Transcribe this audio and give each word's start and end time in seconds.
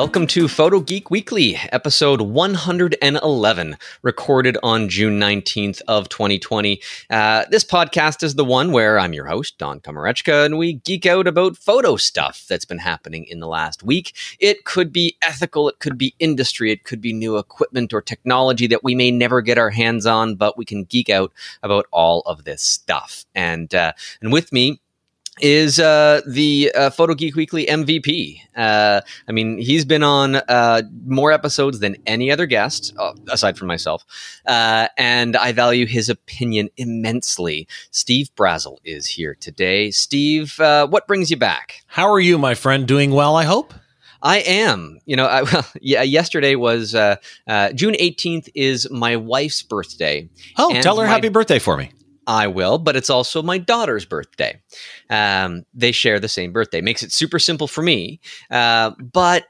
Welcome 0.00 0.28
to 0.28 0.48
Photo 0.48 0.80
Geek 0.80 1.10
Weekly, 1.10 1.56
episode 1.72 2.22
111, 2.22 3.76
recorded 4.00 4.56
on 4.62 4.88
June 4.88 5.20
19th 5.20 5.82
of 5.88 6.08
2020. 6.08 6.80
Uh, 7.10 7.44
this 7.50 7.64
podcast 7.64 8.22
is 8.22 8.34
the 8.34 8.44
one 8.44 8.72
where 8.72 8.98
I'm 8.98 9.12
your 9.12 9.26
host, 9.26 9.58
Don 9.58 9.78
Komarechka, 9.78 10.46
and 10.46 10.56
we 10.56 10.72
geek 10.72 11.04
out 11.04 11.26
about 11.26 11.58
photo 11.58 11.96
stuff 11.96 12.46
that's 12.48 12.64
been 12.64 12.78
happening 12.78 13.26
in 13.26 13.40
the 13.40 13.46
last 13.46 13.82
week. 13.82 14.16
It 14.38 14.64
could 14.64 14.90
be 14.90 15.18
ethical, 15.20 15.68
it 15.68 15.80
could 15.80 15.98
be 15.98 16.14
industry, 16.18 16.72
it 16.72 16.84
could 16.84 17.02
be 17.02 17.12
new 17.12 17.36
equipment 17.36 17.92
or 17.92 18.00
technology 18.00 18.66
that 18.68 18.82
we 18.82 18.94
may 18.94 19.10
never 19.10 19.42
get 19.42 19.58
our 19.58 19.68
hands 19.68 20.06
on, 20.06 20.34
but 20.34 20.56
we 20.56 20.64
can 20.64 20.84
geek 20.84 21.10
out 21.10 21.30
about 21.62 21.84
all 21.90 22.22
of 22.24 22.44
this 22.44 22.62
stuff. 22.62 23.26
And 23.34 23.74
uh, 23.74 23.92
and 24.22 24.32
with 24.32 24.50
me 24.50 24.80
is 25.42 25.78
uh, 25.78 26.20
the 26.26 26.72
uh, 26.74 26.90
Photo 26.90 27.14
Geek 27.14 27.34
Weekly 27.34 27.66
MVP. 27.66 28.40
Uh, 28.56 29.00
I 29.28 29.32
mean, 29.32 29.58
he's 29.58 29.84
been 29.84 30.02
on 30.02 30.36
uh, 30.36 30.82
more 31.06 31.32
episodes 31.32 31.80
than 31.80 31.96
any 32.06 32.30
other 32.30 32.46
guest, 32.46 32.94
uh, 32.98 33.12
aside 33.28 33.58
from 33.58 33.68
myself, 33.68 34.04
uh, 34.46 34.88
and 34.96 35.36
I 35.36 35.52
value 35.52 35.86
his 35.86 36.08
opinion 36.08 36.70
immensely. 36.76 37.66
Steve 37.90 38.30
Brazill 38.36 38.78
is 38.84 39.06
here 39.06 39.34
today. 39.34 39.90
Steve, 39.90 40.54
what 40.58 41.06
brings 41.06 41.30
you 41.30 41.36
back? 41.36 41.82
How 41.86 42.10
are 42.10 42.20
you, 42.20 42.38
my 42.38 42.54
friend? 42.54 42.86
Doing 42.86 43.10
well, 43.10 43.36
I 43.36 43.44
hope. 43.44 43.74
I 44.22 44.40
am. 44.40 44.98
You 45.06 45.16
know, 45.16 45.26
I, 45.26 45.42
well, 45.52 45.66
yeah. 45.80 46.02
Yesterday 46.02 46.54
was 46.54 46.92
June 46.92 47.94
18th. 47.94 48.48
Is 48.54 48.90
my 48.90 49.16
wife's 49.16 49.62
birthday. 49.62 50.28
Oh, 50.58 50.72
tell 50.80 50.98
her 50.98 51.06
my, 51.06 51.12
happy 51.12 51.28
birthday 51.28 51.58
for 51.58 51.76
me. 51.76 51.92
I 52.30 52.46
will, 52.46 52.78
but 52.78 52.94
it's 52.94 53.10
also 53.10 53.42
my 53.42 53.58
daughter's 53.58 54.04
birthday. 54.04 54.62
Um, 55.10 55.64
they 55.74 55.90
share 55.90 56.20
the 56.20 56.28
same 56.28 56.52
birthday. 56.52 56.80
Makes 56.80 57.02
it 57.02 57.10
super 57.10 57.40
simple 57.40 57.66
for 57.66 57.82
me. 57.82 58.20
Uh, 58.52 58.92
but 59.00 59.46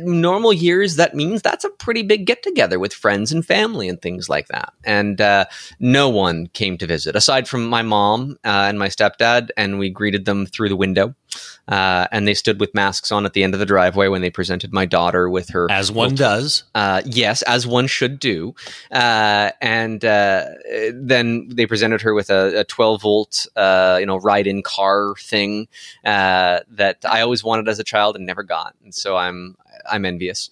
normal 0.00 0.52
years, 0.52 0.96
that 0.96 1.14
means 1.14 1.40
that's 1.40 1.64
a 1.64 1.70
pretty 1.70 2.02
big 2.02 2.26
get 2.26 2.42
together 2.42 2.78
with 2.78 2.92
friends 2.92 3.32
and 3.32 3.46
family 3.46 3.88
and 3.88 4.02
things 4.02 4.28
like 4.28 4.48
that. 4.48 4.74
And 4.84 5.18
uh, 5.18 5.46
no 5.78 6.10
one 6.10 6.48
came 6.48 6.76
to 6.78 6.86
visit 6.86 7.16
aside 7.16 7.48
from 7.48 7.66
my 7.66 7.80
mom 7.80 8.32
uh, 8.44 8.68
and 8.68 8.78
my 8.78 8.88
stepdad, 8.88 9.48
and 9.56 9.78
we 9.78 9.88
greeted 9.88 10.26
them 10.26 10.44
through 10.44 10.68
the 10.68 10.76
window. 10.76 11.14
Uh, 11.68 12.06
and 12.10 12.26
they 12.26 12.34
stood 12.34 12.58
with 12.58 12.74
masks 12.74 13.12
on 13.12 13.24
at 13.24 13.32
the 13.32 13.42
end 13.44 13.54
of 13.54 13.60
the 13.60 13.66
driveway 13.66 14.08
when 14.08 14.22
they 14.22 14.30
presented 14.30 14.72
my 14.72 14.84
daughter 14.84 15.30
with 15.30 15.50
her. 15.50 15.70
As 15.70 15.92
one 15.92 16.14
does. 16.14 16.64
Uh, 16.74 17.02
yes, 17.04 17.42
as 17.42 17.66
one 17.66 17.86
should 17.86 18.18
do. 18.18 18.54
Uh, 18.90 19.50
and 19.60 20.04
uh, 20.04 20.46
then 20.92 21.48
they 21.48 21.66
presented 21.66 22.02
her 22.02 22.14
with 22.14 22.30
a, 22.30 22.60
a 22.60 22.64
12 22.64 23.02
volt, 23.02 23.46
uh, 23.56 23.98
you 24.00 24.06
know, 24.06 24.16
ride 24.16 24.46
in 24.46 24.62
car 24.62 25.14
thing 25.18 25.68
uh, 26.04 26.60
that 26.68 26.98
I 27.04 27.20
always 27.20 27.44
wanted 27.44 27.68
as 27.68 27.78
a 27.78 27.84
child 27.84 28.16
and 28.16 28.26
never 28.26 28.42
got. 28.42 28.74
And 28.82 28.94
so 28.94 29.16
I'm 29.16 29.56
I'm 29.90 30.04
envious. 30.04 30.50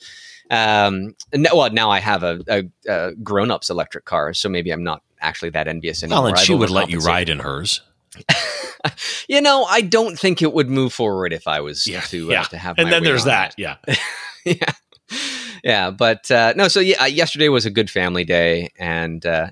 Um, 0.51 1.15
no, 1.35 1.51
well, 1.55 1.71
now 1.71 1.91
I 1.91 2.01
have 2.01 2.23
a, 2.23 2.41
a, 2.49 2.65
a 2.89 3.15
grown 3.17 3.51
up's 3.51 3.71
electric 3.71 4.05
car, 4.07 4.33
so 4.33 4.49
maybe 4.49 4.71
I'm 4.71 4.85
not 4.85 5.03
actually 5.21 5.51
that 5.51 5.69
envious 5.69 6.03
anymore. 6.03 6.23
Well, 6.23 6.31
and 6.31 6.39
she 6.39 6.55
would 6.55 6.71
let 6.71 6.91
you 6.91 7.01
ride 7.01 7.29
in 7.29 7.41
hers. 7.41 7.83
you 9.29 9.41
know, 9.41 9.65
I 9.65 9.81
don't 9.81 10.19
think 10.19 10.43
it 10.43 10.53
would 10.53 10.71
move 10.71 10.93
forward 10.93 11.33
if 11.33 11.47
I 11.47 11.61
was 11.61 11.87
yeah, 11.87 12.01
to 12.03 12.31
uh, 12.31 12.33
yeah. 12.33 12.43
to 12.45 12.59
have. 12.59 12.79
And 12.79 12.93
then 12.93 13.05
there's 13.05 13.25
that. 13.25 13.55
that. 13.57 13.79
Yeah, 13.87 13.97
yeah, 14.45 15.19
yeah. 15.65 15.91
But 15.91 16.31
uh, 16.31 16.55
no, 16.57 16.69
so 16.69 16.81
yeah, 16.81 17.07
yesterday 17.07 17.49
was 17.49 17.67
a 17.67 17.71
good 17.71 17.91
family 17.91 18.25
day, 18.25 18.71
and 18.79 19.25
uh, 19.25 19.51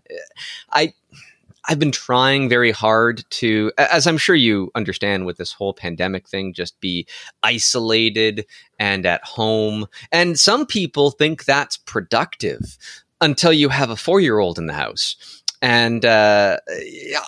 I. 0.70 0.92
I've 1.68 1.80
been 1.80 1.90
trying 1.90 2.48
very 2.48 2.70
hard 2.70 3.24
to, 3.30 3.72
as 3.76 4.06
I'm 4.06 4.18
sure 4.18 4.36
you 4.36 4.70
understand 4.76 5.26
with 5.26 5.36
this 5.36 5.52
whole 5.52 5.74
pandemic 5.74 6.28
thing, 6.28 6.54
just 6.54 6.78
be 6.78 7.08
isolated 7.42 8.46
and 8.78 9.04
at 9.04 9.24
home. 9.24 9.86
And 10.12 10.38
some 10.38 10.64
people 10.64 11.10
think 11.10 11.44
that's 11.44 11.76
productive 11.76 12.78
until 13.20 13.52
you 13.52 13.68
have 13.70 13.90
a 13.90 13.96
four 13.96 14.20
year 14.20 14.38
old 14.38 14.60
in 14.60 14.66
the 14.66 14.74
house 14.74 15.42
and 15.66 16.04
uh, 16.04 16.58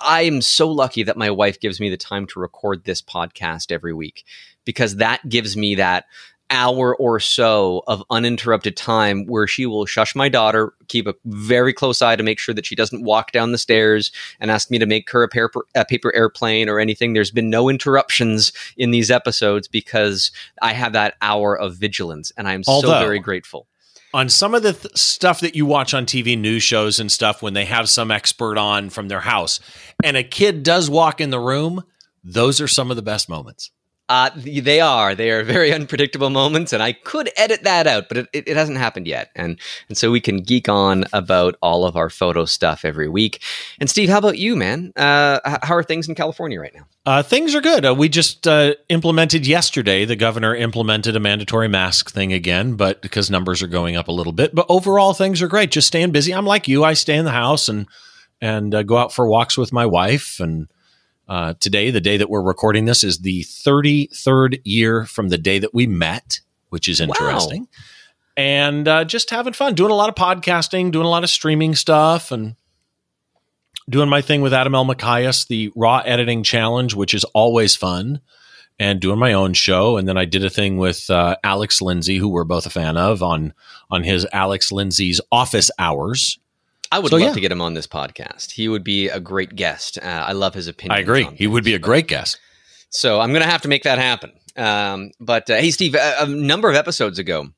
I 0.01 0.21
am 0.21 0.41
so 0.41 0.71
lucky 0.71 1.03
that 1.03 1.17
my 1.17 1.29
wife 1.29 1.59
gives 1.59 1.81
me 1.81 1.89
the 1.89 1.97
time 1.97 2.25
to 2.27 2.39
record 2.39 2.85
this 2.85 3.01
podcast 3.01 3.69
every 3.69 3.93
week 3.93 4.23
because 4.63 4.95
that 4.95 5.27
gives 5.27 5.57
me 5.57 5.75
that 5.75 6.05
hour 6.49 6.95
or 6.95 7.19
so 7.19 7.83
of 7.85 8.01
uninterrupted 8.09 8.77
time 8.77 9.25
where 9.25 9.45
she 9.45 9.65
will 9.65 9.85
shush 9.85 10.15
my 10.15 10.29
daughter, 10.29 10.73
keep 10.87 11.05
a 11.05 11.15
very 11.25 11.73
close 11.73 12.01
eye 12.01 12.15
to 12.15 12.23
make 12.23 12.39
sure 12.39 12.55
that 12.55 12.65
she 12.65 12.75
doesn't 12.75 13.03
walk 13.03 13.33
down 13.33 13.51
the 13.51 13.57
stairs 13.57 14.09
and 14.39 14.49
ask 14.49 14.71
me 14.71 14.79
to 14.79 14.85
make 14.85 15.11
her 15.11 15.21
a 15.21 15.27
paper, 15.27 15.65
a 15.75 15.83
paper 15.83 16.15
airplane 16.15 16.69
or 16.69 16.79
anything. 16.79 17.11
There's 17.11 17.31
been 17.31 17.49
no 17.49 17.67
interruptions 17.67 18.53
in 18.77 18.91
these 18.91 19.11
episodes 19.11 19.67
because 19.67 20.31
I 20.61 20.71
have 20.71 20.93
that 20.93 21.15
hour 21.21 21.59
of 21.59 21.75
vigilance 21.75 22.31
and 22.37 22.47
I'm 22.47 22.63
Although, 22.69 22.87
so 22.87 22.99
very 22.99 23.19
grateful 23.19 23.67
on 24.13 24.29
some 24.29 24.55
of 24.55 24.63
the 24.63 24.73
th- 24.73 24.97
stuff 24.97 25.39
that 25.41 25.55
you 25.55 25.65
watch 25.65 25.93
on 25.93 26.05
TV 26.05 26.37
news 26.37 26.63
shows 26.63 26.99
and 26.99 27.11
stuff 27.11 27.41
when 27.41 27.53
they 27.53 27.65
have 27.65 27.89
some 27.89 28.11
expert 28.11 28.57
on 28.57 28.89
from 28.89 29.07
their 29.07 29.19
house 29.19 29.59
and 30.03 30.17
a 30.17 30.23
kid 30.23 30.63
does 30.63 30.89
walk 30.89 31.21
in 31.21 31.29
the 31.29 31.39
room, 31.39 31.83
those 32.23 32.59
are 32.59 32.67
some 32.67 32.89
of 32.89 32.95
the 32.95 33.01
best 33.01 33.29
moments. 33.29 33.71
Uh, 34.09 34.31
they 34.35 34.81
are. 34.81 35.13
They 35.13 35.29
are 35.29 35.43
very 35.43 35.71
unpredictable 35.79 36.31
moments, 36.31 36.73
and 36.73 36.81
I 36.81 36.93
could 36.93 37.29
edit 37.37 37.63
that 37.63 37.85
out, 37.85 38.09
but 38.09 38.17
it, 38.17 38.27
it, 38.33 38.57
hasn't 38.57 38.79
happened 38.79 39.07
yet. 39.07 39.29
And 39.35 39.59
and 39.87 39.97
so 39.97 40.09
we 40.09 40.19
can 40.19 40.37
geek 40.37 40.67
on 40.67 41.05
about 41.13 41.55
all 41.61 41.85
of 41.85 41.95
our 41.95 42.09
photo 42.09 42.45
stuff 42.45 42.83
every 42.83 43.07
week. 43.07 43.41
And 43.79 43.87
Steve, 43.87 44.09
how 44.09 44.17
about 44.17 44.39
you, 44.39 44.55
man? 44.55 44.91
Uh, 44.95 45.39
how 45.61 45.75
are 45.75 45.83
things 45.83 46.09
in 46.09 46.15
California 46.15 46.59
right 46.59 46.73
now? 46.73 46.87
Uh, 47.05 47.21
things 47.21 47.53
are 47.53 47.61
good. 47.61 47.85
Uh, 47.85 47.93
we 47.93 48.09
just 48.09 48.47
uh, 48.47 48.73
implemented 48.89 49.45
yesterday. 49.45 50.05
The 50.05 50.15
governor 50.15 50.55
implemented 50.55 51.15
a 51.15 51.19
mandatory 51.19 51.67
mask 51.67 52.09
thing 52.09 52.33
again, 52.33 52.75
but 52.75 53.03
because 53.03 53.29
numbers 53.29 53.61
are 53.61 53.67
going 53.67 53.95
up 53.95 54.07
a 54.07 54.11
little 54.11 54.33
bit. 54.33 54.55
But 54.55 54.65
overall, 54.69 55.13
things 55.13 55.41
are 55.43 55.47
great. 55.47 55.69
Just 55.69 55.87
staying 55.87 56.11
busy. 56.11 56.33
I'm 56.33 56.45
like 56.45 56.67
you. 56.67 56.83
I 56.83 56.93
stay 56.93 57.15
in 57.15 57.25
the 57.25 57.31
house 57.31 57.69
and 57.69 57.87
and 58.41 58.73
uh, 58.73 58.83
go 58.83 58.97
out 58.97 59.13
for 59.13 59.27
walks 59.27 59.57
with 59.57 59.71
my 59.71 59.85
wife 59.85 60.39
and 60.39 60.67
uh, 61.29 61.53
today, 61.59 61.91
the 61.91 62.01
day 62.01 62.17
that 62.17 62.29
we're 62.29 62.41
recording 62.41 62.85
this, 62.85 63.03
is 63.03 63.19
the 63.19 63.43
33rd 63.43 64.61
year 64.65 65.05
from 65.05 65.29
the 65.29 65.37
day 65.37 65.59
that 65.59 65.75
we 65.75 65.85
met, 65.85 66.41
which 66.69 66.89
is 66.89 66.99
interesting. 66.99 67.61
Wow. 67.61 67.67
And 68.35 68.87
uh, 68.87 69.05
just 69.05 69.29
having 69.29 69.53
fun, 69.53 69.75
doing 69.75 69.91
a 69.91 69.95
lot 69.95 70.09
of 70.09 70.15
podcasting, 70.15 70.91
doing 70.91 71.05
a 71.05 71.09
lot 71.09 71.23
of 71.23 71.29
streaming 71.29 71.75
stuff, 71.75 72.31
and 72.31 72.55
doing 73.87 74.09
my 74.09 74.21
thing 74.21 74.41
with 74.41 74.53
Adam 74.53 74.73
Elmakias, 74.73 75.47
the 75.47 75.71
Raw 75.75 75.99
Editing 75.99 76.41
Challenge, 76.41 76.95
which 76.95 77.13
is 77.13 77.25
always 77.25 77.75
fun, 77.75 78.21
and 78.79 78.99
doing 78.99 79.19
my 79.19 79.33
own 79.33 79.53
show. 79.53 79.97
And 79.97 80.07
then 80.07 80.17
I 80.17 80.25
did 80.25 80.43
a 80.43 80.49
thing 80.49 80.77
with 80.77 81.11
uh, 81.11 81.35
Alex 81.43 81.79
Lindsay, 81.79 82.17
who 82.17 82.29
we're 82.29 82.43
both 82.43 82.65
a 82.65 82.71
fan 82.71 82.97
of, 82.97 83.21
on 83.21 83.53
on 83.91 84.03
his 84.03 84.25
Alex 84.33 84.71
Lindsay's 84.71 85.21
Office 85.31 85.69
Hours 85.77 86.39
I 86.91 86.99
would 86.99 87.11
so, 87.11 87.17
love 87.17 87.27
yeah. 87.27 87.33
to 87.33 87.39
get 87.39 87.51
him 87.51 87.61
on 87.61 87.73
this 87.73 87.87
podcast. 87.87 88.51
He 88.51 88.67
would 88.67 88.83
be 88.83 89.09
a 89.09 89.19
great 89.19 89.55
guest. 89.55 89.99
Uh, 90.01 90.07
I 90.07 90.33
love 90.33 90.53
his 90.53 90.67
opinion. 90.67 90.97
I 90.97 91.01
agree. 91.01 91.27
He 91.35 91.47
would 91.47 91.63
be 91.63 91.75
a 91.75 91.79
great 91.79 92.07
guest. 92.07 92.39
So 92.89 93.19
I'm 93.19 93.29
going 93.29 93.43
to 93.43 93.49
have 93.49 93.61
to 93.61 93.67
make 93.67 93.83
that 93.83 93.99
happen. 93.99 94.31
Um, 94.55 95.11
but 95.19 95.49
uh, 95.49 95.55
hey, 95.55 95.71
Steve, 95.71 95.95
a, 95.95 96.15
a, 96.21 96.25
number 96.25 96.69
of 96.69 96.75
episodes 96.75 97.19
ago, 97.19 97.49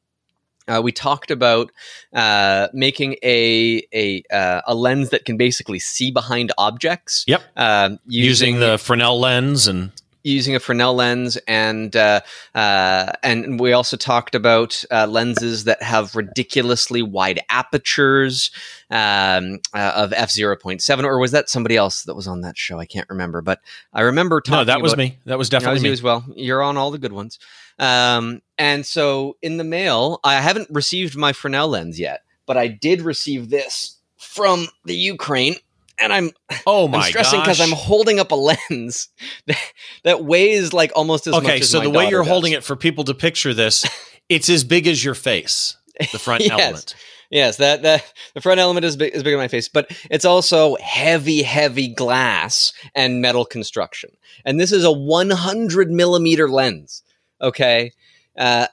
uh, 0.68 0.82
we 0.84 0.92
talked 0.92 1.32
about 1.32 1.72
uh, 2.14 2.68
making 2.74 3.16
a 3.24 3.82
a 3.94 4.24
uh, 4.32 4.62
a 4.68 4.76
lens 4.76 5.10
that 5.10 5.26
can 5.26 5.38
basically 5.38 5.80
see 5.80 6.12
behind 6.12 6.52
objects. 6.58 7.24
Yep. 7.28 7.42
Uh, 7.56 7.90
using, 8.06 8.56
using, 8.56 8.60
the 8.60 8.78
Fresnel 8.78 9.20
lens 9.20 9.68
and 9.68 9.92
using 10.24 10.56
a 10.56 10.60
Fresnel 10.60 10.94
lens, 10.94 11.38
and 11.48 11.96
uh, 11.96 12.22
uh, 12.56 13.12
and 13.24 13.60
we 13.60 13.74
also 13.74 13.98
talked 13.98 14.36
about 14.36 14.84
uh, 14.92 15.08
lenses 15.08 15.66
that 15.66 15.82
have 15.82 16.16
ridiculously 16.16 17.02
wide 17.02 17.40
apertures 17.50 18.52
um, 18.90 19.60
uh, 19.74 19.94
of 19.96 20.14
f 20.14 20.32
zero 20.32 20.56
point 20.56 20.82
seven, 20.82 21.06
or 21.06 21.20
was 21.20 21.32
that 21.32 21.50
somebody 21.50 21.76
else 21.78 22.04
that 22.04 22.16
was 22.16 22.28
on 22.28 22.42
that 22.42 22.58
show? 22.58 22.80
I 22.80 22.86
can't 22.86 23.10
remember, 23.10 23.42
but 23.42 23.60
I 23.94 24.02
remember 24.02 24.42
talking. 24.42 24.60
No, 24.60 24.64
that 24.66 24.82
was 24.82 24.96
me. 24.98 25.20
That 25.26 25.38
was 25.38 25.50
definitely 25.50 25.76
was 25.76 25.84
me 25.84 25.92
as 25.92 26.04
well. 26.04 26.26
You're 26.36 26.64
on 26.64 26.78
all 26.78 26.92
the 26.92 27.00
good 27.00 27.14
ones. 27.14 27.40
Um, 27.80 28.42
and 28.58 28.86
so 28.86 29.38
in 29.42 29.58
the 29.58 29.64
mail, 29.64 30.20
I 30.24 30.36
haven't 30.36 30.70
received 30.70 31.16
my 31.16 31.34
Fresnel 31.34 31.70
lens 31.70 32.00
yet, 32.00 32.22
but 32.46 32.58
I 32.58 32.68
did 32.68 33.02
receive 33.02 33.50
this 33.50 33.98
from 34.18 34.68
the 34.86 34.96
Ukraine 34.96 35.56
and 36.02 36.12
I'm 36.12 36.32
oh 36.66 36.88
my 36.88 37.00
I'm 37.00 37.04
stressing 37.04 37.40
because 37.40 37.62
I'm 37.62 37.72
holding 37.72 38.20
up 38.20 38.32
a 38.32 38.36
lens 38.36 39.10
that, 39.48 39.72
that 40.04 40.24
weighs 40.24 40.74
like 40.74 40.92
almost 40.96 41.28
as 41.28 41.34
okay, 41.36 41.44
much. 41.44 41.52
Okay, 41.54 41.62
so 41.62 41.80
the 41.80 41.90
way 41.90 42.10
you're 42.10 42.22
does. 42.22 42.30
holding 42.30 42.54
it 42.54 42.64
for 42.64 42.76
people 42.76 43.04
to 43.06 43.14
picture 43.14 43.54
this, 43.54 43.86
it's 44.30 44.50
as 44.50 44.64
big 44.64 44.88
as 44.88 45.04
your 45.04 45.16
face. 45.16 45.78
The 46.12 46.20
front 46.20 46.42
yes. 46.42 46.60
element. 46.60 46.96
Yes, 47.30 47.58
that, 47.58 47.84
that 47.84 48.12
the 48.34 48.42
front 48.42 48.60
element 48.60 48.86
is 48.86 48.98
big, 48.98 49.16
is 49.16 49.24
bigger 49.24 49.38
than 49.38 49.44
my 49.44 49.48
face, 49.48 49.70
but 49.70 49.90
it's 50.10 50.26
also 50.26 50.76
heavy, 50.82 51.44
heavy 51.44 51.88
glass 51.88 52.74
and 52.94 53.22
metal 53.22 53.46
construction. 53.46 54.10
And 54.44 54.60
this 54.60 54.74
is 54.74 54.84
a 54.84 54.92
100 54.92 55.92
millimeter 55.92 56.50
lens. 56.50 57.04
Okay, 57.42 57.94
uh, 58.38 58.68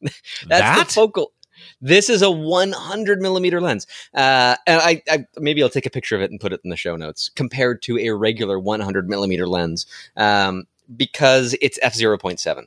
that's 0.00 0.20
that? 0.48 0.86
the 0.88 0.92
focal. 0.92 1.32
This 1.80 2.10
is 2.10 2.22
a 2.22 2.30
100 2.30 3.20
millimeter 3.20 3.60
lens, 3.60 3.86
uh, 4.14 4.56
and 4.66 4.80
I, 4.80 5.02
I, 5.10 5.26
maybe 5.38 5.62
I'll 5.62 5.70
take 5.70 5.86
a 5.86 5.90
picture 5.90 6.16
of 6.16 6.22
it 6.22 6.30
and 6.30 6.40
put 6.40 6.52
it 6.52 6.60
in 6.64 6.70
the 6.70 6.76
show 6.76 6.96
notes 6.96 7.30
compared 7.34 7.82
to 7.82 7.98
a 7.98 8.10
regular 8.10 8.58
100 8.58 9.08
millimeter 9.08 9.46
lens 9.46 9.86
um, 10.16 10.64
because 10.94 11.56
it's 11.60 11.78
f 11.82 11.94
0.7. 11.94 12.64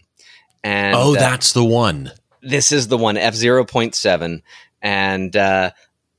And 0.63 0.95
oh, 0.95 1.15
uh, 1.15 1.19
that's 1.19 1.53
the 1.53 1.63
one. 1.63 2.11
this 2.41 2.71
is 2.71 2.87
the 2.87 2.97
one 2.97 3.17
f 3.17 3.33
0.7 3.33 4.41
and 4.81 5.35
uh, 5.35 5.71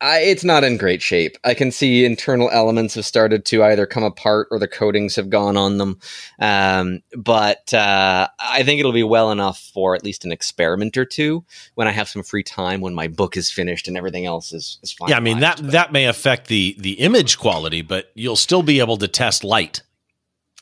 I, 0.04 0.18
it's 0.18 0.44
not 0.44 0.64
in 0.64 0.76
great 0.76 1.00
shape. 1.00 1.38
I 1.44 1.54
can 1.54 1.70
see 1.70 2.04
internal 2.04 2.50
elements 2.52 2.94
have 2.96 3.06
started 3.06 3.46
to 3.46 3.64
either 3.64 3.86
come 3.86 4.04
apart 4.04 4.48
or 4.50 4.58
the 4.58 4.68
coatings 4.68 5.16
have 5.16 5.30
gone 5.30 5.56
on 5.56 5.78
them. 5.78 5.98
Um, 6.38 7.00
but 7.16 7.72
uh, 7.72 8.28
I 8.38 8.62
think 8.64 8.80
it'll 8.80 8.92
be 8.92 9.02
well 9.02 9.32
enough 9.32 9.58
for 9.72 9.94
at 9.94 10.04
least 10.04 10.26
an 10.26 10.30
experiment 10.30 10.98
or 10.98 11.06
two 11.06 11.42
when 11.74 11.88
I 11.88 11.92
have 11.92 12.10
some 12.10 12.22
free 12.22 12.42
time 12.42 12.82
when 12.82 12.92
my 12.92 13.08
book 13.08 13.34
is 13.34 13.50
finished 13.50 13.88
and 13.88 13.96
everything 13.96 14.26
else 14.26 14.52
is, 14.52 14.78
is 14.82 14.92
fine. 14.92 15.08
Yeah, 15.08 15.16
I 15.16 15.20
mean 15.20 15.40
that 15.40 15.56
but. 15.56 15.72
that 15.72 15.90
may 15.90 16.04
affect 16.04 16.48
the 16.48 16.76
the 16.78 16.92
image 17.00 17.38
quality, 17.38 17.80
but 17.80 18.10
you'll 18.14 18.36
still 18.36 18.62
be 18.62 18.80
able 18.80 18.98
to 18.98 19.08
test 19.08 19.42
light. 19.42 19.80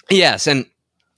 Yes, 0.08 0.46
and 0.46 0.66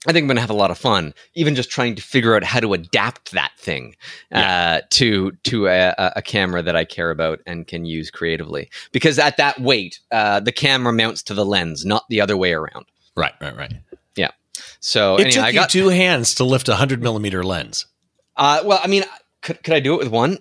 I 0.07 0.13
think 0.13 0.23
I'm 0.23 0.27
going 0.27 0.35
to 0.35 0.41
have 0.41 0.49
a 0.49 0.53
lot 0.53 0.71
of 0.71 0.77
fun, 0.77 1.13
even 1.33 1.55
just 1.55 1.69
trying 1.69 1.95
to 1.95 2.01
figure 2.01 2.35
out 2.35 2.43
how 2.43 2.59
to 2.59 2.73
adapt 2.73 3.31
that 3.31 3.51
thing 3.57 3.95
yeah. 4.31 4.79
uh, 4.81 4.85
to 4.91 5.31
to 5.43 5.67
a, 5.67 5.93
a, 6.15 6.21
camera 6.21 6.61
that 6.61 6.75
I 6.75 6.85
care 6.85 7.11
about 7.11 7.39
and 7.45 7.65
can 7.65 7.85
use 7.85 8.11
creatively. 8.11 8.69
Because 8.91 9.17
at 9.17 9.37
that 9.37 9.59
weight, 9.59 9.99
uh, 10.11 10.39
the 10.39 10.51
camera 10.51 10.93
mounts 10.93 11.23
to 11.23 11.33
the 11.33 11.45
lens, 11.45 11.85
not 11.85 12.03
the 12.09 12.21
other 12.21 12.37
way 12.37 12.53
around. 12.53 12.85
Right, 13.17 13.33
right, 13.41 13.55
right. 13.55 13.73
Yeah. 14.15 14.31
So 14.79 15.15
it 15.15 15.21
anyway, 15.21 15.31
took 15.31 15.43
I 15.43 15.51
got, 15.51 15.73
you 15.73 15.81
two 15.81 15.89
hands 15.89 16.35
to 16.35 16.43
lift 16.43 16.69
a 16.69 16.75
hundred 16.75 17.01
millimeter 17.01 17.43
lens. 17.43 17.87
Uh, 18.35 18.61
well, 18.65 18.79
I 18.83 18.87
mean, 18.87 19.03
could 19.41 19.63
could 19.63 19.73
I 19.73 19.79
do 19.79 19.95
it 19.95 19.99
with 19.99 20.09
one? 20.09 20.39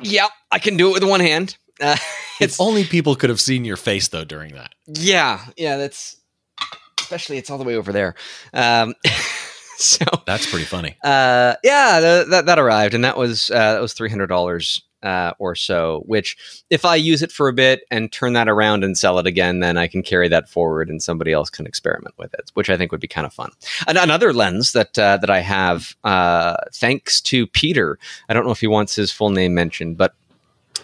Yeah, 0.00 0.28
I 0.50 0.58
can 0.58 0.76
do 0.76 0.90
it 0.90 0.92
with 0.94 1.04
one 1.04 1.20
hand. 1.20 1.56
Uh, 1.80 1.96
if 2.40 2.60
only 2.60 2.84
people 2.84 3.16
could 3.16 3.30
have 3.30 3.40
seen 3.40 3.64
your 3.64 3.76
face 3.76 4.08
though 4.08 4.24
during 4.24 4.54
that. 4.54 4.74
Yeah, 4.86 5.44
yeah, 5.56 5.76
that's 5.76 6.16
especially 7.00 7.38
it's 7.38 7.50
all 7.50 7.58
the 7.58 7.64
way 7.64 7.76
over 7.76 7.92
there. 7.92 8.14
Um, 8.52 8.94
so 9.76 10.04
that's 10.26 10.50
pretty 10.50 10.64
funny. 10.64 10.96
Uh, 11.02 11.54
yeah, 11.62 12.00
the, 12.00 12.26
that 12.30 12.46
that 12.46 12.58
arrived, 12.58 12.94
and 12.94 13.04
that 13.04 13.16
was 13.16 13.50
uh, 13.50 13.74
that 13.74 13.82
was 13.82 13.92
three 13.92 14.10
hundred 14.10 14.28
dollars 14.28 14.82
uh, 15.02 15.32
or 15.38 15.54
so. 15.54 16.02
Which, 16.06 16.62
if 16.70 16.84
I 16.84 16.96
use 16.96 17.22
it 17.22 17.32
for 17.32 17.48
a 17.48 17.52
bit 17.52 17.82
and 17.90 18.10
turn 18.12 18.32
that 18.34 18.48
around 18.48 18.84
and 18.84 18.96
sell 18.96 19.18
it 19.18 19.26
again, 19.26 19.60
then 19.60 19.76
I 19.76 19.88
can 19.88 20.02
carry 20.02 20.28
that 20.28 20.48
forward, 20.48 20.88
and 20.88 21.02
somebody 21.02 21.32
else 21.32 21.50
can 21.50 21.66
experiment 21.66 22.14
with 22.18 22.32
it, 22.34 22.50
which 22.54 22.70
I 22.70 22.76
think 22.76 22.92
would 22.92 23.00
be 23.00 23.08
kind 23.08 23.26
of 23.26 23.32
fun. 23.32 23.50
And 23.86 23.98
another 23.98 24.32
lens 24.32 24.72
that 24.72 24.98
uh, 24.98 25.18
that 25.18 25.30
I 25.30 25.40
have, 25.40 25.96
uh, 26.04 26.56
thanks 26.72 27.20
to 27.22 27.46
Peter. 27.46 27.98
I 28.28 28.34
don't 28.34 28.44
know 28.44 28.52
if 28.52 28.60
he 28.60 28.66
wants 28.66 28.94
his 28.94 29.12
full 29.12 29.30
name 29.30 29.54
mentioned, 29.54 29.96
but 29.96 30.14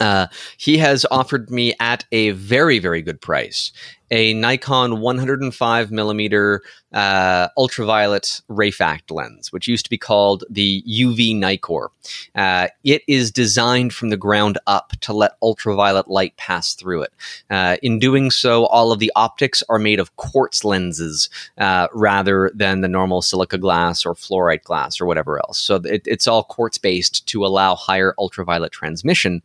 uh, 0.01 0.27
he 0.57 0.79
has 0.79 1.05
offered 1.11 1.51
me 1.51 1.75
at 1.81 2.05
a 2.13 2.31
very, 2.31 2.79
very 2.79 3.03
good 3.03 3.21
price 3.21 3.73
a 4.11 4.35
Nikon 4.35 5.01
105 5.01 5.91
millimeter 5.91 6.63
uh, 6.93 7.49
ultraviolet 7.57 8.41
Rayfact 8.49 9.11
lens, 9.11 9.53
which 9.53 9.69
used 9.69 9.85
to 9.85 9.91
be 9.91 9.99
called 9.99 10.45
the 10.49 10.83
UV 10.89 11.37
Nikkor. 11.37 11.89
Uh, 12.35 12.69
it 12.85 13.03
is 13.07 13.31
designed 13.31 13.93
from 13.93 14.09
the 14.09 14.17
ground 14.17 14.59
up 14.67 14.93
to 15.01 15.13
let 15.13 15.33
ultraviolet 15.43 16.09
light 16.09 16.37
pass 16.37 16.75
through 16.75 17.03
it. 17.03 17.13
Uh, 17.51 17.77
in 17.83 17.99
doing 17.99 18.31
so, 18.31 18.67
all 18.67 18.91
of 18.91 19.01
the 19.01 19.13
optics 19.17 19.63
are 19.69 19.79
made 19.79 20.01
of 20.01 20.17
quartz 20.17 20.65
lenses 20.65 21.29
uh, 21.59 21.89
rather 21.93 22.51
than 22.55 22.81
the 22.81 22.89
normal 22.89 23.21
silica 23.21 23.59
glass 23.59 24.07
or 24.07 24.15
fluorite 24.15 24.63
glass 24.63 25.01
or 25.01 25.07
whatever 25.07 25.39
else. 25.39 25.59
So 25.59 25.77
it, 25.77 26.03
it's 26.07 26.27
all 26.27 26.45
quartz 26.45 26.79
based 26.79 27.27
to 27.27 27.45
allow 27.45 27.75
higher 27.75 28.15
ultraviolet 28.19 28.73
transmission, 28.73 29.43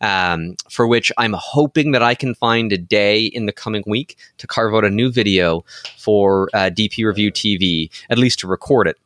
um, 0.00 0.56
for 0.70 0.86
which 0.86 1.12
I'm 1.18 1.34
hoping 1.34 1.92
that 1.92 2.02
I 2.02 2.14
can 2.14 2.34
find 2.34 2.72
a 2.72 2.78
day 2.78 3.24
in 3.26 3.46
the 3.46 3.52
coming 3.52 3.84
week 3.86 4.05
to 4.38 4.46
carve 4.46 4.74
out 4.74 4.84
a 4.84 4.90
new 4.90 5.10
video 5.10 5.64
for 5.98 6.48
uh, 6.54 6.70
DP 6.70 7.04
Review 7.04 7.32
TV, 7.32 7.90
at 8.10 8.18
least 8.18 8.38
to 8.40 8.46
record 8.46 8.86
it 8.86 8.96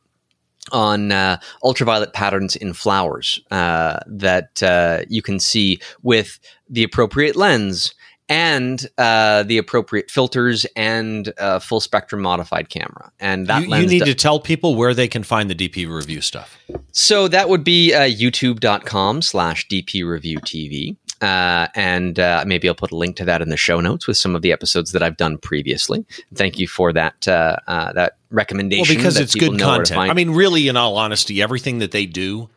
on 0.71 1.11
uh, 1.11 1.37
ultraviolet 1.63 2.13
patterns 2.13 2.55
in 2.55 2.73
flowers 2.73 3.39
uh, 3.49 3.99
that 4.05 4.61
uh, 4.61 5.03
you 5.09 5.21
can 5.21 5.39
see 5.39 5.79
with 6.03 6.39
the 6.69 6.83
appropriate 6.83 7.35
lens 7.35 7.95
and 8.31 8.87
uh, 8.97 9.43
the 9.43 9.57
appropriate 9.57 10.09
filters 10.09 10.65
and 10.77 11.33
uh, 11.37 11.59
full 11.59 11.81
spectrum 11.81 12.21
modified 12.21 12.69
camera. 12.69 13.11
And 13.19 13.47
that 13.47 13.67
you, 13.67 13.75
you 13.75 13.85
need 13.85 14.05
to 14.05 14.15
tell 14.15 14.39
people 14.39 14.75
where 14.75 14.93
they 14.93 15.09
can 15.09 15.23
find 15.23 15.49
the 15.49 15.55
DP 15.55 15.93
review 15.93 16.21
stuff. 16.21 16.57
So 16.93 17.27
that 17.27 17.49
would 17.49 17.65
be 17.65 17.93
uh, 17.93 18.03
youtube.com 18.03 19.21
slash 19.21 19.67
DP 19.67 20.07
review 20.07 20.39
TV. 20.39 20.95
Uh, 21.21 21.67
and 21.75 22.19
uh, 22.19 22.43
maybe 22.47 22.67
I'll 22.67 22.73
put 22.73 22.91
a 22.91 22.95
link 22.95 23.15
to 23.17 23.25
that 23.25 23.43
in 23.43 23.49
the 23.49 23.57
show 23.57 23.79
notes 23.79 24.07
with 24.07 24.17
some 24.17 24.35
of 24.35 24.41
the 24.41 24.51
episodes 24.51 24.91
that 24.93 25.03
I've 25.03 25.17
done 25.17 25.37
previously. 25.37 26.03
Thank 26.33 26.57
you 26.57 26.67
for 26.67 26.91
that 26.93 27.27
uh, 27.27 27.57
uh 27.67 27.93
that 27.93 28.17
recommendation. 28.31 28.95
Well, 28.95 28.97
because 28.97 29.19
it's 29.19 29.35
good 29.35 29.59
content. 29.59 29.99
I 29.99 30.13
mean, 30.13 30.31
really, 30.31 30.67
in 30.67 30.77
all 30.77 30.97
honesty, 30.97 31.41
everything 31.41 31.79
that 31.79 31.91
they 31.91 32.07
do, 32.07 32.49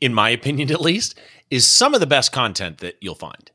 in 0.00 0.12
my 0.12 0.28
opinion 0.28 0.70
at 0.70 0.80
least, 0.80 1.18
is 1.48 1.66
some 1.66 1.94
of 1.94 2.00
the 2.00 2.06
best 2.06 2.32
content 2.32 2.78
that 2.78 2.96
you'll 3.00 3.14
find. 3.14 3.51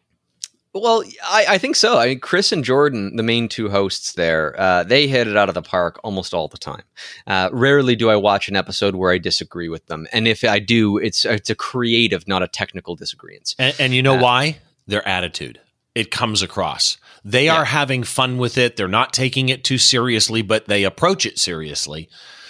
Well, 0.82 1.04
I, 1.24 1.46
I, 1.50 1.58
think 1.58 1.76
so. 1.76 1.98
I 1.98 2.08
mean, 2.08 2.20
Chris 2.20 2.52
and 2.52 2.64
Jordan, 2.64 3.16
the 3.16 3.24
main 3.24 3.48
two 3.48 3.70
hosts 3.70 4.14
there, 4.14 4.60
uh, 4.60 4.84
they 4.84 5.08
hit 5.08 5.28
it 5.28 5.38
out 5.38 5.50
of 5.50 5.56
the 5.56 5.62
park 5.62 6.00
almost 6.04 6.34
all 6.34 6.48
the 6.48 6.58
time. 6.58 6.84
Uh, 7.26 7.50
rarely 7.52 7.96
do 7.96 8.10
I 8.10 8.16
watch 8.16 8.48
an 8.48 8.56
episode 8.56 8.96
where 8.96 9.12
I 9.12 9.18
disagree 9.18 9.70
with 9.70 9.86
them, 9.88 10.08
and 10.12 10.28
if 10.28 10.44
I 10.44 10.60
do, 10.60 10.98
it's 10.98 11.26
it's 11.26 11.50
a 11.50 11.56
creative, 11.56 12.28
not 12.28 12.44
a 12.44 12.48
technical 12.48 12.96
disagreement. 12.96 13.56
And, 13.60 13.76
and 13.80 13.94
you 13.94 14.02
know 14.02 14.16
uh, 14.16 14.22
why? 14.22 14.58
Their 14.88 15.08
attitude. 15.08 15.60
It 15.96 16.12
comes 16.12 16.42
across. 16.42 16.98
They 17.26 17.46
yeah. 17.46 17.56
are 17.56 17.66
having 17.66 18.04
fun 18.04 18.38
with 18.38 18.58
it. 18.58 18.76
They're 18.76 18.88
not 18.88 19.14
taking 19.14 19.50
it 19.50 19.64
too 19.64 19.78
seriously, 19.78 20.42
but 20.42 20.68
they 20.68 20.84
approach 20.84 21.26
it 21.26 21.40
seriously. 21.40 22.10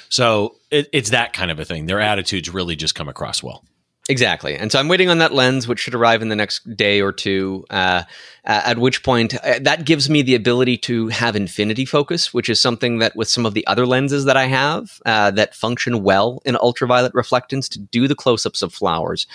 So 0.10 0.56
it, 0.70 0.88
it's 0.94 1.12
that 1.12 1.34
kind 1.34 1.52
of 1.52 1.60
a 1.60 1.66
thing. 1.66 1.86
Their 1.86 2.00
attitudes 2.00 2.50
really 2.50 2.76
just 2.76 2.96
come 2.96 3.10
across 3.10 3.42
well. 3.42 3.64
Exactly. 4.10 4.56
And 4.56 4.72
so 4.72 4.80
I'm 4.80 4.88
waiting 4.88 5.10
on 5.10 5.18
that 5.18 5.34
lens, 5.34 5.68
which 5.68 5.80
should 5.80 5.94
arrive 5.94 6.22
in 6.22 6.30
the 6.30 6.36
next 6.36 6.78
day 6.78 7.02
or 7.02 7.12
two. 7.12 7.66
Uh, 7.70 8.04
at 8.46 8.78
which 8.78 9.04
point, 9.04 9.36
uh, 9.44 9.60
that 9.62 9.84
gives 9.84 10.10
me 10.10 10.22
the 10.22 10.36
ability 10.36 10.78
to 10.78 11.10
have 11.10 11.36
infinity 11.36 11.84
focus, 11.84 12.34
which 12.34 12.48
is 12.48 12.62
something 12.62 13.00
that 13.00 13.18
with 13.18 13.28
some 13.28 13.46
of 13.46 13.54
the 13.54 13.68
other 13.68 13.86
lenses 13.86 14.24
that 14.24 14.38
I 14.38 14.46
have 14.46 15.02
uh, 15.06 15.32
that 15.32 15.54
function 15.54 16.04
well 16.04 16.42
in 16.46 16.56
ultraviolet 16.56 17.12
reflectance 17.12 17.68
to 17.72 17.80
do 17.80 18.08
the 18.08 18.16
close 18.16 18.46
ups 18.46 18.62
of 18.62 18.74
flowers. 18.74 19.28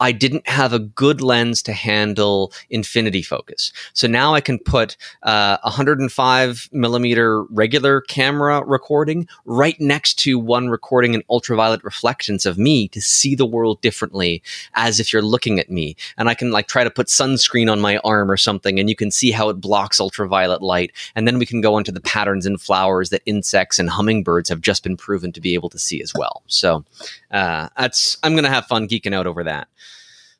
I 0.00 0.12
didn't 0.12 0.46
have 0.48 0.72
a 0.72 0.78
good 0.78 1.20
lens 1.20 1.62
to 1.62 1.72
handle 1.72 2.52
infinity 2.70 3.22
focus. 3.22 3.72
So 3.94 4.06
now 4.06 4.34
I 4.34 4.40
can 4.40 4.58
put 4.58 4.96
uh, 5.22 5.58
105 5.62 6.68
millimeter 6.72 7.42
regular 7.44 8.02
camera 8.02 8.62
recording 8.64 9.28
right 9.44 9.80
next 9.80 10.14
to 10.20 10.38
one 10.38 10.68
recording 10.68 11.14
an 11.14 11.22
ultraviolet 11.30 11.82
reflections 11.82 12.44
of 12.44 12.58
me 12.58 12.88
to 12.88 13.00
see 13.00 13.34
the 13.34 13.46
world 13.46 13.80
differently 13.80 14.42
as 14.74 15.00
if 15.00 15.12
you're 15.12 15.22
looking 15.22 15.58
at 15.58 15.70
me. 15.70 15.96
And 16.18 16.28
I 16.28 16.34
can 16.34 16.50
like 16.50 16.68
try 16.68 16.84
to 16.84 16.90
put 16.90 17.06
sunscreen 17.06 17.70
on 17.70 17.80
my 17.80 17.98
arm 17.98 18.30
or 18.30 18.36
something 18.36 18.78
and 18.78 18.88
you 18.88 18.96
can 18.96 19.10
see 19.10 19.30
how 19.30 19.48
it 19.48 19.60
blocks 19.60 20.00
ultraviolet 20.00 20.62
light. 20.62 20.92
And 21.14 21.26
then 21.26 21.38
we 21.38 21.46
can 21.46 21.60
go 21.60 21.78
into 21.78 21.92
the 21.92 22.00
patterns 22.00 22.44
in 22.44 22.58
flowers 22.58 23.10
that 23.10 23.22
insects 23.24 23.78
and 23.78 23.88
hummingbirds 23.88 24.50
have 24.50 24.60
just 24.60 24.82
been 24.82 24.96
proven 24.96 25.32
to 25.32 25.40
be 25.40 25.54
able 25.54 25.70
to 25.70 25.78
see 25.78 26.02
as 26.02 26.12
well. 26.14 26.42
So 26.46 26.84
uh, 27.30 27.68
that's, 27.78 28.18
I'm 28.22 28.32
going 28.32 28.44
to 28.44 28.50
have 28.50 28.66
fun 28.66 28.88
geeking 28.88 29.14
out 29.14 29.26
over 29.26 29.44
that. 29.44 29.68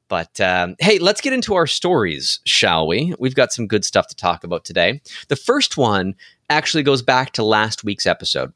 But 0.09 0.41
um, 0.41 0.77
hey, 0.79 0.99
let's 0.99 1.21
get 1.21 1.33
into 1.33 1.55
our 1.55 1.67
stories, 1.67 2.41
shall 2.45 2.87
we? 2.87 3.15
We've 3.19 3.35
got 3.35 3.53
some 3.53 3.67
good 3.67 3.85
stuff 3.85 4.09
to 4.09 4.17
talk 4.17 4.45
about 4.45 4.65
today. 4.65 5.01
The 5.29 5.37
first 5.37 5.77
one 5.77 6.15
actually 6.49 6.83
goes 6.83 7.03
back 7.03 7.33
to 7.33 7.45
last 7.45 7.85
week's 7.85 8.07
episode 8.07 8.53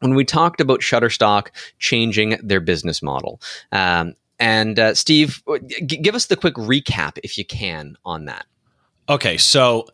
when 0.00 0.14
we 0.14 0.24
talked 0.24 0.60
about 0.60 0.80
Shutterstock 0.80 1.48
changing 1.78 2.38
their 2.42 2.60
business 2.60 3.02
model. 3.02 3.40
Um, 3.72 4.14
and 4.38 4.78
uh, 4.78 4.94
Steve, 4.94 5.42
g- 5.66 5.96
give 5.96 6.14
us 6.14 6.26
the 6.26 6.36
quick 6.36 6.54
recap, 6.54 7.18
if 7.24 7.38
you 7.38 7.44
can, 7.44 7.96
on 8.04 8.26
that. 8.26 8.44
Okay, 9.08 9.36
so 9.36 9.86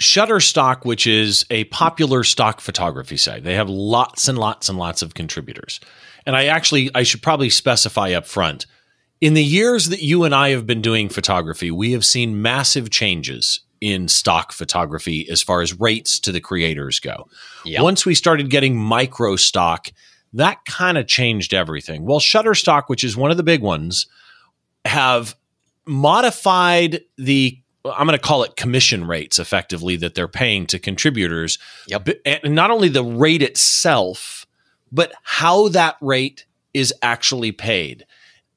Shutterstock, 0.00 0.84
which 0.84 1.06
is 1.06 1.44
a 1.50 1.64
popular 1.64 2.24
stock 2.24 2.60
photography 2.60 3.16
site, 3.16 3.44
they 3.44 3.54
have 3.54 3.68
lots 3.68 4.28
and 4.28 4.38
lots 4.38 4.68
and 4.68 4.78
lots 4.78 5.02
of 5.02 5.14
contributors. 5.14 5.80
And 6.24 6.34
I 6.34 6.46
actually, 6.46 6.90
I 6.94 7.02
should 7.02 7.22
probably 7.22 7.50
specify 7.50 8.12
up 8.12 8.26
front 8.26 8.66
in 9.22 9.34
the 9.34 9.44
years 9.44 9.88
that 9.88 10.02
you 10.02 10.24
and 10.24 10.34
I 10.34 10.50
have 10.50 10.66
been 10.66 10.82
doing 10.82 11.08
photography, 11.08 11.70
we 11.70 11.92
have 11.92 12.04
seen 12.04 12.42
massive 12.42 12.90
changes 12.90 13.60
in 13.80 14.08
stock 14.08 14.52
photography 14.52 15.28
as 15.30 15.40
far 15.40 15.62
as 15.62 15.78
rates 15.78 16.18
to 16.20 16.32
the 16.32 16.40
creators 16.40 16.98
go. 16.98 17.28
Yep. 17.64 17.82
Once 17.82 18.04
we 18.04 18.16
started 18.16 18.50
getting 18.50 18.76
micro 18.76 19.36
stock, 19.36 19.90
that 20.32 20.64
kind 20.64 20.98
of 20.98 21.06
changed 21.06 21.54
everything. 21.54 22.04
Well, 22.04 22.18
Shutterstock, 22.18 22.84
which 22.88 23.04
is 23.04 23.16
one 23.16 23.30
of 23.30 23.36
the 23.36 23.44
big 23.44 23.62
ones, 23.62 24.08
have 24.84 25.36
modified 25.86 27.02
the 27.16 27.58
I'm 27.84 28.06
going 28.06 28.18
to 28.18 28.24
call 28.24 28.44
it 28.44 28.56
commission 28.56 29.06
rates 29.06 29.40
effectively 29.40 29.96
that 29.96 30.14
they're 30.14 30.28
paying 30.28 30.66
to 30.66 30.78
contributors. 30.78 31.58
Yep. 31.88 32.08
And 32.24 32.54
not 32.54 32.70
only 32.70 32.88
the 32.88 33.04
rate 33.04 33.42
itself, 33.42 34.46
but 34.92 35.12
how 35.22 35.68
that 35.68 35.96
rate 36.00 36.46
is 36.74 36.94
actually 37.02 37.50
paid. 37.50 38.06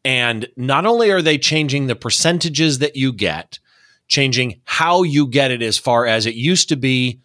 And 0.06 0.48
not 0.56 0.86
only 0.86 1.10
are 1.10 1.22
they 1.22 1.38
changing 1.38 1.88
the 1.88 1.96
percentages 1.96 2.80
that 2.80 2.96
you 2.96 3.12
get, 3.12 3.60
changing 4.08 4.62
how 4.64 5.02
you 5.02 5.26
get 5.28 5.50
it 5.52 5.64
as 5.64 5.78
far 5.80 6.06
as 6.06 6.28
it 6.28 6.36
used 6.36 6.70
to 6.70 6.76
be 6.76 7.22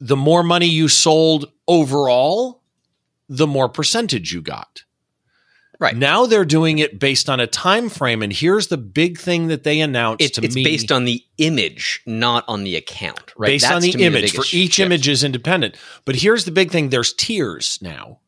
the 0.00 0.16
more 0.16 0.44
money 0.44 0.66
you 0.66 0.86
sold 0.88 1.46
overall, 1.66 2.62
the 3.28 3.48
more 3.48 3.68
percentage 3.68 4.32
you 4.32 4.40
got. 4.42 4.84
Right. 5.80 5.96
Now 5.96 6.26
they're 6.26 6.44
doing 6.44 6.78
it 6.78 7.00
based 7.00 7.28
on 7.28 7.40
a 7.40 7.48
time 7.48 7.88
frame, 7.88 8.22
and 8.22 8.32
here's 8.32 8.68
the 8.68 8.76
big 8.76 9.18
thing 9.18 9.48
that 9.48 9.64
they 9.64 9.80
announced 9.80 10.22
It, 10.24 10.34
to 10.34 10.44
it's 10.44 10.54
me. 10.54 10.62
based 10.62 10.92
on 10.92 11.04
the 11.04 11.24
image, 11.38 12.00
not 12.06 12.44
on 12.46 12.62
the 12.62 12.76
account. 12.76 13.32
Right. 13.36 13.48
based 13.48 13.64
That's 13.64 13.74
on 13.74 13.82
the 13.82 14.04
image. 14.04 14.32
For 14.32 14.44
each 14.52 14.74
shift. 14.74 14.86
image 14.86 15.08
is 15.08 15.24
independent. 15.24 15.76
But 16.04 16.14
here's 16.16 16.44
the 16.44 16.52
big 16.52 16.70
thing: 16.70 16.90
there's 16.90 17.12
tiers 17.12 17.80
now, 17.82 18.20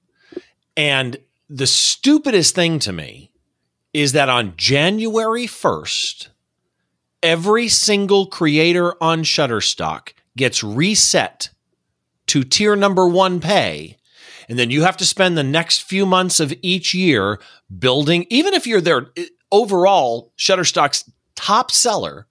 and 0.77 1.19
the 1.49 1.69
stupidest 1.69 2.57
thing 2.57 2.81
to 2.81 2.93
me 2.93 3.31
is 3.97 4.13
that 4.13 4.29
on 4.29 4.53
January 4.59 5.47
first, 5.47 6.29
every 7.23 7.67
single 7.67 8.27
creator 8.27 8.95
on 9.03 9.23
Shutterstock 9.23 10.13
gets 10.37 10.63
reset 10.63 11.49
to 12.27 12.45
tier 12.45 12.77
number 12.77 13.09
one 13.09 13.41
pay. 13.41 13.97
And 14.51 14.59
then 14.59 14.71
you 14.71 14.83
have 14.83 14.99
to 14.99 15.07
spend 15.07 15.39
the 15.39 15.43
next 15.43 15.83
few 15.85 16.05
months 16.05 16.41
of 16.41 16.53
each 16.61 16.93
year 16.93 17.41
building, 17.79 18.27
even 18.29 18.53
if 18.53 18.67
you're 18.67 18.83
there 18.83 19.13
overall, 19.51 20.31
Shutterstock's 20.37 21.11
top 21.35 21.71
seller, 21.71 22.27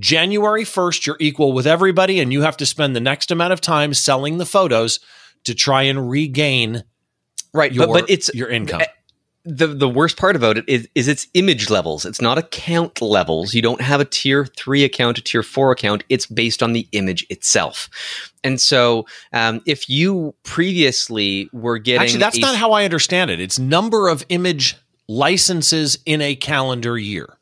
January 0.00 0.64
1st, 0.64 1.06
you're 1.06 1.16
equal 1.20 1.52
with 1.52 1.66
everybody, 1.66 2.18
and 2.18 2.32
you 2.32 2.42
have 2.42 2.56
to 2.56 2.66
spend 2.66 2.96
the 2.96 3.00
next 3.00 3.30
amount 3.30 3.52
of 3.52 3.60
time 3.60 3.94
selling 3.94 4.38
the 4.38 4.46
photos 4.46 4.98
to 5.44 5.54
try 5.54 5.82
and 5.82 6.10
regain 6.10 6.82
Right. 7.54 7.72
your, 7.72 7.86
but, 7.86 8.00
but 8.00 8.10
it's 8.10 8.34
your 8.34 8.48
income. 8.48 8.82
The 9.50 9.66
the 9.68 9.88
worst 9.88 10.16
part 10.18 10.36
about 10.36 10.58
it 10.58 10.64
is, 10.68 10.86
is 10.94 11.08
its 11.08 11.26
image 11.34 11.70
levels. 11.70 12.04
It's 12.04 12.20
not 12.20 12.36
account 12.38 13.00
levels. 13.00 13.54
You 13.54 13.62
don't 13.62 13.80
have 13.80 14.00
a 14.00 14.04
tier 14.04 14.44
three 14.44 14.84
account, 14.84 15.16
a 15.18 15.22
tier 15.22 15.42
four 15.42 15.72
account. 15.72 16.04
It's 16.08 16.26
based 16.26 16.62
on 16.62 16.74
the 16.74 16.86
image 16.92 17.26
itself. 17.30 17.88
And 18.44 18.60
so, 18.60 19.06
um, 19.32 19.62
if 19.66 19.88
you 19.88 20.34
previously 20.44 21.48
were 21.52 21.78
getting 21.78 22.02
Actually, 22.02 22.20
that's 22.20 22.36
a- 22.38 22.40
not 22.42 22.56
how 22.56 22.72
I 22.72 22.84
understand 22.84 23.30
it. 23.30 23.40
It's 23.40 23.58
number 23.58 24.08
of 24.08 24.24
image 24.28 24.76
licenses 25.08 25.98
in 26.04 26.20
a 26.20 26.34
calendar 26.36 26.98
year. 26.98 27.34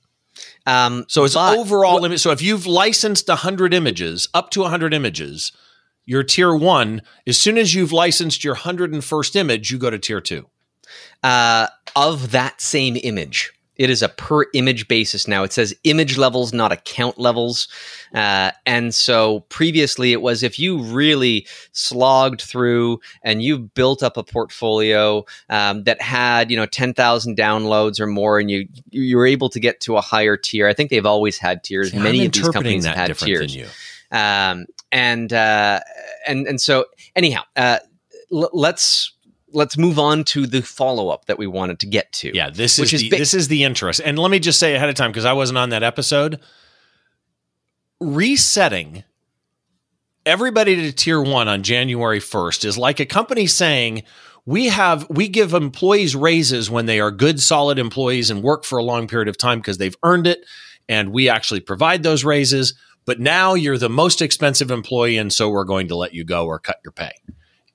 um, 0.67 1.05
So 1.09 1.25
it's 1.25 1.35
but- 1.35 1.57
overall 1.59 2.01
limit. 2.01 2.21
So 2.21 2.31
if 2.31 2.41
you've 2.43 2.67
licensed 2.67 3.29
100 3.29 3.73
images, 3.75 4.29
up 4.35 4.51
to 4.51 4.63
100 4.63 4.93
images, 4.95 5.53
your 6.05 6.23
tier 6.23 6.55
one, 6.55 7.03
as 7.27 7.39
soon 7.39 7.59
as 7.59 7.75
you've 7.75 7.93
licensed 7.93 8.45
your 8.45 8.55
101st 8.57 9.35
image, 9.37 9.71
you 9.71 9.79
go 9.79 9.91
to 9.91 9.99
tier 9.99 10.21
two. 10.21 10.47
Uh, 11.23 11.69
of 11.95 12.31
that 12.33 12.61
same 12.61 12.97
image. 13.03 13.53
It 13.77 13.91
is 13.91 14.03
a 14.03 14.09
per 14.09 14.47
image 14.55 14.89
basis 14.89 15.29
now. 15.29 15.43
It 15.43 15.53
says 15.53 15.75
image 15.85 16.17
levels, 16.17 16.55
not 16.55 16.73
account 16.73 17.19
levels. 17.19 17.69
Uh, 18.15 18.53
and 18.65 18.95
so 18.95 19.41
previously 19.51 20.13
it 20.13 20.23
was 20.23 20.43
if 20.43 20.59
you 20.59 20.83
really 20.83 21.47
slogged 21.73 22.41
through 22.41 23.01
and 23.23 23.43
you 23.43 23.59
built 23.59 24.03
up 24.03 24.17
a 24.17 24.25
portfolio 24.25 25.27
um, 25.51 25.85
that 25.85 26.01
had, 26.01 26.51
you 26.51 26.57
know, 26.57 26.65
10,000 26.65 27.37
downloads 27.37 28.01
or 28.01 28.07
more 28.07 28.39
and 28.39 28.51
you, 28.51 28.67
you 28.91 29.15
were 29.19 29.27
able 29.27 29.51
to 29.51 29.61
get 29.61 29.81
to 29.81 29.99
a 29.99 30.01
higher 30.01 30.39
tier. 30.39 30.67
I 30.67 30.73
think 30.73 30.89
they've 30.89 31.05
always 31.05 31.37
had 31.37 31.63
tiers. 31.63 31.91
See, 31.91 31.99
Many 31.99 32.23
I'm 32.23 32.27
of 32.29 32.33
these 32.33 32.49
companies 32.49 32.87
have 32.87 32.97
had 32.97 33.19
tiers 33.19 33.55
um, 34.11 34.67
and 34.93 35.33
uh, 35.33 35.81
and 36.27 36.47
and 36.47 36.61
so 36.61 36.87
anyhow, 37.15 37.43
uh, 37.57 37.79
l- 38.33 38.51
let's 38.53 39.13
let's 39.57 39.79
move 39.79 39.99
on 39.99 40.23
to 40.23 40.47
the 40.47 40.61
follow 40.61 41.09
up 41.09 41.25
that 41.25 41.39
we 41.39 41.47
wanted 41.47 41.81
to 41.81 41.87
get 41.87 42.13
to. 42.13 42.31
Yeah, 42.35 42.51
this 42.51 42.79
is, 42.79 42.93
is 42.93 43.01
the, 43.01 43.09
this 43.09 43.33
is 43.33 43.49
the 43.49 43.65
interest. 43.65 44.03
And 44.05 44.19
let 44.19 44.31
me 44.31 44.39
just 44.39 44.61
say 44.61 44.75
ahead 44.75 44.91
of 44.91 44.95
time 44.95 45.11
because 45.11 45.25
I 45.25 45.33
wasn't 45.33 45.59
on 45.59 45.71
that 45.71 45.83
episode. 45.83 46.41
Resetting 47.99 49.03
everybody 50.27 50.77
to 50.77 50.93
tier 50.93 51.23
1 51.23 51.49
on 51.49 51.63
January 51.63 52.21
1st 52.21 52.67
is 52.67 52.77
like 52.77 53.01
a 53.01 53.07
company 53.07 53.47
saying 53.47 54.03
we 54.45 54.67
have 54.67 55.09
we 55.09 55.27
give 55.27 55.55
employees 55.55 56.15
raises 56.15 56.71
when 56.71 56.85
they 56.85 57.01
are 57.01 57.11
good 57.11 57.41
solid 57.41 57.79
employees 57.79 58.29
and 58.29 58.43
work 58.43 58.65
for 58.65 58.79
a 58.79 58.85
long 58.85 59.09
period 59.09 59.29
of 59.29 59.39
time 59.39 59.59
because 59.59 59.79
they've 59.79 59.97
earned 60.03 60.27
it 60.27 60.45
and 60.87 61.13
we 61.13 61.31
actually 61.31 61.61
provide 61.61 62.03
those 62.03 62.25
raises, 62.25 62.75
but 63.07 63.19
now 63.19 63.55
you're 63.55 63.79
the 63.79 63.89
most 63.89 64.21
expensive 64.21 64.71
employee 64.71 65.17
and 65.17 65.33
so 65.33 65.49
we're 65.49 65.65
going 65.65 65.89
to 65.89 65.97
let 65.97 66.13
you 66.13 66.25
go 66.25 66.45
or 66.45 66.59
cut 66.59 66.79
your 66.85 66.93
pay. 66.93 67.13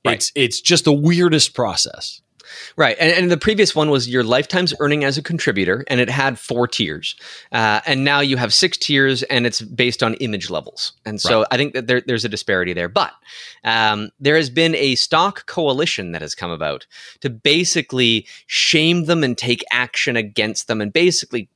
Right. 0.06 0.16
It's 0.16 0.32
it's 0.36 0.62
just 0.62 0.86
the 0.86 0.94
weirdest 0.94 1.54
process. 1.54 2.22
Right, 2.76 2.98
and, 3.00 3.12
and 3.14 3.32
the 3.32 3.38
previous 3.38 3.74
one 3.76 3.90
was 3.90 4.10
your 4.10 4.26
lifetime's 4.26 4.74
earning 4.80 5.06
as 5.06 5.18
a 5.18 5.24
contributor, 5.24 5.86
and 5.88 6.02
it 6.02 6.10
had 6.10 6.38
four 6.38 6.68
tiers, 6.68 7.16
uh, 7.54 7.80
and 7.86 8.04
now 8.04 8.20
you 8.20 8.36
have 8.36 8.54
six 8.54 8.78
tiers, 8.78 9.24
and 9.24 9.46
it's 9.46 9.62
based 9.62 10.04
on 10.04 10.16
image 10.16 10.50
levels, 10.50 10.92
and 11.06 11.22
so 11.22 11.40
Right. 11.40 11.48
I 11.52 11.58
think 11.58 11.74
that 11.74 11.88
there, 11.88 12.02
there's 12.02 12.26
a 12.26 12.30
disparity 12.30 12.74
there. 12.74 12.90
But 12.90 13.14
um, 13.64 14.10
there 14.20 14.36
has 14.36 14.50
been 14.50 14.76
a 14.76 14.96
stock 14.96 15.46
coalition 15.46 16.12
that 16.12 16.22
has 16.22 16.36
come 16.36 16.52
about 16.52 16.88
to 17.22 17.30
basically 17.30 18.28
shame 18.48 19.06
them 19.06 19.24
and 19.24 19.38
take 19.38 19.64
action 19.72 20.18
against 20.18 20.68
them, 20.68 20.82
and 20.82 20.92
basically 20.92 21.48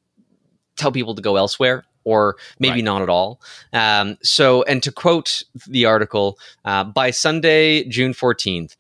tell 0.77 0.93
people 0.93 1.15
to 1.15 1.21
go 1.21 1.35
elsewhere. 1.35 1.83
Or 2.05 2.37
maybe 2.59 2.75
Right. 2.75 2.83
not 2.85 3.01
at 3.01 3.09
all. 3.09 3.41
Um, 3.73 4.17
so, 4.23 4.63
and 4.63 4.81
to 4.83 4.91
quote 4.91 5.43
the 5.67 5.85
article, 5.85 6.39
uh, 6.63 6.83
by 6.85 7.11
Sunday, 7.11 7.83
June 7.83 8.13
14th, 8.13 8.77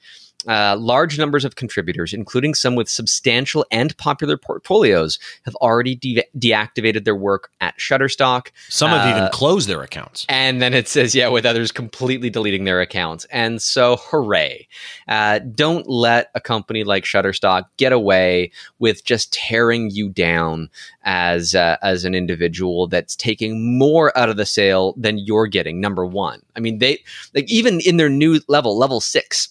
uh, 0.47 0.75
large 0.77 1.17
numbers 1.17 1.45
of 1.45 1.55
contributors, 1.55 2.13
including 2.13 2.53
some 2.53 2.75
with 2.75 2.89
substantial 2.89 3.65
and 3.71 3.95
popular 3.97 4.37
portfolios, 4.37 5.19
have 5.45 5.55
already 5.55 5.95
de- 5.95 6.23
deactivated 6.37 7.05
their 7.05 7.15
work 7.15 7.49
at 7.61 7.77
Shutterstock. 7.77 8.47
Some 8.69 8.91
have 8.91 9.09
even 9.09 9.23
Uh, 9.23 9.29
closed 9.29 9.67
their 9.67 9.81
accounts. 9.81 10.25
And 10.29 10.61
then 10.61 10.73
it 10.73 10.87
says, 10.87 11.15
yeah, 11.15 11.27
with 11.29 11.45
others 11.45 11.71
completely 11.71 12.29
deleting 12.29 12.63
their 12.65 12.81
accounts. 12.81 13.25
And 13.31 13.61
so, 13.61 13.97
hooray. 13.97 14.67
Uh, 15.07 15.39
don't 15.39 15.89
let 15.89 16.31
a 16.35 16.41
company 16.41 16.83
like 16.83 17.03
Shutterstock 17.03 17.65
get 17.77 17.91
away 17.91 18.51
with 18.79 19.05
just 19.05 19.33
tearing 19.33 19.89
you 19.89 20.09
down 20.09 20.69
as, 21.03 21.55
uh, 21.55 21.77
as 21.81 22.05
an 22.05 22.15
individual 22.15 22.87
that's 22.87 23.15
taking 23.15 23.77
more 23.77 24.15
out 24.17 24.29
of 24.29 24.37
the 24.37 24.45
sale 24.45 24.93
than 24.97 25.17
you're 25.17 25.47
getting, 25.47 25.79
number 25.79 26.05
one. 26.05 26.41
I 26.55 26.59
mean, 26.59 26.79
they, 26.79 26.99
like, 27.33 27.49
even 27.51 27.79
in 27.81 27.97
their 27.97 28.09
new 28.09 28.39
level, 28.47 28.77
level 28.77 29.01
six, 29.01 29.49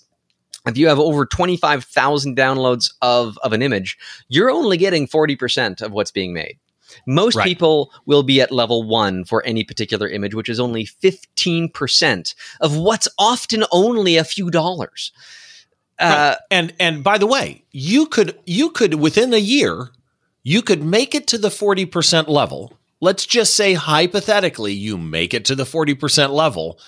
if 0.66 0.78
you 0.78 0.88
have 0.88 0.98
over 0.98 1.26
25,000 1.26 2.36
downloads 2.36 2.92
of, 3.02 3.38
of 3.42 3.52
an 3.52 3.62
image, 3.62 3.98
you're 4.28 4.50
only 4.50 4.76
getting 4.76 5.06
40% 5.06 5.82
of 5.82 5.92
what's 5.92 6.10
being 6.10 6.32
made. 6.32 6.58
Most 7.06 7.34
Right. 7.36 7.44
people 7.44 7.92
will 8.06 8.22
be 8.22 8.40
at 8.40 8.52
level 8.52 8.82
one 8.84 9.24
for 9.24 9.44
any 9.44 9.64
particular 9.64 10.08
image, 10.08 10.34
which 10.34 10.48
is 10.48 10.60
only 10.60 10.84
15% 10.86 12.34
of 12.60 12.76
what's 12.76 13.08
often 13.18 13.64
only 13.72 14.16
a 14.16 14.24
few 14.24 14.50
dollars. 14.50 15.12
Uh, 15.98 16.34
and 16.50 16.74
and 16.80 17.04
by 17.04 17.18
the 17.18 17.26
way, 17.26 17.64
you 17.70 18.06
could 18.06 18.36
you 18.46 18.70
could 18.70 18.94
within 18.94 19.32
a 19.32 19.38
year, 19.38 19.90
you 20.42 20.60
could 20.60 20.82
make 20.82 21.14
it 21.14 21.26
to 21.28 21.38
the 21.38 21.48
40% 21.50 22.26
level. 22.28 22.76
Let's 23.00 23.24
just 23.26 23.54
say 23.54 23.74
hypothetically 23.74 24.72
you 24.72 24.98
make 24.98 25.32
it 25.34 25.44
to 25.46 25.54
the 25.54 25.64
40% 25.64 26.30
level. 26.30 26.78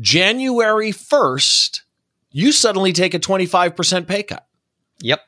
January 0.00 0.90
1st, 0.92 1.82
you 2.30 2.52
suddenly 2.52 2.92
take 2.92 3.14
a 3.14 3.18
25% 3.18 4.06
pay 4.06 4.22
cut. 4.22 4.46
Yep. 5.00 5.20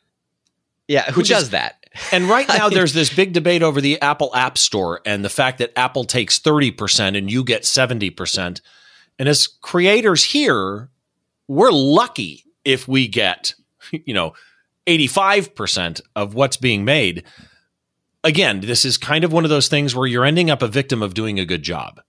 Yeah, 0.89 1.11
who 1.11 1.21
Which 1.21 1.31
is- 1.31 1.37
does 1.39 1.51
that? 1.51 1.77
And 2.13 2.29
right 2.29 2.47
now, 2.49 2.69
there's 2.71 2.93
this 2.93 3.13
big 3.13 3.33
debate 3.33 3.63
over 3.63 3.81
the 3.81 4.01
Apple 4.01 4.31
App 4.35 4.57
Store 4.59 5.01
and 5.05 5.25
the 5.25 5.29
fact 5.29 5.59
that 5.59 5.73
Apple 5.77 6.05
takes 6.05 6.39
30% 6.39 7.17
and 7.19 7.31
you 7.31 7.43
get 7.43 7.63
70%. 7.63 8.61
And 9.19 9.29
as 9.29 9.47
creators 9.49 10.25
here, 10.25 10.89
we're 11.49 11.73
lucky 11.73 12.45
if 12.65 12.87
we 12.87 13.09
get, 13.09 13.55
you 13.91 14.15
know, 14.15 14.35
85% 14.87 16.01
of 16.17 16.35
what's 16.35 16.57
being 16.57 16.85
made. 16.85 17.25
Again, 18.23 18.61
this 18.61 18.85
is 18.85 18.97
kind 18.99 19.25
of 19.25 19.33
one 19.33 19.45
of 19.45 19.51
those 19.51 19.69
things 19.69 19.95
where 19.95 20.07
you're 20.07 20.25
ending 20.25 20.51
up 20.51 20.63
a 20.63 20.69
victim 20.69 21.03
of 21.03 21.15
doing 21.15 21.39
a 21.41 21.47
good 21.47 21.63
job. 21.63 22.01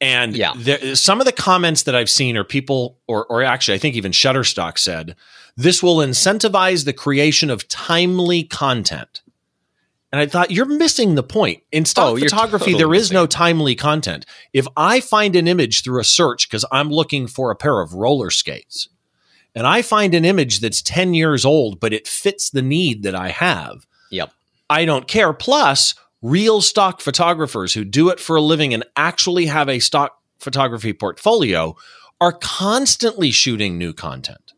And 0.00 0.36
Yeah. 0.36 0.52
there, 0.56 0.94
some 0.94 1.20
of 1.20 1.26
the 1.26 1.32
comments 1.32 1.84
that 1.84 1.94
I've 1.94 2.10
seen 2.10 2.36
are 2.36 2.44
people, 2.44 2.98
or, 3.06 3.24
or 3.26 3.42
actually, 3.42 3.74
I 3.76 3.78
think 3.78 3.94
even 3.96 4.12
Shutterstock 4.12 4.78
said, 4.78 5.16
this 5.56 5.82
will 5.82 5.96
incentivize 5.96 6.84
the 6.84 6.92
creation 6.92 7.48
of 7.50 7.66
timely 7.68 8.42
content. 8.44 9.22
And 10.12 10.20
I 10.20 10.26
thought, 10.26 10.50
you're 10.50 10.66
missing 10.66 11.14
the 11.14 11.22
point. 11.22 11.62
In 11.72 11.84
stock 11.84 12.12
Oh, 12.12 12.16
photography, 12.18 12.72
totally 12.72 12.78
there 12.78 12.94
is 12.94 13.10
no 13.10 13.26
timely 13.26 13.74
content. 13.74 14.24
If 14.52 14.66
I 14.76 15.00
find 15.00 15.34
an 15.34 15.48
image 15.48 15.82
through 15.82 16.00
a 16.00 16.04
search 16.04 16.48
because 16.48 16.64
I'm 16.70 16.90
looking 16.90 17.26
for 17.26 17.50
a 17.50 17.56
pair 17.56 17.80
of 17.80 17.94
roller 17.94 18.30
skates, 18.30 18.88
and 19.54 19.66
I 19.66 19.80
find 19.82 20.14
an 20.14 20.24
image 20.24 20.60
that's 20.60 20.82
10 20.82 21.14
years 21.14 21.44
old, 21.44 21.80
but 21.80 21.92
it 21.94 22.06
fits 22.06 22.50
the 22.50 22.62
need 22.62 23.02
that 23.02 23.14
I 23.14 23.28
have, 23.30 23.86
Yep. 24.10 24.30
I 24.68 24.84
don't 24.84 25.08
care. 25.08 25.32
Plus, 25.32 25.94
real 26.26 26.60
stock 26.60 27.00
photographers 27.00 27.74
who 27.74 27.84
do 27.84 28.08
it 28.08 28.18
for 28.18 28.36
a 28.36 28.40
living 28.40 28.74
and 28.74 28.84
actually 28.96 29.46
have 29.46 29.68
a 29.68 29.78
stock 29.78 30.18
photography 30.38 30.92
portfolio 30.92 31.76
are 32.20 32.32
constantly 32.32 33.30
shooting 33.30 33.78
new 33.78 33.92
content. 33.92 34.52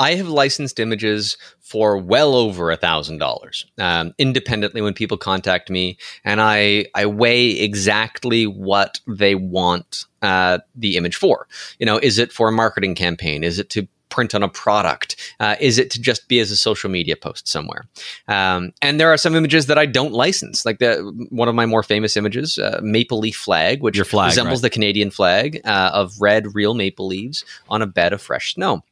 I 0.00 0.14
have 0.14 0.28
licensed 0.28 0.78
images 0.78 1.36
for 1.60 1.98
well 1.98 2.34
over 2.34 2.70
a 2.70 2.76
thousand 2.76 3.18
dollars 3.18 3.66
um, 3.78 4.14
independently 4.18 4.80
when 4.80 4.94
people 4.94 5.16
contact 5.16 5.70
me, 5.70 5.98
and 6.24 6.40
I 6.40 6.86
I 6.94 7.06
weigh 7.06 7.50
exactly 7.50 8.46
what 8.46 9.00
they 9.08 9.34
want 9.34 10.04
uh, 10.22 10.58
the 10.76 10.96
image 10.96 11.16
for. 11.16 11.48
You 11.78 11.86
know, 11.86 11.98
is 11.98 12.18
it 12.18 12.32
for 12.32 12.48
a 12.48 12.52
marketing 12.52 12.94
campaign? 12.94 13.42
Is 13.42 13.58
it 13.58 13.70
to 13.70 13.88
print 14.08 14.34
on 14.34 14.42
a 14.42 14.48
product? 14.48 15.16
Uh, 15.40 15.56
is 15.60 15.78
it 15.78 15.90
to 15.92 16.00
just 16.00 16.28
be 16.28 16.40
as 16.40 16.50
a 16.50 16.56
social 16.56 16.90
media 16.90 17.16
post 17.16 17.48
somewhere? 17.48 17.86
Um, 18.26 18.72
and 18.82 19.00
there 19.00 19.12
are 19.12 19.16
some 19.16 19.34
images 19.34 19.66
that 19.66 19.78
I 19.78 19.86
don't 19.86 20.12
license, 20.12 20.64
like 20.64 20.78
the 20.78 20.96
one 21.30 21.48
of 21.48 21.54
my 21.54 21.66
more 21.66 21.82
famous 21.82 22.16
images, 22.16 22.58
uh, 22.58 22.80
maple 22.82 23.18
leaf 23.18 23.36
flag, 23.36 23.82
which 23.82 24.00
flag, 24.00 24.28
resembles 24.28 24.58
right. 24.58 24.62
the 24.62 24.70
Canadian 24.70 25.10
flag 25.10 25.60
uh, 25.64 25.90
of 25.92 26.20
red 26.20 26.54
real 26.54 26.74
maple 26.74 27.06
leaves 27.06 27.44
on 27.68 27.82
a 27.82 27.86
bed 27.86 28.12
of 28.12 28.22
fresh 28.22 28.54
snow. 28.54 28.82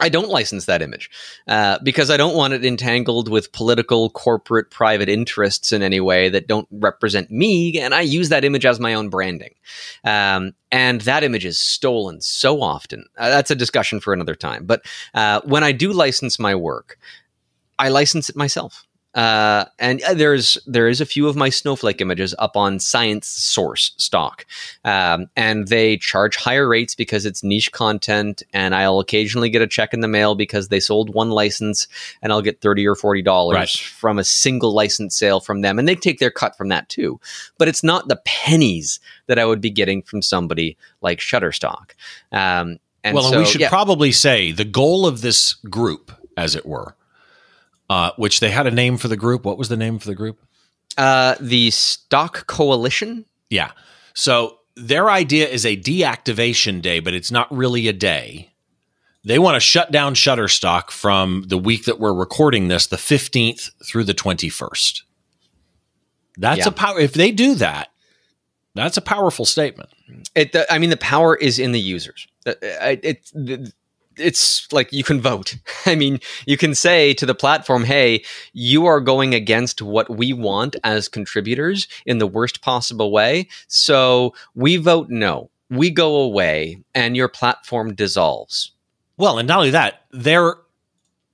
I 0.00 0.08
don't 0.08 0.28
license 0.28 0.66
that 0.66 0.82
image 0.82 1.08
uh, 1.46 1.78
because 1.82 2.10
I 2.10 2.16
don't 2.16 2.34
want 2.34 2.52
it 2.52 2.64
entangled 2.64 3.28
with 3.28 3.52
political, 3.52 4.10
corporate, 4.10 4.70
private 4.70 5.08
interests 5.08 5.70
in 5.72 5.82
any 5.82 6.00
way 6.00 6.28
that 6.28 6.48
don't 6.48 6.66
represent 6.72 7.30
me. 7.30 7.78
And 7.78 7.94
I 7.94 8.00
use 8.00 8.28
that 8.30 8.44
image 8.44 8.66
as 8.66 8.80
my 8.80 8.94
own 8.94 9.08
branding. 9.08 9.54
Um, 10.02 10.54
and 10.72 11.02
that 11.02 11.22
image 11.22 11.44
is 11.44 11.58
stolen 11.58 12.20
so 12.20 12.60
often. 12.60 13.04
Uh, 13.16 13.28
that's 13.30 13.52
a 13.52 13.56
discussion 13.56 14.00
for 14.00 14.12
another 14.12 14.34
time. 14.34 14.66
But 14.66 14.84
uh, 15.14 15.40
when 15.44 15.62
I 15.62 15.70
do 15.70 15.92
license 15.92 16.38
my 16.40 16.56
work, 16.56 16.98
I 17.78 17.88
license 17.88 18.28
it 18.28 18.36
myself. 18.36 18.84
Uh, 19.14 19.64
and 19.78 20.02
uh, 20.02 20.14
there's 20.14 20.58
there 20.66 20.88
is 20.88 21.00
a 21.00 21.06
few 21.06 21.28
of 21.28 21.36
my 21.36 21.48
snowflake 21.48 22.00
images 22.00 22.34
up 22.38 22.56
on 22.56 22.80
Science 22.80 23.28
Source 23.28 23.92
stock, 23.96 24.44
um, 24.84 25.26
and 25.36 25.68
they 25.68 25.96
charge 25.96 26.36
higher 26.36 26.68
rates 26.68 26.94
because 26.94 27.24
it's 27.24 27.44
niche 27.44 27.70
content. 27.72 28.42
And 28.52 28.74
I'll 28.74 28.98
occasionally 28.98 29.50
get 29.50 29.62
a 29.62 29.66
check 29.66 29.94
in 29.94 30.00
the 30.00 30.08
mail 30.08 30.34
because 30.34 30.68
they 30.68 30.80
sold 30.80 31.14
one 31.14 31.30
license, 31.30 31.86
and 32.22 32.32
I'll 32.32 32.42
get 32.42 32.60
thirty 32.60 32.86
or 32.86 32.96
forty 32.96 33.22
dollars 33.22 33.54
Right. 33.54 33.70
from 33.70 34.18
a 34.18 34.24
single 34.24 34.72
license 34.74 35.16
sale 35.16 35.40
from 35.40 35.60
them, 35.60 35.78
and 35.78 35.86
they 35.86 35.94
take 35.94 36.18
their 36.18 36.30
cut 36.30 36.56
from 36.56 36.68
that 36.68 36.88
too. 36.88 37.20
But 37.56 37.68
it's 37.68 37.84
not 37.84 38.08
the 38.08 38.20
pennies 38.24 38.98
that 39.26 39.38
I 39.38 39.44
would 39.44 39.60
be 39.60 39.70
getting 39.70 40.02
from 40.02 40.22
somebody 40.22 40.76
like 41.02 41.18
Shutterstock. 41.20 41.92
Um, 42.32 42.78
and 43.04 43.14
well, 43.14 43.24
so, 43.24 43.32
and 43.32 43.38
we 43.38 43.46
should 43.46 43.60
yeah, 43.60 43.68
probably 43.68 44.12
say 44.12 44.50
the 44.50 44.64
goal 44.64 45.06
of 45.06 45.20
this 45.20 45.54
group, 45.70 46.10
as 46.36 46.54
it 46.54 46.66
were, 46.66 46.96
uh, 47.90 48.10
which 48.16 48.40
they 48.40 48.50
had 48.50 48.66
a 48.66 48.70
name 48.70 48.96
for 48.96 49.08
the 49.08 49.16
group. 49.16 49.44
What 49.44 49.58
was 49.58 49.68
the 49.68 49.76
name 49.76 49.98
for 49.98 50.06
the 50.08 50.14
group? 50.14 50.40
uh, 50.96 51.34
the 51.40 51.70
Stock 51.72 52.46
Coalition. 52.46 53.24
Yeah. 53.50 53.72
So 54.14 54.58
their 54.76 55.10
idea 55.10 55.48
is 55.48 55.66
a 55.66 55.76
deactivation 55.76 56.80
day, 56.80 57.00
but 57.00 57.14
it's 57.14 57.30
not 57.32 57.50
really 57.54 57.88
a 57.88 57.92
day. 57.92 58.52
They 59.24 59.38
want 59.40 59.56
to 59.56 59.60
shut 59.60 59.90
down 59.90 60.14
Shutterstock 60.14 60.90
from 60.92 61.44
the 61.48 61.58
week 61.58 61.86
that 61.86 61.98
we're 61.98 62.14
recording 62.14 62.68
this, 62.68 62.86
the 62.86 62.96
15th 62.96 63.70
through 63.84 64.04
the 64.04 64.14
21st. 64.14 65.02
That's 66.36 66.58
Yeah. 66.60 66.68
a 66.68 66.72
power. 66.72 66.98
If 67.00 67.12
they 67.14 67.32
do 67.32 67.54
that, 67.56 67.88
that's 68.74 68.96
a 68.96 69.00
powerful 69.02 69.44
statement. 69.44 69.88
It, 70.34 70.52
the, 70.52 70.70
I 70.72 70.78
mean, 70.78 70.90
the 70.90 70.96
power 70.96 71.34
is 71.34 71.58
in 71.58 71.72
the 71.72 71.80
users. 71.80 72.26
Uh, 72.46 72.52
It, 72.62 73.00
it, 73.02 73.30
the- 73.34 73.72
it's 74.16 74.72
like 74.72 74.92
you 74.92 75.04
can 75.04 75.20
vote. 75.20 75.56
I 75.86 75.94
mean, 75.94 76.20
you 76.46 76.56
can 76.56 76.74
say 76.74 77.14
to 77.14 77.26
the 77.26 77.34
platform, 77.34 77.84
"Hey, 77.84 78.24
you 78.52 78.86
are 78.86 79.00
going 79.00 79.34
against 79.34 79.82
what 79.82 80.10
we 80.10 80.32
want 80.32 80.76
as 80.84 81.08
contributors 81.08 81.88
in 82.06 82.18
the 82.18 82.26
worst 82.26 82.62
possible 82.62 83.10
way. 83.10 83.48
So 83.68 84.34
we 84.54 84.76
vote 84.76 85.08
no. 85.10 85.50
We 85.70 85.90
go 85.90 86.16
away, 86.16 86.82
and 86.94 87.16
your 87.16 87.28
platform 87.28 87.94
dissolves." 87.94 88.72
Well, 89.16 89.38
and 89.38 89.46
not 89.46 89.58
only 89.58 89.70
that, 89.70 90.02
they're 90.10 90.56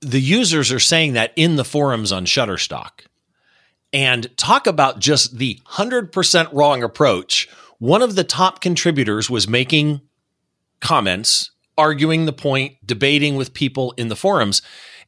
the 0.01 0.19
users 0.19 0.71
are 0.71 0.79
saying 0.79 1.13
that 1.13 1.31
in 1.35 1.55
the 1.55 1.63
forums 1.63 2.11
on 2.11 2.25
Shutterstock. 2.25 3.05
And 3.93 4.35
talk 4.37 4.67
about 4.67 4.99
just 4.99 5.37
the 5.37 5.59
100% 5.67 6.49
wrong 6.53 6.81
approach. 6.81 7.47
One 7.77 8.01
of 8.01 8.15
the 8.15 8.23
top 8.23 8.61
contributors 8.61 9.29
was 9.29 9.47
making 9.47 10.01
comments, 10.79 11.51
arguing 11.81 12.25
the 12.25 12.33
point, 12.33 12.77
debating 12.85 13.35
with 13.35 13.55
people 13.55 13.93
in 13.97 14.07
the 14.07 14.15
forums, 14.15 14.61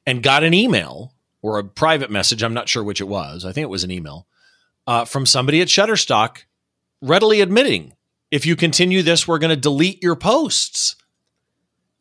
and 0.07 0.23
got 0.23 0.43
an 0.43 0.53
email 0.53 1.13
or 1.43 1.59
a 1.59 1.63
private 1.63 2.09
message. 2.09 2.41
I'm 2.41 2.55
not 2.55 2.67
sure 2.67 2.83
which 2.83 2.99
it 2.99 3.07
was. 3.07 3.45
I 3.45 3.51
think 3.51 3.63
it 3.63 3.69
was 3.69 3.83
an 3.83 3.91
email 3.91 4.25
uh, 4.87 5.05
from 5.05 5.27
somebody 5.27 5.61
at 5.61 5.67
Shutterstock 5.67 6.45
readily 7.01 7.41
admitting 7.41 7.93
if 8.31 8.47
you 8.47 8.55
continue 8.55 9.03
this, 9.03 9.27
we're 9.27 9.37
going 9.37 9.55
to 9.55 9.55
delete 9.55 10.01
your 10.01 10.15
posts. 10.15 10.95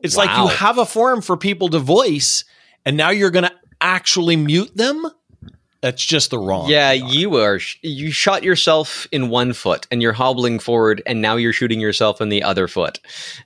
It's 0.00 0.16
like 0.16 0.30
you 0.30 0.46
have 0.46 0.78
a 0.78 0.86
forum 0.86 1.20
for 1.20 1.36
people 1.36 1.68
to 1.68 1.78
voice, 1.78 2.44
and 2.86 2.96
now 2.96 3.10
you're 3.10 3.30
going 3.30 3.44
to 3.44 3.52
actually 3.82 4.36
mute 4.36 4.74
them. 4.74 5.06
That's 5.82 6.04
just 6.04 6.30
the 6.30 6.38
wrong. 6.38 6.70
Yeah, 6.70 6.92
you 6.92 7.36
are. 7.36 7.58
sh- 7.58 7.76
You 7.82 8.10
shot 8.12 8.42
yourself 8.44 9.06
in 9.12 9.28
one 9.28 9.52
foot, 9.52 9.86
and 9.90 10.00
you're 10.00 10.12
hobbling 10.12 10.58
forward, 10.60 11.02
and 11.06 11.20
now 11.20 11.36
you're 11.36 11.52
shooting 11.52 11.80
yourself 11.80 12.20
in 12.20 12.28
the 12.28 12.42
other 12.44 12.68
foot, 12.68 13.00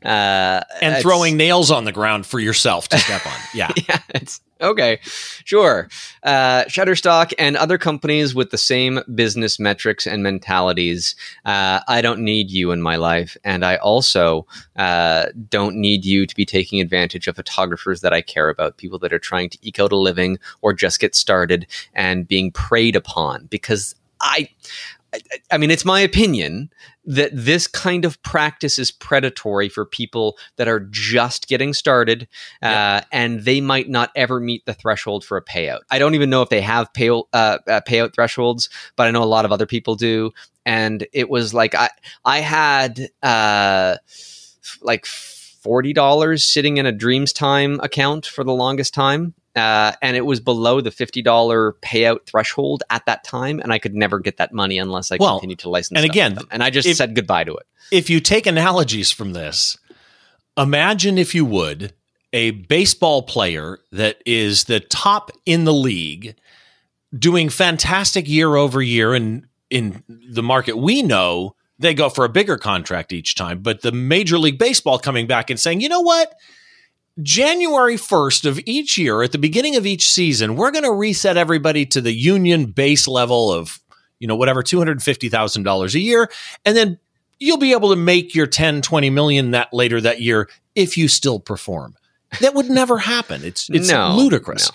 uh, 0.04 0.60
and 0.80 1.02
throwing 1.02 1.36
nails 1.38 1.70
on 1.70 1.84
the 1.84 1.92
ground 1.92 2.26
for 2.26 2.38
yourself 2.38 2.88
to 2.90 2.98
step 2.98 3.26
on. 3.26 3.32
Yeah. 3.54 3.72
yeah, 3.88 3.98
it's 4.10 4.40
okay, 4.60 4.98
sure. 5.02 5.88
Uh, 6.22 6.64
Shutterstock 6.64 7.32
and 7.38 7.56
other 7.56 7.78
companies 7.78 8.34
with 8.34 8.50
the 8.50 8.58
same 8.58 9.00
business 9.14 9.58
metrics 9.58 10.06
and 10.06 10.22
mentalities. 10.22 11.14
Uh, 11.44 11.80
I 11.88 12.00
don't 12.00 12.20
need 12.20 12.50
you 12.50 12.72
in 12.72 12.82
my 12.82 12.96
life, 12.96 13.36
and 13.44 13.64
I 13.64 13.76
also 13.76 14.46
uh, 14.76 15.26
don't 15.48 15.76
need 15.76 16.04
you 16.04 16.26
to 16.26 16.34
be 16.34 16.44
taking 16.44 16.80
advantage 16.80 17.28
of 17.28 17.36
photographers 17.36 18.00
that 18.00 18.12
I 18.12 18.22
care 18.22 18.48
about, 18.48 18.76
people 18.76 18.98
that 19.00 19.12
are 19.12 19.18
trying 19.18 19.50
to 19.50 19.58
eke 19.62 19.80
out 19.80 19.92
a 19.92 19.96
living 19.96 20.38
or 20.62 20.72
just 20.72 21.00
get 21.00 21.14
started 21.14 21.66
and 21.94 22.28
being 22.28 22.50
preyed 22.50 22.96
upon. 22.96 23.46
Because 23.46 23.94
I, 24.20 24.48
I, 25.14 25.20
I 25.52 25.58
mean, 25.58 25.70
it's 25.70 25.84
my 25.84 26.00
opinion 26.00 26.70
that 27.04 27.30
this 27.32 27.66
kind 27.66 28.04
of 28.04 28.20
practice 28.22 28.78
is 28.78 28.90
predatory 28.90 29.68
for 29.68 29.84
people 29.84 30.36
that 30.56 30.68
are 30.68 30.80
just 30.80 31.48
getting 31.48 31.72
started 31.72 32.28
uh, 32.62 33.02
and 33.12 33.40
they 33.40 33.60
might 33.60 33.88
not 33.88 34.10
ever 34.16 34.40
meet 34.40 34.66
the 34.66 34.74
threshold 34.74 35.24
for 35.24 35.36
a 35.36 35.44
payout. 35.44 35.80
I 35.90 35.98
don't 35.98 36.14
even 36.14 36.30
know 36.30 36.42
if 36.42 36.48
they 36.48 36.60
have 36.60 36.92
pay, 36.92 37.10
uh, 37.10 37.22
uh, 37.32 37.58
payout 37.88 38.14
thresholds, 38.14 38.68
but 38.96 39.06
I 39.06 39.10
know 39.12 39.22
a 39.22 39.24
lot 39.24 39.44
of 39.44 39.52
other 39.52 39.66
people 39.66 39.94
do. 39.94 40.32
And 40.64 41.06
it 41.12 41.30
was 41.30 41.54
like 41.54 41.76
I 41.76 41.90
I 42.24 42.40
had 42.40 43.08
uh, 43.22 43.98
like 44.82 45.06
forty 45.06 45.92
dollars 45.92 46.42
sitting 46.42 46.76
in 46.76 46.86
a 46.86 46.92
Dreamstime 46.92 47.78
account 47.84 48.26
for 48.26 48.42
the 48.42 48.52
longest 48.52 48.92
time. 48.92 49.34
Uh, 49.56 49.92
and 50.02 50.16
it 50.16 50.26
was 50.26 50.38
below 50.38 50.80
the 50.82 50.90
fifty 50.90 51.22
dollar 51.22 51.72
payout 51.82 52.26
threshold 52.26 52.82
at 52.90 53.06
that 53.06 53.24
time, 53.24 53.58
and 53.60 53.72
I 53.72 53.78
could 53.78 53.94
never 53.94 54.18
get 54.18 54.36
that 54.36 54.52
money 54.52 54.76
unless 54.78 55.10
I 55.10 55.16
Well, 55.18 55.38
continued 55.38 55.60
to 55.60 55.70
license. 55.70 55.96
and 55.96 56.04
again, 56.04 56.38
and 56.50 56.62
I 56.62 56.68
just 56.70 56.86
if- 56.86 56.96
said 56.98 57.14
goodbye 57.16 57.44
to 57.44 57.54
it. 57.56 57.66
if 57.90 58.10
you 58.10 58.20
take 58.20 58.46
analogies 58.46 59.10
from 59.10 59.32
this, 59.32 59.78
imagine 60.58 61.18
if 61.18 61.34
you 61.34 61.44
would 61.46 61.94
a 62.32 62.50
baseball 62.50 63.22
player 63.22 63.78
that 63.92 64.20
is 64.26 64.64
the 64.64 64.80
top 64.80 65.30
in 65.46 65.64
the 65.64 65.72
league, 65.72 66.34
doing 67.18 67.48
fantastic 67.48 68.28
year 68.28 68.56
over 68.56 68.82
year, 68.82 69.14
and 69.14 69.46
in 69.70 70.02
the 70.08 70.42
market 70.42 70.76
we 70.76 71.02
know 71.02 71.54
they 71.78 71.94
go 71.94 72.08
for 72.10 72.24
a 72.24 72.28
bigger 72.28 72.56
contract 72.58 73.12
each 73.12 73.34
time. 73.34 73.60
But 73.60 73.82
the 73.82 73.92
Major 73.92 74.38
League 74.38 74.58
Baseball 74.58 74.98
coming 74.98 75.26
back 75.26 75.50
and 75.50 75.58
saying, 75.60 75.80
you 75.80 75.88
know 75.88 76.00
what? 76.00 76.34
January 77.22 77.96
1st 77.96 78.46
of 78.46 78.60
each 78.66 78.98
year, 78.98 79.22
at 79.22 79.32
the 79.32 79.38
beginning 79.38 79.76
of 79.76 79.86
each 79.86 80.08
season, 80.08 80.56
we're 80.56 80.70
going 80.70 80.84
to 80.84 80.92
reset 80.92 81.36
everybody 81.36 81.86
to 81.86 82.00
the 82.00 82.12
union 82.12 82.66
base 82.66 83.08
level 83.08 83.50
of, 83.52 83.80
you 84.18 84.28
know, 84.28 84.36
whatever, 84.36 84.62
$250,000 84.62 85.94
a 85.94 85.98
year. 85.98 86.30
And 86.64 86.76
then 86.76 86.98
you'll 87.38 87.58
be 87.58 87.72
able 87.72 87.90
to 87.90 87.96
make 87.96 88.34
your 88.34 88.46
10 88.46 88.82
20 88.82 89.10
million 89.10 89.50
that 89.52 89.72
later 89.72 90.00
that 90.00 90.20
year 90.20 90.48
if 90.74 90.96
you 90.96 91.08
still 91.08 91.40
perform. 91.40 91.94
That 92.40 92.54
would 92.54 92.68
never 92.68 92.98
happen. 92.98 93.44
It's 93.44 93.70
it's 93.70 93.88
No, 93.90 94.14
ludicrous. 94.16 94.70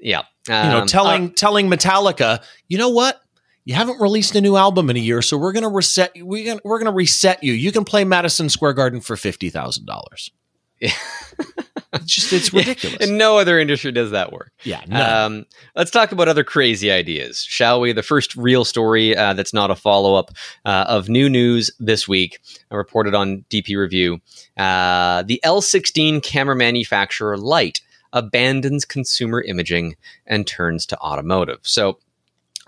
Yeah, 0.00 0.22
you 0.48 0.54
know 0.54 0.80
Um, 0.80 0.86
telling 0.86 1.32
telling 1.32 1.68
metallica 1.68 2.42
you 2.68 2.78
know 2.78 2.90
what? 2.90 3.20
You 3.64 3.74
haven't 3.74 4.00
released 4.00 4.34
a 4.36 4.40
new 4.40 4.56
album 4.56 4.88
in 4.90 4.96
a 4.96 5.00
year 5.00 5.20
so 5.22 5.36
we're 5.36 5.52
going 5.52 5.62
to 5.62 5.68
reset 5.68 6.12
we're 6.16 6.44
going 6.44 6.60
we're 6.64 6.78
going 6.78 6.90
to 6.90 6.96
reset 6.96 7.42
you. 7.42 7.52
You 7.52 7.72
can 7.72 7.84
play 7.84 8.04
madison 8.04 8.48
square 8.48 8.72
garden 8.72 9.00
for 9.00 9.16
$50000 9.16 9.86
Yeah. 9.86 10.39
it's 11.92 12.06
just 12.06 12.32
it's 12.32 12.52
ridiculous 12.52 12.98
and 13.00 13.18
no 13.18 13.38
other 13.38 13.58
industry 13.58 13.92
does 13.92 14.10
that 14.12 14.32
work. 14.32 14.52
yeah 14.64 14.82
no. 14.86 15.26
Um, 15.26 15.46
let's 15.76 15.90
talk 15.90 16.12
about 16.12 16.28
other 16.28 16.44
crazy 16.44 16.90
ideas, 16.90 17.42
shall 17.42 17.80
we? 17.80 17.92
The 17.92 18.02
first 18.02 18.34
real 18.36 18.64
story 18.64 19.16
uh, 19.16 19.34
that's 19.34 19.52
not 19.52 19.70
a 19.70 19.76
follow 19.76 20.14
up 20.14 20.30
uh, 20.64 20.86
of 20.88 21.08
new 21.08 21.28
news 21.28 21.70
this 21.78 22.08
week, 22.08 22.40
uh, 22.72 22.76
reported 22.76 23.14
on 23.14 23.44
DP 23.50 23.76
Review. 23.76 24.20
Uh, 24.56 25.22
the 25.22 25.40
L16 25.44 26.22
camera 26.22 26.56
manufacturer 26.56 27.36
Light 27.36 27.80
abandons 28.12 28.84
consumer 28.84 29.42
imaging 29.42 29.96
and 30.26 30.46
turns 30.46 30.86
to 30.86 30.98
automotive. 30.98 31.60
So, 31.62 31.98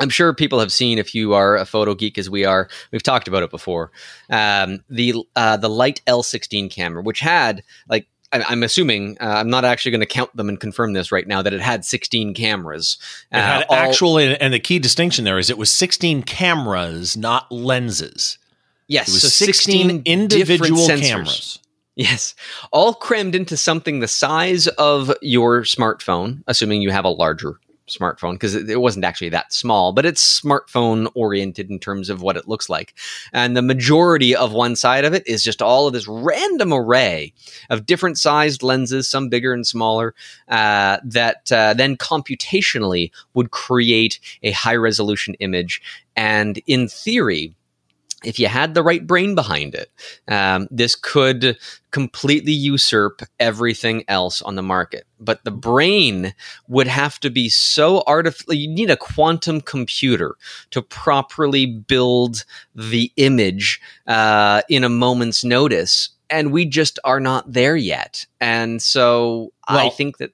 I'm 0.02 0.08
sure 0.10 0.34
people 0.34 0.58
have 0.58 0.72
seen 0.72 0.98
if 0.98 1.14
you 1.14 1.32
are 1.34 1.56
a 1.56 1.64
photo 1.64 1.94
geek 1.94 2.18
as 2.18 2.28
we 2.28 2.44
are. 2.44 2.68
We've 2.90 3.02
talked 3.02 3.28
about 3.28 3.44
it 3.44 3.50
before. 3.50 3.92
Um, 4.28 4.82
the 4.90 5.14
uh, 5.36 5.56
the 5.56 5.68
Light 5.70 6.00
L16 6.06 6.70
camera, 6.70 7.02
which 7.02 7.20
had 7.20 7.62
like 7.88 8.08
I- 8.32 8.42
I'm 8.48 8.62
assuming 8.64 9.16
uh, 9.20 9.26
I'm 9.26 9.48
not 9.48 9.64
actually 9.64 9.92
going 9.92 10.00
to 10.00 10.06
count 10.06 10.34
them 10.36 10.48
and 10.48 10.58
confirm 10.58 10.92
this 10.92 11.12
right 11.12 11.26
now 11.26 11.40
that 11.42 11.52
it 11.52 11.60
had 11.60 11.84
16 11.84 12.34
cameras. 12.34 12.98
it 13.30 13.36
had 13.36 13.62
Uh, 13.62 13.66
all- 13.68 13.76
actual 13.76 14.18
and, 14.18 14.52
the 14.52 14.58
key 14.58 14.78
distinction 14.80 15.24
there 15.24 15.38
is 15.38 15.50
it 15.50 15.58
was 15.58 15.70
16 15.70 16.24
cameras 16.24 17.16
not 17.16 17.50
lenses 17.52 18.38
yes, 18.88 19.08
it 19.08 19.12
was 19.12 19.22
so 19.22 19.28
16, 19.28 20.02
individual 20.04 20.80
different 20.86 21.02
cameras 21.04 21.58
Yes, 21.94 22.34
all 22.72 22.94
crammed 22.94 23.34
into 23.34 23.54
something 23.54 24.00
the 24.00 24.08
size 24.08 24.66
of 24.66 25.12
your 25.20 25.60
smartphone, 25.62 26.42
assuming 26.46 26.80
you 26.80 26.90
have 26.90 27.04
a 27.04 27.10
larger 27.10 27.60
smartphone 27.96 28.32
because 28.32 28.54
it, 28.54 28.80
wasn't 28.80 29.04
actually 29.04 29.28
that 29.30 29.52
small, 29.52 29.92
but 29.92 30.04
it's 30.04 30.40
smartphone 30.40 31.10
oriented 31.14 31.70
in 31.70 31.78
terms 31.78 32.10
of 32.10 32.22
what 32.22 32.36
it 32.36 32.48
looks 32.48 32.68
like. 32.68 32.94
And 33.32 33.56
the 33.56 33.62
majority 33.62 34.34
of 34.34 34.52
one 34.52 34.76
side 34.76 35.04
of 35.04 35.14
it 35.14 35.26
is 35.26 35.44
just 35.44 35.62
all 35.62 35.86
of 35.86 35.92
this 35.92 36.08
random 36.08 36.72
array 36.72 37.32
of 37.70 37.86
different 37.86 38.18
sized 38.18 38.62
lenses, 38.62 39.08
some 39.08 39.28
bigger 39.28 39.52
and 39.52 39.66
smaller, 39.66 40.14
uh, 40.48 40.98
that 41.04 41.50
uh, 41.52 41.74
then 41.74 41.96
computationally 41.96 43.10
would 43.34 43.50
create 43.50 44.18
a 44.42 44.50
high 44.50 44.76
resolution 44.76 45.34
image. 45.34 45.80
And 46.16 46.60
in 46.66 46.88
theory, 46.88 47.54
if 48.24 48.38
you 48.38 48.48
had 48.48 48.74
the 48.74 48.82
right 48.82 49.06
brain 49.06 49.34
behind 49.34 49.74
it, 49.74 49.90
um, 50.28 50.68
this 50.70 50.94
could 50.94 51.58
completely 51.90 52.52
usurp 52.52 53.22
everything 53.38 54.04
else 54.08 54.42
on 54.42 54.56
the 54.56 54.62
market. 54.62 55.06
But 55.20 55.44
the 55.44 55.50
brain 55.50 56.34
would 56.68 56.86
have 56.86 57.20
to 57.20 57.30
be 57.30 57.48
so 57.48 58.02
artificial. 58.06 58.54
You 58.54 58.68
need 58.68 58.90
a 58.90 58.96
quantum 58.96 59.60
computer 59.60 60.36
to 60.70 60.82
properly 60.82 61.66
build 61.66 62.44
the 62.74 63.12
image 63.16 63.80
uh, 64.06 64.62
in 64.68 64.84
a 64.84 64.88
moment's 64.88 65.44
notice. 65.44 66.10
And 66.30 66.50
we 66.50 66.64
just 66.64 66.98
are 67.04 67.20
not 67.20 67.52
there 67.52 67.76
yet. 67.76 68.26
And 68.40 68.80
so 68.80 69.52
well, 69.68 69.86
I 69.86 69.90
think 69.90 70.16
that 70.16 70.32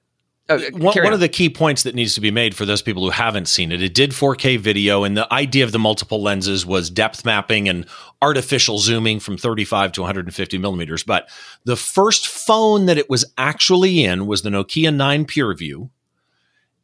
uh, 0.49 0.59
one, 0.71 0.95
one 1.03 1.13
of 1.13 1.19
the 1.19 1.29
key 1.29 1.49
points 1.49 1.83
that 1.83 1.93
needs 1.93 2.15
to 2.15 2.21
be 2.21 2.31
made 2.31 2.55
for 2.55 2.65
those 2.65 2.81
people 2.81 3.03
who 3.03 3.11
haven't 3.11 3.47
seen 3.47 3.71
it, 3.71 3.83
it 3.83 3.93
did 3.93 4.11
4K 4.11 4.57
video, 4.59 5.03
and 5.03 5.15
the 5.15 5.31
idea 5.31 5.63
of 5.63 5.71
the 5.71 5.79
multiple 5.79 6.21
lenses 6.21 6.65
was 6.65 6.89
depth 6.89 7.23
mapping 7.23 7.69
and 7.69 7.85
artificial 8.21 8.79
zooming 8.79 9.19
from 9.19 9.37
35 9.37 9.91
to 9.93 10.01
150 10.01 10.57
millimeters. 10.57 11.03
But 11.03 11.29
the 11.65 11.75
first 11.75 12.27
phone 12.27 12.87
that 12.87 12.97
it 12.97 13.09
was 13.09 13.25
actually 13.37 14.03
in 14.03 14.25
was 14.25 14.41
the 14.41 14.49
Nokia 14.49 14.93
9 14.93 15.25
PureView, 15.25 15.89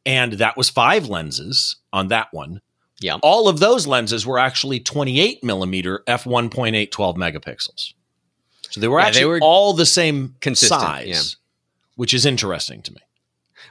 and 0.05 0.33
that 0.33 0.55
was 0.55 0.69
five 0.69 1.07
lenses 1.07 1.77
on 1.91 2.09
that 2.09 2.27
one. 2.31 2.61
Yeah. 2.99 3.17
All 3.23 3.47
of 3.47 3.59
those 3.59 3.87
lenses 3.87 4.25
were 4.25 4.39
actually 4.39 4.79
28 4.79 5.43
millimeter 5.43 6.03
f1.8 6.07 6.91
12 6.91 7.15
megapixels. 7.15 7.93
So 8.69 8.81
they 8.81 8.87
were 8.87 8.99
yeah, 8.99 9.07
actually 9.07 9.21
they 9.21 9.25
were 9.25 9.39
all 9.41 9.73
the 9.73 9.85
same 9.85 10.35
size, 10.53 11.07
yeah. 11.07 11.21
which 11.95 12.13
is 12.13 12.25
interesting 12.25 12.81
to 12.83 12.93
me. 12.93 13.01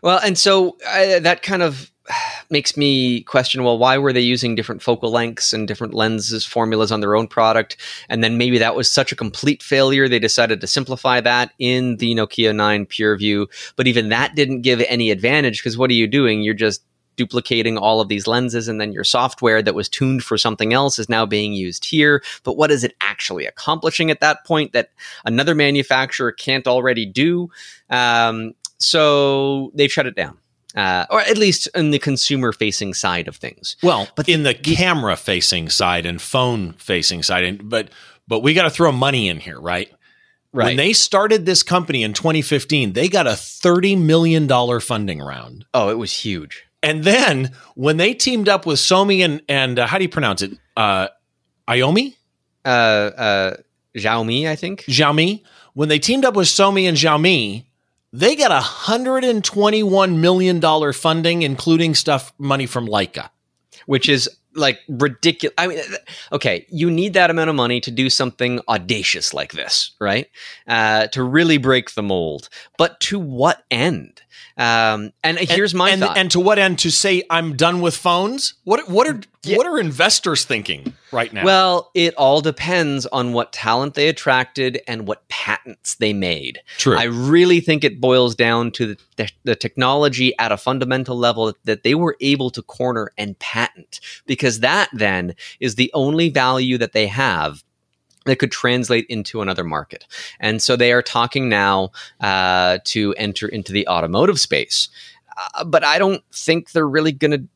Well, 0.05 0.21
and 0.23 0.37
so 0.37 0.77
uh, 0.87 1.19
that 1.21 1.40
kind 1.40 1.62
of 1.62 1.90
makes 2.51 2.77
me 2.77 3.23
question 3.23 3.64
well 3.64 3.79
why 3.79 3.97
were 3.97 4.12
they 4.12 4.21
using 4.21 4.55
different 4.55 4.83
focal 4.83 5.11
lengths 5.11 5.55
and 5.55 5.67
different 5.67 5.95
lenses 5.95 6.45
formulas 6.45 6.93
on 6.93 7.01
their 7.01 7.17
own 7.17 7.27
product? 7.27 7.79
And 8.11 8.23
then 8.23 8.37
maybe 8.37 8.59
that 8.59 8.77
was 8.77 8.90
such 8.90 9.12
a 9.12 9.17
complete 9.17 9.62
failure 9.62 10.07
they 10.07 10.19
decided 10.19 10.61
to 10.61 10.67
simplify 10.67 11.23
that 11.23 11.53
in 11.59 11.97
the 11.97 12.14
Nokia 12.14 12.55
9 12.55 12.85
PureView. 12.85 13.47
But 13.77 13.87
even 13.87 14.11
that 14.11 14.35
didn't 14.35 14.61
give 14.61 14.83
any 14.83 15.11
advantage 15.11 15.61
because 15.61 15.79
what 15.79 15.88
are 15.88 15.95
you 15.95 16.07
doing? 16.07 16.43
You're 16.43 16.53
just 16.53 16.83
duplicating 17.17 17.79
all 17.79 18.03
of 18.03 18.09
these 18.09 18.27
lenses 18.27 18.69
and 18.69 18.79
then 18.79 18.93
your 18.93 19.05
software 19.05 19.62
that 19.62 19.75
was 19.75 19.88
tuned 19.88 20.23
for 20.23 20.37
something 20.37 20.75
else 20.75 20.99
is 20.99 21.09
now 21.09 21.25
being 21.25 21.55
used 21.55 21.87
here. 21.87 22.23
But 22.43 22.59
what 22.59 22.71
is 22.71 22.85
it 22.85 22.95
actually 23.01 23.47
accomplishing 23.47 24.11
at 24.11 24.21
that 24.21 24.45
point 24.45 24.75
that 24.75 24.90
another 25.25 25.55
manufacturer 25.55 26.33
can't 26.33 26.67
already 26.67 27.07
do? 27.07 27.49
Um, 27.88 28.55
so 28.78 29.70
they've 29.74 29.92
shut 29.92 30.06
it 30.06 30.14
down. 30.14 30.38
Uh, 30.74 31.06
or 31.08 31.20
at 31.20 31.38
least 31.38 31.68
in 31.76 31.92
the 31.92 32.00
consumer 32.00 32.52
facing 32.52 32.94
side 32.94 33.28
of 33.28 33.37
things. 33.37 33.76
Well, 33.80 34.08
but 34.16 34.28
in 34.28 34.42
the 34.42 34.54
camera 34.54 35.14
facing 35.14 35.68
side 35.68 36.04
and 36.04 36.20
phone 36.20 36.72
facing 36.72 37.22
side, 37.22 37.44
and 37.44 37.70
but 37.70 37.90
but 38.26 38.40
we 38.40 38.54
got 38.54 38.64
to 38.64 38.70
throw 38.70 38.90
money 38.90 39.28
in 39.28 39.38
here, 39.38 39.60
right? 39.60 39.88
Right. 40.52 40.66
When 40.66 40.76
they 40.76 40.92
started 40.92 41.46
this 41.46 41.62
company 41.62 42.04
in 42.04 42.12
2015, 42.12 42.92
they 42.92 43.08
got 43.08 43.26
a 43.26 43.30
$30 43.30 44.00
million 44.00 44.48
funding 44.80 45.18
round. 45.18 45.64
Oh, 45.74 45.90
it 45.90 45.98
was 45.98 46.12
huge. 46.12 46.64
And 46.80 47.02
then 47.02 47.50
when 47.74 47.96
they 47.96 48.14
teamed 48.14 48.48
up 48.48 48.64
with 48.64 48.78
Somi 48.78 49.24
and, 49.24 49.42
and 49.48 49.80
uh, 49.80 49.87
how 49.88 49.98
do 49.98 50.04
you 50.04 50.08
pronounce 50.08 50.42
it? 50.42 50.52
Uh, 50.76 51.08
Iomi? 51.66 52.14
Uh, 52.64 52.68
uh, 52.68 53.56
Xiaomi, 53.96 54.48
I 54.48 54.54
think. 54.54 54.82
Xiaomi. 54.82 55.42
When 55.72 55.88
they 55.88 55.98
teamed 55.98 56.24
up 56.24 56.37
with 56.37 56.46
Somi 56.46 56.88
and 56.88 56.96
Xiaomi, 56.96 57.64
they 58.14 58.37
got 58.37 58.53
a 58.53 58.64
$121 58.64 60.18
million 60.18 60.92
funding, 60.92 61.42
including 61.42 61.96
stuff 61.96 62.33
money 62.38 62.64
from 62.64 62.87
Leica. 62.87 63.31
Which 63.87 64.09
is 64.09 64.31
like 64.55 64.79
ridiculous. 64.88 65.53
I 65.59 65.66
mean, 65.66 65.81
okay, 66.33 66.64
you 66.70 66.90
need 66.90 67.14
that 67.14 67.31
amount 67.31 67.50
of 67.50 67.57
money 67.57 67.81
to 67.81 67.90
do 67.90 68.09
something 68.09 68.61
audacious 68.68 69.35
like 69.35 69.53
this, 69.53 69.90
right? 70.00 70.29
Uh, 70.66 71.09
to 71.09 71.24
really 71.24 71.59
break 71.59 71.94
the 71.94 72.05
mold. 72.05 72.48
But 72.79 73.00
to 73.00 73.18
what 73.18 73.64
end? 73.70 74.22
Um, 74.57 75.12
and, 75.23 75.38
and 75.38 75.49
here's 75.49 75.75
my 75.75 75.90
and, 75.90 76.01
thought. 76.03 76.16
And 76.16 76.31
to 76.31 76.40
what 76.40 76.59
end? 76.59 76.79
To 76.81 76.90
say 76.90 77.23
I'm 77.29 77.57
done 77.57 77.81
with 77.81 77.97
phones? 77.97 78.55
What 78.64 78.88
what 78.88 79.09
are 79.09 79.20
yeah. 79.42 79.57
what 79.57 79.66
are 79.66 79.79
investors 79.79 80.44
thinking 80.44 80.94
right 81.12 81.33
now? 81.33 81.44
Well, 81.44 81.90
it 81.94 82.14
all 82.14 82.40
depends 82.40 83.07
on 83.07 83.33
what 83.33 83.53
talent 83.53 83.94
they 83.94 84.09
attracted 84.09 84.81
and 84.87 85.07
what 85.07 85.27
patents 85.29 85.97
they 85.97 86.12
made. 86.12 86.61
True. 86.79 86.97
I 86.97 87.05
really 87.05 87.61
think 87.61 87.85
it 87.85 88.01
boils 88.01 88.35
down 88.35 88.70
to 88.73 88.87
the, 88.87 88.97
the, 89.16 89.31
the 89.44 89.57
technology 89.57 90.37
at 90.38 90.53
a 90.53 90.57
fundamental 90.57 91.16
level 91.16 91.53
that 91.64 91.83
they 91.83 91.94
were 91.94 92.16
able 92.20 92.51
to 92.51 92.62
corner 92.62 93.11
and 93.18 93.38
patent, 93.38 94.01
because 94.27 94.61
that 94.61 94.88
then 94.92 95.35
is 95.59 95.75
the 95.75 95.90
only 95.94 96.29
value 96.29 96.79
that 96.79 96.92
they 96.92 97.07
have 97.09 97.64
that 98.24 98.38
could 98.38 98.52
translate 98.52 99.06
into 99.08 99.40
another 99.40 99.64
market. 99.64 100.06
And 100.40 100.60
so 100.62 100.76
they 100.76 100.92
are 100.92 101.02
talking 101.02 101.48
now 101.48 101.90
uh, 102.20 102.78
to 102.84 103.14
enter 103.14 103.48
into 103.48 103.72
the 103.72 103.87
automotive 103.88 104.40
space. 104.40 104.88
Uh, 105.37 105.64
but 105.64 105.84
I 105.84 105.98
don't 105.98 106.22
think 106.32 106.72
they're 106.72 106.88
really 106.88 107.12
going 107.12 107.32
to. 107.32 107.48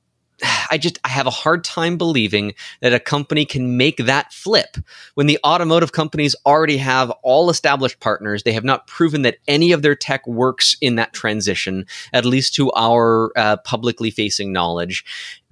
I 0.70 0.78
just 0.78 1.00
I 1.02 1.08
have 1.08 1.26
a 1.26 1.30
hard 1.30 1.64
time 1.64 1.96
believing 1.98 2.54
that 2.80 2.94
a 2.94 3.00
company 3.00 3.44
can 3.44 3.76
make 3.76 3.96
that 3.96 4.32
flip 4.32 4.76
when 5.14 5.26
the 5.26 5.38
automotive 5.44 5.90
companies 5.90 6.36
already 6.46 6.76
have 6.76 7.10
all 7.24 7.50
established 7.50 7.98
partners. 7.98 8.44
They 8.44 8.52
have 8.52 8.62
not 8.62 8.86
proven 8.86 9.22
that 9.22 9.38
any 9.48 9.72
of 9.72 9.82
their 9.82 9.96
tech 9.96 10.24
works 10.28 10.76
in 10.80 10.94
that 10.94 11.12
transition, 11.12 11.86
at 12.12 12.24
least 12.24 12.54
to 12.54 12.70
our 12.72 13.32
uh, 13.36 13.56
publicly 13.58 14.12
facing 14.12 14.52
knowledge. 14.52 15.04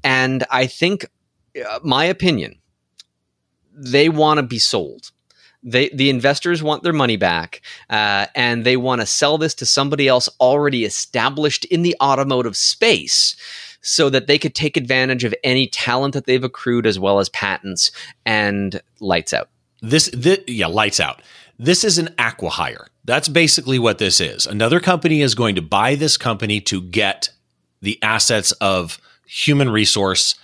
And 0.05 0.45
I 0.53 0.69
think, 0.69 1.07
uh, 1.69 1.81
my 1.83 2.05
opinion, 2.05 2.61
they 3.77 4.09
want 4.09 4.39
to 4.39 4.43
be 4.43 4.59
sold. 4.59 5.11
They, 5.63 5.89
the 5.89 6.11
investors 6.11 6.63
want 6.63 6.83
their 6.83 6.93
money 6.93 7.17
back, 7.17 7.61
uh, 7.91 8.27
and 8.35 8.65
they 8.65 8.77
want 8.77 9.01
to 9.01 9.07
sell 9.07 9.37
this 9.37 9.55
to 9.55 9.67
somebody 9.67 10.07
else 10.07 10.29
already 10.41 10.85
established 10.85 11.65
in 11.65 11.83
the 11.83 11.97
automotive 12.01 12.57
space, 12.57 13.37
so 13.81 14.11
that 14.11 14.27
they 14.27 14.39
could 14.39 14.55
take 14.55 14.77
advantage 14.77 15.25
of 15.25 15.35
any 15.45 15.67
talent 15.67 16.15
that 16.15 16.27
they've 16.27 16.43
accrued 16.43 16.87
as 16.87 16.99
well 16.99 17.19
as 17.19 17.29
patents 17.29 17.91
and 18.25 18.81
lights 19.01 19.33
out. 19.33 19.49
This, 19.81 20.11
this 20.13 20.41
yeah, 20.47 20.67
lights 20.67 21.01
out. 21.01 21.23
This 21.59 21.85
is 21.85 21.99
an 21.99 22.09
acquihire. 22.19 22.87
That's 23.05 23.29
basically 23.29 23.79
what 23.79 23.99
this 23.99 24.21
is. 24.21 24.47
Another 24.47 24.81
company 24.81 25.23
is 25.23 25.35
going 25.35 25.55
to 25.55 25.63
buy 25.63 25.95
this 25.95 26.17
company 26.17 26.61
to 26.63 26.83
get 26.83 27.31
the 27.81 27.99
assets 28.03 28.53
of 28.53 29.01
human 29.27 29.71
resource 29.71 30.35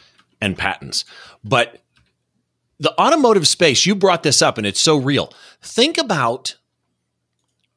and 0.41 0.57
patents. 0.57 1.05
But 1.45 1.82
the 2.83 3.01
automotive 3.01 3.47
space, 3.47 3.87
you 3.87 3.95
brought 3.95 4.25
this 4.25 4.43
up 4.43 4.59
and 4.59 4.67
it's 4.67 4.81
so 4.81 4.97
real. 4.97 5.33
Think 5.63 5.99
about 5.99 6.57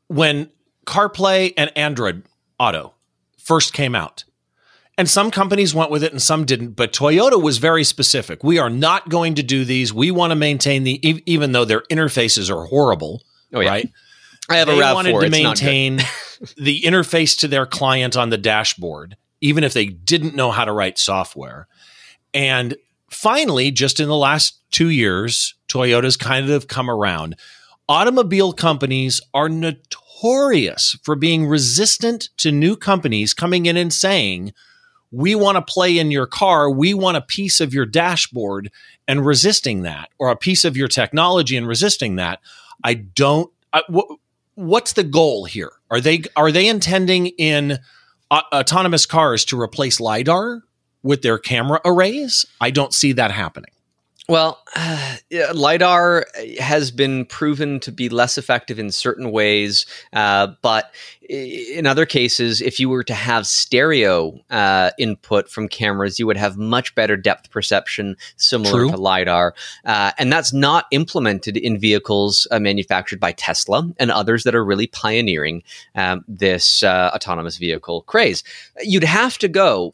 when 0.07 0.49
CarPlay 0.87 1.53
and 1.55 1.71
Android 1.77 2.23
Auto 2.59 2.95
first 3.37 3.71
came 3.71 3.93
out. 3.93 4.23
And 4.97 5.07
some 5.07 5.29
companies 5.29 5.75
went 5.75 5.91
with 5.91 6.03
it 6.03 6.11
and 6.11 6.21
some 6.21 6.45
didn't, 6.45 6.71
but 6.71 6.91
Toyota 6.91 7.39
was 7.39 7.59
very 7.59 7.83
specific. 7.83 8.43
We 8.43 8.57
are 8.57 8.69
not 8.69 9.09
going 9.09 9.35
to 9.35 9.43
do 9.43 9.63
these. 9.63 9.93
We 9.93 10.09
want 10.09 10.31
to 10.31 10.35
maintain 10.35 10.83
the 10.83 11.21
even 11.25 11.51
though 11.51 11.65
their 11.65 11.81
interfaces 11.91 12.49
are 12.49 12.65
horrible, 12.65 13.21
oh, 13.53 13.59
yeah. 13.59 13.69
right? 13.69 13.89
I 14.49 14.57
have 14.57 14.67
they 14.67 14.79
a 14.79 14.81
RAV4. 14.81 14.93
wanted 14.93 15.19
to 15.19 15.29
maintain 15.29 15.97
the 16.57 16.81
interface 16.81 17.37
to 17.39 17.47
their 17.47 17.67
client 17.67 18.17
on 18.17 18.29
the 18.29 18.37
dashboard, 18.37 19.17
even 19.41 19.63
if 19.63 19.73
they 19.73 19.85
didn't 19.85 20.33
know 20.33 20.49
how 20.49 20.65
to 20.65 20.71
write 20.71 20.97
software. 20.97 21.67
And 22.33 22.75
finally, 23.09 23.71
just 23.71 23.99
in 23.99 24.07
the 24.07 24.15
last 24.15 24.59
two 24.71 24.89
years, 24.89 25.55
Toyota's 25.67 26.17
kind 26.17 26.49
of 26.49 26.67
come 26.67 26.89
around. 26.89 27.35
Automobile 27.87 28.53
companies 28.53 29.21
are 29.33 29.49
notorious 29.49 30.97
for 31.03 31.15
being 31.15 31.45
resistant 31.45 32.29
to 32.37 32.51
new 32.51 32.75
companies 32.75 33.33
coming 33.33 33.65
in 33.65 33.77
and 33.77 33.93
saying, 33.93 34.53
we 35.11 35.33
want 35.33 35.55
to 35.55 35.73
play 35.73 35.97
in 35.97 36.11
your 36.11 36.25
car. 36.25 36.69
We 36.69 36.93
want 36.93 37.15
a 37.15 37.21
piece 37.21 37.61
of 37.61 37.73
your 37.73 37.85
dashboard 37.85 38.69
and 39.07 39.25
resisting 39.25 39.83
that, 39.83 40.09
or 40.19 40.29
a 40.29 40.35
piece 40.35 40.65
of 40.65 40.75
your 40.75 40.87
technology 40.89 41.55
and 41.55 41.67
resisting 41.67 42.17
that. 42.17 42.41
I 42.83 42.95
don't. 42.95 43.49
I, 43.71 43.83
wh- 43.93 44.15
what's 44.55 44.93
the 44.93 45.03
goal 45.03 45.45
here? 45.45 45.71
Are 45.89 46.01
they 46.01 46.23
are 46.35 46.51
they 46.51 46.67
intending 46.67 47.27
in 47.27 47.79
uh, 48.29 48.41
autonomous 48.53 49.05
cars 49.05 49.45
to 49.45 49.61
replace 49.61 50.01
lidar? 50.01 50.63
With 51.05 51.21
their 51.21 51.37
camera 51.37 51.79
arrays. 51.85 52.45
I 52.59 52.71
don't 52.71 52.93
see 52.93 53.13
that 53.13 53.31
happening. 53.31 53.69
Well, 54.27 54.59
uh, 54.75 55.17
LiDAR 55.53 56.25
has 56.59 56.89
been 56.89 57.25
proven 57.25 57.79
to 57.81 57.91
be 57.91 58.09
less 58.09 58.39
effective 58.39 58.79
in 58.79 58.89
certain 58.91 59.31
ways, 59.31 59.85
uh, 60.13 60.47
but 60.63 60.91
in 61.29 61.85
other 61.85 62.07
cases, 62.07 62.59
if 62.59 62.79
you 62.79 62.89
were 62.89 63.03
to 63.03 63.13
have 63.13 63.45
stereo 63.45 64.39
uh, 64.49 64.91
input 64.97 65.47
from 65.47 65.67
cameras, 65.67 66.17
you 66.17 66.25
would 66.25 66.37
have 66.37 66.57
much 66.57 66.95
better 66.95 67.15
depth 67.15 67.51
perception, 67.51 68.15
similar 68.37 68.71
True. 68.71 68.91
to 68.91 68.97
LiDAR. 68.97 69.53
Uh, 69.85 70.11
and 70.17 70.31
that's 70.31 70.53
not 70.53 70.85
implemented 70.89 71.55
in 71.55 71.79
vehicles 71.79 72.47
uh, 72.49 72.59
manufactured 72.59 73.19
by 73.19 73.31
Tesla 73.31 73.91
and 73.99 74.11
others 74.11 74.43
that 74.43 74.55
are 74.55 74.65
really 74.65 74.87
pioneering 74.87 75.61
um, 75.93 76.25
this 76.27 76.81
uh, 76.81 77.11
autonomous 77.13 77.57
vehicle 77.57 78.01
craze. 78.03 78.43
You'd 78.81 79.03
have 79.03 79.37
to 79.39 79.47
go 79.47 79.93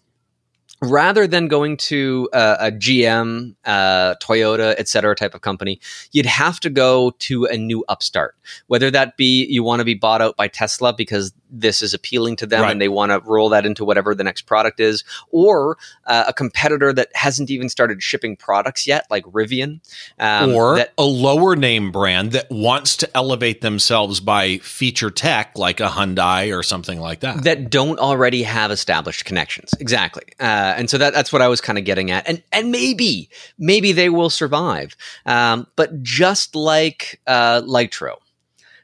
rather 0.82 1.28
than 1.28 1.48
going 1.48 1.78
to 1.78 2.28
uh, 2.34 2.58
a 2.60 2.72
GM, 2.72 3.56
uh, 3.66 4.16
Toyota, 4.16 4.74
et 4.78 4.88
cetera 4.88 5.16
type 5.16 5.36
of 5.36 5.42
company, 5.42 5.80
you'd 6.12 6.26
have 6.26 6.60
to 6.62 6.70
go 6.70 7.12
to 7.20 7.46
a 7.46 7.58
new 7.58 7.86
upstart. 7.88 8.36
Whether 8.68 8.90
that 8.92 9.18
be 9.18 9.46
you 9.46 9.64
want 9.64 9.80
to 9.80 9.86
be 9.86 9.94
bought 9.94 10.22
out 10.22 10.36
by 10.36 10.48
Tesla 10.48 10.94
because 10.94 11.34
this 11.52 11.82
is 11.82 11.94
appealing 11.94 12.38
to 12.38 12.46
them 12.46 12.62
right. 12.62 12.72
and 12.72 12.82
they 12.82 12.88
want 12.88 13.12
to 13.12 13.20
roll 13.30 13.50
that 13.50 13.66
into 13.66 13.84
whatever 13.84 14.16
the 14.16 14.24
next 14.24 14.44
product 14.44 14.80
is, 14.80 15.04
or 15.30 15.78
uh, 16.06 16.26
a 16.28 16.34
competitor 16.34 16.94
that 16.94 17.10
hasn't 17.14 17.52
even 17.52 17.70
started 17.70 18.02
shipping 18.02 18.36
products 18.36 18.88
yet, 18.88 19.06
like 19.10 19.26
Rivian, 19.26 19.82
um, 20.18 20.54
or 20.54 20.78
that, 20.78 20.94
a 20.98 21.04
lower 21.04 21.56
name 21.56 21.92
brand 21.92 22.32
that 22.32 22.50
wants 22.50 22.98
to 22.98 23.18
elevate 23.18 23.62
themselves 23.62 24.20
by 24.20 24.58
feature 24.60 25.12
tech, 25.12 25.58
like 25.58 25.80
a 25.80 25.88
Hyundai 25.88 26.58
or 26.58 26.64
something 26.64 27.00
like 27.00 27.20
that, 27.20 27.44
that 27.44 27.70
don't 27.70 28.00
already 28.00 28.44
have 28.44 28.72
established 28.72 29.26
connections. 29.26 29.74
Exactly, 29.80 30.24
uh, 30.72 30.76
and 30.78 30.90
so 30.90 30.98
that, 30.98 31.14
that's 31.14 31.34
what 31.34 31.42
I 31.42 31.48
was 31.48 31.62
kind 31.62 31.78
of 31.78 31.86
getting 31.86 32.12
at, 32.12 32.28
and 32.28 32.42
and 32.52 32.72
maybe 32.72 33.30
maybe 33.58 33.92
they 33.92 34.10
will 34.10 34.30
survive, 34.30 34.96
um, 35.26 35.68
but 35.76 36.02
just 36.04 36.56
like 36.56 37.20
uh, 37.28 37.62
Lytro 37.62 38.16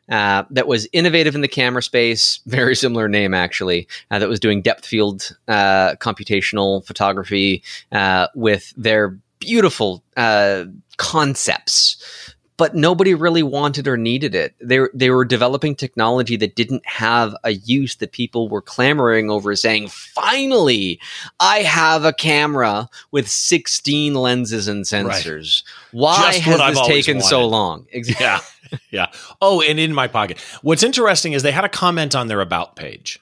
uh, 0.09 0.43
that 0.49 0.67
was 0.67 0.87
innovative 0.93 1.35
in 1.35 1.41
the 1.41 1.47
camera 1.47 1.83
space, 1.83 2.39
very 2.45 2.75
similar 2.75 3.07
name 3.07 3.33
actually, 3.33 3.87
uh, 4.11 4.19
that 4.19 4.29
was 4.29 4.39
doing 4.39 4.61
depth 4.61 4.85
field 4.85 5.35
uh, 5.47 5.95
computational 5.95 6.85
photography 6.85 7.63
uh, 7.91 8.27
with 8.35 8.73
their 8.77 9.17
beautiful 9.39 10.03
uh, 10.15 10.65
concepts 10.97 12.35
but 12.57 12.75
nobody 12.75 13.13
really 13.13 13.43
wanted 13.43 13.87
or 13.87 13.97
needed 13.97 14.33
it. 14.35 14.55
They 14.59 14.79
they 14.93 15.09
were 15.11 15.25
developing 15.25 15.75
technology 15.75 16.35
that 16.37 16.55
didn't 16.55 16.85
have 16.85 17.35
a 17.43 17.51
use 17.51 17.95
that 17.97 18.11
people 18.11 18.49
were 18.49 18.61
clamoring 18.61 19.29
over, 19.29 19.55
saying, 19.55 19.89
"Finally, 19.89 20.99
I 21.39 21.59
have 21.59 22.03
a 22.03 22.13
camera 22.13 22.89
with 23.11 23.29
16 23.29 24.15
lenses 24.15 24.67
and 24.67 24.85
sensors. 24.85 25.63
Right. 25.63 25.99
Why 25.99 26.31
Just 26.33 26.39
has 26.41 26.75
this 26.75 26.87
taken 26.87 27.17
wanted. 27.17 27.29
so 27.29 27.47
long?" 27.47 27.85
Exactly. 27.91 28.17
Yeah, 28.69 28.79
yeah. 28.91 29.07
Oh, 29.41 29.61
and 29.61 29.79
in 29.79 29.93
my 29.93 30.07
pocket. 30.07 30.39
What's 30.61 30.83
interesting 30.83 31.31
is 31.31 31.41
they 31.41 31.53
had 31.53 31.63
a 31.63 31.69
comment 31.69 32.15
on 32.15 32.27
their 32.27 32.41
about 32.41 32.75
page. 32.75 33.17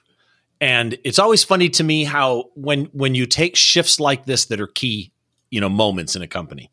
And 0.60 0.98
it's 1.04 1.20
always 1.20 1.44
funny 1.44 1.68
to 1.68 1.84
me 1.84 2.02
how 2.02 2.50
when 2.54 2.86
when 2.86 3.14
you 3.14 3.26
take 3.26 3.54
shifts 3.54 4.00
like 4.00 4.24
this 4.24 4.46
that 4.46 4.60
are 4.60 4.66
key, 4.66 5.12
you 5.50 5.60
know, 5.60 5.68
moments 5.68 6.16
in 6.16 6.22
a 6.22 6.26
company 6.26 6.70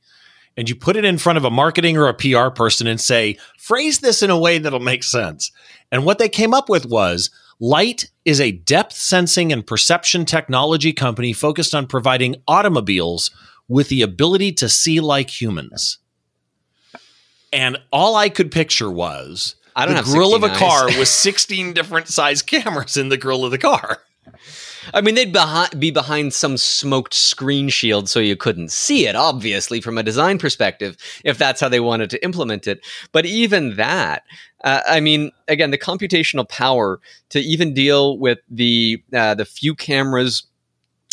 and 0.56 0.70
you 0.70 0.76
put 0.76 0.96
it 0.96 1.06
in 1.06 1.18
front 1.18 1.38
of 1.38 1.46
a 1.46 1.52
marketing 1.52 1.98
or 1.98 2.08
a 2.08 2.14
PR 2.14 2.50
person 2.50 2.88
and 2.88 3.02
say, 3.02 3.38
phrase 3.58 4.00
this 4.00 4.22
in 4.22 4.30
a 4.30 4.38
way 4.38 4.58
that'll 4.58 4.80
make 4.80 5.04
sense. 5.04 5.52
And 5.92 6.06
what 6.06 6.20
they 6.20 6.30
came 6.30 6.54
up 6.54 6.70
with 6.70 6.86
was 6.86 7.30
Light 7.60 8.12
is 8.26 8.42
a 8.42 8.52
depth 8.52 8.94
sensing 8.94 9.54
and 9.54 9.66
perception 9.66 10.26
technology 10.26 10.92
company 10.92 11.32
focused 11.32 11.74
on 11.74 11.88
providing 11.88 12.36
automobiles 12.48 13.32
with 13.68 13.90
the 13.90 14.02
ability 14.02 14.52
to 14.52 14.68
see 14.68 15.00
like 15.00 15.42
humans. 15.42 16.00
And 17.54 17.78
all 17.92 18.16
I 18.16 18.30
could 18.30 18.52
picture 18.52 18.92
was 18.92 19.56
I 19.76 19.86
don't 19.86 19.96
the 19.96 20.02
grill 20.04 20.36
of 20.36 20.44
a 20.44 20.50
car 20.50 20.88
with 20.88 21.08
16 21.08 21.74
different 21.74 22.08
size 22.08 22.42
cameras 22.44 22.98
in 22.98 23.10
the 23.10 23.18
grill 23.18 23.46
of 23.46 23.52
the 23.52 23.58
car. 23.58 24.02
I 24.94 25.02
mean, 25.02 25.16
they'd 25.16 25.36
be 25.78 25.92
behind 25.92 26.34
some 26.34 26.58
smoked 26.58 27.14
screen 27.14 27.70
shield 27.70 28.10
so 28.10 28.20
you 28.20 28.36
couldn't 28.36 28.72
see 28.72 29.08
it, 29.08 29.16
obviously, 29.16 29.82
from 29.82 29.98
a 29.98 30.04
design 30.04 30.38
perspective, 30.38 30.98
if 31.24 31.38
that's 31.38 31.62
how 31.62 31.70
they 31.70 31.80
wanted 31.80 32.10
to 32.12 32.24
implement 32.24 32.68
it. 32.68 32.86
But 33.12 33.26
even 33.26 33.76
that, 33.76 34.24
uh, 34.64 34.82
I 34.88 35.00
mean, 35.00 35.32
again, 35.48 35.72
the 35.72 35.78
computational 35.78 36.48
power 36.48 37.00
to 37.30 37.40
even 37.40 37.74
deal 37.74 38.18
with 38.18 38.40
the 38.50 39.04
uh, 39.14 39.36
the 39.36 39.46
few 39.46 39.76
cameras 39.76 40.44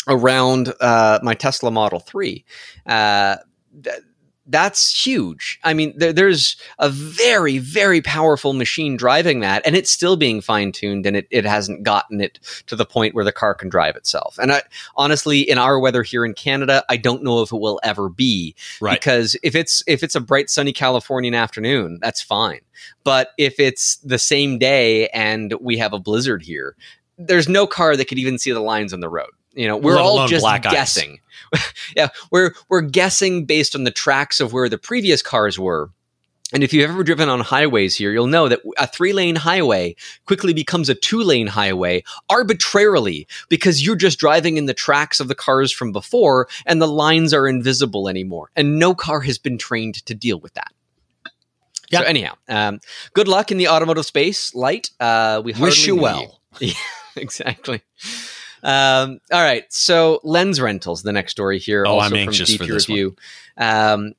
around 0.07 0.73
uh, 0.81 1.19
my 1.21 1.33
Tesla 1.33 1.71
Model 1.71 1.99
Three. 1.99 2.45
Uh, 2.85 3.37
that's 4.47 5.05
huge. 5.05 5.59
I 5.63 5.73
mean, 5.73 5.93
there, 5.95 6.11
there's 6.11 6.55
a 6.79 6.89
very, 6.89 7.59
very 7.59 8.01
powerful 8.01 8.53
machine 8.53 8.97
driving 8.97 9.41
that, 9.41 9.61
and 9.65 9.75
it's 9.75 9.91
still 9.91 10.17
being 10.17 10.41
fine 10.41 10.71
tuned, 10.71 11.05
and 11.05 11.15
it, 11.15 11.27
it 11.29 11.45
hasn't 11.45 11.83
gotten 11.83 12.21
it 12.21 12.39
to 12.67 12.75
the 12.75 12.85
point 12.85 13.13
where 13.13 13.23
the 13.23 13.31
car 13.31 13.53
can 13.53 13.69
drive 13.69 13.95
itself. 13.95 14.37
And 14.39 14.51
I, 14.51 14.63
honestly, 14.95 15.41
in 15.41 15.57
our 15.57 15.79
weather 15.79 16.03
here 16.03 16.25
in 16.25 16.33
Canada, 16.33 16.83
I 16.89 16.97
don't 16.97 17.23
know 17.23 17.41
if 17.41 17.51
it 17.51 17.59
will 17.59 17.79
ever 17.83 18.09
be, 18.09 18.55
right. 18.79 18.99
because 18.99 19.35
if 19.43 19.55
it's 19.55 19.83
if 19.87 20.01
it's 20.03 20.15
a 20.15 20.21
bright 20.21 20.49
sunny 20.49 20.73
Californian 20.73 21.35
afternoon, 21.35 21.99
that's 22.01 22.21
fine. 22.21 22.61
But 23.03 23.31
if 23.37 23.59
it's 23.59 23.97
the 23.97 24.19
same 24.19 24.57
day 24.57 25.07
and 25.09 25.53
we 25.61 25.77
have 25.77 25.93
a 25.93 25.99
blizzard 25.99 26.41
here, 26.41 26.75
there's 27.17 27.47
no 27.47 27.67
car 27.67 27.95
that 27.95 28.05
could 28.05 28.17
even 28.17 28.39
see 28.39 28.51
the 28.51 28.59
lines 28.59 28.93
on 28.93 29.01
the 29.01 29.09
road. 29.09 29.29
You 29.53 29.67
know, 29.67 29.77
we're 29.77 29.95
Let 29.95 30.03
all 30.03 30.27
just 30.27 30.45
guessing. 30.63 31.19
yeah, 31.95 32.09
we're 32.31 32.53
we're 32.69 32.81
guessing 32.81 33.45
based 33.45 33.75
on 33.75 33.83
the 33.83 33.91
tracks 33.91 34.39
of 34.39 34.53
where 34.53 34.69
the 34.69 34.77
previous 34.77 35.21
cars 35.21 35.59
were. 35.59 35.89
And 36.53 36.63
if 36.63 36.73
you've 36.73 36.89
ever 36.89 37.03
driven 37.03 37.29
on 37.29 37.39
highways 37.39 37.95
here, 37.95 38.11
you'll 38.11 38.27
know 38.27 38.49
that 38.49 38.59
a 38.77 38.85
three 38.85 39.13
lane 39.13 39.37
highway 39.37 39.95
quickly 40.25 40.53
becomes 40.53 40.89
a 40.89 40.95
two 40.95 41.21
lane 41.21 41.47
highway 41.47 42.03
arbitrarily 42.29 43.27
because 43.49 43.85
you're 43.85 43.95
just 43.95 44.19
driving 44.19 44.57
in 44.57 44.65
the 44.65 44.73
tracks 44.73 45.19
of 45.19 45.29
the 45.29 45.35
cars 45.35 45.71
from 45.71 45.91
before 45.91 46.47
and 46.65 46.81
the 46.81 46.87
lines 46.87 47.33
are 47.33 47.47
invisible 47.47 48.09
anymore. 48.09 48.51
And 48.55 48.79
no 48.79 48.93
car 48.93 49.21
has 49.21 49.37
been 49.37 49.57
trained 49.57 50.05
to 50.05 50.13
deal 50.13 50.39
with 50.39 50.53
that. 50.55 50.73
Yep. 51.89 52.03
So, 52.03 52.07
anyhow, 52.07 52.33
um, 52.47 52.79
good 53.13 53.27
luck 53.27 53.51
in 53.51 53.57
the 53.57 53.67
automotive 53.67 54.05
space, 54.05 54.55
Light. 54.55 54.91
Uh, 54.99 55.41
we 55.43 55.53
wish 55.53 55.87
you 55.87 55.95
well. 55.95 56.39
Yeah, 56.59 56.73
exactly. 57.15 57.81
Um, 58.63 59.19
all 59.31 59.41
right. 59.41 59.71
So 59.71 60.19
lens 60.23 60.61
rentals, 60.61 61.03
the 61.03 61.11
next 61.11 61.31
story 61.31 61.59
here. 61.59 61.83
Oh, 61.87 61.93
also 61.99 62.07
I'm 62.07 62.13
anxious 62.13 62.55
from 62.55 62.67
for 62.67 62.73
this 62.73 62.87
Review. 62.87 63.15
Um, 63.57 64.13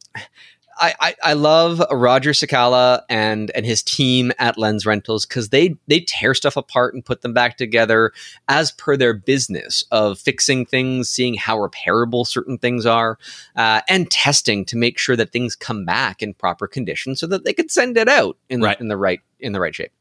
I, 0.78 0.94
I, 1.00 1.14
I, 1.22 1.32
love 1.34 1.82
Roger 1.90 2.30
Cicala 2.30 3.02
and 3.08 3.50
and 3.54 3.64
his 3.64 3.82
team 3.82 4.32
at 4.38 4.58
Lens 4.58 4.86
Rentals 4.86 5.26
because 5.26 5.50
they 5.50 5.76
they 5.86 6.00
tear 6.00 6.34
stuff 6.34 6.56
apart 6.56 6.94
and 6.94 7.04
put 7.04 7.22
them 7.22 7.32
back 7.32 7.56
together 7.56 8.12
as 8.48 8.72
per 8.72 8.96
their 8.96 9.14
business 9.14 9.84
of 9.90 10.18
fixing 10.18 10.66
things, 10.66 11.08
seeing 11.08 11.34
how 11.34 11.56
repairable 11.58 12.26
certain 12.26 12.58
things 12.58 12.86
are, 12.86 13.18
uh, 13.54 13.82
and 13.88 14.10
testing 14.10 14.64
to 14.66 14.76
make 14.76 14.98
sure 14.98 15.14
that 15.14 15.30
things 15.30 15.54
come 15.54 15.84
back 15.84 16.22
in 16.22 16.34
proper 16.34 16.66
condition 16.66 17.14
so 17.16 17.26
that 17.26 17.44
they 17.44 17.52
could 17.52 17.70
send 17.70 17.96
it 17.96 18.08
out 18.08 18.36
in, 18.48 18.60
right. 18.60 18.80
in 18.80 18.88
the 18.88 18.96
right 18.96 19.20
in 19.40 19.52
the 19.52 19.60
right 19.60 19.74
shape. 19.74 19.92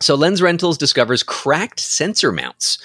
So 0.00 0.14
Lens 0.14 0.42
Rentals 0.42 0.78
discovers 0.78 1.22
cracked 1.22 1.80
sensor 1.80 2.32
mounts 2.32 2.78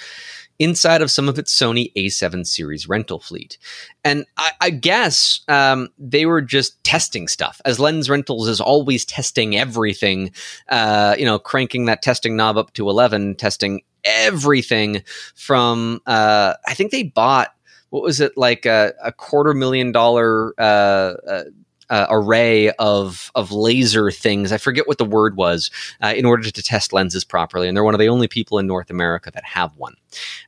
inside 0.60 1.00
of 1.02 1.10
some 1.10 1.28
of 1.28 1.38
its 1.38 1.58
Sony 1.58 1.90
A7 1.96 2.46
series 2.46 2.88
rental 2.88 3.18
fleet. 3.18 3.58
And 4.04 4.26
I, 4.36 4.50
I 4.60 4.70
guess 4.70 5.40
um, 5.48 5.88
they 5.98 6.26
were 6.26 6.42
just 6.42 6.82
testing 6.84 7.26
stuff, 7.26 7.60
as 7.64 7.80
Lens 7.80 8.08
Rentals 8.10 8.46
is 8.46 8.60
always 8.60 9.04
testing 9.04 9.56
everything, 9.56 10.32
uh, 10.68 11.16
you 11.18 11.24
know, 11.24 11.38
cranking 11.38 11.86
that 11.86 12.02
testing 12.02 12.36
knob 12.36 12.58
up 12.58 12.74
to 12.74 12.88
11, 12.88 13.36
testing 13.36 13.80
everything 14.04 15.02
from, 15.34 16.00
uh, 16.06 16.54
I 16.66 16.74
think 16.74 16.92
they 16.92 17.02
bought 17.04 17.54
what 17.88 18.02
was 18.04 18.20
it 18.20 18.36
like 18.36 18.66
a, 18.66 18.94
a 19.02 19.10
quarter 19.10 19.52
million 19.52 19.90
dollar 19.90 20.54
uh, 20.60 21.14
uh, 21.28 21.44
uh, 21.90 22.06
array 22.08 22.70
of 22.72 23.30
of 23.34 23.52
laser 23.52 24.10
things. 24.10 24.52
I 24.52 24.58
forget 24.58 24.88
what 24.88 24.98
the 24.98 25.04
word 25.04 25.36
was 25.36 25.70
uh, 26.02 26.14
in 26.16 26.24
order 26.24 26.50
to 26.50 26.62
test 26.62 26.92
lenses 26.92 27.24
properly, 27.24 27.68
and 27.68 27.76
they're 27.76 27.84
one 27.84 27.94
of 27.94 28.00
the 28.00 28.08
only 28.08 28.28
people 28.28 28.58
in 28.58 28.66
North 28.66 28.90
America 28.90 29.30
that 29.32 29.44
have 29.44 29.76
one. 29.76 29.96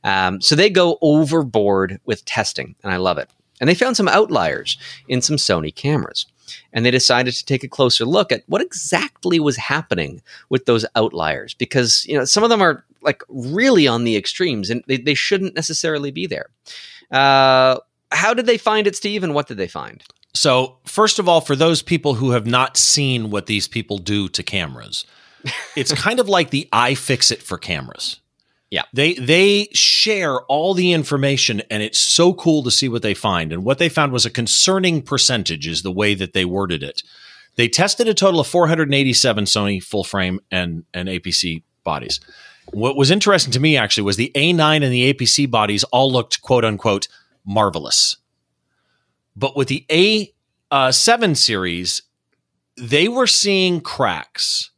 Um, 0.03 0.41
so 0.41 0.55
they 0.55 0.69
go 0.69 0.97
overboard 1.01 1.99
with 2.05 2.25
testing, 2.25 2.75
and 2.83 2.91
I 2.91 2.97
love 2.97 3.17
it. 3.17 3.29
And 3.59 3.69
they 3.69 3.75
found 3.75 3.95
some 3.95 4.07
outliers 4.07 4.77
in 5.07 5.21
some 5.21 5.37
Sony 5.37 5.73
cameras. 5.73 6.25
And 6.73 6.85
they 6.85 6.91
decided 6.91 7.33
to 7.35 7.45
take 7.45 7.63
a 7.63 7.69
closer 7.69 8.05
look 8.05 8.31
at 8.31 8.43
what 8.47 8.61
exactly 8.61 9.39
was 9.39 9.55
happening 9.55 10.21
with 10.49 10.65
those 10.65 10.85
outliers 10.95 11.53
because 11.53 12.05
you 12.05 12.17
know 12.17 12.25
some 12.25 12.43
of 12.43 12.49
them 12.49 12.61
are 12.61 12.83
like 13.01 13.23
really 13.29 13.87
on 13.87 14.03
the 14.03 14.17
extremes 14.17 14.69
and 14.69 14.83
they, 14.87 14.97
they 14.97 15.13
shouldn't 15.13 15.55
necessarily 15.55 16.11
be 16.11 16.27
there. 16.27 16.47
Uh, 17.11 17.77
how 18.11 18.33
did 18.33 18.45
they 18.45 18.57
find 18.57 18.87
it, 18.87 18.95
Steve, 18.95 19.23
and 19.23 19.33
what 19.33 19.47
did 19.47 19.57
they 19.57 19.67
find? 19.67 20.03
So, 20.33 20.77
first 20.85 21.19
of 21.19 21.29
all, 21.29 21.41
for 21.41 21.55
those 21.55 21.81
people 21.81 22.15
who 22.15 22.31
have 22.31 22.45
not 22.45 22.75
seen 22.75 23.29
what 23.29 23.45
these 23.45 23.67
people 23.67 23.99
do 23.99 24.27
to 24.29 24.43
cameras, 24.43 25.05
it's 25.75 25.93
kind 25.93 26.19
of 26.19 26.27
like 26.27 26.49
the 26.49 26.67
iFixit 26.71 27.41
for 27.41 27.57
cameras. 27.57 28.19
Yeah. 28.73 28.85
They 28.91 29.13
they 29.13 29.67
share 29.73 30.39
all 30.45 30.73
the 30.73 30.93
information 30.93 31.61
and 31.69 31.83
it's 31.83 31.99
so 31.99 32.33
cool 32.33 32.63
to 32.63 32.71
see 32.71 32.89
what 32.89 33.03
they 33.03 33.13
find. 33.13 33.53
And 33.53 33.63
what 33.63 33.77
they 33.77 33.87
found 33.87 34.11
was 34.11 34.25
a 34.25 34.31
concerning 34.31 35.03
percentage 35.03 35.67
is 35.67 35.83
the 35.83 35.91
way 35.91 36.15
that 36.15 36.33
they 36.33 36.43
worded 36.43 36.81
it. 36.81 37.03
They 37.55 37.67
tested 37.67 38.07
a 38.07 38.15
total 38.15 38.39
of 38.39 38.47
487 38.47 39.43
Sony 39.43 39.83
full 39.83 40.03
frame 40.03 40.39
and 40.49 40.85
and 40.91 41.07
APS-C 41.07 41.63
bodies. 41.83 42.19
What 42.71 42.95
was 42.95 43.11
interesting 43.11 43.51
to 43.51 43.59
me 43.59 43.77
actually 43.77 44.05
was 44.05 44.17
the 44.17 44.31
A9 44.33 44.83
and 44.83 44.91
the 44.91 45.13
APS-C 45.13 45.45
bodies 45.45 45.83
all 45.85 46.11
looked 46.11 46.41
quote 46.41 46.65
unquote 46.65 47.07
marvelous. 47.45 48.17
But 49.35 49.55
with 49.55 49.67
the 49.67 49.85
A7 49.89 50.31
uh, 50.71 51.33
series, 51.33 52.03
they 52.77 53.07
were 53.07 53.27
seeing 53.27 53.81
cracks 53.81 54.71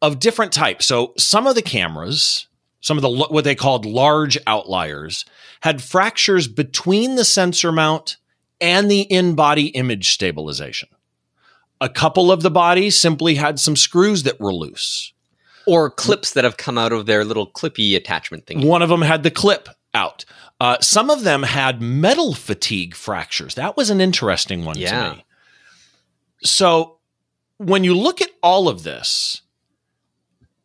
of 0.00 0.18
different 0.18 0.52
types. 0.52 0.86
So 0.86 1.14
some 1.18 1.46
of 1.46 1.54
the 1.54 1.62
cameras, 1.62 2.46
some 2.80 2.98
of 2.98 3.02
the 3.02 3.10
what 3.10 3.44
they 3.44 3.54
called 3.54 3.84
large 3.84 4.38
outliers, 4.46 5.24
had 5.60 5.82
fractures 5.82 6.48
between 6.48 7.16
the 7.16 7.24
sensor 7.24 7.72
mount 7.72 8.16
and 8.60 8.90
the 8.90 9.02
in-body 9.02 9.66
image 9.68 10.10
stabilization. 10.10 10.88
A 11.80 11.88
couple 11.88 12.32
of 12.32 12.42
the 12.42 12.50
bodies 12.50 12.98
simply 12.98 13.36
had 13.36 13.60
some 13.60 13.76
screws 13.76 14.24
that 14.24 14.40
were 14.40 14.52
loose. 14.52 15.12
Or 15.66 15.90
clips 15.90 16.32
that 16.32 16.44
have 16.44 16.56
come 16.56 16.78
out 16.78 16.92
of 16.92 17.06
their 17.06 17.24
little 17.24 17.46
clippy 17.46 17.94
attachment 17.94 18.46
thing. 18.46 18.66
One 18.66 18.82
of 18.82 18.88
them 18.88 19.02
had 19.02 19.22
the 19.22 19.30
clip 19.30 19.68
out. 19.94 20.24
Uh, 20.60 20.76
some 20.80 21.08
of 21.08 21.22
them 21.22 21.44
had 21.44 21.80
metal 21.80 22.34
fatigue 22.34 22.94
fractures. 22.94 23.54
That 23.54 23.76
was 23.76 23.90
an 23.90 24.00
interesting 24.00 24.64
one 24.64 24.76
Yeah. 24.76 25.10
to 25.10 25.16
me. 25.16 25.24
So 26.42 26.98
when 27.58 27.84
you 27.84 27.94
look 27.94 28.20
at 28.20 28.30
all 28.42 28.68
of 28.68 28.82
this, 28.82 29.42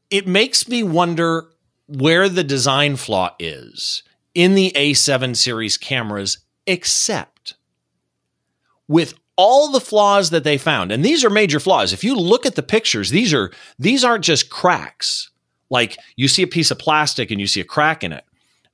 it 0.09 0.27
makes 0.27 0.67
me 0.67 0.83
wonder 0.83 1.49
where 1.87 2.29
the 2.29 2.43
design 2.43 2.95
flaw 2.95 3.35
is 3.39 4.03
in 4.33 4.55
the 4.55 4.71
A7 4.75 5.35
series 5.35 5.77
cameras, 5.77 6.39
except 6.65 7.55
with 8.87 9.13
all 9.35 9.71
the 9.71 9.81
flaws 9.81 10.29
that 10.29 10.43
they 10.43 10.57
found. 10.57 10.91
And 10.91 11.03
these 11.03 11.23
are 11.23 11.29
major 11.29 11.59
flaws. 11.59 11.93
If 11.93 12.03
you 12.03 12.15
look 12.15 12.45
at 12.45 12.55
the 12.55 12.63
pictures, 12.63 13.09
these 13.09 13.33
are 13.33 13.51
these 13.79 14.03
aren't 14.03 14.23
just 14.23 14.49
cracks. 14.49 15.29
Like 15.69 15.97
you 16.15 16.27
see 16.27 16.43
a 16.43 16.47
piece 16.47 16.69
of 16.71 16.77
plastic 16.79 17.31
and 17.31 17.39
you 17.41 17.47
see 17.47 17.61
a 17.61 17.65
crack 17.65 18.03
in 18.03 18.13
it. 18.13 18.23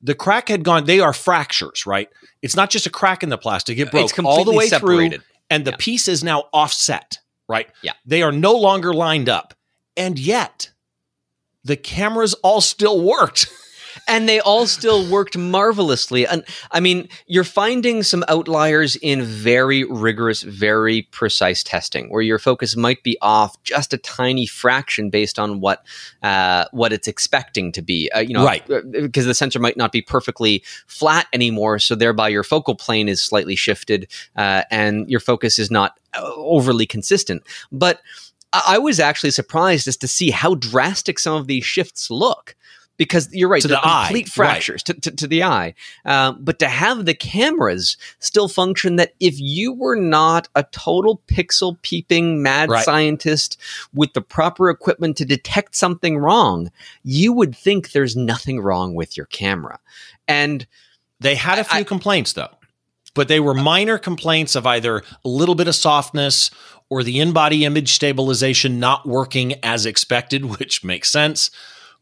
The 0.02 0.16
crack 0.16 0.48
had 0.50 0.64
gone, 0.64 0.86
they 0.86 1.00
are 1.00 1.14
fractures, 1.14 1.86
right? 1.86 2.10
It's 2.42 2.56
not 2.56 2.70
just 2.70 2.86
a 2.86 2.90
crack 2.90 3.22
in 3.24 3.30
the 3.30 3.38
plastic. 3.38 3.78
It 3.78 3.92
broke 3.92 4.10
it's 4.12 4.20
all 4.20 4.46
the 4.46 4.54
way 4.54 4.68
separated. 4.68 5.20
through 5.22 5.26
and 5.50 5.66
the 5.66 5.72
Yeah. 5.72 5.78
piece 5.80 6.08
is 6.08 6.24
now 6.24 6.46
offset, 6.54 7.20
right? 7.50 7.68
Yeah. 7.82 7.94
They 8.06 8.22
are 8.22 8.32
no 8.32 8.54
longer 8.54 8.94
lined 8.94 9.28
up. 9.28 9.54
And 9.98 10.18
yet, 10.18 10.72
the 11.66 11.76
cameras 11.76 12.34
all 12.36 12.62
still 12.62 13.02
worked. 13.02 13.48
and 14.10 14.28
they 14.28 14.40
all 14.40 14.66
still 14.68 15.10
worked 15.10 15.38
marvelously. 15.38 16.26
And 16.28 16.44
I 16.72 16.80
mean, 16.80 17.08
you're 17.28 17.44
finding 17.44 18.04
some 18.04 18.26
outliers 18.28 18.96
in 18.98 19.22
very 19.24 19.84
rigorous, 19.84 20.42
very 20.42 21.04
precise 21.04 21.64
testing, 21.64 22.10
where 22.10 22.22
your 22.22 22.40
focus 22.40 22.76
might 22.76 23.04
be 23.04 23.18
off 23.22 23.62
just 23.64 23.94
a 23.94 23.98
tiny 23.98 24.46
fraction 24.48 25.10
based 25.10 25.38
on 25.40 25.62
what 25.62 25.86
uh, 26.24 26.66
what 26.72 26.92
it's 26.92 27.08
expecting 27.08 27.72
to 27.74 27.82
be. 27.82 28.10
Uh, 28.12 28.20
you 28.20 28.34
know, 28.34 28.44
Right. 28.44 28.70
uh, 28.70 28.82
Because 28.82 29.26
the 29.26 29.34
sensor 29.34 29.60
might 29.60 29.78
not 29.78 29.92
be 29.92 30.02
perfectly 30.02 30.64
flat 30.88 31.28
anymore, 31.32 31.80
so 31.80 31.96
thereby 31.96 32.30
your 32.30 32.44
focal 32.44 32.76
plane 32.76 33.08
is 33.08 33.24
slightly 33.24 33.56
shifted, 33.56 34.08
uh, 34.36 34.64
and 34.72 35.10
your 35.10 35.20
focus 35.20 35.60
is 35.60 35.70
not 35.70 36.00
uh, 36.16 36.22
overly 36.36 36.86
consistent. 36.88 37.44
But 37.72 38.02
I 38.52 38.62
I 38.76 38.78
was 38.80 39.00
actually 39.00 39.32
surprised 39.32 39.88
as 39.88 39.98
to 39.98 40.08
see 40.08 40.32
how 40.32 40.56
drastic 40.56 41.20
some 41.20 41.36
of 41.36 41.46
these 41.48 41.66
shifts 41.66 42.10
look. 42.10 42.56
Because 43.00 43.34
you're 43.34 43.50
right, 43.50 43.62
To 43.62 43.68
the 43.70 43.80
eye, 43.82 44.08
complete 44.10 44.26
right. 44.38 44.48
fractures 44.52 44.84
to, 44.84 44.94
to, 44.94 45.10
to 45.12 45.26
the 45.26 45.42
eye. 45.42 45.74
Um, 46.06 46.38
but 46.42 46.60
to 46.60 46.68
have 46.68 47.06
the 47.06 47.14
cameras 47.16 47.96
still 48.20 48.48
function 48.50 48.98
that 48.98 49.14
if 49.22 49.40
you 49.40 49.72
were 49.74 49.96
not 49.96 50.48
a 50.54 50.64
total 50.72 51.22
pixel 51.28 51.82
peeping 51.82 52.44
mad 52.44 52.70
Right. 52.70 52.84
scientist 52.84 53.58
with 53.94 54.12
the 54.14 54.22
proper 54.22 54.70
equipment 54.70 55.16
to 55.18 55.26
detect 55.26 55.76
something 55.78 56.18
wrong, 56.18 56.72
you 57.04 57.32
would 57.34 57.56
think 57.56 57.94
there's 57.94 58.16
nothing 58.18 58.60
wrong 58.60 58.94
with 58.94 59.16
your 59.16 59.28
camera. 59.28 59.80
And 60.28 60.68
They 61.22 61.36
had 61.36 61.58
a 61.58 61.64
few 61.64 61.80
I- 61.80 61.84
complaints 61.86 62.34
though, 62.34 62.54
but 63.14 63.30
they 63.30 63.40
were 63.40 63.54
minor 63.54 63.98
complaints 63.98 64.56
of 64.58 64.68
either 64.68 65.04
a 65.24 65.30
little 65.30 65.56
bit 65.56 65.70
of 65.70 65.76
softness 65.76 66.52
or 66.90 67.02
the 67.04 67.20
in 67.22 67.32
body 67.32 67.64
image 67.64 67.94
stabilization 67.94 68.78
not 68.78 69.08
working 69.08 69.54
as 69.64 69.86
expected, 69.86 70.44
which 70.60 70.84
makes 70.84 71.10
sense. 71.10 71.50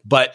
But 0.04 0.34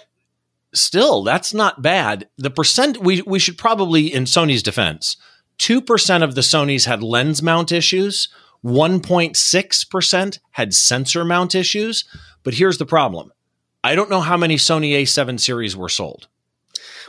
still, 0.74 1.22
that's 1.22 1.52
not 1.54 1.82
bad. 1.82 2.28
The 2.38 2.50
percent 2.50 2.98
we, 2.98 3.22
we 3.22 3.38
should 3.38 3.58
probably, 3.58 4.12
in 4.12 4.24
Sony's 4.24 4.62
defense, 4.62 5.16
2% 5.58 6.22
of 6.22 6.34
the 6.34 6.40
Sony's 6.40 6.86
had 6.86 7.02
lens 7.02 7.42
mount 7.42 7.72
issues, 7.72 8.28
1.6% 8.64 10.38
had 10.52 10.74
sensor 10.74 11.24
mount 11.24 11.54
issues. 11.54 12.04
But 12.42 12.54
here's 12.54 12.78
the 12.78 12.86
problem 12.86 13.32
I 13.84 13.94
don't 13.94 14.10
know 14.10 14.20
how 14.20 14.36
many 14.36 14.56
Sony 14.56 14.92
A7 15.02 15.38
series 15.40 15.76
were 15.76 15.88
sold. 15.88 16.28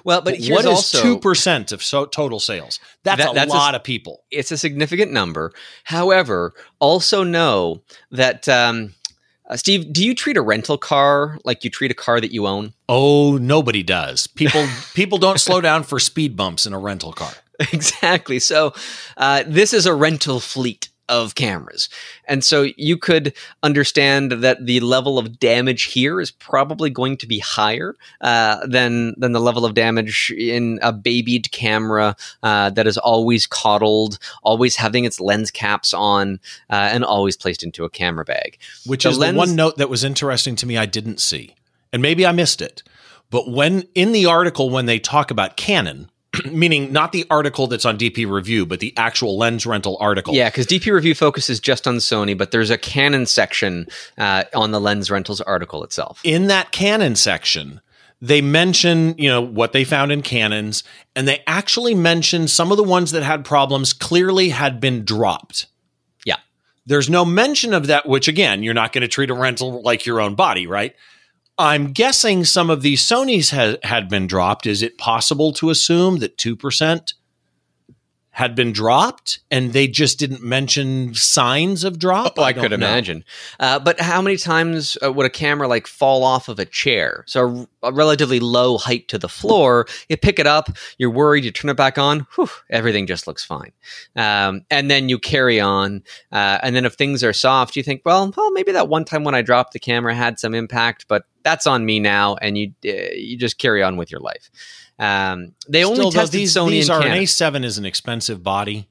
well, 0.04 0.22
but 0.22 0.36
here's 0.36 0.66
what 0.66 0.66
is 0.66 0.92
two 0.92 1.18
percent 1.20 1.72
of 1.72 1.82
so 1.84 2.06
total 2.06 2.40
sales? 2.40 2.80
That's 3.04 3.22
That- 3.24 3.32
a 3.32 3.34
that's 3.34 3.54
a 3.54 3.56
lot 3.56 3.74
s- 3.76 3.80
of 3.80 3.84
people. 3.84 4.24
it's 4.32 4.52
a 4.52 4.58
significant 4.58 5.12
number. 5.12 5.52
However, 5.86 6.54
also 6.80 7.24
know 7.24 7.82
that 8.12 8.48
um, 8.50 8.94
uh, 9.54 9.58
Steve, 9.58 9.94
do 9.94 10.04
you 10.04 10.16
treat 10.16 10.36
a 10.36 10.42
rental 10.42 10.80
car 10.80 11.38
like 11.46 11.64
you 11.64 11.70
treat 11.70 11.92
a 11.92 11.94
car 11.94 12.20
that 12.20 12.34
you 12.34 12.48
own? 12.48 12.74
Oh, 12.90 13.38
nobody 13.38 13.84
does. 13.84 14.26
People 14.26 14.68
people 14.96 15.20
don't 15.20 15.40
slow 15.40 15.62
down 15.62 15.84
for 15.84 16.00
speed 16.00 16.36
bumps 16.36 16.66
in 16.66 16.74
a 16.74 16.80
rental 16.80 17.14
car. 17.14 17.32
exactly. 17.72 18.40
So 18.40 18.74
uh, 19.16 19.44
this 19.46 19.74
is 19.74 19.86
a 19.86 19.94
rental 19.94 20.40
fleet 20.40 20.90
of 21.10 21.36
cameras, 21.36 21.90
and 22.28 22.44
so 22.44 22.68
you 22.78 22.98
could 22.98 23.34
understand 23.62 24.32
that 24.32 24.66
the 24.66 24.80
level 24.80 25.20
of 25.20 25.40
damage 25.40 25.84
here 25.84 26.22
is 26.22 26.32
probably 26.32 26.90
going 26.90 27.18
to 27.18 27.28
be 27.28 27.40
higher 27.40 27.96
uh, 28.22 28.66
than 28.68 29.14
than 29.18 29.32
the 29.34 29.40
level 29.40 29.66
of 29.66 29.74
damage 29.74 30.32
in 30.38 30.80
a 30.82 30.94
babied 30.94 31.52
camera 31.52 32.16
uh, 32.42 32.70
that 32.72 32.88
is 32.88 32.98
always 32.98 33.46
coddled, 33.46 34.18
always 34.44 34.78
having 34.78 35.06
its 35.06 35.20
lens 35.20 35.52
caps 35.52 35.94
on, 35.94 36.40
uh, 36.70 36.90
and 36.92 37.04
always 37.04 37.36
placed 37.36 37.64
into 37.64 37.84
a 37.84 37.90
camera 37.90 38.26
bag. 38.26 38.58
Which 38.86 39.04
The 39.04 39.10
is 39.10 39.18
lens- 39.18 39.34
the 39.34 39.38
one 39.40 39.56
note 39.56 39.78
that 39.78 39.90
was 39.90 40.04
interesting 40.04 40.56
to 40.58 40.66
me 40.66 40.78
I 40.78 40.86
didn't 40.86 41.20
see. 41.20 41.56
And 41.92 42.02
maybe 42.02 42.26
I 42.26 42.32
missed 42.32 42.62
it. 42.62 42.82
But 43.30 43.50
when 43.50 43.84
in 43.94 44.12
the 44.14 44.26
article 44.26 44.70
when 44.70 44.86
they 44.86 45.00
talk 45.00 45.32
about 45.32 45.58
Canon, 45.58 46.10
meaning 46.52 46.92
not 46.92 47.12
the 47.12 47.26
article 47.30 47.68
that's 47.68 47.86
on 47.86 47.98
DP 47.98 48.30
review, 48.30 48.66
but 48.66 48.80
the 48.80 48.94
actual 48.98 49.38
lens 49.38 49.66
rental 49.66 49.98
article. 50.00 50.34
Yeah, 50.34 50.50
because 50.50 50.68
DP 50.68 50.92
Review 50.94 51.16
focuses 51.16 51.60
just 51.60 51.88
on 51.88 51.98
Sony, 51.98 52.38
but 52.38 52.52
there's 52.52 52.70
a 52.70 52.78
Canon 52.78 53.26
section 53.26 53.88
uh, 54.18 54.44
on 54.56 54.72
the 54.72 54.80
Lens 54.80 55.12
Rentals 55.12 55.42
article 55.42 55.84
itself. 55.84 56.20
in 56.24 56.48
that 56.48 56.72
Canon 56.72 57.16
section, 57.16 57.82
they 58.22 58.42
mention, 58.42 59.16
you 59.18 59.30
know, 59.30 59.42
what 59.42 59.74
they 59.74 59.84
found 59.84 60.12
in 60.12 60.22
Canons, 60.22 60.84
and 61.16 61.28
they 61.28 61.44
actually 61.46 61.94
mention 61.94 62.48
some 62.48 62.72
of 62.72 62.78
the 62.78 62.84
ones 62.84 63.12
that 63.12 63.22
had 63.22 63.44
problems 63.44 63.92
clearly 63.92 64.50
had 64.50 64.80
been 64.80 65.04
dropped. 65.04 65.68
Yeah. 66.26 66.38
There's 66.86 67.10
no 67.10 67.26
mention 67.26 67.74
of 67.74 67.88
that, 67.88 68.08
which 68.08 68.28
again, 68.28 68.64
you're 68.64 68.74
not 68.74 68.94
going 68.94 69.02
to 69.02 69.10
treat 69.10 69.30
a 69.30 69.34
rental 69.34 69.82
like 69.82 70.06
your 70.06 70.22
own 70.22 70.36
body, 70.36 70.68
right? 70.68 70.96
I'm 71.58 71.92
guessing 71.92 72.46
some 72.46 72.70
of 72.70 72.82
these 72.82 73.02
Sony's 73.02 73.52
ha- 73.52 73.78
had 73.84 74.10
been 74.10 74.28
dropped. 74.28 74.66
Is 74.66 74.82
it 74.82 74.98
possible 74.98 75.54
to 75.54 75.70
assume 75.70 76.18
that 76.20 76.38
2% 76.38 77.14
had 78.34 78.56
been 78.56 78.72
dropped 78.72 79.40
and 79.52 79.74
they 79.74 79.88
just 79.88 80.18
didn't 80.18 80.42
mention 80.42 81.14
signs 81.14 81.84
of 81.84 82.00
drop? 82.00 82.34
Oh, 82.38 82.42
I, 82.42 82.52
don't 82.52 82.64
could 82.64 82.72
know. 82.72 82.76
imagine. 82.88 83.24
Uh, 83.60 83.78
but 83.78 84.00
how 84.00 84.24
many 84.24 84.38
times 84.38 84.98
uh, 85.06 85.14
would 85.14 85.28
a 85.28 85.30
camera 85.30 85.68
like 85.68 85.86
fall 85.86 86.24
off 86.24 86.50
of 86.50 86.58
a 86.58 86.66
chair? 86.66 87.24
So 87.28 87.68
a, 87.84 87.90
a 87.90 87.94
relatively 87.94 88.40
low 88.40 88.80
height 88.80 89.08
to 89.10 89.20
the 89.20 89.30
floor. 89.30 89.86
You 90.10 90.18
pick 90.18 90.40
it 90.40 90.48
up, 90.48 90.76
you're 90.98 91.12
worried, 91.12 91.46
you 91.46 91.52
turn 91.52 91.70
it 91.70 91.78
back 91.78 92.00
on, 92.00 92.26
whew, 92.36 92.50
everything 92.72 93.06
just 93.06 93.28
looks 93.28 93.46
fine. 93.46 93.72
Um, 94.16 94.66
and 94.72 94.90
then 94.90 95.10
you 95.10 95.20
carry 95.20 95.60
on. 95.60 96.04
Uh, 96.32 96.58
and 96.64 96.76
then 96.76 96.86
if 96.86 96.96
things 96.96 97.24
are 97.24 97.34
soft, 97.34 97.76
you 97.76 97.84
think, 97.84 98.02
well, 98.04 98.34
well, 98.36 98.52
maybe 98.52 98.72
that 98.72 98.90
one 98.90 99.06
time 99.06 99.24
when 99.24 99.36
I 99.36 99.44
dropped 99.44 99.74
the 99.74 99.80
camera 99.80 100.16
had 100.16 100.40
some 100.40 100.56
impact, 100.56 101.06
but 101.08 101.26
that's 101.44 101.68
on 101.68 101.86
me 101.86 102.00
now. 102.00 102.36
And 102.38 102.58
you 102.58 102.74
uh, 102.86 103.14
you 103.14 103.38
just 103.38 103.60
carry 103.60 103.84
on 103.84 103.96
with 103.96 104.12
your 104.12 104.22
life. 104.22 104.50
Um, 105.00 105.54
they 105.68 105.84
only 105.84 105.96
Still, 105.96 106.12
though, 106.12 106.20
tested 106.20 106.40
these, 106.40 106.56
Sony 106.56 106.70
these 106.70 106.90
and 106.90 106.98
are 106.98 107.02
Canon. 107.02 107.18
an 107.18 107.24
A7 107.24 107.64
is 107.66 107.78
an 107.78 107.86
expensive 107.86 108.44
body. 108.44 108.88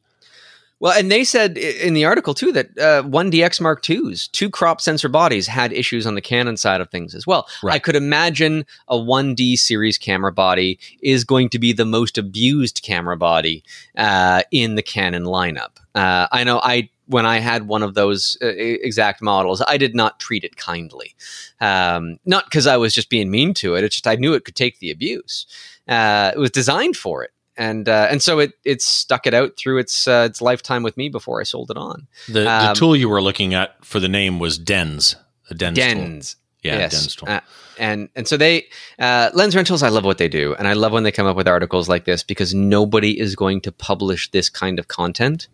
Well, 0.82 0.98
and 0.98 1.12
they 1.12 1.22
said 1.22 1.56
in 1.58 1.94
the 1.94 2.04
article 2.06 2.34
too 2.34 2.50
that 2.50 2.76
uh, 2.76 3.02
one 3.04 3.30
DX 3.30 3.60
Mark 3.60 3.88
II's 3.88 4.26
two 4.26 4.50
crop 4.50 4.80
sensor 4.80 5.08
bodies 5.08 5.46
had 5.46 5.72
issues 5.72 6.08
on 6.08 6.16
the 6.16 6.20
Canon 6.20 6.56
side 6.56 6.80
of 6.80 6.90
things 6.90 7.14
as 7.14 7.24
well. 7.24 7.46
Right. 7.62 7.74
I 7.74 7.78
could 7.78 7.94
imagine 7.94 8.66
a 8.88 8.96
1D 8.96 9.58
series 9.58 9.96
camera 9.96 10.32
body 10.32 10.80
is 11.00 11.22
going 11.22 11.50
to 11.50 11.60
be 11.60 11.72
the 11.72 11.84
most 11.84 12.18
abused 12.18 12.82
camera 12.82 13.16
body 13.16 13.62
uh, 13.96 14.42
in 14.50 14.74
the 14.74 14.82
Canon 14.82 15.22
lineup. 15.22 15.76
Uh, 15.94 16.26
I 16.32 16.42
know 16.42 16.58
I 16.60 16.88
when 17.06 17.26
I 17.26 17.38
had 17.38 17.68
one 17.68 17.84
of 17.84 17.94
those 17.94 18.36
uh, 18.42 18.46
exact 18.48 19.22
models, 19.22 19.62
I 19.68 19.76
did 19.76 19.94
not 19.94 20.18
treat 20.18 20.42
it 20.42 20.56
kindly. 20.56 21.14
Um, 21.60 22.18
not 22.26 22.46
because 22.46 22.66
I 22.66 22.76
was 22.76 22.92
just 22.92 23.08
being 23.08 23.30
mean 23.30 23.54
to 23.54 23.76
it; 23.76 23.84
it's 23.84 23.96
just 23.96 24.08
I 24.08 24.16
knew 24.16 24.34
it 24.34 24.44
could 24.44 24.56
take 24.56 24.80
the 24.80 24.90
abuse. 24.90 25.46
Uh, 25.88 26.32
it 26.34 26.38
was 26.38 26.50
designed 26.50 26.96
for 26.96 27.24
it 27.24 27.32
and 27.56 27.88
uh, 27.88 28.08
and 28.10 28.22
so 28.22 28.38
it 28.38 28.52
it 28.64 28.82
stuck 28.82 29.26
it 29.26 29.34
out 29.34 29.56
through 29.56 29.78
its 29.78 30.08
uh, 30.08 30.26
its 30.28 30.40
lifetime 30.40 30.82
with 30.82 30.96
me 30.96 31.08
before 31.08 31.40
I 31.40 31.44
sold 31.44 31.70
it 31.70 31.76
on. 31.76 32.06
The, 32.28 32.50
um, 32.50 32.68
the 32.68 32.74
tool 32.74 32.96
you 32.96 33.08
were 33.08 33.22
looking 33.22 33.54
at 33.54 33.84
for 33.84 34.00
the 34.00 34.08
name 34.08 34.38
was 34.38 34.58
Dens, 34.58 35.16
the 35.48 35.54
Dens. 35.54 35.76
Dens. 35.76 36.34
Tool. 36.34 36.38
Yeah, 36.62 36.78
yes. 36.78 36.92
Dens 36.92 37.16
tool. 37.16 37.28
Uh, 37.28 37.40
and 37.78 38.08
and 38.14 38.28
so 38.28 38.36
they 38.36 38.66
uh, 38.98 39.30
lens 39.34 39.56
rentals. 39.56 39.82
I 39.82 39.88
love 39.88 40.04
what 40.04 40.18
they 40.18 40.28
do, 40.28 40.54
and 40.54 40.68
I 40.68 40.72
love 40.74 40.92
when 40.92 41.02
they 41.02 41.12
come 41.12 41.26
up 41.26 41.36
with 41.36 41.48
articles 41.48 41.88
like 41.88 42.04
this 42.04 42.22
because 42.22 42.54
nobody 42.54 43.18
is 43.18 43.34
going 43.34 43.60
to 43.62 43.72
publish 43.72 44.30
this 44.30 44.48
kind 44.48 44.78
of 44.78 44.88
content, 44.88 45.48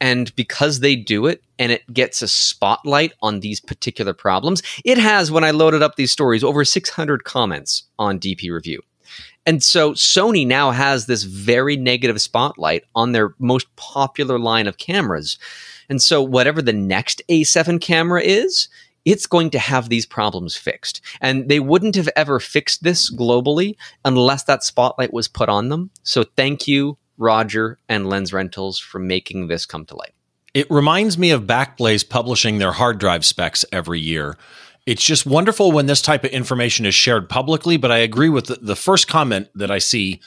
and 0.00 0.34
because 0.34 0.80
they 0.80 0.96
do 0.96 1.26
it 1.26 1.42
and 1.58 1.72
it 1.72 1.82
gets 1.92 2.22
a 2.22 2.28
spotlight 2.28 3.12
on 3.22 3.40
these 3.40 3.60
particular 3.60 4.12
problems. 4.12 4.62
It 4.84 4.98
has 4.98 5.30
when 5.30 5.44
I 5.44 5.52
loaded 5.52 5.82
up 5.82 5.96
these 5.96 6.12
stories 6.12 6.44
over 6.44 6.64
600 6.64 7.24
comments 7.24 7.84
on 7.98 8.18
DP 8.18 8.50
review. 8.50 8.82
And 9.46 9.62
so 9.62 9.92
Sony 9.92 10.46
now 10.46 10.72
has 10.72 11.06
this 11.06 11.22
very 11.22 11.76
negative 11.76 12.20
spotlight 12.20 12.84
on 12.94 13.12
their 13.12 13.34
most 13.38 13.74
popular 13.76 14.38
line 14.38 14.66
of 14.66 14.78
cameras. 14.78 15.38
And 15.88 16.02
so 16.02 16.20
whatever 16.22 16.60
the 16.60 16.72
next 16.72 17.22
A7 17.28 17.80
camera 17.80 18.22
is, 18.22 18.68
it's 19.04 19.26
going 19.26 19.50
to 19.50 19.58
have 19.58 19.88
these 19.88 20.04
problems 20.04 20.56
fixed. 20.56 21.00
And 21.20 21.48
they 21.48 21.60
wouldn't 21.60 21.94
have 21.94 22.08
ever 22.16 22.40
fixed 22.40 22.82
this 22.82 23.14
globally 23.14 23.76
unless 24.04 24.42
that 24.44 24.64
spotlight 24.64 25.12
was 25.12 25.28
put 25.28 25.48
on 25.48 25.68
them. 25.68 25.90
So 26.02 26.24
thank 26.24 26.66
you, 26.66 26.98
Roger 27.16 27.78
and 27.88 28.08
Lens 28.08 28.32
Rentals, 28.32 28.80
for 28.80 28.98
making 28.98 29.46
this 29.46 29.64
come 29.64 29.86
to 29.86 29.96
light. 29.96 30.12
It 30.54 30.68
reminds 30.70 31.18
me 31.18 31.30
of 31.30 31.44
Backblaze 31.44 32.08
publishing 32.08 32.58
their 32.58 32.72
hard 32.72 32.98
drive 32.98 33.24
specs 33.24 33.64
every 33.70 34.00
year 34.00 34.36
it's 34.86 35.04
just 35.04 35.26
wonderful 35.26 35.72
when 35.72 35.86
this 35.86 36.00
type 36.00 36.24
of 36.24 36.30
information 36.30 36.86
is 36.86 36.94
shared 36.94 37.28
publicly. 37.28 37.76
But 37.76 37.90
I 37.90 37.98
agree 37.98 38.28
with 38.28 38.46
the, 38.46 38.54
the 38.54 38.76
first 38.76 39.08
comment 39.08 39.48
that 39.54 39.70
I 39.70 39.78
see 39.78 40.20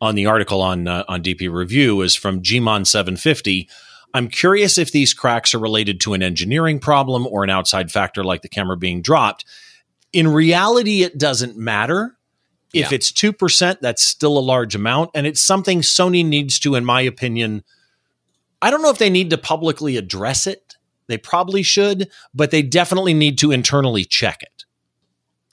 on 0.00 0.14
the 0.14 0.26
article 0.26 0.62
on 0.62 0.88
uh, 0.88 1.04
on 1.08 1.22
DP 1.22 1.52
Review 1.52 2.00
is 2.00 2.14
from 2.14 2.40
Gmon 2.40 2.86
750. 2.86 3.68
I'm 4.14 4.28
curious 4.28 4.78
if 4.78 4.92
these 4.92 5.12
cracks 5.12 5.54
are 5.54 5.58
related 5.58 6.00
to 6.02 6.14
an 6.14 6.22
engineering 6.22 6.78
problem 6.78 7.26
or 7.26 7.42
an 7.42 7.50
outside 7.50 7.90
factor 7.90 8.22
like 8.22 8.42
the 8.42 8.48
camera 8.48 8.76
being 8.76 9.02
dropped. 9.02 9.44
In 10.12 10.28
reality, 10.28 11.02
it 11.02 11.18
doesn't 11.18 11.56
matter. 11.56 12.16
If 12.72 12.90
yeah. 12.90 12.96
it's 12.96 13.10
2%, 13.10 13.80
that's 13.80 14.02
still 14.02 14.38
a 14.38 14.40
large 14.40 14.76
amount. 14.76 15.10
And 15.14 15.26
it's 15.26 15.40
something 15.40 15.80
Sony 15.80 16.24
needs 16.24 16.60
to, 16.60 16.76
in 16.76 16.84
my 16.84 17.00
opinion, 17.00 17.64
I 18.62 18.70
don't 18.70 18.82
know 18.82 18.90
if 18.90 18.98
they 18.98 19.10
need 19.10 19.30
to 19.30 19.38
publicly 19.38 19.96
address 19.96 20.46
it 20.46 20.63
they 21.06 21.18
probably 21.18 21.62
should, 21.62 22.08
but 22.34 22.50
they 22.50 22.62
definitely 22.62 23.14
need 23.14 23.38
to 23.38 23.52
internally 23.52 24.04
check 24.04 24.42
it. 24.42 24.64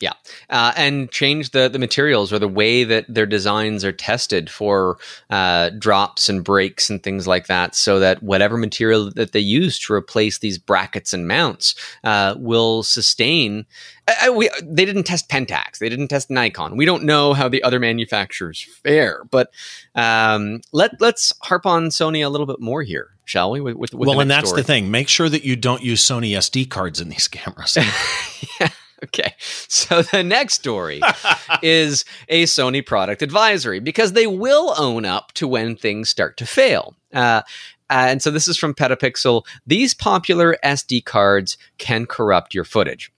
Yeah, 0.01 0.13
uh, 0.49 0.73
and 0.75 1.11
change 1.11 1.51
the 1.51 1.69
the 1.69 1.77
materials 1.77 2.33
or 2.33 2.39
the 2.39 2.47
way 2.47 2.83
that 2.83 3.05
their 3.07 3.27
designs 3.27 3.85
are 3.85 3.91
tested 3.91 4.49
for 4.49 4.97
uh, 5.29 5.69
drops 5.77 6.27
and 6.27 6.43
breaks 6.43 6.89
and 6.89 7.03
things 7.03 7.27
like 7.27 7.45
that, 7.47 7.75
so 7.75 7.99
that 7.99 8.23
whatever 8.23 8.57
material 8.57 9.11
that 9.11 9.31
they 9.31 9.39
use 9.39 9.77
to 9.79 9.93
replace 9.93 10.39
these 10.39 10.57
brackets 10.57 11.13
and 11.13 11.27
mounts 11.27 11.75
uh, 12.03 12.33
will 12.39 12.81
sustain. 12.81 13.65
I, 14.07 14.31
we, 14.31 14.49
they 14.63 14.85
didn't 14.85 15.03
test 15.03 15.29
Pentax, 15.29 15.77
they 15.77 15.89
didn't 15.89 16.07
test 16.07 16.31
Nikon. 16.31 16.75
We 16.75 16.85
don't 16.85 17.03
know 17.03 17.33
how 17.33 17.47
the 17.47 17.61
other 17.61 17.79
manufacturers 17.79 18.65
fare, 18.83 19.23
but 19.29 19.51
um, 19.93 20.61
let 20.71 20.99
let's 20.99 21.31
harp 21.43 21.67
on 21.67 21.89
Sony 21.89 22.25
a 22.25 22.29
little 22.29 22.47
bit 22.47 22.59
more 22.59 22.81
here 22.81 23.11
shall 23.31 23.51
we? 23.51 23.61
With, 23.61 23.77
with 23.77 23.93
well, 23.93 24.19
and 24.19 24.29
that's 24.29 24.49
story. 24.49 24.61
the 24.61 24.67
thing. 24.67 24.91
Make 24.91 25.07
sure 25.07 25.29
that 25.29 25.43
you 25.43 25.55
don't 25.55 25.81
use 25.81 26.05
Sony 26.05 26.31
SD 26.31 26.69
cards 26.69 26.99
in 26.99 27.09
these 27.09 27.27
cameras. 27.29 27.77
yeah. 28.59 28.67
Okay. 29.03 29.33
So 29.39 30.03
the 30.03 30.21
next 30.21 30.55
story 30.55 31.01
is 31.63 32.05
a 32.29 32.43
Sony 32.43 32.85
product 32.85 33.21
advisory 33.21 33.79
because 33.79 34.13
they 34.13 34.27
will 34.27 34.75
own 34.77 35.05
up 35.05 35.31
to 35.33 35.47
when 35.47 35.75
things 35.75 36.09
start 36.09 36.37
to 36.37 36.45
fail. 36.45 36.95
Uh, 37.13 37.41
and 37.89 38.21
so 38.21 38.29
this 38.29 38.47
is 38.47 38.57
from 38.57 38.75
Petapixel. 38.75 39.43
These 39.65 39.93
popular 39.93 40.57
SD 40.63 41.03
cards 41.03 41.57
can 41.77 42.05
corrupt 42.05 42.53
your 42.53 42.63
footage. 42.63 43.11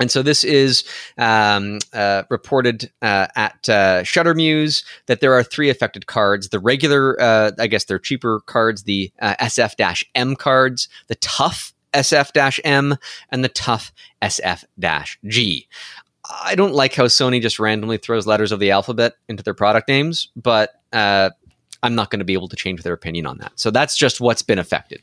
And 0.00 0.10
so 0.10 0.22
this 0.22 0.44
is 0.44 0.84
um, 1.16 1.78
uh, 1.92 2.22
reported 2.30 2.90
uh, 3.02 3.26
at 3.34 3.68
uh, 3.68 4.02
Shuttermuse 4.02 4.84
that 5.06 5.20
there 5.20 5.34
are 5.34 5.42
three 5.42 5.70
affected 5.70 6.06
cards: 6.06 6.48
the 6.50 6.60
regular, 6.60 7.20
uh, 7.20 7.52
I 7.58 7.66
guess 7.66 7.84
they're 7.84 7.98
cheaper 7.98 8.40
cards, 8.40 8.84
the 8.84 9.10
uh, 9.20 9.34
SF-M 9.40 10.36
cards, 10.36 10.88
the 11.08 11.16
tough 11.16 11.72
SF-M, 11.94 12.96
and 13.30 13.44
the 13.44 13.48
tough 13.48 13.92
SF-G. 14.22 15.66
I 16.30 16.54
don't 16.54 16.74
like 16.74 16.94
how 16.94 17.04
Sony 17.04 17.40
just 17.40 17.58
randomly 17.58 17.96
throws 17.96 18.26
letters 18.26 18.52
of 18.52 18.60
the 18.60 18.70
alphabet 18.70 19.14
into 19.28 19.42
their 19.42 19.54
product 19.54 19.88
names, 19.88 20.28
but 20.36 20.72
uh, 20.92 21.30
I'm 21.82 21.94
not 21.94 22.10
going 22.10 22.18
to 22.18 22.24
be 22.24 22.32
able 22.32 22.48
to 22.48 22.56
change 22.56 22.82
their 22.82 22.92
opinion 22.92 23.26
on 23.26 23.38
that. 23.38 23.52
So 23.56 23.70
that's 23.70 23.96
just 23.96 24.20
what's 24.20 24.42
been 24.42 24.58
affected. 24.58 25.02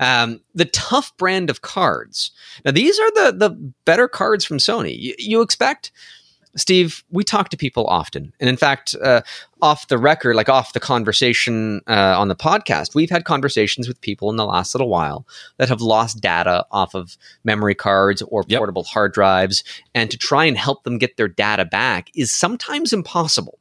Um, 0.00 0.40
the 0.54 0.64
tough 0.66 1.16
brand 1.16 1.50
of 1.50 1.62
cards. 1.62 2.32
Now 2.64 2.72
these 2.72 2.98
are 2.98 3.10
the 3.12 3.32
the 3.36 3.72
better 3.84 4.08
cards 4.08 4.44
from 4.44 4.58
Sony. 4.58 4.98
You, 4.98 5.14
you 5.18 5.40
expect. 5.42 5.92
Steve, 6.56 7.04
we 7.10 7.22
talk 7.22 7.50
to 7.50 7.56
people 7.56 7.86
often. 7.86 8.32
And 8.40 8.48
in 8.48 8.56
fact, 8.56 8.96
uh, 9.02 9.20
off 9.62 9.88
the 9.88 9.98
record, 9.98 10.34
like 10.34 10.48
off 10.48 10.72
the 10.72 10.80
conversation 10.80 11.82
uh, 11.86 12.18
on 12.18 12.28
the 12.28 12.34
podcast, 12.34 12.94
we've 12.94 13.10
had 13.10 13.24
conversations 13.24 13.86
with 13.86 14.00
people 14.00 14.30
in 14.30 14.36
the 14.36 14.46
last 14.46 14.74
little 14.74 14.88
while 14.88 15.26
that 15.58 15.68
have 15.68 15.80
lost 15.80 16.20
data 16.20 16.66
off 16.72 16.94
of 16.94 17.16
memory 17.44 17.74
cards 17.74 18.22
or 18.22 18.44
yep. 18.48 18.58
portable 18.58 18.82
hard 18.82 19.12
drives. 19.12 19.62
And 19.94 20.10
to 20.10 20.16
try 20.16 20.46
and 20.46 20.56
help 20.56 20.84
them 20.84 20.98
get 20.98 21.16
their 21.16 21.28
data 21.28 21.64
back 21.64 22.10
is 22.14 22.32
sometimes 22.32 22.92
impossible. 22.92 23.58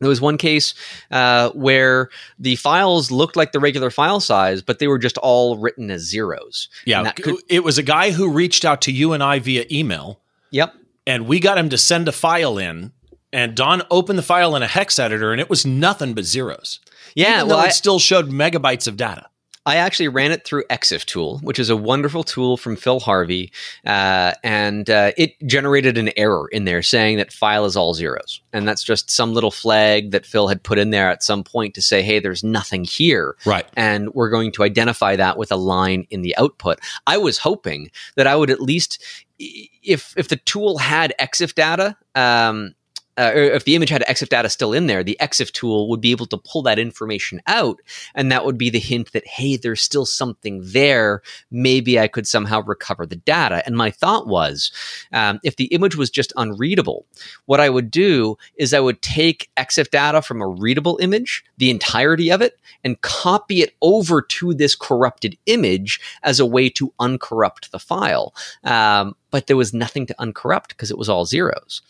There 0.00 0.08
was 0.08 0.20
one 0.20 0.36
case 0.38 0.74
uh, 1.10 1.50
where 1.50 2.10
the 2.38 2.56
files 2.56 3.10
looked 3.10 3.34
like 3.36 3.52
the 3.52 3.60
regular 3.60 3.90
file 3.90 4.20
size, 4.20 4.60
but 4.62 4.78
they 4.78 4.88
were 4.88 4.98
just 4.98 5.16
all 5.18 5.56
written 5.56 5.90
as 5.90 6.02
zeros. 6.02 6.68
Yeah, 6.84 7.10
could- 7.12 7.36
it 7.48 7.64
was 7.64 7.78
a 7.78 7.82
guy 7.82 8.10
who 8.10 8.30
reached 8.30 8.64
out 8.64 8.82
to 8.82 8.92
you 8.92 9.12
and 9.14 9.22
I 9.22 9.38
via 9.38 9.64
email. 9.70 10.20
Yep. 10.50 10.74
And 11.06 11.26
we 11.26 11.40
got 11.40 11.56
him 11.58 11.68
to 11.70 11.78
send 11.78 12.08
a 12.08 12.12
file 12.12 12.58
in, 12.58 12.92
and 13.32 13.54
Don 13.54 13.82
opened 13.90 14.18
the 14.18 14.22
file 14.22 14.54
in 14.56 14.62
a 14.62 14.66
hex 14.66 14.98
editor, 14.98 15.32
and 15.32 15.40
it 15.40 15.48
was 15.48 15.64
nothing 15.64 16.14
but 16.14 16.24
zeros. 16.24 16.80
Yeah, 17.14 17.36
Even 17.36 17.48
well, 17.48 17.60
it 17.60 17.66
I- 17.66 17.70
still 17.70 17.98
showed 17.98 18.28
megabytes 18.30 18.86
of 18.86 18.96
data. 18.96 19.26
I 19.66 19.76
actually 19.76 20.06
ran 20.06 20.30
it 20.30 20.44
through 20.44 20.62
ExifTool, 20.70 21.42
which 21.42 21.58
is 21.58 21.70
a 21.70 21.76
wonderful 21.76 22.22
tool 22.22 22.56
from 22.56 22.76
Phil 22.76 23.00
Harvey, 23.00 23.50
uh, 23.84 24.30
and 24.44 24.88
uh, 24.88 25.10
it 25.16 25.34
generated 25.44 25.98
an 25.98 26.10
error 26.16 26.46
in 26.52 26.66
there 26.66 26.82
saying 26.82 27.16
that 27.16 27.32
file 27.32 27.64
is 27.64 27.76
all 27.76 27.92
zeros, 27.92 28.40
and 28.52 28.68
that's 28.68 28.84
just 28.84 29.10
some 29.10 29.34
little 29.34 29.50
flag 29.50 30.12
that 30.12 30.24
Phil 30.24 30.46
had 30.46 30.62
put 30.62 30.78
in 30.78 30.90
there 30.90 31.10
at 31.10 31.24
some 31.24 31.42
point 31.42 31.74
to 31.74 31.82
say, 31.82 32.00
"Hey, 32.00 32.20
there's 32.20 32.44
nothing 32.44 32.84
here," 32.84 33.36
right? 33.44 33.66
And 33.76 34.14
we're 34.14 34.30
going 34.30 34.52
to 34.52 34.62
identify 34.62 35.16
that 35.16 35.36
with 35.36 35.50
a 35.50 35.56
line 35.56 36.06
in 36.10 36.22
the 36.22 36.36
output. 36.36 36.78
I 37.08 37.16
was 37.18 37.38
hoping 37.38 37.90
that 38.14 38.28
I 38.28 38.36
would 38.36 38.50
at 38.50 38.60
least, 38.60 39.02
if 39.40 40.14
if 40.16 40.28
the 40.28 40.36
tool 40.36 40.78
had 40.78 41.12
EXIF 41.18 41.56
data. 41.56 41.96
Um, 42.14 42.75
uh, 43.18 43.32
if 43.34 43.64
the 43.64 43.74
image 43.74 43.88
had 43.88 44.02
EXIF 44.02 44.28
data 44.28 44.48
still 44.48 44.72
in 44.72 44.86
there, 44.86 45.02
the 45.02 45.16
EXIF 45.20 45.50
tool 45.52 45.88
would 45.88 46.00
be 46.00 46.10
able 46.10 46.26
to 46.26 46.36
pull 46.36 46.62
that 46.62 46.78
information 46.78 47.40
out. 47.46 47.80
And 48.14 48.30
that 48.30 48.44
would 48.44 48.58
be 48.58 48.70
the 48.70 48.78
hint 48.78 49.12
that, 49.12 49.26
hey, 49.26 49.56
there's 49.56 49.80
still 49.80 50.06
something 50.06 50.60
there. 50.62 51.22
Maybe 51.50 51.98
I 51.98 52.08
could 52.08 52.26
somehow 52.26 52.62
recover 52.62 53.06
the 53.06 53.16
data. 53.16 53.62
And 53.64 53.76
my 53.76 53.90
thought 53.90 54.26
was 54.26 54.70
um, 55.12 55.40
if 55.42 55.56
the 55.56 55.66
image 55.66 55.96
was 55.96 56.10
just 56.10 56.32
unreadable, 56.36 57.06
what 57.46 57.60
I 57.60 57.70
would 57.70 57.90
do 57.90 58.36
is 58.56 58.74
I 58.74 58.80
would 58.80 59.00
take 59.02 59.50
EXIF 59.56 59.90
data 59.90 60.20
from 60.22 60.42
a 60.42 60.48
readable 60.48 60.98
image, 61.00 61.44
the 61.56 61.70
entirety 61.70 62.30
of 62.30 62.42
it, 62.42 62.58
and 62.84 63.00
copy 63.00 63.62
it 63.62 63.74
over 63.80 64.20
to 64.20 64.54
this 64.54 64.74
corrupted 64.74 65.36
image 65.46 66.00
as 66.22 66.38
a 66.38 66.46
way 66.46 66.68
to 66.70 66.92
uncorrupt 67.00 67.72
the 67.72 67.78
file. 67.78 68.34
Um, 68.64 69.16
but 69.30 69.46
there 69.46 69.56
was 69.56 69.74
nothing 69.74 70.06
to 70.06 70.14
uncorrupt 70.18 70.70
because 70.70 70.90
it 70.90 70.98
was 70.98 71.08
all 71.08 71.24
zeros. 71.24 71.82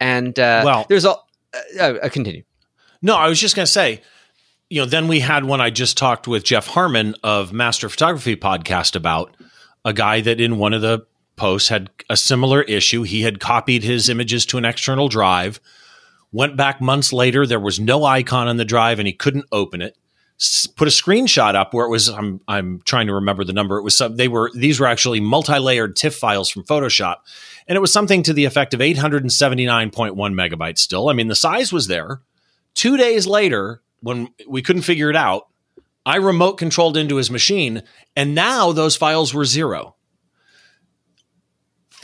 And 0.00 0.38
uh, 0.38 0.62
well, 0.64 0.86
there's 0.88 1.04
a 1.04 1.14
uh, 1.80 1.80
uh, 1.80 2.08
continue. 2.08 2.42
No, 3.02 3.16
I 3.16 3.28
was 3.28 3.40
just 3.40 3.56
going 3.56 3.66
to 3.66 3.72
say, 3.72 4.02
you 4.68 4.80
know, 4.80 4.86
then 4.86 5.08
we 5.08 5.20
had 5.20 5.44
one 5.44 5.60
I 5.60 5.70
just 5.70 5.96
talked 5.96 6.26
with 6.26 6.44
Jeff 6.44 6.66
Harmon 6.66 7.14
of 7.22 7.52
Master 7.52 7.88
Photography 7.88 8.36
podcast 8.36 8.96
about 8.96 9.36
a 9.84 9.92
guy 9.92 10.20
that 10.20 10.40
in 10.40 10.58
one 10.58 10.74
of 10.74 10.82
the 10.82 11.06
posts 11.36 11.68
had 11.68 11.90
a 12.10 12.16
similar 12.16 12.62
issue. 12.62 13.02
He 13.02 13.22
had 13.22 13.40
copied 13.40 13.84
his 13.84 14.08
images 14.08 14.44
to 14.46 14.58
an 14.58 14.64
external 14.64 15.08
drive, 15.08 15.60
went 16.32 16.56
back 16.56 16.80
months 16.80 17.12
later, 17.12 17.46
there 17.46 17.60
was 17.60 17.78
no 17.78 18.04
icon 18.04 18.48
on 18.48 18.56
the 18.56 18.64
drive 18.64 18.98
and 18.98 19.06
he 19.06 19.12
couldn't 19.12 19.46
open 19.52 19.82
it. 19.82 19.96
Put 20.76 20.86
a 20.86 20.90
screenshot 20.90 21.54
up 21.54 21.72
where 21.72 21.86
it 21.86 21.90
was 21.90 22.08
I'm 22.08 22.40
I'm 22.46 22.82
trying 22.84 23.06
to 23.06 23.14
remember 23.14 23.44
the 23.44 23.52
number. 23.52 23.78
It 23.78 23.82
was 23.82 23.96
some 23.96 24.16
they 24.16 24.28
were 24.28 24.50
these 24.54 24.78
were 24.78 24.86
actually 24.86 25.20
multi-layered 25.20 25.96
TIFF 25.96 26.14
files 26.14 26.50
from 26.50 26.64
Photoshop. 26.64 27.16
And 27.66 27.76
it 27.76 27.80
was 27.80 27.92
something 27.92 28.22
to 28.24 28.32
the 28.32 28.44
effect 28.44 28.74
of 28.74 28.80
879.1 28.80 30.14
megabytes 30.14 30.78
still. 30.78 31.08
I 31.08 31.14
mean, 31.14 31.28
the 31.28 31.34
size 31.34 31.72
was 31.72 31.86
there. 31.86 32.20
2 32.74 32.96
days 32.96 33.26
later 33.26 33.80
when 34.00 34.28
we 34.46 34.62
couldn't 34.62 34.82
figure 34.82 35.08
it 35.08 35.16
out, 35.16 35.48
I 36.04 36.16
remote 36.16 36.58
controlled 36.58 36.96
into 36.96 37.16
his 37.16 37.30
machine 37.30 37.82
and 38.14 38.34
now 38.34 38.72
those 38.72 38.94
files 38.94 39.32
were 39.32 39.46
zero 39.46 39.96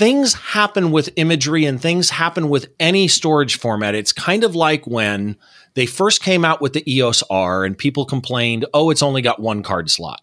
things 0.03 0.35
happen 0.35 0.91
with 0.91 1.11
imagery 1.17 1.65
and 1.65 1.81
things 1.81 2.11
happen 2.11 2.49
with 2.49 2.67
any 2.81 3.07
storage 3.07 3.59
format. 3.59 3.95
It's 3.95 4.13
kind 4.13 4.43
of 4.43 4.57
like 4.57 4.85
when 4.87 5.37
they 5.75 5.87
first 5.87 6.23
came 6.23 6.45
out 6.45 6.61
with 6.61 6.73
the 6.73 6.93
EOS 6.93 7.23
R 7.31 7.65
and 7.65 7.77
people 7.77 8.05
complained, 8.05 8.67
oh, 8.75 8.91
it's 8.91 9.03
only 9.03 9.23
got 9.23 9.41
one 9.41 9.63
card 9.63 9.91
slot. 9.91 10.21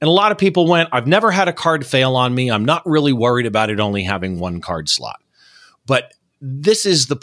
And 0.00 0.08
a 0.08 0.12
lot 0.12 0.32
of 0.32 0.38
people 0.38 0.66
went, 0.66 0.88
I've 0.92 1.06
never 1.06 1.30
had 1.30 1.48
a 1.48 1.52
card 1.52 1.86
fail 1.86 2.16
on 2.16 2.34
me. 2.34 2.50
I'm 2.50 2.64
not 2.64 2.84
really 2.84 3.12
worried 3.12 3.46
about 3.46 3.70
it 3.70 3.78
only 3.80 4.02
having 4.02 4.38
one 4.38 4.60
card 4.60 4.88
slot. 4.88 5.20
But 5.86 6.12
this 6.40 6.84
is 6.84 7.06
the. 7.06 7.16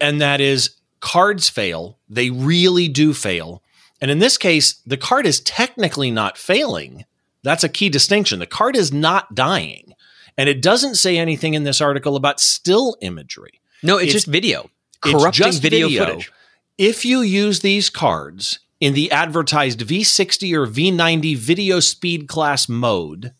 And 0.00 0.20
that 0.20 0.40
is 0.40 0.76
cards 1.00 1.48
fail. 1.48 1.98
They 2.08 2.30
really 2.30 2.86
do 2.88 3.14
fail. 3.14 3.62
And 4.00 4.10
in 4.10 4.18
this 4.18 4.38
case, 4.38 4.74
the 4.86 4.96
card 4.96 5.26
is 5.26 5.40
technically 5.40 6.10
not 6.10 6.38
failing. 6.38 7.04
That's 7.42 7.64
a 7.64 7.68
key 7.68 7.88
distinction. 7.88 8.38
The 8.38 8.46
card 8.46 8.76
is 8.76 8.92
not 8.92 9.34
dying. 9.34 9.94
And 10.36 10.48
it 10.48 10.62
doesn't 10.62 10.94
say 10.96 11.18
anything 11.18 11.54
in 11.54 11.64
this 11.64 11.80
article 11.80 12.14
about 12.14 12.40
still 12.40 12.96
imagery. 13.00 13.60
No, 13.82 13.96
it's, 13.96 14.02
It's- 14.04 14.12
just 14.12 14.26
video. 14.26 14.70
Corrupting 15.00 15.32
just 15.32 15.62
video, 15.62 15.88
footage. 15.88 16.32
If 16.76 17.04
you 17.04 17.20
use 17.20 17.60
these 17.60 17.90
cards 17.90 18.60
in 18.80 18.94
the 18.94 19.10
advertised 19.10 19.80
V60 19.80 20.54
or 20.54 20.66
V90 20.66 21.36
video 21.36 21.80
speed 21.80 22.28
class 22.28 22.68
mode, 22.68 23.32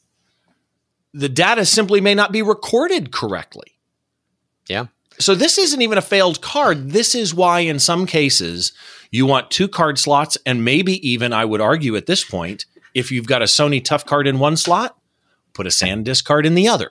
the 1.12 1.28
data 1.28 1.64
simply 1.64 2.00
may 2.00 2.14
not 2.14 2.32
be 2.32 2.42
recorded 2.42 3.12
correctly. 3.12 3.78
Yeah. 4.68 4.86
So 5.18 5.34
this 5.34 5.58
isn't 5.58 5.82
even 5.82 5.98
a 5.98 6.02
failed 6.02 6.40
card. 6.40 6.90
This 6.90 7.14
is 7.14 7.34
why 7.34 7.60
in 7.60 7.78
some 7.78 8.06
cases 8.06 8.72
you 9.10 9.26
want 9.26 9.50
two 9.50 9.68
card 9.68 9.98
slots 9.98 10.38
and 10.46 10.64
maybe 10.64 11.08
even 11.08 11.32
I 11.32 11.44
would 11.44 11.60
argue 11.60 11.96
at 11.96 12.06
this 12.06 12.24
point 12.24 12.66
if 12.94 13.10
you've 13.10 13.26
got 13.26 13.42
a 13.42 13.46
Sony 13.46 13.82
Tough 13.84 14.04
card 14.04 14.26
in 14.26 14.38
one 14.38 14.56
slot, 14.56 14.96
put 15.54 15.66
a 15.66 15.70
SanDisk 15.70 16.24
card 16.24 16.46
in 16.46 16.54
the 16.54 16.68
other. 16.68 16.90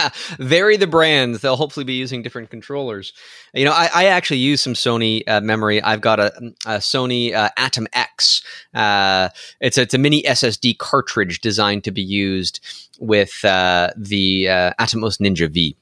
Yeah, 0.00 0.10
vary 0.38 0.76
the 0.76 0.86
brands. 0.86 1.40
They'll 1.40 1.56
hopefully 1.56 1.84
be 1.84 1.94
using 1.94 2.22
different 2.22 2.50
controllers. 2.50 3.12
You 3.54 3.64
know, 3.64 3.72
I, 3.72 3.88
I 3.94 4.04
actually 4.06 4.38
use 4.38 4.60
some 4.60 4.74
Sony 4.74 5.22
uh, 5.28 5.40
memory. 5.40 5.82
I've 5.82 6.00
got 6.00 6.20
a, 6.20 6.32
a 6.66 6.78
Sony 6.78 7.32
uh, 7.34 7.50
Atom 7.56 7.86
X. 7.92 8.42
Uh, 8.74 9.28
it's 9.60 9.78
a, 9.78 9.82
it's 9.82 9.94
a 9.94 9.98
mini 9.98 10.22
SSD 10.22 10.78
cartridge 10.78 11.40
designed 11.40 11.84
to 11.84 11.90
be 11.90 12.02
used 12.02 12.60
with 12.98 13.44
uh, 13.44 13.90
the 13.96 14.48
uh, 14.48 14.72
Atomos 14.78 15.20
Ninja 15.20 15.50
V. 15.50 15.76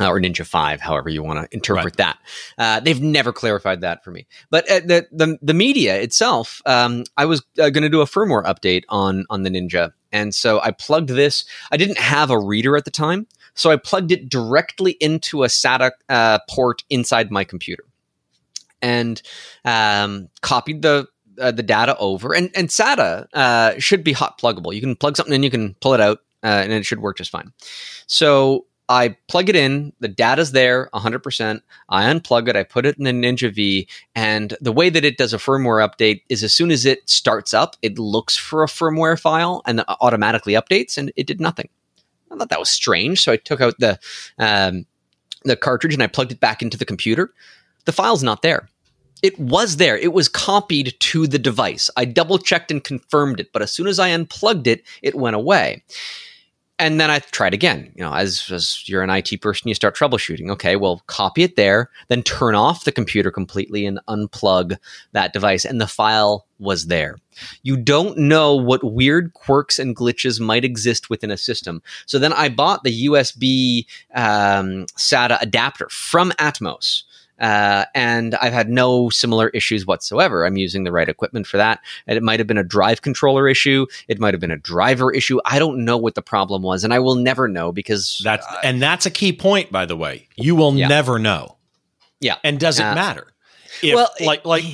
uh, 0.00 0.08
Or 0.08 0.18
Ninja 0.20 0.46
Five, 0.46 0.80
however 0.80 1.08
you 1.10 1.22
want 1.22 1.38
to 1.50 1.54
interpret 1.54 1.84
Right. 1.84 1.96
that. 1.98 2.18
Uh, 2.56 2.80
they've 2.80 3.00
never 3.02 3.32
clarified 3.32 3.82
that 3.82 4.02
for 4.02 4.10
me. 4.10 4.26
But 4.50 4.70
uh, 4.70 4.80
the, 4.80 5.06
the 5.12 5.38
the 5.42 5.54
media 5.54 6.00
itself, 6.00 6.62
um, 6.66 7.04
I 7.16 7.26
was 7.26 7.40
uh, 7.58 7.70
going 7.70 7.82
to 7.82 7.88
do 7.90 8.00
a 8.00 8.06
firmware 8.06 8.44
update 8.44 8.84
on 8.88 9.24
on 9.30 9.42
the 9.42 9.50
Ninja, 9.50 9.92
and 10.12 10.34
so 10.34 10.60
I 10.60 10.70
plugged 10.70 11.10
this. 11.10 11.44
I 11.70 11.76
didn't 11.76 11.98
have 11.98 12.30
a 12.30 12.38
reader 12.38 12.76
at 12.76 12.84
the 12.84 12.90
time, 12.90 13.26
so 13.54 13.70
I 13.70 13.76
plugged 13.76 14.12
it 14.12 14.28
directly 14.28 14.92
into 14.92 15.44
a 15.44 15.48
SATA 15.48 15.92
uh, 16.08 16.38
port 16.48 16.84
inside 16.90 17.30
my 17.30 17.44
computer, 17.44 17.84
and 18.82 19.20
um, 19.64 20.28
copied 20.40 20.82
the 20.82 21.06
uh, 21.40 21.50
the 21.50 21.62
data 21.62 21.96
over. 21.98 22.34
And 22.34 22.50
and 22.54 22.68
SATA 22.68 23.26
uh, 23.34 23.78
should 23.78 24.04
be 24.04 24.12
hot 24.12 24.40
pluggable. 24.40 24.74
You 24.74 24.80
can 24.80 24.96
plug 24.96 25.16
something 25.16 25.34
in, 25.34 25.42
you 25.42 25.50
can 25.50 25.74
pull 25.80 25.94
it 25.94 26.00
out, 26.00 26.18
uh, 26.42 26.46
and 26.46 26.72
it 26.72 26.84
should 26.86 27.00
work 27.00 27.18
just 27.18 27.30
fine. 27.30 27.52
So 28.06 28.66
I 28.90 29.16
plug 29.28 29.48
it 29.48 29.54
in, 29.54 29.92
the 30.00 30.08
data's 30.08 30.50
there 30.50 30.90
100%. 30.92 31.62
I 31.88 32.12
unplug 32.12 32.48
it, 32.48 32.56
I 32.56 32.64
put 32.64 32.84
it 32.84 32.98
in 32.98 33.04
the 33.04 33.12
Ninja 33.12 33.54
V, 33.54 33.86
and 34.16 34.56
the 34.60 34.72
way 34.72 34.90
that 34.90 35.04
it 35.04 35.16
does 35.16 35.32
a 35.32 35.38
firmware 35.38 35.88
update 35.88 36.22
is 36.28 36.42
as 36.42 36.52
soon 36.52 36.72
as 36.72 36.84
it 36.84 37.08
starts 37.08 37.54
up, 37.54 37.76
it 37.82 38.00
looks 38.00 38.36
for 38.36 38.64
a 38.64 38.66
firmware 38.66 39.18
file 39.18 39.62
and 39.64 39.84
automatically 40.00 40.54
updates, 40.54 40.98
and 40.98 41.12
it 41.14 41.28
did 41.28 41.40
nothing. 41.40 41.68
I 42.32 42.36
thought 42.36 42.48
that 42.48 42.58
was 42.58 42.68
strange, 42.68 43.20
so 43.20 43.30
I 43.30 43.36
took 43.36 43.60
out 43.60 43.78
the 43.78 44.00
um, 44.38 44.86
the 45.44 45.56
cartridge 45.56 45.94
and 45.94 46.02
I 46.02 46.08
plugged 46.08 46.32
it 46.32 46.40
back 46.40 46.60
into 46.60 46.76
the 46.76 46.84
computer. 46.84 47.32
The 47.84 47.92
file's 47.92 48.24
not 48.24 48.42
there. 48.42 48.68
It 49.22 49.38
was 49.38 49.76
there. 49.76 49.96
It 49.96 50.12
was 50.12 50.28
copied 50.28 50.94
to 50.98 51.26
the 51.28 51.38
device. 51.38 51.90
I 51.96 52.04
double 52.06 52.38
checked 52.38 52.70
and 52.72 52.82
confirmed 52.82 53.38
it, 53.38 53.52
but 53.52 53.62
as 53.62 53.72
soon 53.72 53.86
as 53.86 54.00
I 54.00 54.08
unplugged 54.08 54.66
it, 54.66 54.82
it 55.00 55.14
went 55.14 55.36
away. 55.36 55.84
And 56.80 56.98
then 56.98 57.10
I 57.10 57.18
tried 57.18 57.52
again. 57.52 57.92
You 57.94 58.02
know, 58.02 58.14
as, 58.14 58.50
as 58.50 58.88
you're 58.88 59.02
an 59.02 59.10
IT 59.10 59.42
person, 59.42 59.68
you 59.68 59.74
start 59.74 59.94
troubleshooting. 59.94 60.50
Okay, 60.50 60.76
well, 60.76 61.02
copy 61.06 61.42
it 61.42 61.56
there, 61.56 61.90
then 62.08 62.22
turn 62.22 62.54
off 62.54 62.84
the 62.84 62.90
computer 62.90 63.30
completely 63.30 63.84
and 63.84 64.00
unplug 64.08 64.78
that 65.12 65.34
device. 65.34 65.66
And 65.66 65.78
the 65.78 65.86
file 65.86 66.46
was 66.58 66.86
there. 66.86 67.18
You 67.62 67.76
don't 67.76 68.16
know 68.16 68.54
what 68.56 68.82
weird 68.82 69.34
quirks 69.34 69.78
and 69.78 69.94
glitches 69.94 70.40
might 70.40 70.64
exist 70.64 71.10
within 71.10 71.30
a 71.30 71.36
system. 71.36 71.82
So 72.06 72.18
then 72.18 72.32
I 72.32 72.48
bought 72.48 72.82
the 72.82 73.06
USB 73.06 73.84
um, 74.14 74.86
SATA 74.96 75.40
adapter 75.42 75.86
from 75.90 76.30
Atomos. 76.32 77.02
Uh, 77.40 77.86
and 77.94 78.34
I've 78.36 78.52
had 78.52 78.68
no 78.68 79.08
similar 79.08 79.48
issues 79.50 79.86
whatsoever. 79.86 80.44
I'm 80.44 80.56
using 80.58 80.84
the 80.84 80.92
right 80.92 81.08
equipment 81.08 81.46
for 81.46 81.56
that. 81.56 81.80
And 82.06 82.16
it 82.16 82.22
might 82.22 82.38
have 82.38 82.46
been 82.46 82.58
a 82.58 82.62
drive 82.64 83.02
controller 83.02 83.48
issue. 83.48 83.86
It 84.08 84.20
might 84.20 84.34
have 84.34 84.40
been 84.40 84.50
a 84.50 84.58
driver 84.58 85.12
issue. 85.12 85.40
I 85.44 85.58
don't 85.58 85.84
know 85.84 85.96
what 85.96 86.14
the 86.14 86.22
problem 86.22 86.62
was, 86.62 86.84
and 86.84 86.92
I 86.92 86.98
will 86.98 87.14
never 87.16 87.48
know 87.48 87.72
because 87.72 88.20
That's 88.22 88.46
and 88.62 88.82
that's 88.82 89.06
a 89.06 89.10
key 89.10 89.32
point, 89.32 89.72
by 89.72 89.86
the 89.86 89.96
way. 89.96 90.28
You 90.36 90.54
will 90.54 90.74
Yeah. 90.76 90.88
never 90.88 91.18
know. 91.18 91.56
Yeah. 92.20 92.36
And 92.44 92.60
does 92.60 92.78
it 92.78 92.84
Uh, 92.84 92.94
matter? 92.94 93.26
If, 93.82 93.94
well, 93.94 94.10
like 94.20 94.44
like 94.44 94.64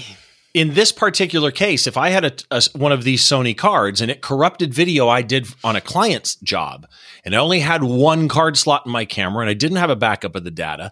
in 0.54 0.72
this 0.74 0.90
particular 0.90 1.50
case, 1.50 1.86
if 1.86 1.96
I 1.98 2.08
had 2.08 2.24
a, 2.24 2.32
a- 2.50 2.62
one 2.74 2.90
of 2.90 3.04
these 3.04 3.22
Sony 3.22 3.56
cards 3.56 4.00
and 4.00 4.10
it 4.10 4.22
corrupted 4.22 4.72
video 4.74 5.06
I 5.08 5.20
did 5.22 5.46
on 5.62 5.76
a 5.76 5.80
client's 5.82 6.34
job, 6.36 6.86
and 7.24 7.34
I 7.34 7.38
only 7.38 7.60
had 7.60 7.84
one 7.84 8.26
card 8.26 8.56
slot 8.56 8.86
in 8.86 8.90
my 8.92 9.04
camera, 9.04 9.42
and 9.42 9.50
I 9.50 9.54
didn't 9.54 9.76
have 9.76 9.90
a 9.90 9.96
backup 9.96 10.34
of 10.34 10.44
the 10.44 10.50
data, 10.50 10.90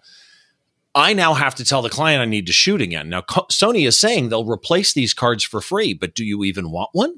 I 0.95 1.13
now 1.13 1.33
have 1.33 1.55
to 1.55 1.65
tell 1.65 1.81
the 1.81 1.89
client 1.89 2.21
I 2.21 2.25
need 2.25 2.47
to 2.47 2.53
shoot 2.53 2.81
again. 2.81 3.09
Now, 3.09 3.21
Co- 3.21 3.47
Sony 3.51 3.85
is 3.87 3.99
saying 3.99 4.29
they'll 4.29 4.45
replace 4.49 4.93
these 4.93 5.13
cards 5.13 5.43
for 5.43 5.59
free, 5.61 5.93
but 5.93 6.15
do 6.15 6.23
you 6.23 6.43
even 6.45 6.71
want 6.71 6.89
one? 6.93 7.15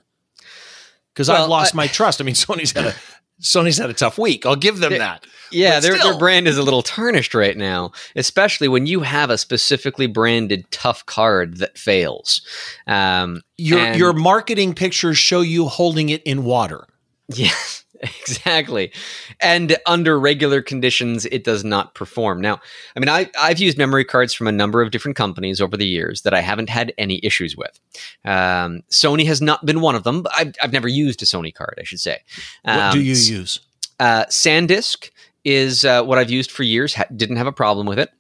Because 1.14 1.30
I've 1.30 1.48
lost 1.48 1.76
I- 1.76 1.78
my 1.78 1.88
trust. 1.88 2.20
I 2.20 2.24
mean, 2.24 2.36
Sony's 2.36 2.72
had 2.72 2.86
a 2.86 2.96
Sony's 3.40 3.78
had 3.78 3.90
a 3.92 3.94
tough 3.94 4.18
week. 4.18 4.48
I'll 4.48 4.56
give 4.56 4.80
them 4.80 4.98
that. 4.98 5.26
Yeah, 5.52 5.80
their, 5.80 5.96
their 5.98 6.18
brand 6.18 6.48
is 6.48 6.58
a 6.58 6.64
little 6.64 6.82
tarnished 6.82 7.36
right 7.36 7.56
now, 7.56 7.92
especially 8.16 8.68
when 8.68 8.88
you 8.88 9.02
have 9.02 9.30
a 9.30 9.38
specifically 9.38 10.08
branded 10.08 10.66
tough 10.72 11.06
card 11.06 11.58
that 11.58 11.78
fails. 11.78 12.42
Um, 12.88 13.44
Your 13.58 13.80
And- 13.80 13.98
your 14.00 14.12
marketing 14.14 14.74
pictures 14.74 15.18
show 15.20 15.42
you 15.42 15.68
holding 15.68 16.10
it 16.10 16.24
in 16.24 16.44
water. 16.44 16.88
yeah, 17.34 17.52
exactly. 18.22 18.92
And 19.40 19.78
under 19.86 20.20
regular 20.20 20.62
conditions, 20.62 21.26
it 21.26 21.44
does 21.44 21.64
not 21.64 21.96
perform. 21.96 22.42
Now, 22.42 22.60
I 22.96 23.00
mean, 23.00 23.10
I, 23.10 23.30
I've 23.40 23.60
used 23.60 23.78
memory 23.78 24.06
cards 24.06 24.34
from 24.34 24.48
a 24.48 24.52
number 24.52 24.82
of 24.82 24.92
different 24.92 25.18
companies 25.18 25.60
over 25.62 25.76
the 25.78 25.88
years 25.88 26.22
that 26.22 26.34
I 26.34 26.42
haven't 26.42 26.70
had 26.70 26.94
any 26.98 27.20
issues 27.24 27.56
with. 27.56 27.80
Um, 28.26 28.82
Sony 28.92 29.26
has 29.26 29.42
not 29.42 29.66
been 29.66 29.82
one 29.82 29.96
of 29.96 30.04
them, 30.04 30.22
but 30.24 30.32
I've, 30.38 30.54
I've 30.62 30.74
never 30.74 30.88
used 30.88 31.22
a 31.22 31.26
Sony 31.26 31.54
card, 31.54 31.76
I 31.80 31.84
should 31.84 32.00
say. 32.00 32.20
What 32.64 32.74
do 32.74 32.80
Um, 32.80 32.98
you 32.98 33.04
use? 33.04 33.60
Uh, 34.00 34.26
SanDisk 34.26 35.10
is 35.44 35.86
uh, 35.86 36.04
what 36.04 36.18
I've 36.18 36.30
used 36.30 36.52
for 36.52 36.64
years. 36.64 36.94
Ha- 36.94 37.06
didn't 37.16 37.38
have 37.38 37.48
a 37.48 37.52
problem 37.54 37.88
with 37.88 38.00
it. 38.00 38.12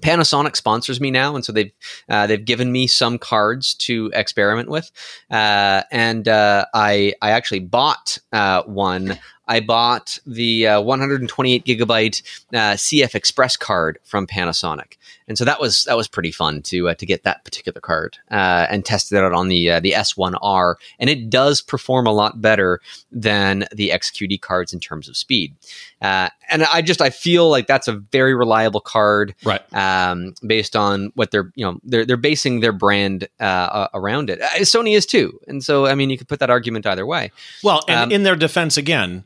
Panasonic 0.00 0.56
sponsors 0.56 1.00
me 1.00 1.10
now, 1.10 1.34
and 1.34 1.44
so 1.44 1.52
they've 1.52 1.72
uh, 2.08 2.26
they've 2.26 2.44
given 2.44 2.72
me 2.72 2.86
some 2.86 3.18
cards 3.18 3.74
to 3.74 4.10
experiment 4.14 4.68
with. 4.68 4.90
Uh, 5.30 5.82
and 5.90 6.28
uh, 6.28 6.66
I 6.74 7.14
I 7.22 7.30
actually 7.30 7.60
bought 7.60 8.18
uh, 8.32 8.62
one. 8.64 9.18
I 9.48 9.60
bought 9.60 10.18
the 10.26 10.66
uh, 10.66 10.80
128 10.80 11.64
gigabyte 11.64 12.22
uh, 12.52 12.74
CF 12.74 13.14
Express 13.14 13.56
card 13.56 13.98
from 14.04 14.26
Panasonic, 14.26 14.94
and 15.28 15.38
so 15.38 15.44
that 15.44 15.60
was 15.60 15.84
that 15.84 15.96
was 15.96 16.08
pretty 16.08 16.32
fun 16.32 16.62
to 16.62 16.88
uh, 16.88 16.94
to 16.94 17.06
get 17.06 17.22
that 17.24 17.44
particular 17.44 17.80
card 17.80 18.18
uh, 18.30 18.66
and 18.70 18.84
test 18.84 19.12
it 19.12 19.16
out 19.18 19.32
on 19.32 19.48
the 19.48 19.70
uh, 19.70 19.80
the 19.80 19.92
S1R, 19.92 20.74
and 20.98 21.08
it 21.10 21.30
does 21.30 21.60
perform 21.60 22.06
a 22.06 22.12
lot 22.12 22.40
better 22.40 22.80
than 23.12 23.66
the 23.72 23.90
XQD 23.90 24.40
cards 24.40 24.72
in 24.72 24.80
terms 24.80 25.08
of 25.08 25.16
speed. 25.16 25.54
Uh, 26.02 26.28
and 26.50 26.64
I 26.64 26.82
just 26.82 27.00
I 27.00 27.10
feel 27.10 27.48
like 27.48 27.66
that's 27.66 27.88
a 27.88 27.92
very 27.92 28.34
reliable 28.34 28.80
card 28.80 29.34
Right. 29.44 29.62
um, 29.72 30.34
based 30.46 30.76
on 30.76 31.12
what 31.14 31.30
they're 31.30 31.50
you 31.54 31.64
know 31.64 31.80
they're 31.84 32.04
they're 32.04 32.16
basing 32.16 32.60
their 32.60 32.72
brand 32.72 33.28
around 33.40 34.30
it. 34.30 34.40
Uh, 34.40 34.48
Sony 34.60 34.96
is 34.96 35.06
too, 35.06 35.38
and 35.46 35.62
so 35.64 35.86
I 35.86 35.94
mean 35.94 36.10
you 36.10 36.18
could 36.18 36.28
put 36.28 36.40
that 36.40 36.50
argument 36.50 36.86
either 36.86 37.06
way. 37.06 37.30
Well, 37.62 37.82
and 37.88 37.96
Um, 38.06 38.12
in 38.12 38.22
their 38.24 38.36
defense 38.36 38.76
again, 38.76 39.24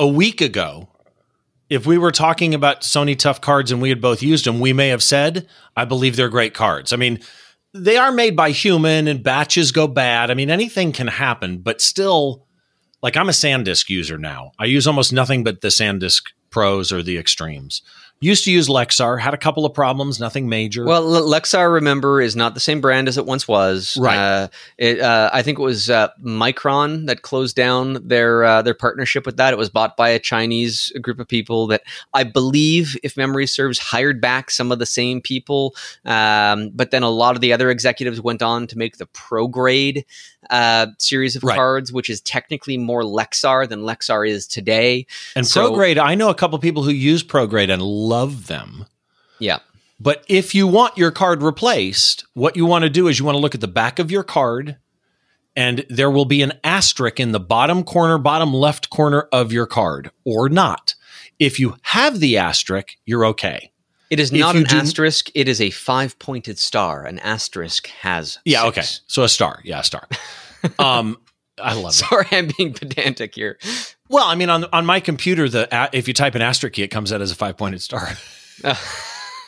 a 0.00 0.06
week 0.06 0.40
ago, 0.40 0.88
if 1.68 1.86
we 1.86 1.98
were 1.98 2.10
talking 2.10 2.54
about 2.54 2.80
Sony 2.80 3.16
Tough 3.16 3.42
cards 3.42 3.70
and 3.70 3.82
we 3.82 3.90
had 3.90 4.00
both 4.00 4.22
used 4.22 4.46
them, 4.46 4.58
we 4.58 4.72
may 4.72 4.88
have 4.88 5.02
said, 5.02 5.46
I 5.76 5.84
believe 5.84 6.16
they're 6.16 6.30
great 6.30 6.54
cards. 6.54 6.94
I 6.94 6.96
mean, 6.96 7.20
they 7.74 7.98
are 7.98 8.10
made 8.10 8.34
by 8.34 8.50
human 8.50 9.06
and 9.06 9.22
batches 9.22 9.72
go 9.72 9.86
bad. 9.86 10.30
I 10.30 10.34
mean, 10.34 10.50
anything 10.50 10.92
can 10.92 11.06
happen, 11.06 11.58
but 11.58 11.82
still, 11.82 12.46
like 13.02 13.14
I'm 13.14 13.28
a 13.28 13.32
SanDisk 13.32 13.90
user 13.90 14.16
now. 14.16 14.52
I 14.58 14.64
use 14.64 14.86
almost 14.86 15.12
nothing 15.12 15.44
but 15.44 15.60
the 15.60 15.68
SanDisk 15.68 16.22
Pros 16.48 16.90
or 16.90 17.02
the 17.02 17.18
Extremes. 17.18 17.82
Used 18.22 18.44
to 18.44 18.52
use 18.52 18.68
Lexar, 18.68 19.18
had 19.18 19.32
a 19.32 19.38
couple 19.38 19.64
of 19.64 19.72
problems, 19.72 20.20
nothing 20.20 20.46
major. 20.46 20.84
Well, 20.84 21.02
Lexar, 21.02 21.72
remember, 21.72 22.20
is 22.20 22.36
not 22.36 22.52
the 22.52 22.60
same 22.60 22.82
brand 22.82 23.08
as 23.08 23.16
it 23.16 23.24
once 23.24 23.48
was. 23.48 23.96
Right. 23.98 24.14
Uh, 24.14 24.48
it, 24.76 25.00
uh, 25.00 25.30
I 25.32 25.40
think 25.40 25.58
it 25.58 25.62
was 25.62 25.88
uh, 25.88 26.08
Micron 26.22 27.06
that 27.06 27.22
closed 27.22 27.56
down 27.56 28.06
their 28.06 28.44
uh, 28.44 28.60
their 28.60 28.74
partnership 28.74 29.24
with 29.24 29.38
that. 29.38 29.54
It 29.54 29.56
was 29.56 29.70
bought 29.70 29.96
by 29.96 30.10
a 30.10 30.18
Chinese 30.18 30.92
group 31.00 31.18
of 31.18 31.28
people 31.28 31.66
that 31.68 31.82
I 32.12 32.24
believe, 32.24 32.94
if 33.02 33.16
memory 33.16 33.46
serves, 33.46 33.78
hired 33.78 34.20
back 34.20 34.50
some 34.50 34.70
of 34.70 34.78
the 34.78 34.84
same 34.84 35.22
people. 35.22 35.74
Um, 36.04 36.72
but 36.74 36.90
then 36.90 37.02
a 37.02 37.08
lot 37.08 37.36
of 37.36 37.40
the 37.40 37.54
other 37.54 37.70
executives 37.70 38.20
went 38.20 38.42
on 38.42 38.66
to 38.66 38.76
make 38.76 38.98
the 38.98 39.06
ProGrade 39.06 40.04
uh, 40.48 40.86
series 40.98 41.36
of 41.36 41.44
Right. 41.44 41.56
cards, 41.56 41.92
which 41.92 42.08
is 42.08 42.20
technically 42.22 42.78
more 42.78 43.02
Lexar 43.02 43.68
than 43.68 43.80
Lexar 43.82 44.28
is 44.28 44.46
today. 44.46 45.06
and 45.36 45.46
so- 45.46 45.70
ProGrade, 45.70 45.98
I 45.98 46.14
know 46.14 46.30
a 46.30 46.34
couple 46.34 46.58
people 46.58 46.82
who 46.82 46.90
use 46.92 47.22
ProGrade 47.22 47.70
and 47.70 47.82
love 47.82 48.46
them. 48.46 48.86
Yeah. 49.38 49.58
But 50.00 50.24
if 50.28 50.54
you 50.54 50.66
want 50.66 50.96
your 50.96 51.10
card 51.10 51.42
replaced, 51.42 52.24
what 52.32 52.56
you 52.56 52.64
want 52.64 52.84
to 52.84 52.90
do 52.90 53.06
is 53.06 53.18
you 53.18 53.24
want 53.26 53.36
to 53.36 53.40
look 53.40 53.54
at 53.54 53.60
the 53.60 53.68
back 53.68 53.98
of 53.98 54.10
your 54.10 54.22
card, 54.22 54.76
and 55.54 55.84
there 55.90 56.10
will 56.10 56.24
be 56.24 56.40
an 56.40 56.54
asterisk 56.64 57.20
in 57.20 57.32
the 57.32 57.40
bottom 57.40 57.82
corner, 57.84 58.16
bottom 58.16 58.54
left 58.54 58.88
corner 58.88 59.28
of 59.32 59.52
your 59.52 59.66
card, 59.66 60.10
or 60.24 60.48
not. 60.48 60.94
If 61.38 61.58
you 61.60 61.76
have 61.82 62.18
the 62.20 62.38
asterisk, 62.38 62.96
you're 63.04 63.26
okay. 63.26 63.72
It 64.10 64.18
is 64.20 64.32
not 64.32 64.56
an 64.56 64.64
do- 64.64 64.76
asterisk. 64.76 65.30
It 65.34 65.48
is 65.48 65.60
a 65.60 65.70
five 65.70 66.18
pointed 66.18 66.58
star. 66.58 67.04
An 67.04 67.18
asterisk 67.20 67.86
has. 68.00 68.38
Yeah, 68.44 68.64
six. 68.64 68.78
okay. 68.78 68.86
So 69.06 69.22
a 69.22 69.28
star. 69.28 69.60
Yeah, 69.64 69.80
a 69.80 69.84
star. 69.84 70.06
um, 70.78 71.16
I 71.62 71.74
love 71.74 71.92
it. 71.92 71.94
Sorry, 71.94 72.26
I'm 72.32 72.48
being 72.56 72.72
pedantic 72.72 73.34
here. 73.34 73.58
Well, 74.08 74.26
I 74.26 74.34
mean, 74.34 74.50
on 74.50 74.64
on 74.72 74.84
my 74.84 74.98
computer, 75.00 75.48
the 75.48 75.88
if 75.92 76.08
you 76.08 76.14
type 76.14 76.34
an 76.34 76.42
asterisk 76.42 76.74
key, 76.74 76.82
it 76.82 76.88
comes 76.88 77.12
out 77.12 77.20
as 77.22 77.30
a 77.30 77.36
five 77.36 77.56
pointed 77.56 77.82
star. 77.82 78.08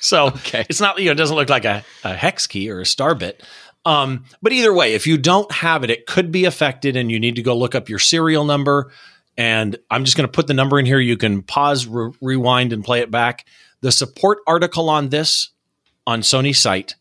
so 0.00 0.26
Okay. 0.28 0.64
it's 0.68 0.80
not 0.80 0.98
you 0.98 1.06
know 1.06 1.12
it 1.12 1.16
doesn't 1.16 1.36
look 1.36 1.48
like 1.48 1.64
a, 1.64 1.84
a 2.04 2.14
hex 2.14 2.46
key 2.46 2.70
or 2.70 2.80
a 2.80 2.86
star 2.86 3.14
bit. 3.14 3.42
Um, 3.84 4.24
but 4.40 4.52
either 4.52 4.72
way, 4.72 4.94
if 4.94 5.06
you 5.08 5.18
don't 5.18 5.50
have 5.50 5.82
it, 5.82 5.90
it 5.90 6.06
could 6.06 6.30
be 6.30 6.44
affected, 6.44 6.96
and 6.96 7.10
you 7.10 7.18
need 7.18 7.34
to 7.36 7.42
go 7.42 7.56
look 7.56 7.74
up 7.74 7.88
your 7.88 7.98
serial 7.98 8.44
number. 8.44 8.92
And 9.36 9.76
I'm 9.90 10.04
just 10.04 10.16
going 10.16 10.28
to 10.28 10.32
put 10.32 10.46
the 10.46 10.54
number 10.54 10.78
in 10.78 10.86
here. 10.86 11.00
You 11.00 11.16
can 11.16 11.42
pause, 11.42 11.86
re- 11.86 12.12
rewind, 12.20 12.72
and 12.72 12.84
play 12.84 13.00
it 13.00 13.10
back. 13.10 13.46
The 13.82 13.92
support 13.92 14.38
article 14.46 14.88
on 14.88 15.10
this 15.10 15.50
on 16.06 16.22
Sony's 16.22 16.58
site 16.58 16.94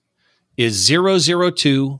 is 0.57 0.87
002 0.87 1.99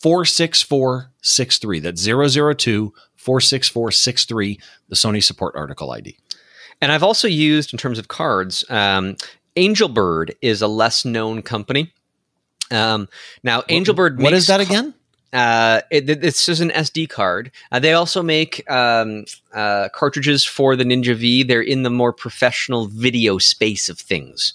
46463. 0.00 1.80
That's 1.80 2.04
002 2.04 2.92
46463, 3.16 4.60
the 4.88 4.96
Sony 4.96 5.22
support 5.22 5.54
article 5.56 5.92
ID. 5.92 6.18
And 6.82 6.92
I've 6.92 7.02
also 7.02 7.26
used, 7.26 7.72
in 7.72 7.78
terms 7.78 7.98
of 7.98 8.08
cards, 8.08 8.64
um, 8.68 9.16
Angelbird 9.56 10.32
is 10.42 10.60
a 10.60 10.68
less 10.68 11.04
known 11.06 11.40
company. 11.40 11.92
Um, 12.70 13.08
now, 13.42 13.62
Angelbird. 13.62 14.16
What 14.16 14.32
makes 14.32 14.36
is 14.38 14.46
that 14.48 14.60
again? 14.60 14.94
Uh, 15.34 15.80
it, 15.90 16.06
th- 16.06 16.20
this 16.20 16.48
is 16.48 16.60
an 16.60 16.70
SD 16.70 17.08
card. 17.08 17.50
Uh, 17.72 17.80
they 17.80 17.92
also 17.92 18.22
make 18.22 18.68
um, 18.70 19.24
uh, 19.52 19.88
cartridges 19.92 20.44
for 20.44 20.76
the 20.76 20.84
Ninja 20.84 21.16
V. 21.16 21.42
They're 21.42 21.60
in 21.60 21.82
the 21.82 21.90
more 21.90 22.12
professional 22.12 22.86
video 22.86 23.38
space 23.38 23.88
of 23.88 23.98
things. 23.98 24.54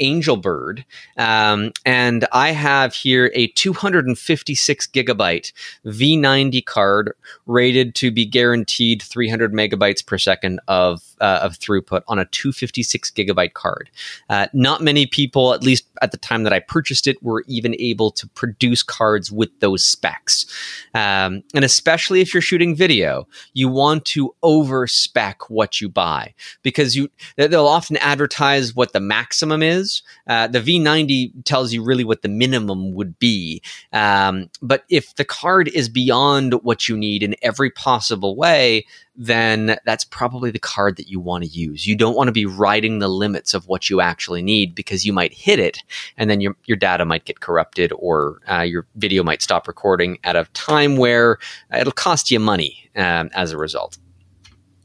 Angelbird, 0.00 0.84
um, 1.16 1.72
and 1.84 2.26
I 2.32 2.50
have 2.50 2.94
here 2.94 3.30
a 3.34 3.48
256 3.48 4.86
gigabyte 4.88 5.52
V90 5.84 6.64
card 6.64 7.12
rated 7.46 7.94
to 7.96 8.10
be 8.10 8.26
guaranteed 8.26 9.02
300 9.02 9.52
megabytes 9.52 10.04
per 10.04 10.18
second 10.18 10.60
of 10.68 11.02
uh, 11.20 11.40
of 11.42 11.58
throughput 11.58 12.02
on 12.08 12.18
a 12.18 12.26
256 12.26 13.10
gigabyte 13.10 13.54
card. 13.54 13.90
Uh, 14.28 14.46
not 14.52 14.82
many 14.82 15.06
people, 15.06 15.54
at 15.54 15.62
least 15.62 15.84
at 16.02 16.12
the 16.12 16.18
time 16.18 16.42
that 16.42 16.52
I 16.52 16.60
purchased 16.60 17.06
it, 17.06 17.22
were 17.22 17.44
even 17.46 17.74
able 17.78 18.10
to 18.12 18.28
produce 18.28 18.82
cards 18.82 19.32
with 19.32 19.48
those 19.60 19.84
specs. 19.84 20.46
Um, 20.94 21.42
and 21.54 21.64
especially 21.64 22.20
if 22.20 22.34
you're 22.34 22.40
shooting 22.40 22.74
video, 22.76 23.26
you 23.54 23.68
want 23.68 24.04
to 24.06 24.34
over 24.42 24.86
spec 24.86 25.48
what 25.48 25.80
you 25.80 25.88
buy 25.88 26.34
because 26.62 26.94
you 26.96 27.08
they- 27.36 27.46
they'll 27.46 27.66
often 27.66 27.96
advertise 27.98 28.74
what 28.74 28.92
the 28.92 29.00
maximum 29.00 29.62
is. 29.62 29.85
Uh, 30.26 30.46
the 30.46 30.60
V90 30.60 31.44
tells 31.44 31.72
you 31.72 31.82
really 31.82 32.04
what 32.04 32.22
the 32.22 32.28
minimum 32.28 32.94
would 32.94 33.18
be. 33.18 33.62
Um, 33.92 34.50
but 34.62 34.84
if 34.88 35.14
the 35.16 35.24
card 35.24 35.68
is 35.68 35.88
beyond 35.88 36.54
what 36.62 36.88
you 36.88 36.96
need 36.96 37.22
in 37.22 37.34
every 37.42 37.70
possible 37.70 38.36
way, 38.36 38.86
then 39.16 39.78
that's 39.84 40.04
probably 40.04 40.50
the 40.50 40.58
card 40.58 40.96
that 40.96 41.08
you 41.08 41.18
want 41.18 41.44
to 41.44 41.50
use. 41.50 41.86
You 41.86 41.96
don't 41.96 42.16
want 42.16 42.28
to 42.28 42.32
be 42.32 42.46
riding 42.46 42.98
the 42.98 43.08
limits 43.08 43.54
of 43.54 43.66
what 43.66 43.88
you 43.88 44.00
actually 44.00 44.42
need 44.42 44.74
because 44.74 45.06
you 45.06 45.12
might 45.12 45.32
hit 45.32 45.58
it 45.58 45.78
and 46.16 46.28
then 46.28 46.40
your, 46.40 46.54
your 46.66 46.76
data 46.76 47.04
might 47.04 47.24
get 47.24 47.40
corrupted 47.40 47.92
or 47.96 48.40
uh, 48.50 48.60
your 48.60 48.86
video 48.96 49.22
might 49.22 49.42
stop 49.42 49.66
recording 49.66 50.18
at 50.24 50.36
a 50.36 50.44
time 50.52 50.96
where 50.96 51.38
it'll 51.78 51.92
cost 51.92 52.30
you 52.30 52.38
money 52.38 52.90
um, 52.96 53.30
as 53.34 53.52
a 53.52 53.58
result. 53.58 53.96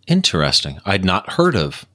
Interesting. 0.08 0.80
I'd 0.86 1.06
not 1.06 1.34
heard 1.34 1.56
of 1.56 1.86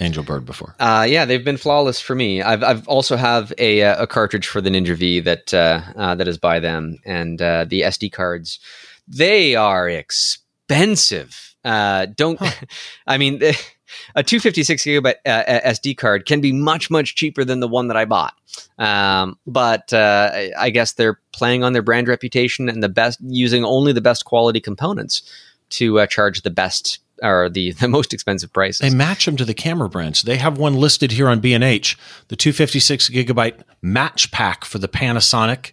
Angelbird 0.00 0.44
before. 0.46 0.74
Uh, 0.80 1.06
yeah, 1.08 1.24
they've 1.24 1.44
been 1.44 1.56
flawless 1.58 2.00
for 2.00 2.14
me. 2.14 2.42
I've, 2.42 2.62
I've 2.62 2.88
also 2.88 3.16
have 3.16 3.52
a, 3.58 3.82
uh, 3.82 4.02
a 4.02 4.06
cartridge 4.06 4.46
for 4.46 4.60
the 4.60 4.70
Ninja 4.70 4.96
V 4.96 5.20
that 5.20 5.52
uh, 5.54 5.82
uh, 5.94 6.14
that 6.14 6.26
is 6.26 6.38
by 6.38 6.58
them, 6.58 6.96
and 7.04 7.40
uh, 7.40 7.66
the 7.68 7.82
SD 7.82 8.10
cards. 8.10 8.58
They 9.06 9.54
are 9.56 9.88
expensive. 9.88 11.54
Uh, 11.64 12.06
don't 12.16 12.40
I 13.06 13.18
mean 13.18 13.42
a 14.14 14.22
256 14.22 14.82
gigabyte 14.84 15.14
uh, 15.26 15.60
SD 15.68 15.96
card 15.98 16.24
can 16.26 16.40
be 16.40 16.52
much 16.52 16.90
much 16.90 17.14
cheaper 17.16 17.44
than 17.44 17.60
the 17.60 17.68
one 17.68 17.88
that 17.88 17.96
I 17.96 18.04
bought. 18.06 18.34
Um, 18.78 19.38
but 19.46 19.92
uh, 19.92 20.30
I- 20.32 20.52
I 20.58 20.70
guess 20.70 20.92
they're 20.94 21.20
playing 21.32 21.62
on 21.64 21.72
their 21.74 21.82
brand 21.82 22.08
reputation 22.08 22.68
and 22.68 22.82
the 22.82 22.88
best 22.88 23.18
using 23.22 23.64
only 23.64 23.92
the 23.92 24.00
best 24.00 24.24
quality 24.24 24.60
components 24.60 25.22
to 25.70 26.00
uh, 26.00 26.06
charge 26.06 26.42
the 26.42 26.50
best 26.50 26.98
or 27.22 27.48
the, 27.48 27.72
the 27.80 27.88
most 27.88 28.12
expensive 28.14 28.52
prices. 28.52 28.80
They 28.80 28.94
match 28.96 29.24
them 29.26 29.36
to 29.36 29.44
the 29.44 29.54
camera 29.54 29.88
brands. 29.88 30.22
They 30.22 30.36
have 30.36 30.58
one 30.58 30.74
listed 30.76 31.12
here 31.12 31.28
on 31.28 31.40
B&H, 31.40 31.96
the 32.28 32.36
256 32.36 33.10
gigabyte 33.10 33.62
match 33.82 34.30
pack 34.30 34.64
for 34.64 34.78
the 34.78 34.88
Panasonic. 34.88 35.72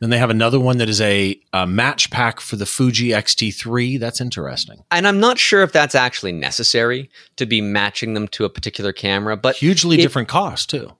Then 0.00 0.08
they 0.08 0.16
have 0.18 0.30
another 0.30 0.58
one 0.58 0.78
that 0.78 0.88
is 0.88 0.98
a, 1.02 1.38
a 1.52 1.66
match 1.66 2.10
pack 2.10 2.40
for 2.40 2.56
the 2.56 2.64
Fuji 2.64 3.12
X-T3. 3.12 4.00
That's 4.00 4.18
interesting. 4.20 4.82
and 4.90 5.06
I'm 5.06 5.20
not 5.20 5.38
sure 5.38 5.62
if 5.62 5.72
that's 5.72 5.94
actually 5.94 6.32
necessary 6.32 7.10
to 7.36 7.44
be 7.44 7.60
matching 7.60 8.14
them 8.14 8.26
to 8.28 8.46
a 8.46 8.48
particular 8.48 8.92
camera, 8.94 9.36
but 9.36 9.56
Hugely 9.56 9.98
it- 9.98 10.02
different 10.02 10.28
cost 10.28 10.70
too. 10.70 10.92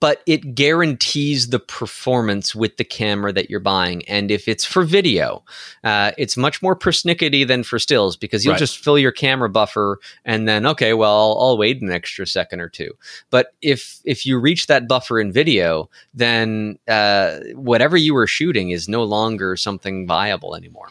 But 0.00 0.22
it 0.26 0.54
guarantees 0.54 1.48
the 1.50 1.58
performance 1.58 2.54
with 2.54 2.76
the 2.76 2.84
camera 2.84 3.32
that 3.32 3.50
you're 3.50 3.58
buying. 3.60 4.06
And 4.08 4.30
if 4.30 4.46
it's 4.46 4.64
for 4.64 4.84
video, 4.84 5.44
uh, 5.82 6.12
it's 6.16 6.36
much 6.36 6.62
more 6.62 6.76
persnickety 6.76 7.46
than 7.46 7.64
for 7.64 7.78
stills 7.78 8.16
because 8.16 8.44
you'll 8.44 8.52
Right. 8.52 8.58
just 8.58 8.78
fill 8.78 8.98
your 8.98 9.12
camera 9.12 9.48
buffer 9.48 9.98
and 10.24 10.46
then 10.46 10.66
okay, 10.66 10.94
well, 10.94 11.10
I'll, 11.32 11.38
I'll 11.40 11.58
wait 11.58 11.82
an 11.82 11.90
extra 11.90 12.26
second 12.26 12.60
or 12.60 12.68
two. 12.68 12.92
But 13.30 13.54
if 13.60 14.00
if 14.04 14.24
you 14.24 14.38
reach 14.38 14.66
that 14.68 14.86
buffer 14.86 15.18
in 15.18 15.32
video, 15.32 15.90
then 16.14 16.78
uh, 16.86 17.40
whatever 17.54 17.96
you 17.96 18.14
were 18.14 18.26
shooting 18.26 18.70
is 18.70 18.88
no 18.88 19.02
longer 19.04 19.56
something 19.56 20.06
viable 20.06 20.54
anymore. 20.54 20.90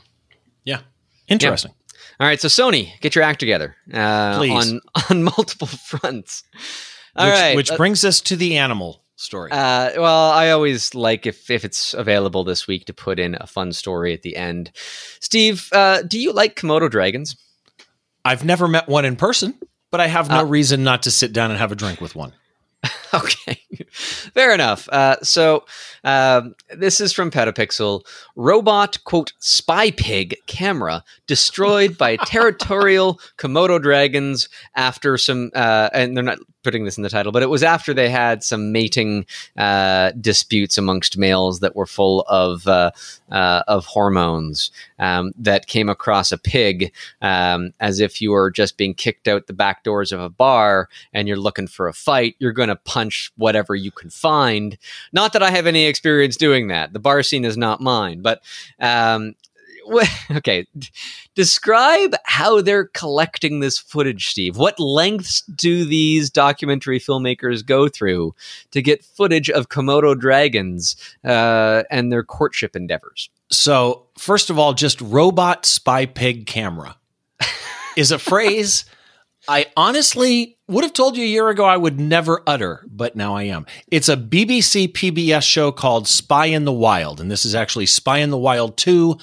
Yeah. 0.66 0.80
Interesting. 1.30 1.72
All 2.20 2.26
right, 2.26 2.42
so 2.42 2.48
Sony, 2.48 3.00
get 3.00 3.14
your 3.14 3.24
act 3.24 3.40
together 3.40 3.76
uh, 3.94 4.40
on 4.50 4.82
on 5.10 5.24
multiple 5.24 5.68
fronts. 5.68 6.44
All 7.18 7.26
which, 7.26 7.34
right, 7.34 7.56
which 7.56 7.72
uh, 7.72 7.78
brings 7.78 8.04
us 8.06 8.22
to 8.22 8.36
the 8.36 8.58
animal 8.58 9.02
story. 9.16 9.52
Uh, 9.52 9.92
well, 9.98 10.32
I 10.32 10.52
always 10.52 10.94
like 10.96 11.26
if 11.26 11.50
if 11.50 11.66
it's 11.66 11.94
available 11.94 12.44
this 12.44 12.68
week 12.68 12.86
to 12.86 12.94
put 12.94 13.20
in 13.20 13.36
a 13.40 13.48
fun 13.48 13.74
story 13.74 14.14
at 14.14 14.22
the 14.22 14.36
end. 14.36 14.72
Steve, 15.20 15.70
uh, 15.74 16.04
do 16.04 16.20
you 16.20 16.32
like 16.32 16.56
Komodo 16.56 16.90
dragons? 16.90 17.36
I've 18.24 18.46
never 18.46 18.68
met 18.68 18.88
one 18.88 19.06
in 19.06 19.16
person, 19.16 19.56
but 19.90 20.00
I 20.00 20.08
have 20.08 20.30
no 20.30 20.40
Uh, 20.40 20.44
reason 20.44 20.84
not 20.84 21.04
to 21.04 21.12
sit 21.12 21.34
down 21.34 21.50
and 21.50 21.60
have 21.60 21.72
a 21.72 21.76
drink 21.76 22.02
with 22.02 22.16
one. 22.16 22.34
okay, 23.14 23.60
fair 23.90 24.54
enough. 24.54 24.88
Uh, 24.90 25.16
so 25.24 25.66
um, 26.04 26.54
this 26.76 27.02
is 27.02 27.12
from 27.12 27.32
Petapixel. 27.32 28.06
Robot 28.36 29.04
quote 29.04 29.34
spy 29.40 29.92
pig 29.92 30.36
camera 30.46 31.04
destroyed 31.26 31.98
by 31.98 32.16
territorial 32.26 33.20
Komodo 33.38 33.82
dragons 33.82 34.48
after 34.76 35.18
some, 35.18 35.50
uh, 35.56 35.90
and 35.92 36.16
they're 36.16 36.24
not 36.24 36.40
putting 36.64 36.86
this 36.86 36.98
in 36.98 37.04
the 37.04 37.10
title, 37.10 37.32
but 37.32 37.44
it 37.44 37.50
was 37.50 37.64
after 37.64 37.94
they 37.94 38.10
had 38.10 38.44
some 38.44 38.72
mating 38.72 39.26
uh, 39.58 40.12
disputes 40.20 40.78
amongst 40.78 41.18
males 41.18 41.60
that 41.60 41.76
were 41.76 41.86
full 41.86 42.22
of 42.28 42.68
uh, 42.68 42.92
uh, 43.32 43.64
of 43.68 43.86
hormones 43.86 44.72
um, 45.00 45.32
that 45.38 45.68
came 45.68 45.90
across 45.90 46.32
a 46.32 46.38
pig 46.38 46.94
um, 47.22 47.74
as 47.80 48.00
if 48.00 48.22
you 48.22 48.32
were 48.32 48.52
just 48.52 48.78
being 48.78 48.94
kicked 48.94 49.28
out 49.28 49.48
the 49.48 49.54
back 49.54 49.84
doors 49.84 50.12
of 50.12 50.20
a 50.20 50.30
bar 50.30 50.90
and 51.14 51.28
you're 51.28 51.38
looking 51.38 51.68
for 51.68 51.88
a 51.88 51.94
fight. 51.94 52.36
You're 52.40 52.52
going 52.52 52.70
to 52.70 52.76
punch 52.76 53.32
whatever 53.38 53.76
you 53.76 53.92
can 53.92 54.10
find. 54.10 54.78
Not 55.14 55.34
that 55.34 55.44
I 55.44 55.52
have 55.52 55.68
any 55.68 55.86
experience 55.86 56.38
doing 56.38 56.68
that. 56.68 56.94
The 56.94 57.00
bar 57.00 57.24
scene 57.24 57.46
is 57.46 57.58
not 57.58 57.82
mine, 57.82 58.22
but 58.22 58.42
um, 58.80 59.36
okay, 60.32 60.68
describe 61.36 62.16
how 62.26 62.62
they're 62.62 62.88
collecting 62.88 63.60
this 63.60 63.78
footage, 63.78 64.28
Steve. 64.28 64.58
What 64.58 64.80
lengths 64.80 65.42
do 65.44 65.86
these 65.86 66.30
documentary 66.30 67.00
filmmakers 67.00 67.66
go 67.66 67.88
through 67.88 68.36
to 68.72 68.82
get 68.82 69.04
footage 69.04 69.50
of 69.50 69.70
Komodo 69.70 70.18
dragons 70.18 70.96
uh, 71.24 71.84
and 71.90 72.12
their 72.12 72.24
courtship 72.24 72.76
endeavors? 72.76 73.30
So, 73.50 74.06
first 74.18 74.50
of 74.50 74.60
all, 74.60 74.74
just 74.74 75.00
robot 75.02 75.66
spy 75.66 76.06
pig 76.06 76.48
camera 76.48 76.98
is 77.96 78.12
a 78.12 78.20
phrase 78.20 78.86
I 79.48 79.68
honestly 79.78 80.58
would 80.68 80.84
have 80.84 80.92
told 80.92 81.16
you 81.16 81.24
a 81.24 81.28
year 81.28 81.48
ago 81.48 81.64
I 81.64 81.78
would 81.78 82.00
never 82.00 82.44
utter, 82.46 82.86
but 82.86 83.16
now 83.16 83.36
I 83.36 83.44
am. 83.44 83.66
It's 83.90 84.10
a 84.10 84.18
BBC 84.18 84.92
PBS 84.92 85.44
show 85.44 85.72
called 85.72 86.08
Spy 86.08 86.48
in 86.48 86.66
the 86.66 86.74
Wild, 86.74 87.22
and 87.22 87.32
this 87.32 87.46
is 87.46 87.56
actually 87.56 87.86
Spy 87.86 88.18
in 88.18 88.30
the 88.30 88.38
Wild 88.38 88.76
2 88.76 89.18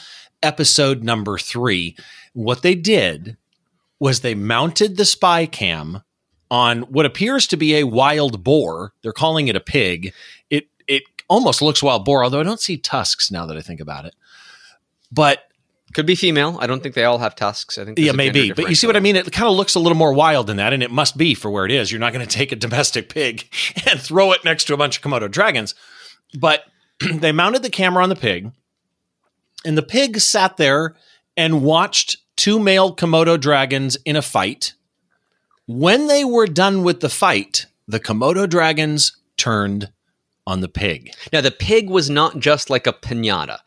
episode 0.44 1.02
number 1.02 1.38
three. 1.38 1.96
What 2.32 2.62
they 2.62 2.74
did 2.74 3.36
was 3.98 4.20
they 4.20 4.34
mounted 4.34 4.96
the 4.96 5.04
spy 5.04 5.46
cam 5.46 6.02
on 6.50 6.82
what 6.82 7.06
appears 7.06 7.46
to 7.48 7.56
be 7.56 7.76
a 7.76 7.84
wild 7.84 8.44
boar. 8.44 8.92
They're 9.02 9.12
calling 9.12 9.48
it 9.48 9.56
a 9.56 9.60
pig. 9.60 10.12
It 10.50 10.68
it 10.86 11.04
almost 11.28 11.62
looks 11.62 11.82
wild 11.82 12.04
boar, 12.04 12.22
although 12.22 12.40
I 12.40 12.44
don't 12.44 12.60
see 12.60 12.76
tusks 12.76 13.30
now 13.30 13.46
that 13.46 13.56
I 13.56 13.60
think 13.60 13.80
about 13.80 14.04
it. 14.04 14.14
But 15.10 15.44
could 15.94 16.06
be 16.06 16.16
female. 16.16 16.58
I 16.60 16.66
don't 16.66 16.82
think 16.82 16.96
they 16.96 17.04
all 17.04 17.18
have 17.18 17.36
tusks. 17.36 17.78
I 17.78 17.84
think 17.84 17.98
yeah, 17.98 18.12
maybe. 18.12 18.52
But 18.52 18.68
you 18.68 18.74
see 18.74 18.86
what 18.86 18.96
I 18.96 19.00
mean? 19.00 19.14
It 19.16 19.30
kind 19.32 19.48
of 19.48 19.56
looks 19.56 19.76
a 19.76 19.80
little 19.80 19.96
more 19.96 20.12
wild 20.12 20.48
than 20.48 20.56
that, 20.56 20.72
and 20.72 20.82
it 20.82 20.90
must 20.90 21.16
be 21.16 21.34
for 21.34 21.50
where 21.50 21.64
it 21.64 21.70
is. 21.70 21.92
You're 21.92 22.00
not 22.00 22.12
going 22.12 22.26
to 22.26 22.32
take 22.32 22.50
a 22.50 22.56
domestic 22.56 23.08
pig 23.08 23.48
and 23.90 24.00
throw 24.00 24.32
it 24.32 24.44
next 24.44 24.64
to 24.64 24.74
a 24.74 24.76
bunch 24.76 24.98
of 24.98 25.02
Komodo 25.02 25.30
dragons. 25.30 25.74
But 26.38 26.64
they 27.12 27.32
mounted 27.32 27.62
the 27.62 27.70
camera 27.70 28.02
on 28.02 28.08
the 28.08 28.16
pig 28.16 28.50
and 29.64 29.76
the 29.78 29.82
pig 29.82 30.20
sat 30.20 30.56
there 30.56 30.94
and 31.36 31.62
watched 31.62 32.18
two 32.36 32.58
male 32.58 32.94
Komodo 32.94 33.40
dragons 33.40 33.96
in 34.04 34.16
a 34.16 34.22
fight. 34.22 34.74
When 35.66 36.08
they 36.08 36.24
were 36.24 36.46
done 36.46 36.82
with 36.82 37.00
the 37.00 37.08
fight, 37.08 37.66
the 37.88 38.00
Komodo 38.00 38.48
dragons 38.48 39.16
turned 39.36 39.90
on 40.46 40.60
the 40.60 40.68
pig. 40.68 41.12
Now, 41.32 41.40
the 41.40 41.50
pig 41.50 41.88
was 41.88 42.10
not 42.10 42.38
just 42.38 42.68
like 42.68 42.86
a 42.86 42.92
pinata. 42.92 43.58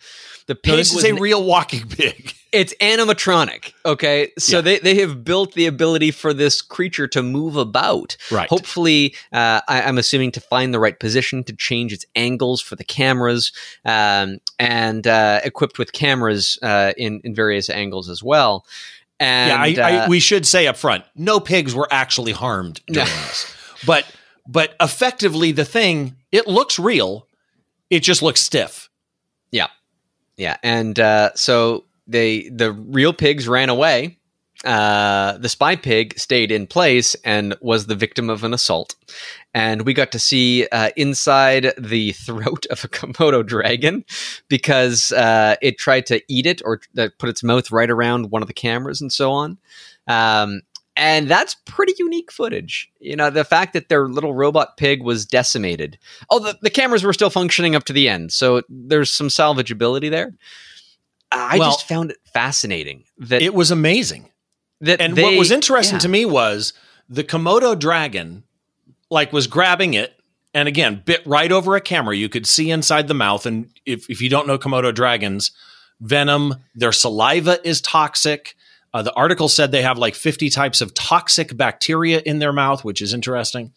The 0.48 0.56
pig 0.56 0.72
no, 0.72 0.78
this 0.78 0.94
is 0.94 1.04
a 1.04 1.14
real 1.14 1.44
walking 1.44 1.88
pig. 1.90 2.34
It's 2.54 2.74
animatronic. 2.76 3.74
Okay. 3.86 4.32
So 4.40 4.58
yeah. 4.58 4.62
they, 4.62 4.80
they 4.80 4.96
have 4.96 5.26
built 5.26 5.54
the 5.54 5.66
ability 5.66 6.12
for 6.12 6.34
this 6.34 6.62
creature 6.62 7.08
to 7.10 7.22
move 7.22 7.58
about. 7.58 8.16
Right. 8.32 8.50
Hopefully, 8.50 9.14
uh, 9.34 9.60
I, 9.68 9.82
am 9.82 9.98
assuming 9.98 10.32
to 10.32 10.42
find 10.42 10.74
the 10.74 10.80
right 10.80 10.98
position 10.98 11.44
to 11.44 11.54
change 11.54 11.92
its 11.92 12.06
angles 12.16 12.62
for 12.62 12.78
the 12.78 12.86
cameras 12.86 13.52
um, 13.84 14.40
and 14.58 15.06
uh, 15.06 15.42
equipped 15.44 15.78
with 15.78 15.92
cameras 15.92 16.58
uh, 16.62 16.94
in, 16.98 17.20
in 17.26 17.36
various 17.36 17.70
angles 17.70 18.10
as 18.10 18.24
well. 18.24 18.66
And, 19.20 19.76
yeah, 19.76 19.86
I, 19.86 19.92
I, 19.92 19.98
uh, 19.98 20.10
we 20.10 20.20
should 20.22 20.46
say 20.46 20.68
up 20.68 20.78
front 20.78 21.04
no 21.16 21.40
pigs 21.42 21.76
were 21.76 21.88
actually 21.92 22.32
harmed 22.32 22.82
during 22.88 23.10
this. 23.10 23.54
But, 23.86 24.06
but 24.48 24.76
effectively, 24.80 25.52
the 25.52 25.66
thing, 25.66 26.16
it 26.32 26.48
looks 26.48 26.80
real, 26.80 27.28
it 27.90 28.00
just 28.00 28.22
looks 28.22 28.42
stiff. 28.42 28.87
Yeah. 30.38 30.58
And 30.64 31.00
uh, 31.00 31.32
so 31.36 31.86
they 32.08 32.50
the 32.50 32.72
real 32.72 33.14
pigs 33.14 33.48
ran 33.48 33.70
away. 33.70 34.20
Uh, 34.66 35.38
the 35.38 35.50
spy 35.50 35.76
pig 35.76 36.18
stayed 36.18 36.52
in 36.52 36.66
place 36.66 37.16
and 37.24 37.56
was 37.62 37.86
the 37.86 37.96
victim 37.96 38.28
of 38.30 38.44
an 38.44 38.54
assault. 38.56 38.96
And 39.54 39.86
we 39.86 39.94
got 39.94 40.12
to 40.14 40.20
see 40.20 40.68
uh, 40.72 40.90
inside 40.96 41.74
the 41.78 42.12
throat 42.14 42.66
of 42.72 42.84
a 42.84 42.88
Komodo 42.88 43.46
dragon 43.46 44.04
because 44.48 45.12
uh, 45.12 45.58
it 45.62 45.78
tried 45.78 46.08
to 46.08 46.22
eat 46.28 46.48
it 46.48 46.62
or 46.66 46.82
uh, 46.98 47.10
put 47.20 47.30
its 47.30 47.44
mouth 47.44 47.72
right 47.72 47.90
around 47.90 48.32
one 48.32 48.42
of 48.42 48.48
the 48.48 48.54
cameras 48.54 49.00
and 49.00 49.12
so 49.12 49.32
on. 49.32 49.58
Um, 50.08 50.62
and 50.98 51.30
that's 51.30 51.56
pretty 51.66 51.94
unique 51.98 52.32
footage. 52.32 52.92
You 53.00 53.16
know, 53.16 53.30
the 53.30 53.46
fact 53.46 53.74
that 53.74 53.88
their 53.88 54.10
little 54.10 54.34
robot 54.34 54.76
pig 54.76 55.04
was 55.04 55.26
decimated. 55.26 55.98
Oh, 56.30 56.40
the, 56.40 56.58
the 56.62 56.70
cameras 56.70 57.04
were 57.04 57.14
still 57.14 57.30
functioning 57.30 57.76
up 57.76 57.86
to 57.86 57.94
the 57.94 58.10
end, 58.10 58.34
so 58.34 58.64
there's 58.68 59.12
some 59.12 59.30
salvageability 59.30 60.10
there. 60.10 60.34
I 61.32 61.60
well, 61.60 61.72
just 61.72 61.88
found 61.88 62.12
it 62.12 62.18
fascinating 62.34 63.04
that 63.20 63.42
it 63.42 63.54
was 63.54 63.72
amazing. 63.72 64.30
That 64.82 65.00
and 65.00 65.16
they, 65.16 65.24
what 65.24 65.38
was 65.38 65.52
interesting 65.52 65.96
yeah. 65.96 66.02
to 66.02 66.10
me 66.10 66.26
was 66.26 66.74
the 67.08 67.24
Komodo 67.24 67.78
dragon, 67.78 68.44
like, 69.10 69.32
was 69.32 69.48
grabbing 69.48 69.94
it 69.94 70.14
and 70.54 70.68
again 70.68 71.02
bit 71.06 71.22
right 71.26 71.52
over 71.52 71.76
a 71.76 71.82
camera. 71.82 72.16
You 72.16 72.30
could 72.30 72.48
see 72.48 72.72
inside 72.72 73.08
the 73.08 73.14
mouth. 73.14 73.46
And 73.46 73.70
if 73.86 74.10
if 74.10 74.22
you 74.22 74.30
don't 74.30 74.48
know 74.48 74.58
Komodo 74.58 74.94
dragons, 74.94 75.52
venom, 76.00 76.56
their 76.74 76.92
saliva 76.92 77.60
is 77.68 77.82
toxic. 77.82 78.56
Uh, 78.94 79.02
the 79.02 79.14
article 79.14 79.50
said 79.50 79.72
they 79.72 79.82
have 79.82 79.98
like 79.98 80.16
50 80.16 80.50
types 80.50 80.82
of 80.82 80.94
toxic 80.94 81.56
bacteria 81.56 82.22
in 82.26 82.40
their 82.40 82.54
mouth, 82.54 82.84
which 82.84 83.02
is 83.02 83.14
interesting. 83.14 83.74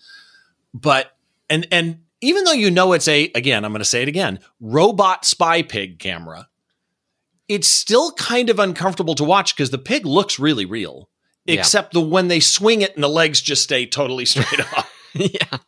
But 0.73 1.15
and 1.49 1.67
and 1.71 2.01
even 2.21 2.45
though 2.45 2.53
you 2.53 2.71
know 2.71 2.93
it's 2.93 3.09
a 3.09 3.31
again, 3.35 3.65
I'm 3.65 3.73
going 3.73 3.81
to 3.81 3.85
say 3.85 4.03
it 4.03 4.09
again, 4.09 4.41
robot 4.61 5.25
spy 5.25 5.63
pig 5.63 5.99
camera, 5.99 6.49
it's 7.49 7.69
still 7.69 8.13
kind 8.13 8.51
of 8.51 8.59
uncomfortable 8.59 9.15
to 9.17 9.25
watch 9.25 9.55
because 9.55 9.71
the 9.71 9.79
pig 9.79 10.07
looks 10.07 10.39
really 10.39 10.65
real, 10.65 11.09
yeah. 11.45 11.59
except 11.59 11.93
the 11.93 12.01
when 12.01 12.29
they 12.29 12.41
swing 12.41 12.83
it 12.83 12.95
and 12.95 13.03
the 13.03 13.09
legs 13.09 13.41
just 13.41 13.65
stay 13.65 13.87
totally 13.87 14.25
straight 14.25 14.61
up. 14.61 14.87
yeah. 15.15 15.59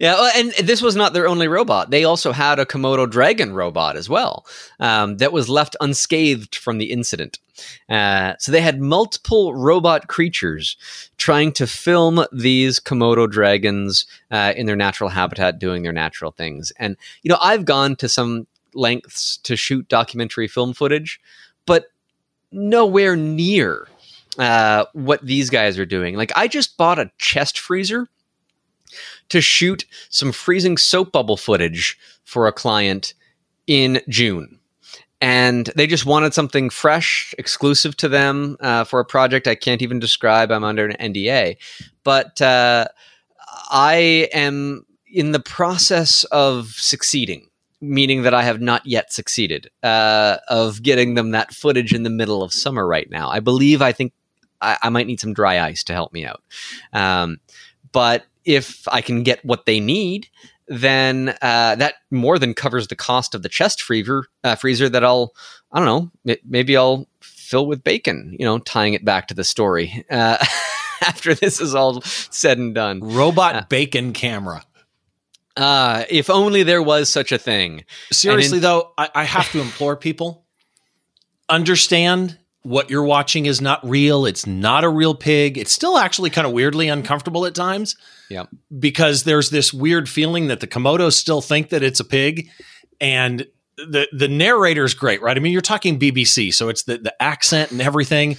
Yeah, 0.00 0.30
and 0.34 0.52
this 0.52 0.82
was 0.82 0.96
not 0.96 1.12
their 1.12 1.28
only 1.28 1.46
robot. 1.46 1.90
They 1.90 2.04
also 2.04 2.32
had 2.32 2.58
a 2.58 2.66
Komodo 2.66 3.08
dragon 3.08 3.52
robot 3.54 3.96
as 3.96 4.08
well 4.08 4.44
um, 4.80 5.18
that 5.18 5.32
was 5.32 5.48
left 5.48 5.76
unscathed 5.80 6.56
from 6.56 6.78
the 6.78 6.90
incident. 6.90 7.38
Uh, 7.88 8.34
so 8.38 8.52
they 8.52 8.60
had 8.60 8.80
multiple 8.80 9.54
robot 9.54 10.08
creatures 10.08 10.76
trying 11.16 11.52
to 11.52 11.66
film 11.66 12.24
these 12.32 12.80
Komodo 12.80 13.30
dragons 13.30 14.06
uh, 14.30 14.52
in 14.56 14.66
their 14.66 14.76
natural 14.76 15.10
habitat, 15.10 15.58
doing 15.58 15.82
their 15.82 15.92
natural 15.92 16.32
things. 16.32 16.72
And 16.78 16.96
you 17.22 17.28
know, 17.28 17.38
I've 17.40 17.64
gone 17.64 17.96
to 17.96 18.08
some 18.08 18.46
lengths 18.74 19.38
to 19.38 19.56
shoot 19.56 19.88
documentary 19.88 20.48
film 20.48 20.74
footage, 20.74 21.20
but 21.66 21.86
nowhere 22.50 23.16
near 23.16 23.88
uh, 24.38 24.84
what 24.92 25.24
these 25.24 25.50
guys 25.50 25.78
are 25.78 25.86
doing. 25.86 26.16
Like, 26.16 26.32
I 26.36 26.48
just 26.48 26.76
bought 26.76 26.98
a 26.98 27.10
chest 27.18 27.58
freezer 27.58 28.08
to 29.28 29.40
shoot 29.40 29.84
some 30.08 30.32
freezing 30.32 30.76
soap 30.76 31.12
bubble 31.12 31.36
footage 31.36 31.98
for 32.24 32.46
a 32.46 32.52
client 32.52 33.14
in 33.66 34.00
June. 34.08 34.60
And 35.20 35.70
they 35.76 35.86
just 35.86 36.04
wanted 36.04 36.34
something 36.34 36.68
fresh, 36.70 37.34
exclusive 37.38 37.96
to 37.98 38.08
them 38.08 38.56
uh, 38.60 38.84
for 38.84 39.00
a 39.00 39.04
project 39.04 39.46
I 39.46 39.54
can't 39.54 39.80
even 39.80 39.98
describe. 39.98 40.50
I'm 40.50 40.64
under 40.64 40.86
an 40.86 41.12
NDA. 41.12 41.56
But 42.02 42.42
uh, 42.42 42.88
I 43.70 44.28
am 44.32 44.84
in 45.10 45.32
the 45.32 45.40
process 45.40 46.24
of 46.24 46.68
succeeding, 46.72 47.48
meaning 47.80 48.22
that 48.22 48.34
I 48.34 48.42
have 48.42 48.60
not 48.60 48.84
yet 48.84 49.12
succeeded, 49.12 49.70
uh, 49.82 50.38
of 50.48 50.82
getting 50.82 51.14
them 51.14 51.30
that 51.30 51.54
footage 51.54 51.94
in 51.94 52.02
the 52.02 52.10
middle 52.10 52.42
of 52.42 52.52
summer 52.52 52.86
right 52.86 53.08
now. 53.08 53.30
I 53.30 53.40
believe 53.40 53.80
I 53.80 53.92
think 53.92 54.12
I, 54.60 54.76
I 54.82 54.88
might 54.88 55.06
need 55.06 55.20
some 55.20 55.32
dry 55.32 55.60
ice 55.60 55.84
to 55.84 55.92
help 55.92 56.12
me 56.12 56.26
out. 56.26 56.42
Um, 56.92 57.38
but 57.92 58.24
if 58.44 58.86
I 58.88 59.00
can 59.00 59.22
get 59.22 59.44
what 59.44 59.66
they 59.66 59.80
need, 59.80 60.28
then 60.68 61.30
uh, 61.42 61.76
that 61.76 61.94
more 62.10 62.38
than 62.38 62.54
covers 62.54 62.88
the 62.88 62.96
cost 62.96 63.34
of 63.34 63.42
the 63.42 63.48
chest 63.48 63.82
freezer. 63.82 64.24
Uh, 64.42 64.56
freezer 64.56 64.88
that 64.88 65.04
I'll, 65.04 65.34
I 65.72 65.78
don't 65.78 65.86
know, 66.26 66.36
maybe 66.44 66.76
I'll 66.76 67.08
fill 67.20 67.66
with 67.66 67.84
bacon. 67.84 68.36
You 68.38 68.46
know, 68.46 68.58
tying 68.58 68.94
it 68.94 69.04
back 69.04 69.28
to 69.28 69.34
the 69.34 69.44
story 69.44 70.04
uh, 70.10 70.38
after 71.02 71.34
this 71.34 71.60
is 71.60 71.74
all 71.74 72.00
said 72.02 72.58
and 72.58 72.74
done. 72.74 73.00
Robot 73.00 73.56
uh, 73.56 73.64
bacon 73.68 74.12
camera. 74.12 74.64
Uh, 75.56 76.04
if 76.10 76.30
only 76.30 76.64
there 76.64 76.82
was 76.82 77.08
such 77.08 77.30
a 77.30 77.38
thing. 77.38 77.84
Seriously, 78.10 78.58
in- 78.58 78.62
though, 78.62 78.92
I, 78.98 79.08
I 79.14 79.24
have 79.24 79.50
to 79.52 79.60
implore 79.60 79.96
people 79.96 80.44
understand 81.48 82.38
what 82.64 82.88
you're 82.88 83.04
watching 83.04 83.44
is 83.44 83.60
not 83.60 83.86
real. 83.86 84.24
It's 84.24 84.46
not 84.46 84.84
a 84.84 84.88
real 84.88 85.14
pig. 85.14 85.58
It's 85.58 85.72
still 85.72 85.98
actually 85.98 86.30
kind 86.30 86.46
of 86.46 86.52
weirdly 86.54 86.88
uncomfortable 86.88 87.44
at 87.44 87.54
times. 87.54 87.94
Yeah. 88.30 88.46
Because 88.76 89.24
there's 89.24 89.50
this 89.50 89.72
weird 89.72 90.08
feeling 90.08 90.48
that 90.48 90.60
the 90.60 90.66
Komodos 90.66 91.12
still 91.12 91.42
think 91.42 91.68
that 91.68 91.82
it's 91.82 92.00
a 92.00 92.04
pig. 92.04 92.48
And 93.00 93.46
the 93.76 94.08
the 94.12 94.28
narrator's 94.28 94.94
great, 94.94 95.20
right? 95.20 95.36
I 95.36 95.40
mean, 95.40 95.52
you're 95.52 95.60
talking 95.60 95.98
BBC, 95.98 96.54
so 96.54 96.70
it's 96.70 96.84
the, 96.84 96.96
the 96.98 97.22
accent 97.22 97.70
and 97.70 97.82
everything. 97.82 98.36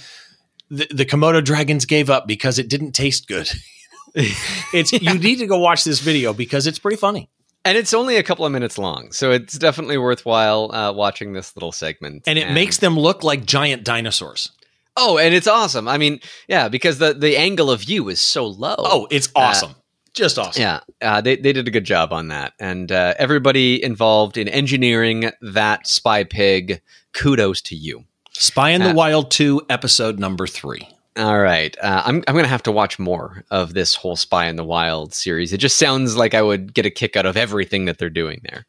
The, 0.70 0.88
the 0.92 1.06
Komodo 1.06 1.44
dragons 1.44 1.84
gave 1.84 2.10
up 2.10 2.26
because 2.26 2.58
it 2.58 2.68
didn't 2.68 2.92
taste 2.92 3.28
good. 3.28 3.48
it's 4.14 4.92
you 4.92 5.18
need 5.18 5.36
to 5.36 5.46
go 5.46 5.58
watch 5.58 5.84
this 5.84 6.00
video 6.00 6.32
because 6.32 6.66
it's 6.66 6.80
pretty 6.80 6.96
funny. 6.96 7.30
And 7.66 7.76
it's 7.76 7.92
only 7.92 8.16
a 8.16 8.22
couple 8.22 8.46
of 8.46 8.52
minutes 8.52 8.78
long, 8.78 9.10
so 9.10 9.32
it's 9.32 9.58
definitely 9.58 9.98
worthwhile 9.98 10.72
uh, 10.72 10.92
watching 10.92 11.32
this 11.32 11.56
little 11.56 11.72
segment. 11.72 12.22
And 12.26 12.38
it 12.38 12.52
makes 12.52 12.78
them 12.78 12.96
look 12.96 13.24
like 13.24 13.44
giant 13.44 13.82
dinosaurs. 13.82 14.52
Oh, 14.96 15.18
and 15.18 15.34
it's 15.34 15.48
awesome. 15.48 15.88
I 15.88 15.98
mean, 15.98 16.20
yeah, 16.48 16.68
because 16.68 16.98
the 16.98 17.12
the 17.12 17.36
angle 17.36 17.70
of 17.70 17.80
view 17.80 18.08
is 18.08 18.22
so 18.22 18.46
low. 18.46 18.76
Oh, 18.78 19.08
it's 19.10 19.28
awesome. 19.34 19.72
Uh, 19.72 19.74
Just 20.14 20.38
awesome. 20.38 20.62
Yeah, 20.62 20.80
uh, 21.02 21.20
they 21.20 21.36
they 21.36 21.52
did 21.52 21.68
a 21.68 21.70
good 21.70 21.84
job 21.84 22.12
on 22.12 22.28
that, 22.28 22.54
and 22.58 22.90
uh, 22.90 23.14
everybody 23.18 23.82
involved 23.82 24.38
in 24.38 24.48
engineering 24.48 25.30
that 25.42 25.86
spy 25.86 26.24
pig, 26.24 26.80
kudos 27.12 27.60
to 27.62 27.76
you. 27.76 28.04
Spy 28.32 28.70
in 28.70 28.82
the 28.82 28.94
Wild 28.94 29.30
two, 29.30 29.60
episode 29.68 30.18
number 30.18 30.46
three. 30.46 30.88
All 31.16 31.38
right. 31.38 31.74
Uh, 31.80 32.02
I'm, 32.04 32.22
I'm 32.26 32.34
going 32.34 32.44
to 32.44 32.50
have 32.50 32.62
to 32.64 32.72
watch 32.72 32.98
more 32.98 33.42
of 33.50 33.72
this 33.72 33.94
whole 33.94 34.16
Spy 34.16 34.46
in 34.46 34.56
the 34.56 34.64
Wild 34.64 35.14
series. 35.14 35.52
It 35.52 35.58
just 35.58 35.78
sounds 35.78 36.16
like 36.16 36.34
I 36.34 36.42
would 36.42 36.74
get 36.74 36.84
a 36.84 36.90
kick 36.90 37.16
out 37.16 37.24
of 37.24 37.36
everything 37.36 37.86
that 37.86 37.98
they're 37.98 38.10
doing 38.10 38.42
there. 38.44 38.66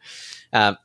Uh, 0.54 0.76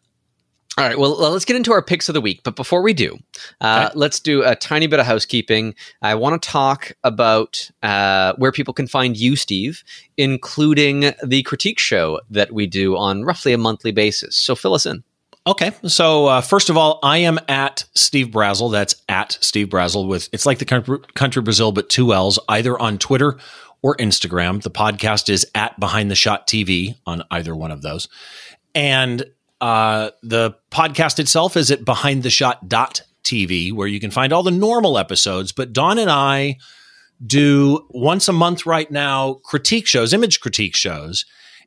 all 0.78 0.86
right, 0.88 0.98
well, 0.98 1.16
let's 1.30 1.44
get 1.44 1.54
into 1.54 1.70
our 1.72 1.82
picks 1.82 2.08
of 2.08 2.14
the 2.14 2.20
week. 2.20 2.40
But 2.44 2.56
before 2.56 2.82
we 2.82 2.94
do, 2.94 3.18
uh, 3.60 3.88
okay. 3.88 3.98
let's 3.98 4.18
do 4.18 4.42
a 4.42 4.56
tiny 4.56 4.86
bit 4.86 5.00
of 5.00 5.06
housekeeping. 5.06 5.74
I 6.00 6.14
want 6.14 6.42
to 6.42 6.48
talk 6.48 6.92
about 7.04 7.70
uh, 7.82 8.32
where 8.38 8.52
people 8.52 8.72
can 8.72 8.86
find 8.86 9.14
you, 9.14 9.36
Steve, 9.36 9.84
including 10.16 11.12
the 11.22 11.42
critique 11.42 11.78
show 11.78 12.20
that 12.30 12.52
we 12.52 12.66
do 12.66 12.96
on 12.96 13.22
roughly 13.22 13.52
a 13.52 13.58
monthly 13.58 13.92
basis. 13.92 14.34
So 14.34 14.54
fill 14.54 14.72
us 14.72 14.86
in. 14.86 15.04
Okay. 15.47 15.72
So 15.86 16.26
uh, 16.26 16.40
first 16.40 16.70
of 16.70 16.76
all, 16.76 17.01
I 17.03 17.18
am 17.18 17.38
at 17.49 17.84
Steve 17.95 18.28
Brazill. 18.28 18.70
That's 18.70 18.95
at 19.09 19.38
Steve 19.40 19.68
Brazill 19.68 20.07
with 20.07 20.28
it's 20.32 20.47
like 20.47 20.59
the 20.59 20.64
country, 20.64 20.99
country 21.14 21.43
Brazil, 21.43 21.72
but 21.72 21.88
two 21.88 22.14
L's, 22.14 22.38
either 22.49 22.78
on 22.78 22.99
Twitter 22.99 23.38
or 23.82 23.97
Instagram. 23.97 24.62
The 24.62 24.70
podcast 24.70 25.28
is 25.28 25.45
at 25.55 25.78
Behind 25.80 26.11
the 26.11 26.14
Shot 26.14 26.47
TV 26.47 26.95
on 27.07 27.24
either 27.30 27.57
one 27.57 27.72
of 27.72 27.82
those. 27.82 28.09
And 28.74 29.24
uh, 29.61 30.11
the 30.22 30.55
podcast 30.70 31.18
itself 31.18 31.57
is 31.57 31.70
at 31.72 31.80
behindtheshot.tv, 31.80 33.72
where 33.72 33.88
you 33.88 34.01
can 34.01 34.11
find 34.11 34.32
all 34.32 34.43
the 34.43 34.51
normal 34.51 34.97
episodes. 34.97 35.53
But 35.53 35.72
Don 35.72 35.99
and 35.99 36.11
I 36.11 36.59
do 37.24 37.86
once 37.90 38.28
a 38.28 38.32
month 38.32 38.64
right 38.66 38.90
now 38.90 39.34
critique 39.45 39.86
shows, 39.86 40.12
image 40.12 40.40
critique 40.40 40.76
shows. 40.76 41.24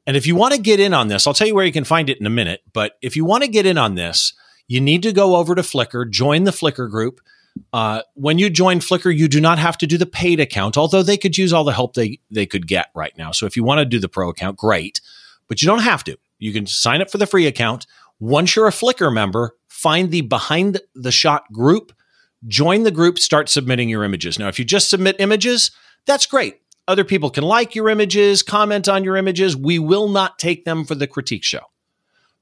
And 0.08 0.16
if 0.16 0.28
you 0.28 0.36
want 0.36 0.54
to 0.54 0.62
get 0.62 0.80
in 0.80 0.94
on 0.94 1.08
this, 1.08 1.26
I'll 1.26 1.34
tell 1.34 1.48
you 1.48 1.56
where 1.56 1.66
you 1.66 1.72
can 1.72 1.84
find 1.84 2.10
it 2.10 2.20
in 2.20 2.26
a 2.26 2.32
minute. 2.32 2.62
But 2.74 2.94
if 3.02 3.16
you 3.16 3.26
want 3.26 3.44
to 3.44 3.50
get 3.50 3.66
in 3.66 3.78
on 3.78 3.96
this, 3.96 4.34
you 4.68 4.80
need 4.82 5.04
to 5.04 5.12
go 5.12 5.36
over 5.36 5.56
to 5.56 5.62
Flickr, 5.62 6.10
join 6.10 6.44
the 6.44 6.52
Flickr 6.52 6.90
group. 6.90 7.22
Uh, 7.72 8.02
when 8.16 8.38
you 8.38 8.50
join 8.50 8.80
Flickr, 8.80 9.16
you 9.16 9.28
do 9.28 9.40
not 9.40 9.60
have 9.60 9.78
to 9.78 9.88
do 9.88 9.98
the 9.98 10.06
paid 10.06 10.40
account, 10.40 10.78
although 10.78 11.04
they 11.04 11.18
could 11.18 11.38
use 11.38 11.54
all 11.54 11.64
the 11.64 11.72
help 11.74 11.94
they, 11.94 12.20
they 12.30 12.46
could 12.46 12.68
get 12.68 12.88
right 12.94 13.18
now. 13.18 13.32
So 13.32 13.46
if 13.46 13.56
you 13.56 13.64
want 13.64 13.80
to 13.80 13.86
do 13.86 14.00
the 14.00 14.10
pro 14.10 14.30
account, 14.30 14.58
great, 14.58 15.00
but 15.48 15.62
you 15.62 15.68
don't 15.68 15.80
have 15.80 16.04
to. 16.06 16.18
You 16.38 16.52
can 16.52 16.68
sign 16.68 17.02
up 17.02 17.10
for 17.10 17.18
the 17.18 17.28
free 17.28 17.48
account. 17.48 17.88
Once 18.20 18.56
you're 18.56 18.68
a 18.68 18.72
Flickr 18.72 19.14
member, 19.14 19.56
find 19.68 20.12
the 20.12 20.22
behind 20.22 20.82
the 20.94 21.12
shot 21.12 21.52
group, 21.52 21.94
join 22.48 22.84
the 22.84 22.92
group, 22.92 23.20
start 23.20 23.50
submitting 23.50 23.90
your 23.90 24.04
images. 24.04 24.38
Now, 24.38 24.50
if 24.50 24.60
you 24.60 24.66
just 24.66 24.90
submit 24.90 25.16
images, 25.20 25.72
that's 26.06 26.26
great. 26.26 26.60
Other 26.88 27.04
people 27.04 27.30
can 27.30 27.44
like 27.44 27.76
your 27.76 27.90
images, 27.90 28.44
comment 28.44 28.88
on 28.88 29.04
your 29.04 29.18
images. 29.18 29.58
We 29.58 29.80
will 29.80 30.08
not 30.08 30.38
take 30.38 30.66
them 30.66 30.86
for 30.86 30.96
the 30.96 31.08
critique 31.08 31.44
show 31.44 31.62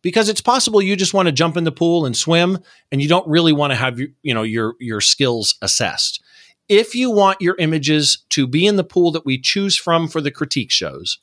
because 0.01 0.29
it's 0.29 0.41
possible 0.41 0.81
you 0.81 0.95
just 0.95 1.13
want 1.13 1.27
to 1.27 1.31
jump 1.31 1.57
in 1.57 1.63
the 1.63 1.71
pool 1.71 2.05
and 2.05 2.15
swim 2.15 2.59
and 2.91 3.01
you 3.01 3.07
don't 3.07 3.27
really 3.27 3.53
want 3.53 3.71
to 3.71 3.75
have 3.75 3.99
your, 3.99 4.09
you 4.21 4.33
know 4.33 4.43
your 4.43 4.75
your 4.79 5.01
skills 5.01 5.55
assessed. 5.61 6.21
If 6.69 6.95
you 6.95 7.09
want 7.09 7.41
your 7.41 7.55
images 7.57 8.23
to 8.29 8.47
be 8.47 8.65
in 8.65 8.75
the 8.75 8.83
pool 8.83 9.11
that 9.11 9.25
we 9.25 9.37
choose 9.39 9.77
from 9.77 10.07
for 10.07 10.21
the 10.21 10.31
critique 10.31 10.71
shows, 10.71 11.19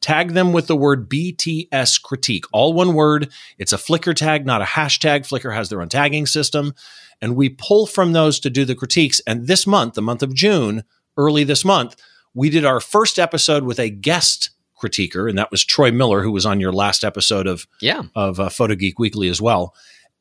tag 0.00 0.32
them 0.32 0.52
with 0.52 0.66
the 0.66 0.76
word 0.76 1.08
BTS 1.08 2.02
critique, 2.02 2.44
all 2.52 2.72
one 2.72 2.94
word. 2.94 3.30
It's 3.58 3.72
a 3.72 3.78
Flickr 3.78 4.14
tag, 4.14 4.46
not 4.46 4.62
a 4.62 4.66
hashtag. 4.66 5.26
Flickr 5.26 5.54
has 5.54 5.68
their 5.68 5.82
own 5.82 5.88
tagging 5.88 6.26
system. 6.26 6.74
And 7.20 7.36
we 7.36 7.50
pull 7.50 7.86
from 7.86 8.12
those 8.12 8.40
to 8.40 8.50
do 8.50 8.64
the 8.64 8.74
critiques. 8.74 9.20
And 9.26 9.46
this 9.46 9.66
month, 9.66 9.94
the 9.94 10.02
month 10.02 10.22
of 10.22 10.34
June, 10.34 10.82
early 11.16 11.44
this 11.44 11.64
month, 11.64 11.94
we 12.34 12.50
did 12.50 12.64
our 12.64 12.80
first 12.80 13.18
episode 13.18 13.64
with 13.64 13.78
a 13.78 13.90
guest 13.90 14.50
critiquer, 14.82 15.28
and 15.28 15.38
that 15.38 15.50
was 15.50 15.64
Troy 15.64 15.92
Miller, 15.92 16.22
who 16.22 16.32
was 16.32 16.46
on 16.46 16.60
your 16.60 16.72
last 16.72 17.04
episode 17.04 17.46
of 17.46 17.66
yeah 17.80 18.02
of 18.14 18.40
uh, 18.40 18.48
Photo 18.48 18.74
Geek 18.74 18.98
Weekly 18.98 19.28
as 19.28 19.40
well, 19.40 19.74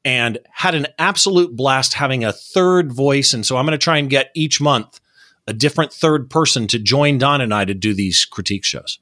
and 0.06 0.38
had 0.52 0.76
an 0.76 0.88
absolute 1.00 1.56
blast 1.56 1.94
having 1.94 2.24
a 2.24 2.34
third 2.34 2.92
voice. 2.92 3.34
And 3.34 3.46
so 3.46 3.58
I'm 3.58 3.66
going 3.66 3.78
to 3.78 3.84
try 3.84 3.98
and 3.98 4.10
get 4.10 4.32
each 4.36 4.62
month 4.62 5.00
a 5.48 5.54
different 5.54 5.92
third 5.92 6.30
person 6.30 6.68
to 6.68 6.80
join 6.80 7.18
Don 7.18 7.42
and 7.42 7.54
I 7.54 7.66
to 7.66 7.74
do 7.74 7.94
these 7.94 8.26
critique 8.26 8.64
shows. 8.64 9.00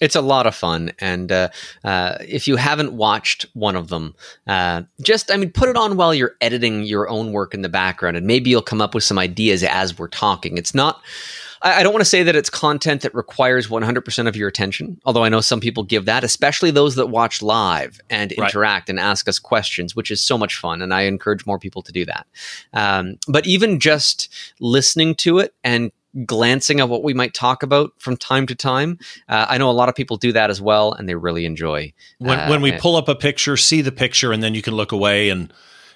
It's 0.00 0.16
a 0.16 0.20
lot 0.20 0.48
of 0.48 0.54
fun, 0.56 0.92
and 0.98 1.30
uh, 1.30 1.48
uh, 1.84 2.16
if 2.26 2.48
you 2.48 2.56
haven't 2.56 2.92
watched 2.92 3.46
one 3.52 3.76
of 3.76 3.86
them, 3.86 4.16
uh, 4.48 4.82
just 5.00 5.30
I 5.30 5.36
mean, 5.36 5.52
put 5.52 5.68
it 5.68 5.76
on 5.76 5.96
while 5.96 6.12
you're 6.12 6.34
editing 6.40 6.82
your 6.82 7.08
own 7.08 7.32
work 7.32 7.54
in 7.54 7.62
the 7.62 7.68
background, 7.68 8.16
and 8.16 8.26
maybe 8.26 8.50
you'll 8.50 8.62
come 8.62 8.80
up 8.80 8.96
with 8.96 9.04
some 9.04 9.16
ideas 9.16 9.62
as 9.62 9.96
we're 9.96 10.08
talking. 10.08 10.58
It's 10.58 10.74
not 10.74 11.00
I, 11.62 11.80
I 11.80 11.82
don't 11.82 11.92
want 11.92 12.02
to 12.02 12.08
say 12.08 12.22
that 12.22 12.36
it's 12.36 12.50
content 12.50 13.02
that 13.02 13.14
requires 13.14 13.68
100% 13.68 14.28
of 14.28 14.36
your 14.36 14.48
attention, 14.48 15.00
although 15.04 15.24
I 15.24 15.28
know 15.28 15.40
some 15.40 15.60
people 15.60 15.82
give 15.82 16.04
that, 16.06 16.24
especially 16.24 16.70
those 16.70 16.94
that 16.96 17.06
watch 17.06 17.42
live 17.42 18.00
and 18.10 18.32
interact 18.32 18.88
right. 18.88 18.90
and 18.90 19.00
ask 19.00 19.28
us 19.28 19.38
questions, 19.38 19.96
which 19.96 20.10
is 20.10 20.20
so 20.20 20.36
much 20.36 20.56
fun. 20.56 20.82
And 20.82 20.92
I 20.92 21.02
encourage 21.02 21.46
more 21.46 21.58
people 21.58 21.82
to 21.82 21.92
do 21.92 22.04
that. 22.06 22.26
Um, 22.72 23.16
but 23.28 23.46
even 23.46 23.80
just 23.80 24.28
listening 24.60 25.14
to 25.16 25.38
it 25.38 25.54
and 25.64 25.92
glancing 26.26 26.80
at 26.80 26.88
what 26.88 27.02
we 27.02 27.14
might 27.14 27.32
talk 27.32 27.62
about 27.62 27.92
from 27.98 28.16
time 28.16 28.46
to 28.46 28.54
time. 28.54 28.98
Uh, 29.28 29.46
I 29.48 29.58
know 29.58 29.70
a 29.70 29.72
lot 29.72 29.88
of 29.88 29.94
people 29.94 30.18
do 30.18 30.32
that 30.32 30.50
as 30.50 30.60
well, 30.60 30.92
and 30.92 31.08
they 31.08 31.14
really 31.14 31.46
enjoy. 31.46 31.92
When, 32.18 32.38
uh, 32.38 32.48
when 32.48 32.60
we 32.60 32.72
pull 32.72 32.96
up 32.96 33.08
a 33.08 33.14
picture, 33.14 33.56
see 33.56 33.80
the 33.80 33.92
picture, 33.92 34.32
and 34.32 34.42
then 34.42 34.54
you 34.54 34.62
can 34.62 34.74
look 34.74 34.92
away 34.92 35.30
and 35.30 35.52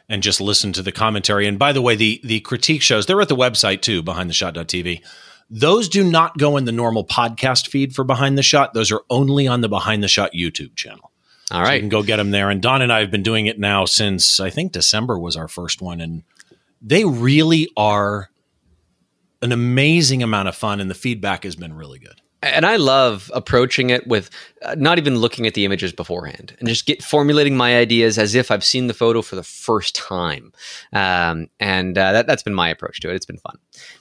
and 0.09 0.23
just 0.23 0.41
listen 0.41 0.73
to 0.73 0.83
the 0.83 0.93
commentary. 0.93 1.47
And 1.47 1.59
by 1.59 1.73
the 1.73 1.83
way, 1.83 1.97
the 1.97 2.21
the 2.25 2.41
critique 2.41 2.83
shows 2.83 3.07
they're 3.07 3.21
at 3.21 3.29
the 3.29 3.37
website 3.37 3.83
too, 3.83 4.03
behind 4.03 4.31
the 4.31 4.35
shot.tv. 4.35 5.03
Those 5.49 5.89
do 5.89 6.03
not 6.03 6.39
go 6.39 6.57
in 6.57 6.65
the 6.65 6.73
normal 6.73 7.07
podcast 7.07 7.69
feed 7.69 7.95
for 7.95 8.05
Behind 8.05 8.37
the 8.37 8.43
Shot. 8.43 8.75
Those 8.75 8.91
are 8.91 9.03
only 9.11 9.47
on 9.47 9.61
the 9.61 9.69
Behind 9.69 10.03
the 10.03 10.09
Shot 10.09 10.33
YouTube 10.33 10.75
channel. 10.75 11.13
All 11.51 11.61
right. 11.61 11.69
So 11.69 11.75
you 11.75 11.81
can 11.81 11.89
go 11.89 12.03
get 12.03 12.17
them 12.17 12.33
there. 12.33 12.51
And 12.51 12.61
Don 12.61 12.83
and 12.83 12.93
I 12.93 13.01
have 13.01 13.11
been 13.11 13.23
doing 13.23 13.47
it 13.47 13.59
now 13.59 13.85
since 13.85 14.41
I 14.41 14.51
think 14.51 14.73
December 14.73 15.19
was 15.19 15.37
our 15.37 15.47
first 15.47 15.81
one. 15.81 16.01
And 16.01 16.25
they 16.83 17.05
really 17.05 17.71
are 17.77 18.31
an 19.41 19.53
amazing 19.53 20.23
amount 20.23 20.49
of 20.49 20.57
fun. 20.57 20.81
And 20.81 20.91
the 20.91 20.95
feedback 20.95 21.45
has 21.45 21.55
been 21.55 21.75
really 21.75 22.01
good 22.01 22.21
and 22.43 22.67
I 22.67 22.77
love 22.77 23.31
approaching 23.35 23.91
it 23.91 24.07
with 24.07 24.31
uh, 24.63 24.75
not 24.79 24.99
even 24.99 25.17
looking 25.17 25.47
at 25.47 25.55
the 25.55 25.65
images 25.65 25.93
beforehand 25.93 26.55
and 26.59 26.69
just 26.69 26.87
get 26.87 27.03
formulating 27.03 27.57
my 27.57 27.79
ideas 27.79 28.19
as 28.19 28.35
if 28.35 28.51
I've 28.51 28.65
seen 28.65 28.87
the 28.87 28.95
photo 28.95 29.23
for 29.23 29.37
the 29.37 29.43
first 29.43 29.95
time. 29.95 30.53
Um, 30.93 31.49
and 31.59 31.97
uh, 31.97 32.13
that, 32.13 32.29
has 32.29 32.43
been 32.43 32.55
my 32.55 32.69
approach 32.69 33.01
to 33.01 33.11
it. 33.11 33.15
It's 33.15 33.27
been 33.27 33.39
fun. 33.39 33.57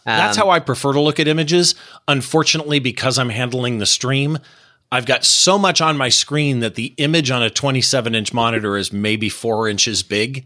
Um, 0.05 0.17
that's 0.17 0.38
how 0.38 0.49
I 0.49 0.59
prefer 0.59 0.93
to 0.93 1.01
look 1.01 1.19
at 1.19 1.27
images. 1.27 1.75
Unfortunately, 2.07 2.79
because 2.79 3.17
I'm 3.17 3.29
handling 3.29 3.77
the 3.77 3.86
stream, 3.86 4.38
I've 4.91 5.05
got 5.05 5.23
so 5.23 5.57
much 5.57 5.81
on 5.81 5.97
my 5.97 6.09
screen 6.09 6.59
that 6.59 6.75
the 6.75 6.93
image 6.97 7.31
on 7.31 7.41
a 7.41 7.49
27 7.49 8.15
inch 8.15 8.33
monitor 8.33 8.77
is 8.77 8.91
maybe 8.91 9.29
four 9.29 9.67
inches 9.67 10.03
big. 10.03 10.45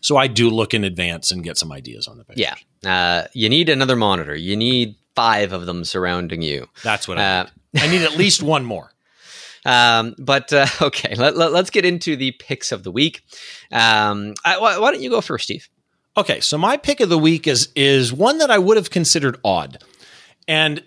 So 0.00 0.16
I 0.16 0.26
do 0.26 0.50
look 0.50 0.74
in 0.74 0.84
advance 0.84 1.30
and 1.30 1.42
get 1.42 1.56
some 1.56 1.72
ideas 1.72 2.06
on 2.06 2.18
the 2.18 2.24
page. 2.24 2.38
Yeah. 2.38 2.54
Uh, 2.84 3.26
you 3.32 3.48
need 3.48 3.68
another 3.68 3.96
monitor. 3.96 4.36
You 4.36 4.56
need 4.56 4.96
five 5.18 5.52
of 5.52 5.66
them 5.66 5.84
surrounding 5.84 6.42
you. 6.42 6.68
That's 6.84 7.08
what 7.08 7.18
I 7.18 7.40
uh, 7.40 7.46
need. 7.74 7.82
I 7.82 7.86
need 7.88 8.02
at 8.02 8.16
least 8.16 8.42
one 8.42 8.64
more. 8.64 8.92
Um, 9.66 10.14
but 10.18 10.50
uh, 10.52 10.66
okay, 10.80 11.14
let, 11.16 11.34
us 11.34 11.52
let, 11.52 11.72
get 11.72 11.84
into 11.84 12.16
the 12.16 12.30
picks 12.30 12.70
of 12.72 12.84
the 12.84 12.92
week. 12.92 13.22
Um, 13.70 14.34
I, 14.42 14.58
why, 14.58 14.78
why 14.78 14.92
don't 14.92 15.02
you 15.02 15.10
go 15.10 15.20
first, 15.20 15.44
Steve? 15.44 15.68
Okay, 16.16 16.40
so 16.40 16.56
my 16.56 16.76
pick 16.76 17.00
of 17.00 17.08
the 17.08 17.18
week 17.18 17.46
is 17.46 17.68
is 17.74 18.12
one 18.12 18.38
that 18.38 18.50
I 18.50 18.58
would 18.58 18.76
have 18.76 18.88
considered 18.88 19.36
odd, 19.44 19.82
and 20.46 20.82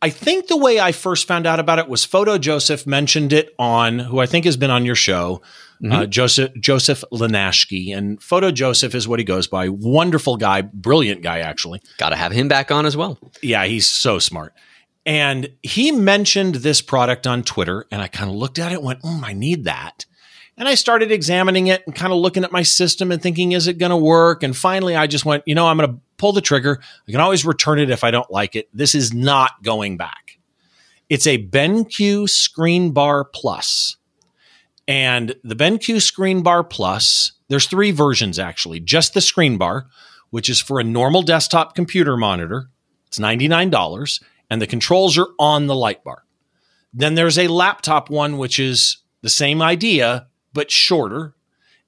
I 0.00 0.10
think 0.10 0.46
the 0.46 0.56
way 0.56 0.80
I 0.80 0.92
first 0.92 1.28
found 1.28 1.46
out 1.46 1.60
about 1.60 1.80
it 1.80 1.88
was 1.88 2.04
Photo 2.04 2.38
Joseph 2.38 2.86
mentioned 2.86 3.32
it 3.32 3.54
on 3.58 3.98
who 3.98 4.20
I 4.20 4.26
think 4.26 4.44
has 4.46 4.56
been 4.56 4.70
on 4.70 4.86
your 4.86 4.94
show, 4.96 5.42
mm-hmm. 5.82 5.92
uh, 5.92 6.06
Joseph 6.06 6.52
Joseph 6.58 7.04
Linaschke, 7.12 7.96
and 7.96 8.22
Photo 8.22 8.50
Joseph 8.50 8.94
is 8.94 9.08
what 9.08 9.18
he 9.18 9.24
goes 9.24 9.46
by. 9.46 9.68
Wonderful 9.68 10.36
guy, 10.36 10.62
brilliant 10.62 11.22
guy, 11.22 11.40
actually. 11.40 11.82
Got 11.98 12.10
to 12.10 12.16
have 12.16 12.32
him 12.32 12.48
back 12.48 12.70
on 12.70 12.86
as 12.86 12.96
well. 12.96 13.18
Yeah, 13.42 13.64
he's 13.64 13.86
so 13.86 14.18
smart. 14.18 14.54
And 15.04 15.50
he 15.62 15.90
mentioned 15.90 16.56
this 16.56 16.80
product 16.80 17.26
on 17.26 17.42
Twitter, 17.42 17.86
and 17.90 18.00
I 18.00 18.08
kind 18.08 18.30
of 18.30 18.36
looked 18.36 18.58
at 18.58 18.72
it, 18.72 18.76
and 18.76 18.84
went, 18.84 19.00
"Oh, 19.02 19.22
I 19.24 19.32
need 19.32 19.64
that." 19.64 20.06
And 20.56 20.68
I 20.68 20.74
started 20.74 21.10
examining 21.10 21.68
it 21.68 21.82
and 21.86 21.94
kind 21.94 22.12
of 22.12 22.18
looking 22.18 22.44
at 22.44 22.52
my 22.52 22.62
system 22.62 23.10
and 23.10 23.20
thinking, 23.20 23.52
"Is 23.52 23.66
it 23.66 23.78
going 23.78 23.90
to 23.90 23.96
work?" 23.96 24.42
And 24.42 24.56
finally, 24.56 24.94
I 24.94 25.08
just 25.08 25.24
went, 25.24 25.42
"You 25.46 25.54
know, 25.54 25.66
I'm 25.66 25.76
going 25.76 25.90
to 25.90 26.00
pull 26.18 26.32
the 26.32 26.40
trigger. 26.40 26.80
I 27.08 27.10
can 27.10 27.20
always 27.20 27.44
return 27.44 27.80
it 27.80 27.90
if 27.90 28.04
I 28.04 28.12
don't 28.12 28.30
like 28.30 28.54
it. 28.54 28.68
This 28.72 28.94
is 28.94 29.12
not 29.12 29.62
going 29.62 29.96
back." 29.96 30.38
It's 31.08 31.26
a 31.26 31.36
BenQ 31.36 32.30
Screen 32.30 32.92
Bar 32.92 33.24
Plus. 33.24 33.96
And 34.92 35.34
the 35.42 35.56
BenQ 35.56 36.02
Screen 36.02 36.42
Bar 36.42 36.62
Plus, 36.64 37.32
there's 37.48 37.64
three 37.64 37.92
versions 37.92 38.38
actually. 38.38 38.78
Just 38.78 39.14
the 39.14 39.22
screen 39.22 39.56
bar, 39.56 39.86
which 40.28 40.50
is 40.50 40.60
for 40.60 40.78
a 40.78 40.84
normal 40.84 41.22
desktop 41.22 41.74
computer 41.74 42.14
monitor. 42.14 42.68
It's 43.06 43.18
$99 43.18 44.22
and 44.50 44.60
the 44.60 44.66
controls 44.66 45.16
are 45.16 45.28
on 45.38 45.66
the 45.66 45.74
light 45.74 46.04
bar. 46.04 46.26
Then 46.92 47.14
there's 47.14 47.38
a 47.38 47.48
laptop 47.48 48.10
one, 48.10 48.36
which 48.36 48.58
is 48.58 48.98
the 49.22 49.30
same 49.30 49.62
idea, 49.62 50.26
but 50.52 50.70
shorter. 50.70 51.34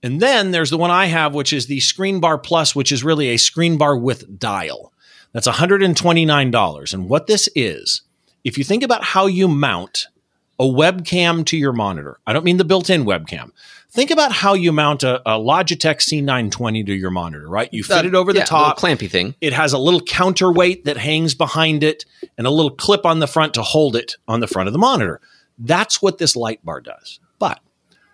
And 0.02 0.18
then 0.18 0.52
there's 0.52 0.70
the 0.70 0.78
one 0.78 0.90
I 0.90 1.05
have, 1.05 1.34
which 1.34 1.52
is 1.52 1.66
the 1.66 1.80
Screen 1.80 2.20
Bar 2.20 2.38
Plus, 2.38 2.74
which 2.74 2.90
is 2.90 3.05
really 3.05 3.28
a 3.28 3.36
screen 3.36 3.76
bar 3.76 3.98
with 3.98 4.38
dial. 4.38 4.94
That's 5.32 5.46
$129. 5.46 6.94
And 6.94 7.09
what 7.11 7.26
this 7.26 7.50
is, 7.55 8.00
if 8.44 8.57
you 8.57 8.64
think 8.64 8.82
about 8.82 9.05
how 9.05 9.26
you 9.26 9.46
mount 9.46 10.07
a 10.59 10.64
webcam 10.64 11.44
to 11.46 11.57
your 11.57 11.72
monitor, 11.72 12.18
I 12.26 12.32
don't 12.32 12.44
mean 12.44 12.57
the 12.59 12.64
built 12.64 12.90
in 12.90 13.05
webcam. 13.05 13.50
Think 13.90 14.11
about 14.11 14.32
how 14.32 14.55
you 14.55 14.72
mount 14.72 15.05
a, 15.05 15.20
a 15.20 15.38
Logitech 15.38 15.98
C920 16.00 16.84
to 16.86 16.92
your 16.94 17.11
monitor, 17.11 17.48
right? 17.48 17.68
You 17.72 17.84
fit 17.84 18.05
Uh, 18.05 18.09
it 18.09 18.14
over 18.14 18.32
the 18.32 18.40
top. 18.40 18.76
clampy 18.78 19.09
thing. 19.09 19.34
It 19.40 19.52
has 19.52 19.72
a 19.72 19.78
little 19.78 20.00
counterweight 20.00 20.84
that 20.84 20.96
hangs 20.96 21.34
behind 21.34 21.84
it 21.84 22.05
and 22.36 22.46
a 22.46 22.50
little 22.50 22.72
clip 22.72 23.07
on 23.07 23.20
the 23.20 23.28
front 23.28 23.55
to 23.55 23.62
hold 23.62 23.94
it 23.94 24.16
on 24.26 24.40
the 24.40 24.48
front 24.48 24.66
of 24.66 24.72
the 24.72 24.80
monitor. 24.80 25.20
That's 25.59 26.02
what 26.02 26.18
this 26.18 26.34
light 26.34 26.64
bar 26.64 26.80
does. 26.80 27.20
But 27.38 27.61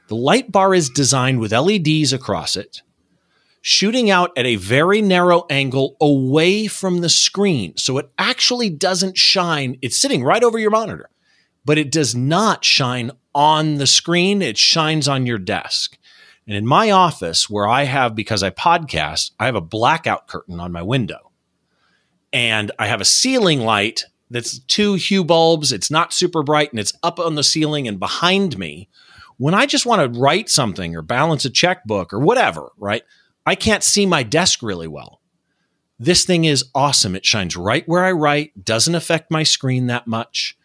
the 0.09 0.17
light 0.17 0.53
bar 0.53 0.75
is 0.75 0.91
designed 0.91 1.41
with 1.41 1.53
LEDs 1.53 2.13
across 2.13 2.57
it, 2.57 2.83
shooting 3.63 4.11
out 4.11 4.33
at 4.37 4.45
a 4.45 4.57
very 4.57 5.01
narrow 5.01 5.47
angle 5.49 5.97
away 6.01 6.67
from 6.67 7.01
the 7.01 7.09
screen. 7.09 7.75
So 7.79 7.97
it 7.97 8.11
actually 8.19 8.69
doesn't 8.71 9.17
shine. 9.17 9.79
It's 9.81 9.97
sitting 9.97 10.23
right 10.25 10.43
over 10.45 10.59
your 10.59 10.71
monitor, 10.71 11.09
but 11.65 11.79
it 11.79 11.91
does 11.93 12.15
not 12.15 12.65
shine 12.65 13.11
on 13.35 13.77
the 13.77 13.87
screen. 13.87 14.43
It 14.43 14.59
shines 14.59 15.09
on 15.09 15.27
your 15.27 15.39
desk. 15.39 15.99
And 16.47 16.57
in 16.57 16.67
my 16.67 16.91
office, 16.91 17.49
where 17.49 17.69
I 17.69 17.85
have, 17.85 18.15
because 18.15 18.43
I 18.43 18.51
podcast, 18.51 19.31
I 19.39 19.47
have 19.47 19.55
a 19.55 19.61
blackout 19.61 20.27
curtain 20.27 20.59
on 20.59 20.73
my 20.73 20.83
window. 20.83 21.31
And 22.33 22.73
I 22.79 22.87
have 22.87 23.01
a 23.01 23.05
ceiling 23.05 23.61
light 23.61 24.05
that's 24.31 24.59
two 24.61 24.95
hue 24.95 25.25
bulbs. 25.25 25.73
It's 25.73 25.91
not 25.91 26.13
super 26.13 26.43
bright 26.43 26.71
and 26.71 26.81
it's 26.81 26.93
up 27.03 27.19
on 27.19 27.35
the 27.35 27.43
ceiling 27.43 27.87
and 27.87 27.99
behind 27.99 28.59
me. 28.59 28.89
When 29.37 29.55
I 29.55 29.67
just 29.67 29.87
want 29.87 30.13
to 30.13 30.21
write 30.21 30.49
something 30.49 30.95
or 30.95 31.03
balance 31.03 31.45
a 31.45 31.51
checkbook 31.51 32.13
or 32.13 32.21
whatever, 32.21 32.71
right? 32.77 33.03
I 33.47 33.55
can't 33.55 33.83
see 33.83 34.07
my 34.07 34.23
desk 34.23 34.63
really 34.63 34.89
well. 34.89 35.21
This 35.99 36.25
thing 36.25 36.45
is 36.45 36.65
awesome. 36.75 37.15
It 37.15 37.27
shines 37.27 37.57
right 37.57 37.87
where 37.87 38.05
I 38.05 38.13
write, 38.13 38.65
doesn't 38.65 38.95
affect 38.95 39.31
my 39.31 39.43
screen 39.43 39.87
that 39.87 40.07
much. 40.07 40.57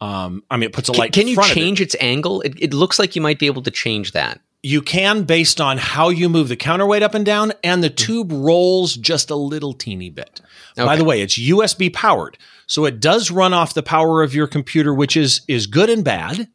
Um, 0.00 0.42
I 0.50 0.56
mean, 0.56 0.64
it 0.68 0.72
puts 0.72 0.88
a 0.88 0.92
Can, 0.92 0.98
light. 1.00 1.12
can 1.12 1.22
in 1.22 1.28
you 1.28 1.34
front 1.36 1.50
of 1.50 1.56
it. 1.56 1.60
change 1.60 1.80
its 1.80 1.96
angle? 2.00 2.40
It, 2.42 2.54
it 2.60 2.74
looks 2.74 2.98
like 2.98 3.16
you 3.16 3.22
might 3.22 3.38
be 3.38 3.46
able 3.46 3.62
to 3.62 3.70
change 3.70 4.12
that. 4.12 4.40
You 4.62 4.82
can 4.82 5.22
based 5.22 5.60
on 5.60 5.78
how 5.78 6.08
you 6.08 6.28
move 6.28 6.48
the 6.48 6.56
counterweight 6.56 7.02
up 7.02 7.14
and 7.14 7.24
down, 7.24 7.52
and 7.62 7.84
the 7.84 7.90
tube 7.90 8.32
rolls 8.32 8.94
just 8.94 9.30
a 9.30 9.36
little 9.36 9.72
teeny 9.72 10.10
bit. 10.10 10.40
By 10.76 10.96
the 10.96 11.04
way, 11.04 11.22
it's 11.22 11.38
USB 11.38 11.92
powered, 11.92 12.36
so 12.66 12.84
it 12.84 12.98
does 13.00 13.30
run 13.30 13.54
off 13.54 13.72
the 13.74 13.82
power 13.82 14.22
of 14.22 14.34
your 14.34 14.46
computer, 14.46 14.92
which 14.92 15.16
is 15.16 15.40
is 15.48 15.66
good 15.66 15.88
and 15.88 16.04
bad. 16.04 16.48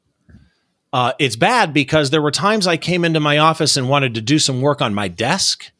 Uh, 0.93 1.13
it's 1.19 1.37
bad 1.37 1.73
because 1.73 2.09
there 2.09 2.21
were 2.21 2.31
times 2.31 2.67
I 2.67 2.75
came 2.75 3.05
into 3.05 3.19
my 3.21 3.37
office 3.37 3.77
and 3.77 3.87
wanted 3.87 4.13
to 4.15 4.21
do 4.21 4.37
some 4.39 4.61
work 4.61 4.81
on 4.81 4.93
my 4.93 5.07
desk, 5.07 5.71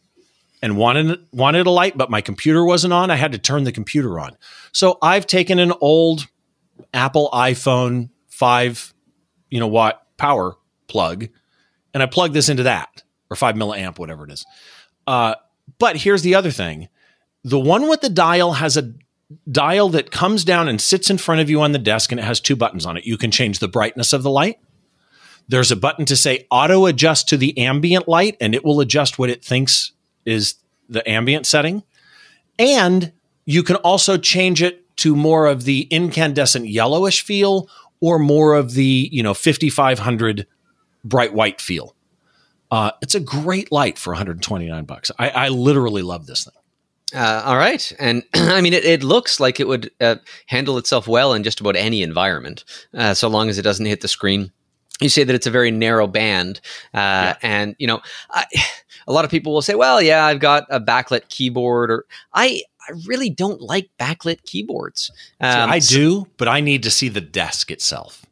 and 0.62 0.78
wanted 0.78 1.20
wanted 1.34 1.68
a 1.68 1.72
light, 1.72 1.98
but 1.98 2.10
my 2.10 2.22
computer 2.22 2.64
wasn't 2.64 2.94
on. 2.94 3.12
I 3.12 3.16
had 3.18 3.34
to 3.34 3.38
turn 3.38 3.66
the 3.66 3.72
computer 3.74 4.20
on. 4.20 4.38
So 4.72 4.98
I've 5.02 5.28
taken 5.28 5.60
an 5.60 5.74
old 5.82 6.28
Apple 6.94 7.30
iPhone 7.34 8.10
five, 8.30 8.94
you 9.50 9.60
know 9.60 9.68
watt 9.68 10.06
power 10.18 10.56
plug, 10.88 11.28
and 11.94 12.04
I 12.04 12.06
plug 12.06 12.34
this 12.34 12.50
into 12.50 12.64
that 12.64 13.04
or 13.30 13.36
five 13.36 13.56
milliamp, 13.56 13.98
whatever 13.98 14.26
it 14.26 14.32
is. 14.32 14.46
Uh, 15.08 15.36
but 15.80 15.98
here's 15.98 16.22
the 16.22 16.36
other 16.36 16.52
thing: 16.52 16.90
the 17.44 17.60
one 17.60 17.88
with 17.88 18.02
the 18.02 18.10
dial 18.10 18.54
has 18.54 18.78
a 18.78 18.94
dial 19.50 19.90
that 19.90 20.12
comes 20.12 20.44
down 20.44 20.68
and 20.68 20.82
sits 20.82 21.10
in 21.10 21.18
front 21.18 21.42
of 21.42 21.50
you 21.50 21.62
on 21.62 21.72
the 21.72 21.80
desk, 21.80 22.12
and 22.12 22.20
it 22.20 22.24
has 22.24 22.40
two 22.40 22.56
buttons 22.56 22.86
on 22.86 22.98
it. 22.98 23.06
You 23.06 23.18
can 23.18 23.32
change 23.32 23.60
the 23.60 23.68
brightness 23.68 24.14
of 24.14 24.24
the 24.24 24.32
light. 24.32 24.60
There's 25.48 25.72
a 25.72 25.76
button 25.76 26.06
to 26.06 26.16
say 26.16 26.48
auto 26.52 26.86
adjust 26.86 27.30
to 27.30 27.38
the 27.38 27.58
ambient 27.58 28.08
light, 28.08 28.38
and 28.40 28.54
it 28.56 28.64
will 28.64 28.80
adjust 28.80 29.20
what 29.20 29.30
it 29.30 29.44
thinks 29.44 29.92
is 30.26 30.56
the 30.88 31.08
ambient 31.10 31.46
setting. 31.46 31.84
And 32.60 33.12
you 33.46 33.64
can 33.64 33.78
also 33.78 34.18
change 34.18 34.62
it 34.62 34.81
to 34.98 35.16
more 35.16 35.48
of 35.48 35.64
the 35.64 35.82
incandescent 35.90 36.68
yellowish 36.68 37.24
feel 37.24 37.70
or 38.00 38.20
more 38.20 38.54
of 38.56 38.74
the, 38.74 39.10
you 39.12 39.24
know, 39.24 39.34
5500 39.34 40.48
bright 41.04 41.34
white 41.34 41.62
feel. 41.62 41.96
Uh, 42.70 42.92
it's 43.02 43.16
a 43.16 43.20
great 43.20 43.72
light 43.72 43.98
for 43.98 44.12
129 44.12 44.86
bucks. 44.86 45.12
I, 45.20 45.30
I 45.30 45.48
literally 45.50 46.02
love 46.02 46.26
this 46.26 46.46
thing. 46.46 46.54
Uh, 47.14 47.44
all 47.46 47.58
right, 47.58 47.92
and 48.00 48.24
I 48.34 48.62
mean, 48.62 48.74
it, 48.74 48.86
it 48.86 49.04
looks 49.04 49.40
like 49.40 49.60
it 49.60 49.68
would 49.68 49.92
uh, 50.00 50.16
handle 50.46 50.78
itself 50.78 51.08
well 51.08 51.34
in 51.34 51.44
just 51.44 51.60
about 51.60 51.76
any 51.76 52.02
environment, 52.02 52.64
uh, 52.94 53.14
so 53.14 53.28
long 53.28 53.50
as 53.50 53.58
it 53.58 53.64
doesn't 53.64 53.86
hit 53.86 54.02
the 54.02 54.08
screen. 54.08 54.52
You 55.02 55.10
say 55.10 55.24
that 55.24 55.36
it's 55.36 55.48
a 55.48 55.52
very 55.52 55.72
narrow 55.72 56.08
band, 56.08 56.62
uh, 56.94 57.34
and 57.42 57.76
you 57.80 57.88
know, 57.88 58.02
I, 58.30 58.46
a 59.08 59.12
lot 59.12 59.26
of 59.26 59.32
people 59.32 59.54
will 59.54 59.62
say, 59.62 59.76
"Well, 59.76 60.02
yeah, 60.02 60.26
I've 60.26 60.40
got 60.40 60.64
a 60.70 60.80
backlit 60.80 61.28
keyboard," 61.28 61.92
or 61.92 62.06
I, 62.34 62.64
I 62.88 62.94
really 63.06 63.30
don't 63.30 63.62
like 63.62 63.90
backlit 64.00 64.44
keyboards. 64.44 65.12
Um, 65.40 65.70
I 65.70 65.80
do, 65.80 66.28
but 66.38 66.48
I 66.48 66.62
need 66.62 66.84
to 66.84 66.92
see 66.92 67.10
the 67.10 67.22
desk 67.22 67.72
itself. 67.72 68.26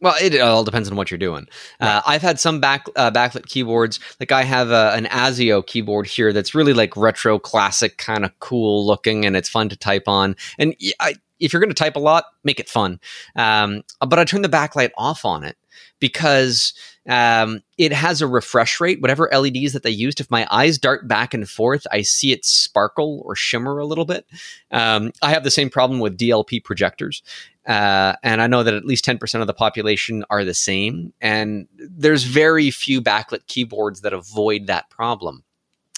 Well, 0.00 0.16
it 0.20 0.38
all 0.38 0.64
depends 0.64 0.90
on 0.90 0.96
what 0.96 1.10
you're 1.10 1.16
doing. 1.16 1.46
Uh, 1.80 2.02
I've 2.06 2.20
had 2.20 2.38
some 2.38 2.60
back 2.60 2.86
uh, 2.94 3.10
backlit 3.10 3.46
keyboards. 3.46 4.00
Like 4.20 4.32
I 4.32 4.42
have 4.42 4.70
a, 4.70 4.92
an 4.94 5.06
Azio 5.06 5.66
keyboard 5.66 6.06
here 6.06 6.30
that's 6.30 6.54
really 6.54 6.74
like 6.74 6.94
retro, 6.94 7.38
classic, 7.38 7.96
kind 7.96 8.22
of 8.22 8.38
cool 8.38 8.86
looking, 8.86 9.24
and 9.24 9.34
it's 9.34 9.48
fun 9.48 9.70
to 9.70 9.76
type 9.76 10.06
on. 10.06 10.36
And 10.58 10.76
I, 11.00 11.14
if 11.40 11.52
you're 11.52 11.60
going 11.60 11.70
to 11.70 11.74
type 11.74 11.96
a 11.96 12.00
lot, 12.00 12.26
make 12.44 12.60
it 12.60 12.68
fun. 12.68 13.00
Um, 13.34 13.82
but 14.00 14.18
I 14.18 14.24
turn 14.24 14.42
the 14.42 14.48
backlight 14.48 14.90
off 14.98 15.24
on 15.24 15.42
it 15.42 15.56
because 16.00 16.74
um, 17.08 17.62
it 17.76 17.92
has 17.92 18.22
a 18.22 18.26
refresh 18.26 18.80
rate. 18.80 19.00
Whatever 19.00 19.28
LEDs 19.32 19.72
that 19.72 19.82
they 19.82 19.90
used, 19.90 20.20
if 20.20 20.30
my 20.30 20.46
eyes 20.50 20.78
dart 20.78 21.06
back 21.06 21.34
and 21.34 21.48
forth, 21.48 21.86
I 21.92 22.02
see 22.02 22.32
it 22.32 22.44
sparkle 22.44 23.22
or 23.24 23.34
shimmer 23.34 23.78
a 23.78 23.86
little 23.86 24.04
bit. 24.04 24.26
Um, 24.70 25.12
I 25.22 25.30
have 25.30 25.44
the 25.44 25.50
same 25.50 25.70
problem 25.70 26.00
with 26.00 26.18
DLP 26.18 26.64
projectors. 26.64 27.22
Uh, 27.66 28.14
and 28.22 28.42
I 28.42 28.46
know 28.46 28.62
that 28.62 28.74
at 28.74 28.84
least 28.84 29.04
10% 29.04 29.40
of 29.40 29.46
the 29.46 29.54
population 29.54 30.24
are 30.30 30.44
the 30.44 30.54
same. 30.54 31.12
And 31.20 31.66
there's 31.76 32.24
very 32.24 32.70
few 32.70 33.00
backlit 33.00 33.46
keyboards 33.46 34.02
that 34.02 34.12
avoid 34.12 34.66
that 34.66 34.90
problem. 34.90 35.44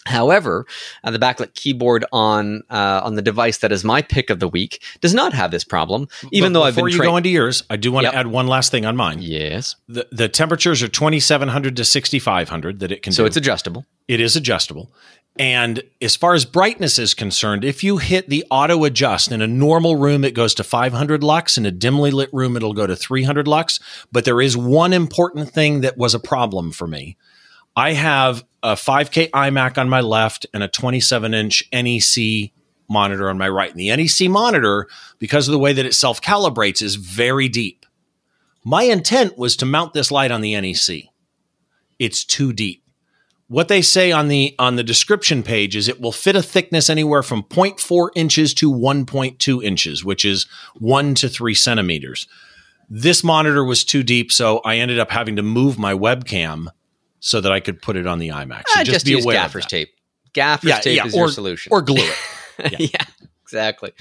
However, 0.06 0.66
uh, 1.04 1.10
the 1.10 1.18
backlit 1.18 1.54
keyboard 1.54 2.04
on 2.12 2.62
uh, 2.70 3.00
on 3.04 3.14
the 3.16 3.22
device 3.22 3.58
that 3.58 3.72
is 3.72 3.84
my 3.84 4.00
pick 4.02 4.30
of 4.30 4.40
the 4.40 4.48
week 4.48 4.82
does 5.00 5.12
not 5.14 5.32
have 5.34 5.50
this 5.50 5.64
problem, 5.64 6.08
even 6.32 6.52
But 6.52 6.58
though 6.60 6.64
I've 6.64 6.74
been 6.74 6.84
before 6.86 6.98
been 6.98 7.04
you 7.06 7.10
go 7.12 7.16
into 7.16 7.28
yours, 7.30 7.62
I 7.68 7.76
do 7.76 7.92
want 7.92 8.04
Yep. 8.04 8.12
to 8.12 8.18
add 8.18 8.26
one 8.28 8.46
last 8.46 8.70
thing 8.70 8.86
on 8.86 8.96
mine. 8.96 9.18
yes, 9.20 9.76
The, 9.88 10.06
the 10.12 10.28
temperatures 10.28 10.82
are 10.82 10.88
2700 10.88 11.76
to 11.76 11.84
6500 11.84 12.80
that 12.80 12.92
it 12.92 13.02
can 13.02 13.12
so 13.12 13.22
do. 13.22 13.26
it's 13.26 13.36
adjustable. 13.36 13.84
It 14.08 14.20
is 14.20 14.36
adjustable. 14.36 14.90
And 15.38 15.82
as 16.00 16.16
far 16.16 16.32
as 16.32 16.46
brightness 16.46 16.98
is 16.98 17.12
concerned, 17.12 17.62
if 17.62 17.84
you 17.84 17.98
hit 17.98 18.30
the 18.30 18.44
auto 18.50 18.84
adjust 18.84 19.30
in 19.30 19.42
a 19.42 19.46
normal 19.46 19.96
room, 19.96 20.24
it 20.24 20.32
goes 20.32 20.54
to 20.54 20.64
500 20.64 21.22
lux. 21.22 21.58
In 21.58 21.66
a 21.66 21.70
dimly 21.70 22.10
lit 22.10 22.30
room, 22.32 22.56
it'll 22.56 22.72
go 22.72 22.86
to 22.86 22.96
300 22.96 23.46
lux. 23.46 23.78
But 24.10 24.24
there 24.24 24.40
is 24.40 24.56
one 24.56 24.94
important 24.94 25.50
thing 25.50 25.82
that 25.82 25.98
was 25.98 26.14
a 26.14 26.18
problem 26.18 26.72
for 26.72 26.86
me. 26.86 27.18
I 27.76 27.92
have 27.92 28.44
a 28.62 28.74
5K 28.74 29.30
iMac 29.30 29.78
on 29.78 29.88
my 29.88 30.00
left 30.00 30.46
and 30.54 30.62
a 30.62 30.68
27 30.68 31.34
inch 31.34 31.68
NEC 31.72 32.50
monitor 32.88 33.28
on 33.28 33.38
my 33.38 33.48
right. 33.48 33.70
And 33.70 33.78
the 33.78 33.94
NEC 33.94 34.30
monitor, 34.30 34.88
because 35.18 35.46
of 35.46 35.52
the 35.52 35.58
way 35.58 35.72
that 35.72 35.86
it 35.86 35.94
self 35.94 36.20
calibrates, 36.20 36.80
is 36.80 36.96
very 36.96 37.48
deep. 37.48 37.84
My 38.64 38.84
intent 38.84 39.38
was 39.38 39.56
to 39.56 39.66
mount 39.66 39.92
this 39.92 40.10
light 40.10 40.30
on 40.30 40.40
the 40.40 40.58
NEC. 40.58 41.04
It's 41.98 42.24
too 42.24 42.52
deep 42.52 42.82
what 43.48 43.68
they 43.68 43.82
say 43.82 44.10
on 44.10 44.28
the 44.28 44.54
on 44.58 44.76
the 44.76 44.82
description 44.82 45.42
page 45.42 45.76
is 45.76 45.88
it 45.88 46.00
will 46.00 46.12
fit 46.12 46.36
a 46.36 46.42
thickness 46.42 46.90
anywhere 46.90 47.22
from 47.22 47.42
0.4 47.44 48.10
inches 48.14 48.52
to 48.54 48.72
1.2 48.72 49.62
inches 49.62 50.04
which 50.04 50.24
is 50.24 50.46
1 50.74 51.14
to 51.14 51.28
3 51.28 51.54
centimeters 51.54 52.26
this 52.88 53.22
monitor 53.22 53.64
was 53.64 53.84
too 53.84 54.02
deep 54.02 54.32
so 54.32 54.58
i 54.64 54.76
ended 54.76 54.98
up 54.98 55.10
having 55.10 55.36
to 55.36 55.42
move 55.42 55.78
my 55.78 55.92
webcam 55.92 56.66
so 57.20 57.40
that 57.40 57.52
i 57.52 57.60
could 57.60 57.80
put 57.82 57.96
it 57.96 58.06
on 58.06 58.18
the 58.18 58.28
imac 58.28 58.62
so 58.68 58.80
Uh, 58.80 58.84
just, 58.84 58.94
just 58.94 59.06
be 59.06 59.12
use 59.12 59.24
aware 59.24 59.36
gaffer's 59.36 59.64
of 59.64 59.70
that. 59.70 59.76
tape. 59.76 59.88
Gaffer's 60.34 60.68
Yeah, 60.68 60.80
tape 60.80 60.96
yeah, 60.96 61.06
is 61.06 61.14
or, 61.14 61.18
your 61.20 61.28
solution. 61.30 61.72
or 61.72 61.80
glue 61.82 62.08
it 62.58 62.80
yeah. 62.92 63.04
exactly. 63.42 63.92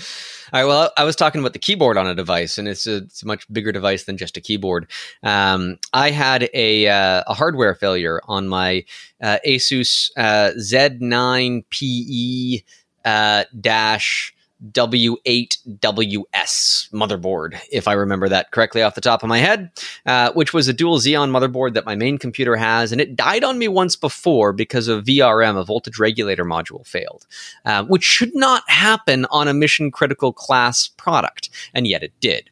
All 0.54 0.62
right. 0.62 0.66
Well, 0.68 0.92
I 0.98 1.04
was 1.04 1.16
talking 1.16 1.40
about 1.40 1.54
the 1.54 1.60
keyboard 1.60 1.98
on 1.98 2.08
a 2.08 2.16
device, 2.16 2.58
and 2.58 2.68
it's 2.68 2.88
a, 2.88 2.98
it's 2.98 3.24
a 3.24 3.28
much 3.28 3.52
bigger 3.52 3.72
device 3.72 4.04
than 4.06 4.18
just 4.18 4.38
a 4.38 4.42
keyboard. 4.42 4.90
Um, 5.24 5.78
I 5.94 6.12
had 6.12 6.50
a, 6.54 6.88
uh, 6.88 7.24
a 7.28 7.34
hardware 7.34 7.76
failure 7.76 8.22
on 8.26 8.48
my 8.48 8.86
uh, 9.22 9.38
Asus 9.46 10.12
uh, 10.18 10.52
Z9PE 10.60 12.64
uh, 13.06 13.44
dash 13.60 14.34
W8WS 14.72 16.92
motherboard, 16.92 17.60
if 17.72 17.88
I 17.88 17.94
remember 17.94 18.30
that 18.30 18.52
correctly 18.52 18.82
off 18.82 18.96
the 18.96 19.02
top 19.02 19.24
of 19.24 19.30
my 19.30 19.40
head, 19.40 19.72
uh, 20.06 20.32
which 20.34 20.54
was 20.54 20.68
a 20.68 20.74
dual 20.74 21.00
Xeon 21.00 21.30
motherboard 21.30 21.74
that 21.74 21.86
my 21.86 21.96
main 21.96 22.18
computer 22.18 22.56
has. 22.56 22.92
And 22.92 23.00
it 23.00 23.16
died 23.16 23.44
on 23.44 23.58
me 23.58 23.68
once 23.68 23.96
before 23.96 24.54
because 24.54 24.88
of 24.88 25.06
VRM, 25.06 25.60
a 25.60 25.64
voltage 25.64 26.00
regulator 26.00 26.46
module 26.46 26.86
failed, 26.86 27.26
uh, 27.66 27.84
which 27.86 28.04
should 28.04 28.36
not 28.36 28.64
happen 28.68 29.26
on 29.26 29.48
a 29.48 29.54
mission 29.54 29.92
critical 29.92 30.34
class 30.34 30.88
product. 30.88 31.50
And 31.74 31.88
yet 31.88 32.04
it 32.04 32.14
did. 32.20 32.50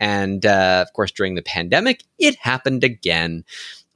And 0.00 0.44
uh, 0.44 0.84
of 0.86 0.92
course, 0.92 1.12
during 1.12 1.34
the 1.34 1.42
pandemic, 1.42 2.02
it 2.18 2.36
happened 2.36 2.84
again. 2.84 3.44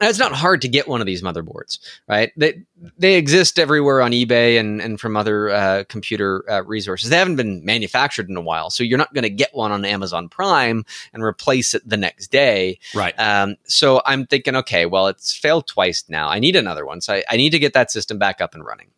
It's 0.01 0.19
not 0.19 0.33
hard 0.33 0.63
to 0.63 0.69
get 0.69 0.87
one 0.87 1.01
of 1.01 1.07
these 1.07 1.23
motherboards, 1.23 1.79
right? 2.09 2.33
They 2.37 2.63
they 2.99 3.15
exist 3.15 3.59
everywhere 3.59 4.01
on 4.01 4.13
eBay 4.13 4.59
and 4.59 4.81
and 4.81 5.01
from 5.01 5.17
other 5.17 5.51
uh, 5.51 5.85
computer 5.89 6.49
uh, 6.49 6.63
resources. 6.65 7.11
They 7.11 7.17
haven't 7.17 7.37
been 7.37 7.65
manufactured 7.65 8.29
in 8.29 8.37
a 8.37 8.41
while, 8.41 8.71
so 8.71 8.85
you're 8.85 8.99
not 8.99 9.13
going 9.13 9.25
to 9.25 9.31
get 9.31 9.55
one 9.55 9.73
on 9.73 9.85
Amazon 9.85 10.29
Prime 10.29 10.85
and 11.13 11.23
replace 11.25 11.75
it 11.75 11.89
the 11.89 11.97
next 11.97 12.31
day, 12.31 12.79
right? 12.95 13.19
Um, 13.19 13.57
so 13.65 14.01
I'm 14.07 14.27
thinking, 14.27 14.55
okay, 14.57 14.87
well, 14.87 15.09
it's 15.09 15.37
failed 15.37 15.67
twice 15.67 16.05
now. 16.09 16.29
I 16.29 16.39
need 16.39 16.55
another 16.55 16.87
one, 16.87 17.01
so 17.01 17.15
I, 17.15 17.25
I 17.29 17.37
need 17.37 17.51
to 17.51 17.59
get 17.59 17.73
that 17.73 17.91
system 17.91 18.19
back 18.19 18.41
up 18.41 18.55
and 18.55 18.65
running. 18.65 18.91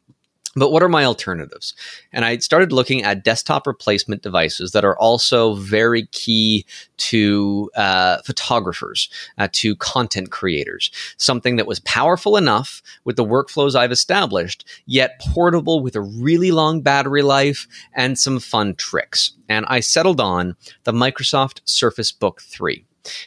But 0.56 0.72
what 0.72 0.82
are 0.82 0.88
my 0.88 1.04
alternatives? 1.04 1.74
And 2.12 2.24
I 2.24 2.38
started 2.38 2.72
looking 2.72 3.04
at 3.04 3.22
desktop 3.22 3.68
replacement 3.68 4.22
devices 4.22 4.72
that 4.72 4.84
are 4.84 4.98
also 4.98 5.54
very 5.54 6.06
key 6.06 6.66
to 6.96 7.70
uh, 7.76 8.18
photographers, 8.22 9.08
uh, 9.38 9.46
to 9.52 9.76
content 9.76 10.32
creators. 10.32 10.90
Something 11.18 11.54
that 11.54 11.68
was 11.68 11.78
powerful 11.80 12.36
enough 12.36 12.82
with 13.04 13.14
the 13.14 13.24
workflows 13.24 13.76
I've 13.76 13.92
established, 13.92 14.66
yet 14.86 15.20
portable 15.20 15.80
with 15.82 15.94
a 15.94 16.00
really 16.00 16.50
long 16.50 16.80
battery 16.80 17.22
life 17.22 17.68
and 17.94 18.18
some 18.18 18.40
fun 18.40 18.74
tricks. 18.74 19.32
And 19.48 19.64
I 19.68 19.78
settled 19.78 20.20
on 20.20 20.56
the 20.82 20.92
Microsoft 20.92 21.60
Surface 21.64 22.10
Book 22.10 22.42
3. 22.42 22.84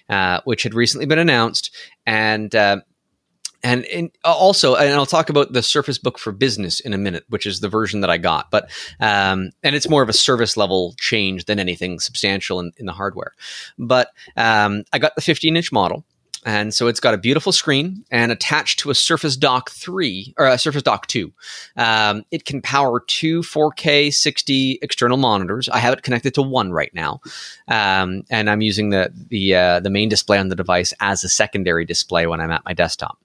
Uh, 0.08 0.40
which 0.44 0.62
had 0.62 0.76
recently 0.76 1.08
been 1.08 1.18
announced, 1.18 1.76
and 2.06 2.54
uh, 2.54 2.78
and, 3.64 3.86
and, 3.86 4.12
also 4.24 4.76
and 4.76 4.94
i'll 4.94 5.06
talk 5.06 5.30
about 5.30 5.54
the 5.54 5.64
surface 5.64 5.98
book 5.98 6.20
for 6.20 6.32
business 6.32 6.80
in 6.80 6.94
a 6.94 6.98
minute 6.98 7.24
which 7.30 7.46
is 7.46 7.60
the 7.60 7.70
version 7.70 8.02
that 8.02 8.10
i 8.10 8.18
got 8.18 8.52
but 8.52 8.70
um, 9.00 9.52
and 9.64 9.76
it's 9.76 9.90
more 9.90 10.04
of 10.04 10.10
a 10.10 10.14
service 10.14 10.58
level 10.58 10.94
change 11.00 11.46
than 11.46 11.60
anything 11.60 12.00
substantial 12.00 12.60
in, 12.60 12.72
in 12.78 12.86
the 12.86 12.94
hardware 12.94 13.34
but 13.78 14.10
um, 14.38 14.84
i 14.94 15.00
got 15.00 15.16
the 15.16 15.22
15 15.22 15.56
inch 15.56 15.72
model 15.72 16.04
and 16.46 16.74
so 16.74 16.88
it's 16.88 17.00
got 17.00 17.14
a 17.14 17.18
beautiful 17.18 17.52
screen 17.52 18.04
and 18.12 18.32
attached 18.32 18.80
to 18.80 18.90
a 18.90 18.96
Surface 18.96 19.38
Dock 19.38 19.70
3 19.72 20.34
or 20.38 20.48
a 20.48 20.58
Surface 20.58 20.84
Dock 20.84 21.08
2. 21.08 21.32
Um, 21.78 22.24
it 22.32 22.46
can 22.46 22.62
power 22.62 23.02
two 23.08 23.42
4K 23.42 24.14
60 24.14 24.80
external 24.82 25.18
monitors. 25.18 25.70
I 25.70 25.80
have 25.80 25.94
it 25.94 26.04
connected 26.04 26.34
to 26.36 26.42
one 26.42 26.72
right 26.72 26.94
now. 26.94 27.22
Um, 27.68 28.24
and 28.30 28.50
I'm 28.50 28.62
using 28.62 28.90
the 28.90 29.12
the 29.30 29.56
uh, 29.56 29.80
the 29.80 29.90
main 29.90 30.10
display 30.10 30.38
on 30.38 30.50
the 30.50 30.56
device 30.56 30.94
as 31.00 31.24
a 31.24 31.30
secondary 31.30 31.86
display 31.86 32.28
when 32.28 32.42
I'm 32.42 32.52
at 32.52 32.66
my 32.66 32.74
desktop. 32.74 33.18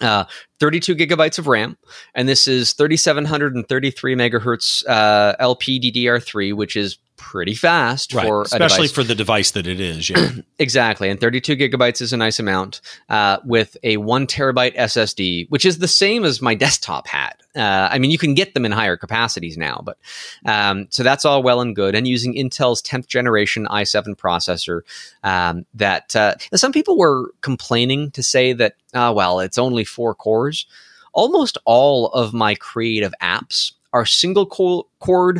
Uh, 0.00 0.24
32 0.60 0.94
gigabytes 0.96 1.38
of 1.38 1.46
RAM, 1.46 1.76
and 2.14 2.28
this 2.28 2.48
is 2.48 2.72
3733 2.72 4.14
megahertz 4.14 4.82
uh, 4.88 5.36
LPDDR3, 5.40 6.54
which 6.54 6.74
is 6.76 6.98
pretty 7.20 7.54
fast 7.54 8.14
right. 8.14 8.26
for 8.26 8.42
especially 8.42 8.88
for 8.88 9.04
the 9.04 9.14
device 9.14 9.50
that 9.50 9.66
it 9.66 9.78
is. 9.78 10.08
Yeah, 10.08 10.30
exactly. 10.58 11.10
And 11.10 11.20
32 11.20 11.54
gigabytes 11.54 12.00
is 12.00 12.14
a 12.14 12.16
nice 12.16 12.40
amount 12.40 12.80
uh, 13.10 13.36
with 13.44 13.76
a 13.82 13.98
one 13.98 14.26
terabyte 14.26 14.74
SSD, 14.74 15.48
which 15.50 15.66
is 15.66 15.78
the 15.78 15.86
same 15.86 16.24
as 16.24 16.40
my 16.40 16.54
desktop 16.66 17.06
had. 17.06 17.34
Uh, 17.54 17.88
I 17.92 17.98
mean, 17.98 18.10
you 18.10 18.16
can 18.16 18.32
get 18.32 18.54
them 18.54 18.64
in 18.64 18.72
higher 18.72 18.96
capacities 18.96 19.58
now, 19.58 19.82
but 19.84 19.98
um, 20.46 20.86
so 20.90 21.02
that's 21.02 21.26
all 21.26 21.42
well 21.42 21.60
and 21.60 21.76
good. 21.76 21.94
And 21.94 22.08
using 22.08 22.34
Intel's 22.34 22.80
10th 22.80 23.06
generation 23.06 23.66
i7 23.66 24.16
processor, 24.16 24.80
um, 25.22 25.66
that 25.74 26.16
uh, 26.16 26.36
some 26.54 26.72
people 26.72 26.96
were 26.96 27.34
complaining 27.42 28.12
to 28.12 28.22
say 28.22 28.54
that, 28.54 28.76
uh, 28.94 29.12
well, 29.14 29.40
it's 29.40 29.58
only 29.58 29.84
four 29.84 30.14
cores. 30.14 30.66
Almost 31.12 31.58
all 31.66 32.06
of 32.08 32.32
my 32.32 32.54
creative 32.54 33.12
apps 33.20 33.72
are 33.92 34.06
single 34.06 34.46
core 34.46 35.36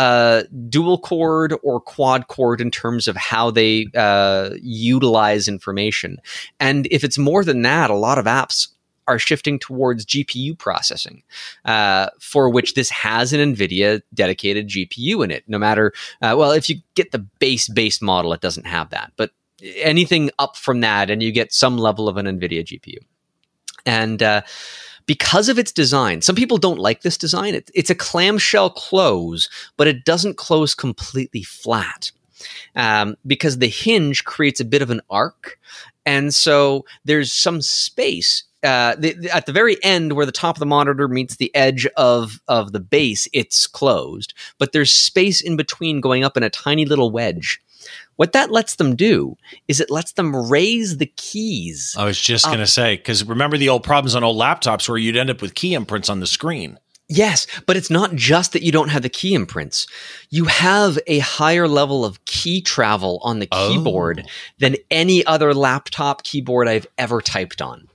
uh, 0.00 0.44
dual 0.70 0.96
core 0.96 1.50
or 1.62 1.78
quad 1.78 2.26
core 2.28 2.56
in 2.56 2.70
terms 2.70 3.06
of 3.06 3.16
how 3.16 3.50
they 3.50 3.86
uh, 3.94 4.48
utilize 4.62 5.46
information. 5.46 6.16
And 6.58 6.88
if 6.90 7.04
it's 7.04 7.18
more 7.18 7.44
than 7.44 7.60
that, 7.62 7.90
a 7.90 7.94
lot 7.94 8.16
of 8.16 8.24
apps 8.24 8.68
are 9.06 9.18
shifting 9.18 9.58
towards 9.58 10.06
GPU 10.06 10.56
processing, 10.56 11.22
uh, 11.66 12.08
for 12.18 12.48
which 12.48 12.72
this 12.72 12.88
has 12.88 13.34
an 13.34 13.54
NVIDIA 13.54 14.00
dedicated 14.14 14.68
GPU 14.68 15.22
in 15.22 15.30
it. 15.30 15.44
No 15.46 15.58
matter, 15.58 15.92
uh, 16.22 16.34
well, 16.38 16.52
if 16.52 16.70
you 16.70 16.76
get 16.94 17.12
the 17.12 17.18
base 17.18 17.68
base 17.68 18.00
model, 18.00 18.32
it 18.32 18.40
doesn't 18.40 18.66
have 18.66 18.88
that, 18.90 19.12
but 19.16 19.32
anything 19.76 20.30
up 20.38 20.56
from 20.56 20.80
that, 20.80 21.10
and 21.10 21.22
you 21.22 21.30
get 21.30 21.52
some 21.52 21.76
level 21.76 22.08
of 22.08 22.16
an 22.16 22.24
NVIDIA 22.24 22.64
GPU. 22.64 22.96
And 23.84 24.22
uh, 24.22 24.40
because 25.10 25.48
of 25.48 25.58
its 25.58 25.72
design, 25.72 26.22
some 26.22 26.36
people 26.36 26.56
don't 26.56 26.78
like 26.78 27.02
this 27.02 27.18
design. 27.18 27.52
It, 27.52 27.68
it's 27.74 27.90
a 27.90 27.96
clamshell 27.96 28.70
close, 28.70 29.48
but 29.76 29.88
it 29.88 30.04
doesn't 30.04 30.36
close 30.36 30.72
completely 30.72 31.42
flat. 31.42 32.12
Um, 32.76 33.16
because 33.26 33.58
the 33.58 33.66
hinge 33.66 34.24
creates 34.24 34.60
a 34.60 34.64
bit 34.64 34.82
of 34.82 34.90
an 34.90 35.00
arc. 35.10 35.58
And 36.06 36.32
so 36.32 36.84
there's 37.04 37.32
some 37.32 37.60
space 37.60 38.44
uh, 38.62 38.94
the, 38.96 39.14
the, 39.14 39.34
at 39.34 39.46
the 39.46 39.52
very 39.52 39.82
end 39.82 40.12
where 40.12 40.26
the 40.26 40.30
top 40.30 40.54
of 40.54 40.60
the 40.60 40.66
monitor 40.66 41.08
meets 41.08 41.36
the 41.36 41.52
edge 41.56 41.86
of 41.96 42.40
of 42.46 42.70
the 42.70 42.80
base, 42.80 43.26
it's 43.32 43.66
closed, 43.66 44.32
but 44.58 44.72
there's 44.72 44.92
space 44.92 45.40
in 45.40 45.56
between 45.56 46.00
going 46.00 46.22
up 46.22 46.36
in 46.36 46.44
a 46.44 46.50
tiny 46.50 46.84
little 46.84 47.10
wedge. 47.10 47.60
What 48.20 48.32
that 48.32 48.50
lets 48.50 48.74
them 48.74 48.96
do 48.96 49.38
is 49.66 49.80
it 49.80 49.90
lets 49.90 50.12
them 50.12 50.36
raise 50.50 50.98
the 50.98 51.06
keys. 51.06 51.96
I 51.98 52.04
was 52.04 52.20
just 52.20 52.44
going 52.44 52.58
to 52.58 52.66
say, 52.66 52.96
because 52.98 53.24
remember 53.24 53.56
the 53.56 53.70
old 53.70 53.82
problems 53.82 54.14
on 54.14 54.22
old 54.22 54.36
laptops 54.36 54.90
where 54.90 54.98
you'd 54.98 55.16
end 55.16 55.30
up 55.30 55.40
with 55.40 55.54
key 55.54 55.72
imprints 55.72 56.10
on 56.10 56.20
the 56.20 56.26
screen. 56.26 56.78
Yes, 57.08 57.46
but 57.64 57.78
it's 57.78 57.88
not 57.88 58.14
just 58.14 58.52
that 58.52 58.62
you 58.62 58.72
don't 58.72 58.90
have 58.90 59.00
the 59.00 59.08
key 59.08 59.32
imprints. 59.32 59.86
You 60.28 60.44
have 60.44 60.98
a 61.06 61.20
higher 61.20 61.66
level 61.66 62.04
of 62.04 62.22
key 62.26 62.60
travel 62.60 63.20
on 63.22 63.38
the 63.38 63.48
oh. 63.52 63.70
keyboard 63.72 64.28
than 64.58 64.76
any 64.90 65.24
other 65.24 65.54
laptop 65.54 66.22
keyboard 66.22 66.68
I've 66.68 66.86
ever 66.98 67.22
typed 67.22 67.62
on. 67.62 67.88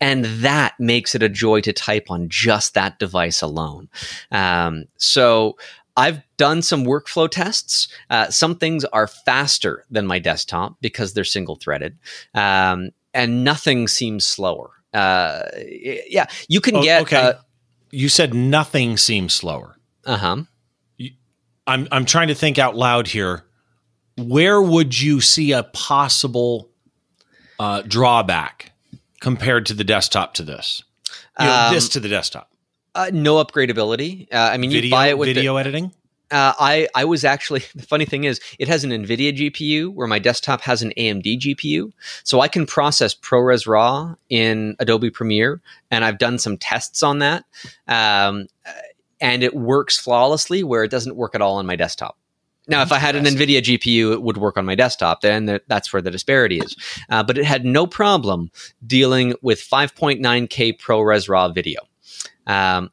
And 0.00 0.24
that 0.24 0.74
makes 0.78 1.16
it 1.16 1.22
a 1.24 1.28
joy 1.28 1.62
to 1.62 1.72
type 1.72 2.12
on 2.12 2.28
just 2.28 2.74
that 2.74 3.00
device 3.00 3.42
alone. 3.42 3.88
Um, 4.30 4.84
so 4.98 5.56
I've 5.96 6.22
done 6.36 6.62
some 6.62 6.84
workflow 6.84 7.30
tests. 7.30 7.88
Uh, 8.10 8.30
some 8.30 8.56
things 8.56 8.84
are 8.86 9.06
faster 9.06 9.84
than 9.90 10.06
my 10.06 10.18
desktop 10.18 10.76
because 10.80 11.14
they're 11.14 11.24
single 11.24 11.56
threaded, 11.56 11.98
um, 12.34 12.90
and 13.12 13.44
nothing 13.44 13.86
seems 13.86 14.24
slower. 14.26 14.70
Uh, 14.92 15.42
yeah, 16.08 16.26
you 16.48 16.60
can 16.60 16.76
oh, 16.76 16.82
get. 16.82 17.02
Okay, 17.02 17.16
uh, 17.16 17.32
you 17.90 18.08
said 18.08 18.34
nothing 18.34 18.96
seems 18.96 19.32
slower. 19.32 19.76
Uh 20.04 20.16
huh. 20.16 20.42
I'm 21.66 21.88
I'm 21.90 22.04
trying 22.04 22.28
to 22.28 22.34
think 22.34 22.58
out 22.58 22.76
loud 22.76 23.08
here. 23.08 23.44
Where 24.16 24.60
would 24.60 25.00
you 25.00 25.20
see 25.20 25.52
a 25.52 25.62
possible 25.62 26.70
uh, 27.58 27.82
drawback 27.82 28.72
compared 29.20 29.66
to 29.66 29.74
the 29.74 29.84
desktop 29.84 30.34
to 30.34 30.42
this? 30.42 30.82
You 31.38 31.46
know, 31.46 31.52
um, 31.52 31.74
this 31.74 31.88
to 31.90 32.00
the 32.00 32.08
desktop. 32.08 32.53
Uh, 32.94 33.10
no 33.12 33.44
upgradability. 33.44 34.28
Uh, 34.32 34.50
I 34.52 34.56
mean, 34.56 34.70
video, 34.70 34.84
you 34.84 34.90
buy 34.90 35.08
it 35.08 35.18
with 35.18 35.28
video 35.28 35.54
the, 35.54 35.60
editing. 35.60 35.92
Uh, 36.30 36.52
I 36.58 36.88
I 36.94 37.04
was 37.04 37.24
actually 37.24 37.64
the 37.74 37.82
funny 37.82 38.04
thing 38.04 38.24
is 38.24 38.40
it 38.58 38.68
has 38.68 38.84
an 38.84 38.90
NVIDIA 38.90 39.36
GPU 39.36 39.92
where 39.92 40.06
my 40.06 40.18
desktop 40.18 40.60
has 40.62 40.82
an 40.82 40.92
AMD 40.96 41.38
GPU, 41.40 41.92
so 42.22 42.40
I 42.40 42.48
can 42.48 42.66
process 42.66 43.14
ProRes 43.14 43.66
RAW 43.66 44.14
in 44.28 44.76
Adobe 44.78 45.10
Premiere, 45.10 45.60
and 45.90 46.04
I've 46.04 46.18
done 46.18 46.38
some 46.38 46.56
tests 46.56 47.02
on 47.02 47.18
that, 47.18 47.44
um, 47.88 48.46
and 49.20 49.42
it 49.42 49.54
works 49.54 49.98
flawlessly 49.98 50.62
where 50.62 50.84
it 50.84 50.90
doesn't 50.90 51.16
work 51.16 51.34
at 51.34 51.42
all 51.42 51.56
on 51.56 51.66
my 51.66 51.76
desktop. 51.76 52.16
Now, 52.66 52.80
if 52.80 52.92
I 52.92 52.98
had 52.98 53.14
an 53.14 53.24
NVIDIA 53.24 53.60
GPU, 53.60 54.12
it 54.12 54.22
would 54.22 54.38
work 54.38 54.56
on 54.56 54.64
my 54.64 54.74
desktop. 54.74 55.20
Then 55.20 55.60
that's 55.66 55.92
where 55.92 56.00
the 56.00 56.10
disparity 56.10 56.58
is. 56.58 56.74
Uh, 57.10 57.22
but 57.22 57.36
it 57.36 57.44
had 57.44 57.66
no 57.66 57.86
problem 57.86 58.50
dealing 58.86 59.34
with 59.42 59.60
5.9K 59.60 60.78
ProRes 60.80 61.28
RAW 61.28 61.48
video. 61.48 61.80
Um, 62.46 62.90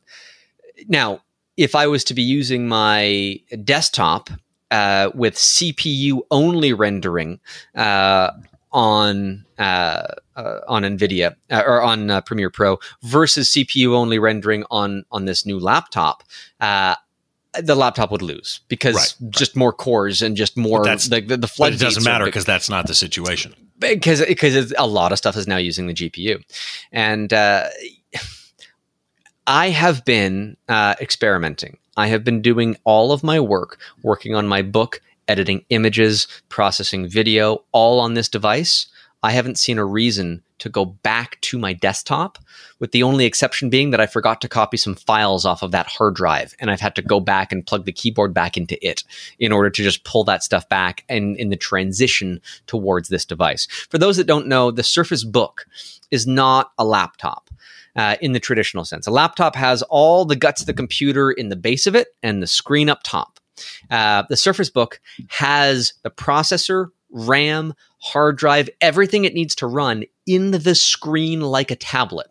now, 0.87 1.21
if 1.57 1.75
I 1.75 1.87
was 1.87 2.03
to 2.05 2.13
be 2.13 2.21
using 2.21 2.67
my 2.67 3.39
desktop 3.63 4.29
uh, 4.71 5.11
with 5.13 5.35
CPU 5.35 6.21
only 6.31 6.73
rendering 6.73 7.39
uh, 7.75 8.31
on 8.71 9.45
uh, 9.59 10.07
uh 10.35 10.59
on 10.67 10.83
NVIDIA 10.83 11.35
uh, 11.51 11.63
or 11.65 11.81
on 11.81 12.09
uh, 12.09 12.21
Premiere 12.21 12.49
Pro 12.49 12.79
versus 13.03 13.49
CPU 13.49 13.93
only 13.93 14.17
rendering 14.17 14.63
on 14.71 15.03
on 15.11 15.25
this 15.25 15.45
new 15.45 15.59
laptop, 15.59 16.23
the 16.59 17.75
laptop 17.75 18.11
would 18.11 18.21
lose 18.21 18.61
because 18.69 18.95
right, 18.95 19.31
just 19.31 19.51
right. 19.51 19.59
more 19.59 19.73
cores 19.73 20.21
and 20.21 20.37
just 20.37 20.55
more 20.55 20.83
the 20.85 21.23
the, 21.27 21.37
the 21.37 21.47
flood. 21.47 21.73
It 21.73 21.79
doesn't 21.79 22.03
matter 22.03 22.25
because 22.25 22.45
that's 22.45 22.69
not 22.69 22.87
the 22.87 22.95
situation. 22.95 23.53
Because 23.77 24.23
because 24.25 24.73
a 24.77 24.87
lot 24.87 25.11
of 25.11 25.17
stuff 25.17 25.35
is 25.35 25.47
now 25.47 25.57
using 25.57 25.87
the 25.87 25.93
GPU, 25.93 26.41
and 26.91 27.33
I 29.47 29.69
have 29.69 30.05
been 30.05 30.55
uh, 30.69 30.95
experimenting. 31.01 31.77
I 31.97 32.07
have 32.07 32.23
been 32.23 32.41
doing 32.41 32.77
all 32.83 33.11
of 33.11 33.23
my 33.23 33.39
work, 33.39 33.79
working 34.03 34.35
on 34.35 34.47
my 34.47 34.61
book, 34.61 35.01
editing 35.27 35.65
images, 35.69 36.27
processing 36.49 37.07
video, 37.07 37.63
all 37.71 37.99
on 37.99 38.13
this 38.13 38.29
device. 38.29 38.87
I 39.23 39.31
haven't 39.31 39.57
seen 39.57 39.77
a 39.77 39.85
reason 39.85 40.43
to 40.59 40.69
go 40.69 40.85
back 40.85 41.41
to 41.41 41.57
my 41.57 41.73
desktop, 41.73 42.37
with 42.79 42.91
the 42.91 43.01
only 43.01 43.25
exception 43.25 43.71
being 43.71 43.89
that 43.91 43.99
I 43.99 44.05
forgot 44.05 44.41
to 44.41 44.47
copy 44.47 44.77
some 44.77 44.93
files 44.93 45.43
off 45.43 45.63
of 45.63 45.71
that 45.71 45.87
hard 45.87 46.15
drive, 46.15 46.53
and 46.59 46.69
I've 46.69 46.79
had 46.79 46.95
to 46.95 47.01
go 47.01 47.19
back 47.19 47.51
and 47.51 47.65
plug 47.65 47.85
the 47.85 47.91
keyboard 47.91 48.33
back 48.33 48.57
into 48.57 48.83
it 48.87 49.03
in 49.39 49.51
order 49.51 49.71
to 49.71 49.83
just 49.83 50.03
pull 50.03 50.23
that 50.25 50.43
stuff 50.43 50.69
back 50.69 51.03
and 51.09 51.35
in 51.37 51.49
the 51.49 51.55
transition 51.55 52.41
towards 52.67 53.09
this 53.09 53.25
device. 53.25 53.65
For 53.89 53.97
those 53.97 54.17
that 54.17 54.27
don't 54.27 54.47
know, 54.47 54.69
the 54.69 54.83
Surface 54.83 55.23
Book 55.23 55.65
is 56.11 56.27
not 56.27 56.71
a 56.77 56.85
laptop. 56.85 57.49
Uh, 57.95 58.15
in 58.21 58.31
the 58.31 58.39
traditional 58.39 58.85
sense, 58.85 59.05
a 59.05 59.11
laptop 59.11 59.55
has 59.55 59.81
all 59.83 60.23
the 60.25 60.35
guts 60.35 60.61
of 60.61 60.67
the 60.67 60.73
computer 60.73 61.31
in 61.31 61.49
the 61.49 61.55
base 61.55 61.87
of 61.87 61.95
it 61.95 62.09
and 62.23 62.41
the 62.41 62.47
screen 62.47 62.89
up 62.89 63.01
top. 63.03 63.39
Uh, 63.89 64.23
the 64.29 64.37
Surface 64.37 64.69
Book 64.69 64.99
has 65.27 65.93
the 66.03 66.09
processor, 66.09 66.87
RAM, 67.11 67.73
hard 67.99 68.37
drive, 68.37 68.69
everything 68.79 69.25
it 69.25 69.33
needs 69.33 69.55
to 69.55 69.67
run 69.67 70.03
in 70.25 70.51
the 70.51 70.75
screen 70.75 71.41
like 71.41 71.71
a 71.71 71.75
tablet, 71.75 72.27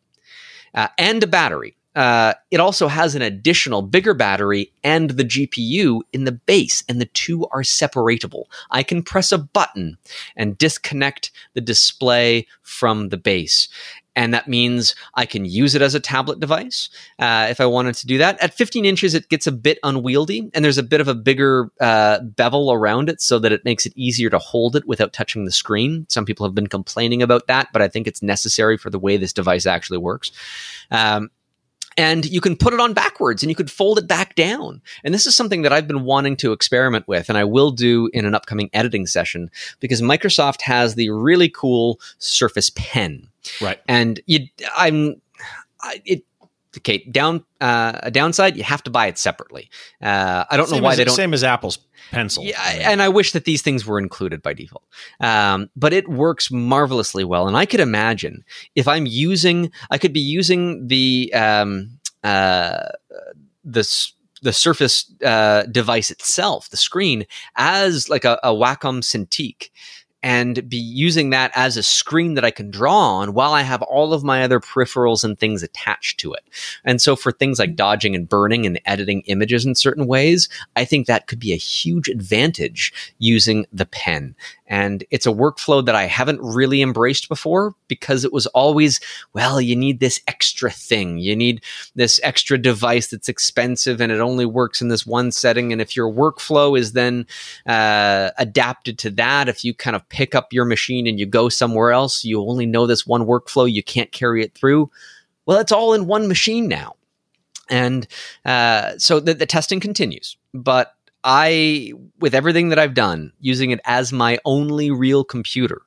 uh, 0.74 0.88
and 0.98 1.22
a 1.22 1.26
battery. 1.26 1.76
Uh, 1.96 2.34
it 2.52 2.60
also 2.60 2.86
has 2.86 3.16
an 3.16 3.22
additional 3.22 3.82
bigger 3.82 4.14
battery 4.14 4.72
and 4.84 5.10
the 5.10 5.24
GPU 5.24 6.00
in 6.12 6.24
the 6.24 6.32
base, 6.32 6.84
and 6.88 7.00
the 7.00 7.06
two 7.06 7.46
are 7.48 7.62
separatable. 7.62 8.44
I 8.70 8.84
can 8.84 9.02
press 9.02 9.32
a 9.32 9.38
button 9.38 9.98
and 10.36 10.56
disconnect 10.56 11.32
the 11.54 11.60
display 11.60 12.46
from 12.62 13.08
the 13.08 13.16
base 13.16 13.68
and 14.16 14.34
that 14.34 14.48
means 14.48 14.94
I 15.14 15.26
can 15.26 15.44
use 15.44 15.74
it 15.74 15.82
as 15.82 15.94
a 15.94 16.00
tablet 16.00 16.40
device 16.40 16.88
uh, 17.18 17.46
if 17.50 17.60
I 17.60 17.66
wanted 17.66 17.94
to 17.96 18.06
do 18.06 18.18
that. 18.18 18.40
At 18.40 18.54
15 18.54 18.84
inches, 18.84 19.14
it 19.14 19.28
gets 19.28 19.46
a 19.46 19.52
bit 19.52 19.78
unwieldy, 19.82 20.50
and 20.52 20.64
there's 20.64 20.78
a 20.78 20.82
bit 20.82 21.00
of 21.00 21.08
a 21.08 21.14
bigger 21.14 21.70
uh, 21.80 22.20
bevel 22.20 22.72
around 22.72 23.08
it 23.08 23.20
so 23.20 23.38
that 23.38 23.52
it 23.52 23.64
makes 23.64 23.86
it 23.86 23.92
easier 23.96 24.30
to 24.30 24.38
hold 24.38 24.76
it 24.76 24.86
without 24.86 25.12
touching 25.12 25.44
the 25.44 25.52
screen. 25.52 26.06
Some 26.08 26.24
people 26.24 26.44
have 26.44 26.54
been 26.54 26.66
complaining 26.66 27.22
about 27.22 27.46
that, 27.46 27.68
but 27.72 27.82
I 27.82 27.88
think 27.88 28.06
it's 28.06 28.22
necessary 28.22 28.76
for 28.76 28.90
the 28.90 28.98
way 28.98 29.16
this 29.16 29.32
device 29.32 29.66
actually 29.66 29.98
works. 29.98 30.32
Um, 30.90 31.30
and 31.96 32.24
you 32.24 32.40
can 32.40 32.56
put 32.56 32.72
it 32.72 32.80
on 32.80 32.94
backwards 32.94 33.42
and 33.42 33.50
you 33.50 33.56
could 33.56 33.70
fold 33.70 33.98
it 33.98 34.06
back 34.06 34.34
down. 34.34 34.80
And 35.04 35.12
this 35.12 35.26
is 35.26 35.34
something 35.34 35.62
that 35.62 35.72
I've 35.72 35.88
been 35.88 36.04
wanting 36.04 36.36
to 36.36 36.52
experiment 36.52 37.06
with, 37.08 37.28
and 37.28 37.36
I 37.36 37.44
will 37.44 37.70
do 37.70 38.08
in 38.12 38.24
an 38.24 38.34
upcoming 38.34 38.70
editing 38.72 39.06
session 39.06 39.50
because 39.80 40.00
Microsoft 40.00 40.62
has 40.62 40.94
the 40.94 41.10
really 41.10 41.48
cool 41.48 42.00
Surface 42.18 42.70
Pen. 42.74 43.29
Right. 43.60 43.80
And 43.88 44.20
you, 44.26 44.46
I'm, 44.76 45.20
it, 46.04 46.24
okay, 46.76 46.98
down, 47.10 47.44
uh, 47.60 47.98
a 48.02 48.10
downside, 48.10 48.56
you 48.56 48.62
have 48.62 48.82
to 48.84 48.90
buy 48.90 49.06
it 49.06 49.18
separately. 49.18 49.70
Uh, 50.00 50.44
I 50.50 50.56
don't 50.56 50.68
same 50.68 50.78
know 50.78 50.84
why 50.84 50.92
as, 50.92 50.96
they 50.98 51.04
don't. 51.04 51.16
Same 51.16 51.34
as 51.34 51.44
Apple's 51.44 51.78
pencil. 52.10 52.44
Yeah, 52.44 52.60
and 52.62 53.02
I 53.02 53.08
wish 53.08 53.32
that 53.32 53.44
these 53.44 53.62
things 53.62 53.86
were 53.86 53.98
included 53.98 54.42
by 54.42 54.54
default. 54.54 54.84
Um, 55.20 55.70
but 55.76 55.92
it 55.92 56.08
works 56.08 56.50
marvelously 56.50 57.24
well, 57.24 57.48
and 57.48 57.56
I 57.56 57.66
could 57.66 57.80
imagine 57.80 58.44
if 58.74 58.86
I'm 58.86 59.06
using, 59.06 59.70
I 59.90 59.98
could 59.98 60.12
be 60.12 60.20
using 60.20 60.86
the 60.88 61.32
um, 61.34 61.98
uh, 62.22 62.88
this 63.64 64.12
the 64.42 64.52
Surface 64.52 65.12
uh, 65.22 65.64
device 65.64 66.10
itself, 66.10 66.70
the 66.70 66.76
screen, 66.76 67.26
as 67.56 68.08
like 68.08 68.24
a, 68.24 68.38
a 68.42 68.50
Wacom 68.50 69.02
Cintiq 69.02 69.68
and 70.22 70.68
be 70.68 70.76
using 70.76 71.30
that 71.30 71.50
as 71.54 71.76
a 71.76 71.82
screen 71.82 72.34
that 72.34 72.44
I 72.44 72.50
can 72.50 72.70
draw 72.70 72.96
on 72.96 73.32
while 73.32 73.52
I 73.52 73.62
have 73.62 73.82
all 73.82 74.12
of 74.12 74.22
my 74.22 74.42
other 74.42 74.60
peripherals 74.60 75.24
and 75.24 75.38
things 75.38 75.62
attached 75.62 76.20
to 76.20 76.32
it. 76.34 76.44
And 76.84 77.00
so 77.00 77.16
for 77.16 77.32
things 77.32 77.58
like 77.58 77.74
dodging 77.74 78.14
and 78.14 78.28
burning 78.28 78.66
and 78.66 78.80
editing 78.84 79.22
images 79.22 79.64
in 79.64 79.74
certain 79.74 80.06
ways, 80.06 80.48
I 80.76 80.84
think 80.84 81.06
that 81.06 81.26
could 81.26 81.40
be 81.40 81.52
a 81.52 81.56
huge 81.56 82.08
advantage 82.08 82.92
using 83.18 83.66
the 83.72 83.86
pen. 83.86 84.34
And 84.66 85.02
it's 85.10 85.26
a 85.26 85.32
workflow 85.32 85.84
that 85.84 85.96
I 85.96 86.04
haven't 86.04 86.40
really 86.40 86.80
embraced 86.80 87.28
before 87.28 87.74
because 87.88 88.24
it 88.24 88.32
was 88.32 88.46
always, 88.48 89.00
well, 89.32 89.60
you 89.60 89.74
need 89.74 89.98
this 89.98 90.20
extra 90.28 90.70
thing. 90.70 91.18
You 91.18 91.34
need 91.34 91.64
this 91.96 92.20
extra 92.22 92.56
device 92.56 93.08
that's 93.08 93.28
expensive 93.28 94.00
and 94.00 94.12
it 94.12 94.20
only 94.20 94.46
works 94.46 94.80
in 94.80 94.86
this 94.86 95.04
one 95.04 95.32
setting. 95.32 95.72
And 95.72 95.80
if 95.80 95.96
your 95.96 96.08
workflow 96.12 96.78
is 96.78 96.92
then 96.92 97.26
uh, 97.66 98.30
adapted 98.38 98.98
to 98.98 99.10
that, 99.10 99.48
if 99.48 99.64
you 99.64 99.74
kind 99.74 99.96
of 99.96 100.08
pick 100.10 100.34
up 100.34 100.52
your 100.52 100.64
machine 100.64 101.06
and 101.06 101.18
you 101.18 101.24
go 101.24 101.48
somewhere 101.48 101.92
else, 101.92 102.24
you 102.24 102.42
only 102.42 102.66
know 102.66 102.86
this 102.86 103.06
one 103.06 103.24
workflow, 103.24 103.70
you 103.70 103.82
can't 103.82 104.12
carry 104.12 104.44
it 104.44 104.54
through. 104.54 104.90
Well, 105.46 105.58
it's 105.58 105.72
all 105.72 105.94
in 105.94 106.06
one 106.06 106.28
machine 106.28 106.68
now. 106.68 106.96
And 107.70 108.06
uh, 108.44 108.98
so 108.98 109.20
the, 109.20 109.32
the 109.32 109.46
testing 109.46 109.80
continues. 109.80 110.36
But 110.52 110.94
I, 111.24 111.92
with 112.18 112.34
everything 112.34 112.68
that 112.70 112.78
I've 112.78 112.94
done, 112.94 113.32
using 113.40 113.70
it 113.70 113.80
as 113.84 114.12
my 114.12 114.38
only 114.44 114.90
real 114.90 115.24
computer, 115.24 115.82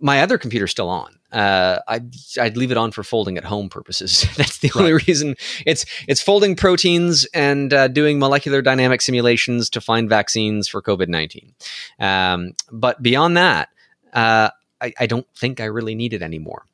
my 0.00 0.22
other 0.22 0.38
computer's 0.38 0.70
still 0.70 0.88
on. 0.88 1.19
Uh, 1.32 1.78
I'd, 1.86 2.12
I'd 2.40 2.56
leave 2.56 2.70
it 2.70 2.76
on 2.76 2.90
for 2.90 3.02
folding 3.02 3.38
at 3.38 3.44
home 3.44 3.68
purposes. 3.68 4.26
That's 4.36 4.58
the 4.58 4.70
right. 4.74 4.80
only 4.80 4.92
reason. 4.92 5.36
It's 5.66 5.84
it's 6.08 6.20
folding 6.20 6.56
proteins 6.56 7.24
and 7.34 7.72
uh, 7.72 7.88
doing 7.88 8.18
molecular 8.18 8.62
dynamic 8.62 9.00
simulations 9.00 9.70
to 9.70 9.80
find 9.80 10.08
vaccines 10.08 10.68
for 10.68 10.82
COVID 10.82 11.08
nineteen. 11.08 11.54
Um, 11.98 12.54
but 12.70 13.02
beyond 13.02 13.36
that, 13.36 13.68
uh, 14.12 14.50
I, 14.80 14.92
I, 14.98 15.06
don't 15.06 15.26
think 15.36 15.60
I 15.60 15.66
really 15.66 15.94
need 15.94 16.14
it 16.14 16.22
anymore. 16.22 16.66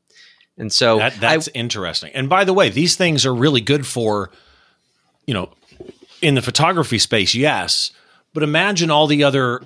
And 0.56 0.72
so 0.72 0.98
that, 0.98 1.20
that's 1.20 1.48
I, 1.48 1.52
interesting. 1.54 2.12
And 2.14 2.28
by 2.28 2.44
the 2.44 2.54
way, 2.54 2.70
these 2.70 2.96
things 2.96 3.26
are 3.26 3.34
really 3.34 3.60
good 3.60 3.86
for, 3.86 4.30
you 5.26 5.34
know, 5.34 5.50
in 6.22 6.34
the 6.34 6.42
photography 6.42 6.98
space, 6.98 7.34
yes. 7.34 7.92
But 8.32 8.42
imagine 8.42 8.90
all 8.90 9.06
the 9.06 9.24
other 9.24 9.64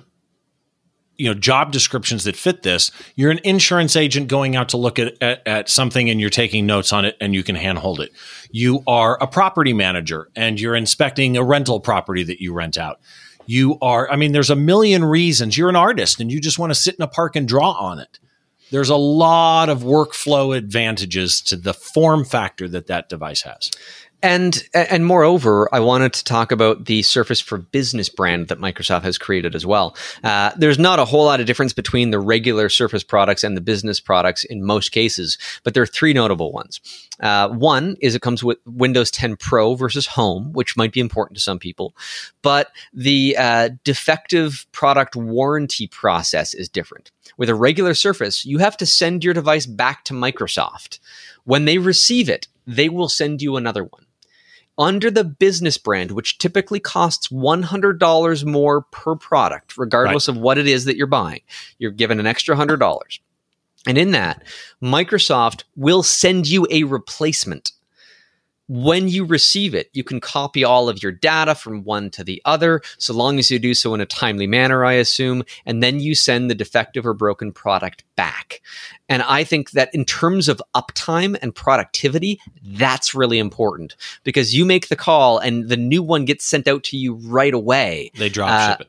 you 1.21 1.27
know 1.27 1.35
job 1.35 1.71
descriptions 1.71 2.23
that 2.23 2.35
fit 2.35 2.63
this 2.63 2.91
you're 3.15 3.29
an 3.29 3.39
insurance 3.43 3.95
agent 3.95 4.27
going 4.27 4.55
out 4.55 4.69
to 4.69 4.77
look 4.77 4.97
at, 4.97 5.21
at, 5.21 5.47
at, 5.47 5.69
something 5.69 6.09
and 6.09 6.19
you're 6.19 6.31
taking 6.31 6.65
notes 6.65 6.91
on 6.91 7.05
it 7.05 7.15
and 7.21 7.35
you 7.35 7.43
can 7.43 7.55
handhold 7.55 7.99
it. 7.99 8.11
You 8.49 8.83
are 8.87 9.21
a 9.21 9.27
property 9.27 9.71
manager 9.71 10.29
and 10.35 10.59
you're 10.59 10.75
inspecting 10.75 11.37
a 11.37 11.43
rental 11.43 11.79
property 11.79 12.23
that 12.23 12.41
you 12.41 12.53
rent 12.53 12.75
out. 12.75 12.99
You 13.45 13.77
are 13.83 14.09
i 14.09 14.15
mean 14.15 14.31
there's 14.31 14.49
a 14.49 14.55
million 14.55 15.05
reasons. 15.05 15.55
You're 15.55 15.69
an 15.69 15.75
artist 15.75 16.19
and 16.19 16.31
you 16.31 16.41
just 16.41 16.57
want 16.57 16.71
to 16.71 16.75
sit 16.75 16.95
in 16.95 17.03
a 17.03 17.07
park 17.07 17.35
and 17.35 17.47
draw 17.47 17.71
on 17.71 17.99
it. 17.99 18.19
There's 18.71 18.89
a 18.89 18.95
lot 18.95 19.69
of 19.69 19.83
workflow 19.83 20.57
advantages 20.57 21.41
to 21.41 21.55
the 21.55 21.73
form 21.73 22.25
factor 22.25 22.67
that 22.69 22.87
that 22.87 23.09
device 23.09 23.43
has 23.43 23.69
and 24.23 24.63
and 24.73 25.05
moreover, 25.05 25.67
I 25.73 25.79
wanted 25.79 26.13
to 26.13 26.23
talk 26.23 26.51
about 26.51 26.85
the 26.85 27.01
Surface 27.01 27.39
for 27.39 27.57
Business 27.57 28.07
brand 28.07 28.49
that 28.49 28.59
Microsoft 28.59 29.01
has 29.03 29.17
created 29.17 29.55
as 29.55 29.65
well. 29.65 29.95
Uh, 30.23 30.51
there's 30.57 30.77
not 30.77 30.99
a 30.99 31.05
whole 31.05 31.25
lot 31.25 31.39
of 31.39 31.47
difference 31.47 31.73
between 31.73 32.11
the 32.11 32.19
regular 32.19 32.69
Surface 32.69 33.03
products 33.03 33.43
and 33.43 33.57
the 33.57 33.61
business 33.61 33.99
products 33.99 34.43
in 34.43 34.63
most 34.63 34.91
cases, 34.91 35.37
but 35.63 35.73
there 35.73 35.81
are 35.81 35.87
three 35.87 36.13
notable 36.13 36.51
ones. 36.51 36.79
Uh, 37.19 37.49
one 37.49 37.95
is 37.99 38.13
it 38.13 38.21
comes 38.21 38.43
with 38.43 38.59
Windows 38.65 39.09
10 39.11 39.37
Pro 39.37 39.75
versus 39.75 40.05
Home, 40.07 40.53
which 40.53 40.77
might 40.77 40.93
be 40.93 40.99
important 40.99 41.37
to 41.37 41.43
some 41.43 41.59
people, 41.59 41.95
but 42.43 42.71
the 42.93 43.35
uh, 43.37 43.69
defective 43.83 44.67
product 44.71 45.15
warranty 45.15 45.87
process 45.87 46.53
is 46.53 46.69
different. 46.69 47.11
With 47.37 47.49
a 47.49 47.55
regular 47.55 47.95
Surface, 47.95 48.45
you 48.45 48.59
have 48.59 48.77
to 48.77 48.85
send 48.85 49.23
your 49.23 49.33
device 49.33 49.65
back 49.65 50.03
to 50.05 50.13
Microsoft. 50.13 50.99
When 51.43 51.65
they 51.65 51.79
receive 51.79 52.29
it, 52.29 52.47
they 52.67 52.87
will 52.87 53.09
send 53.09 53.41
you 53.41 53.55
another 53.55 53.83
one 53.83 54.05
under 54.81 55.11
the 55.11 55.23
business 55.23 55.77
brand, 55.77 56.11
which 56.11 56.39
typically 56.39 56.79
costs 56.79 57.27
$100 57.27 58.45
more 58.45 58.81
per 58.81 59.15
product, 59.15 59.77
regardless 59.77 60.27
right. 60.27 60.35
of 60.35 60.41
what 60.41 60.57
it 60.57 60.67
is 60.67 60.85
that 60.85 60.97
you're 60.97 61.05
buying. 61.05 61.41
You're 61.77 61.91
given 61.91 62.19
an 62.19 62.25
extra 62.25 62.55
$100. 62.55 63.19
And 63.85 63.97
in 63.97 64.11
that, 64.11 64.43
Microsoft 64.81 65.63
will 65.75 66.01
send 66.01 66.47
you 66.47 66.67
a 66.71 66.83
replacement 66.83 67.71
when 68.71 69.09
you 69.09 69.25
receive 69.25 69.75
it, 69.75 69.89
you 69.91 70.01
can 70.01 70.21
copy 70.21 70.63
all 70.63 70.87
of 70.87 71.03
your 71.03 71.11
data 71.11 71.55
from 71.55 71.83
one 71.83 72.09
to 72.11 72.23
the 72.23 72.41
other, 72.45 72.81
so 72.97 73.13
long 73.13 73.37
as 73.37 73.51
you 73.51 73.59
do 73.59 73.73
so 73.73 73.93
in 73.93 73.99
a 73.99 74.05
timely 74.05 74.47
manner, 74.47 74.85
I 74.85 74.93
assume, 74.93 75.43
and 75.65 75.83
then 75.83 75.99
you 75.99 76.15
send 76.15 76.49
the 76.49 76.55
defective 76.55 77.05
or 77.05 77.13
broken 77.13 77.51
product 77.51 78.05
back. 78.15 78.61
And 79.09 79.23
I 79.23 79.43
think 79.43 79.71
that 79.71 79.93
in 79.93 80.05
terms 80.05 80.47
of 80.47 80.61
uptime 80.73 81.37
and 81.41 81.53
productivity, 81.53 82.39
that's 82.63 83.13
really 83.13 83.39
important 83.39 83.97
because 84.23 84.55
you 84.55 84.63
make 84.63 84.87
the 84.87 84.95
call 84.95 85.37
and 85.37 85.67
the 85.67 85.75
new 85.75 86.01
one 86.01 86.23
gets 86.23 86.45
sent 86.45 86.65
out 86.69 86.85
to 86.85 86.97
you 86.97 87.15
right 87.15 87.53
away. 87.53 88.11
They 88.17 88.29
drop 88.29 88.51
uh, 88.51 88.71
ship 88.71 88.81
it. 88.81 88.87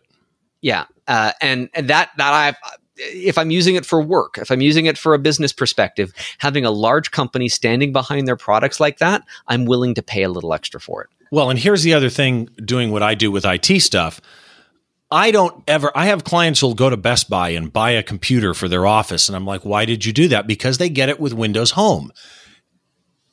Yeah, 0.61 0.85
uh, 1.09 1.33
and 1.41 1.69
and 1.75 1.89
that 1.89 2.11
that 2.19 2.33
I've 2.33 2.57
if 2.97 3.39
I'm 3.39 3.51
using 3.51 3.75
it 3.75 3.87
for 3.87 4.03
work, 4.03 4.39
if 4.39 4.51
I'm 4.51 4.61
using 4.61 4.87
it 4.87 4.99
for 4.99 5.15
a 5.15 5.19
business 5.19 5.53
perspective, 5.53 6.13
having 6.39 6.65
a 6.65 6.71
large 6.71 7.11
company 7.11 7.49
standing 7.49 7.93
behind 7.93 8.29
their 8.29 8.37
products 8.37 8.81
like 8.81 8.99
that, 8.99 9.23
I'm 9.49 9.65
willing 9.65 9.95
to 9.95 10.03
pay 10.03 10.23
a 10.23 10.29
little 10.29 10.53
extra 10.55 10.81
for 10.81 11.03
it. 11.03 11.11
Well, 11.31 11.49
and 11.49 11.59
here's 11.59 11.83
the 11.83 11.95
other 11.95 12.11
thing 12.11 12.49
doing 12.65 12.91
what 12.91 13.03
I 13.03 13.15
do 13.15 13.31
with 13.31 13.45
IT 13.45 13.81
stuff. 13.81 14.21
I 15.11 15.31
don't 15.31 15.63
ever, 15.69 15.91
I 15.95 16.07
have 16.07 16.25
clients 16.25 16.61
who'll 16.61 16.75
go 16.75 16.89
to 16.91 16.97
Best 16.97 17.29
Buy 17.29 17.51
and 17.51 17.73
buy 17.73 17.91
a 17.91 18.03
computer 18.03 18.55
for 18.55 18.69
their 18.69 18.87
office. 18.87 19.29
And 19.29 19.37
I'm 19.37 19.47
like, 19.47 19.65
why 19.65 19.85
did 19.85 20.05
you 20.05 20.13
do 20.13 20.29
that? 20.29 20.47
Because 20.47 20.79
they 20.79 20.89
get 20.89 21.09
it 21.09 21.21
with 21.21 21.35
Windows 21.35 21.73
Home. 21.73 22.13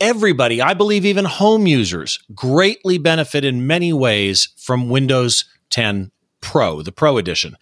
Everybody, 0.02 0.62
I 0.62 0.74
believe 0.74 1.06
even 1.06 1.26
home 1.26 1.68
users, 1.68 2.20
greatly 2.34 2.98
benefit 2.98 3.44
in 3.44 3.68
many 3.68 3.92
ways 3.92 4.50
from 4.58 4.90
Windows 4.90 5.46
10 5.70 6.12
Pro, 6.42 6.82
the 6.82 6.92
Pro 6.92 7.18
edition. 7.18 7.56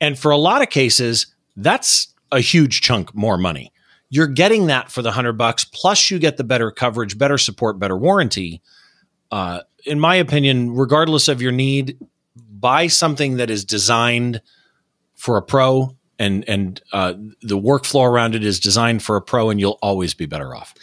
And 0.00 0.18
for 0.18 0.30
a 0.30 0.36
lot 0.36 0.62
of 0.62 0.70
cases, 0.70 1.33
that's 1.56 2.14
a 2.32 2.40
huge 2.40 2.80
chunk 2.80 3.14
more 3.14 3.38
money. 3.38 3.72
you're 4.14 4.28
getting 4.28 4.66
that 4.68 4.92
for 4.92 5.02
the 5.02 5.10
hundred 5.10 5.32
bucks. 5.32 5.64
Plus, 5.64 6.10
you 6.10 6.20
get 6.20 6.36
the 6.36 6.44
better 6.44 6.70
coverage, 6.70 7.18
better 7.18 7.36
support, 7.36 7.80
better 7.80 7.96
warranty. 7.96 8.62
Uh, 9.32 9.60
in 9.84 9.98
my 9.98 10.14
opinion, 10.14 10.72
regardless 10.74 11.26
of 11.26 11.42
your 11.42 11.50
need, 11.50 11.98
buy 12.36 12.86
something 12.86 13.38
that 13.38 13.50
is 13.50 13.64
designed 13.64 14.40
for 15.16 15.36
a 15.36 15.42
pro 15.42 15.96
and 16.18 16.44
and 16.48 16.80
uh, 16.92 17.14
the 17.42 17.58
workflow 17.58 18.08
around 18.08 18.36
it 18.36 18.44
is 18.44 18.60
designed 18.60 19.02
for 19.02 19.16
a 19.16 19.20
pro, 19.20 19.50
and 19.50 19.58
you'll 19.58 19.78
always 19.82 20.14
be 20.14 20.26
better 20.26 20.54
off. 20.54 20.74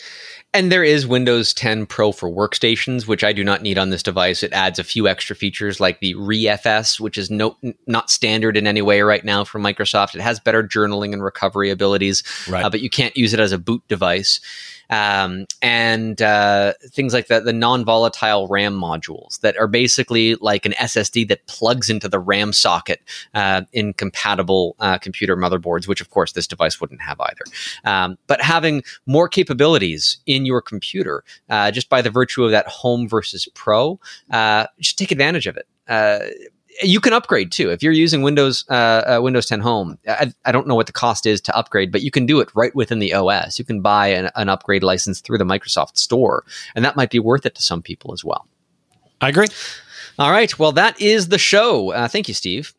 And 0.54 0.70
there 0.70 0.84
is 0.84 1.08
Windows 1.08 1.54
10 1.54 1.86
Pro 1.86 2.12
for 2.12 2.30
workstations, 2.30 3.08
which 3.08 3.24
I 3.24 3.32
do 3.32 3.42
not 3.42 3.62
need 3.62 3.78
on 3.78 3.90
this 3.90 4.04
device. 4.04 4.44
It 4.44 4.52
adds 4.52 4.80
a 4.80 4.84
few 4.84 5.08
extra 5.08 5.34
features 5.34 5.80
like 5.80 6.02
the 6.02 6.14
ReFS, 6.16 7.00
which 7.00 7.18
is 7.18 7.32
no, 7.32 7.56
not 7.88 8.10
standard 8.10 8.58
in 8.58 8.68
any 8.68 8.82
way 8.82 9.02
right 9.02 9.24
now 9.24 9.46
for 9.46 9.60
Microsoft. 9.60 10.14
It 10.14 10.22
has 10.22 10.42
better 10.42 10.62
journaling 10.62 11.14
and 11.14 11.24
recovery 11.24 11.70
abilities, 11.70 12.24
right. 12.50 12.66
uh, 12.66 12.70
but 12.70 12.82
you 12.82 12.90
can't 12.90 13.16
use 13.16 13.34
it 13.34 13.40
as 13.40 13.54
a 13.54 13.58
boot 13.58 13.82
device 13.88 14.42
um, 14.92 15.46
and 15.62 16.22
uh, 16.22 16.74
things 16.90 17.14
like 17.14 17.28
the, 17.28 17.40
the 17.40 17.54
non-volatile 17.54 18.48
RAM 18.48 18.80
modules 18.80 19.40
that 19.40 19.58
are 19.58 19.68
basically 19.68 20.36
like 20.36 20.66
an 20.66 20.74
SSD 20.74 21.28
that 21.30 21.48
plugs 21.48 21.90
into 21.90 22.08
the 22.08 22.20
RAM 22.20 22.54
socket 22.54 23.02
uh, 23.34 23.62
in 23.74 23.94
compatible 23.94 24.76
uh, 24.80 24.98
computer 24.98 25.36
motherboards, 25.36 25.88
which 25.88 26.02
of 26.02 26.10
course 26.10 26.34
this 26.34 26.46
device 26.46 26.80
wouldn't 26.80 27.02
have 27.02 27.20
either. 27.20 27.44
Um, 27.86 28.18
but 28.28 28.42
having 28.42 28.84
more 29.06 29.28
capabilities 29.28 30.18
in 30.26 30.46
your 30.46 30.62
computer 30.62 31.24
uh, 31.50 31.72
just 31.72 31.90
by 31.90 32.02
the 32.02 32.12
virtue 32.12 32.44
of 32.44 32.52
that 32.52 32.68
home 32.68 33.08
versus 33.08 33.48
pro, 33.56 34.00
uh, 34.30 34.68
just 34.80 34.98
take 34.98 35.12
advantage 35.12 35.48
of 35.48 35.58
it 35.58 35.68
uh, 35.88 36.20
you 36.82 37.00
can 37.00 37.14
upgrade 37.14 37.52
too 37.52 37.70
if 37.70 37.84
you're 37.84 37.92
using 37.92 38.22
Windows 38.22 38.66
uh, 38.70 39.18
uh, 39.18 39.20
Windows 39.22 39.46
10 39.46 39.60
Home. 39.60 39.98
I, 40.08 40.34
I, 40.46 40.52
don't 40.52 40.68
know 40.68 40.76
what 40.76 40.88
the 40.88 40.94
cost 40.94 41.26
is 41.26 41.42
to 41.42 41.56
upgrade, 41.56 41.92
but 41.92 42.02
you 42.02 42.12
can 42.12 42.26
do 42.26 42.40
it 42.40 42.50
right 42.56 42.74
within 42.74 43.00
the 43.00 43.14
OS. 43.14 43.60
You 43.60 43.66
can 43.66 43.82
buy 43.82 44.08
an, 44.08 44.30
an, 44.36 44.50
upgrade 44.50 44.84
license 44.84 45.22
through 45.22 45.38
the 45.38 45.44
Microsoft 45.44 45.98
Store, 45.98 46.44
and 46.76 46.84
that 46.86 46.96
might 46.96 47.10
be 47.10 47.20
worth 47.20 47.46
it 47.46 47.56
to 47.56 47.62
some 47.62 47.82
people 47.82 48.14
as 48.14 48.24
well. 48.24 48.48
I 49.20 49.30
agree. 49.30 49.48
All 50.18 50.32
right, 50.32 50.58
well 50.58 50.72
that 50.74 51.00
is 51.02 51.28
the 51.28 51.38
show. 51.38 51.92
Uh, 51.92 52.08
thank 52.08 52.28
you, 52.28 52.34
Steve. 52.34 52.74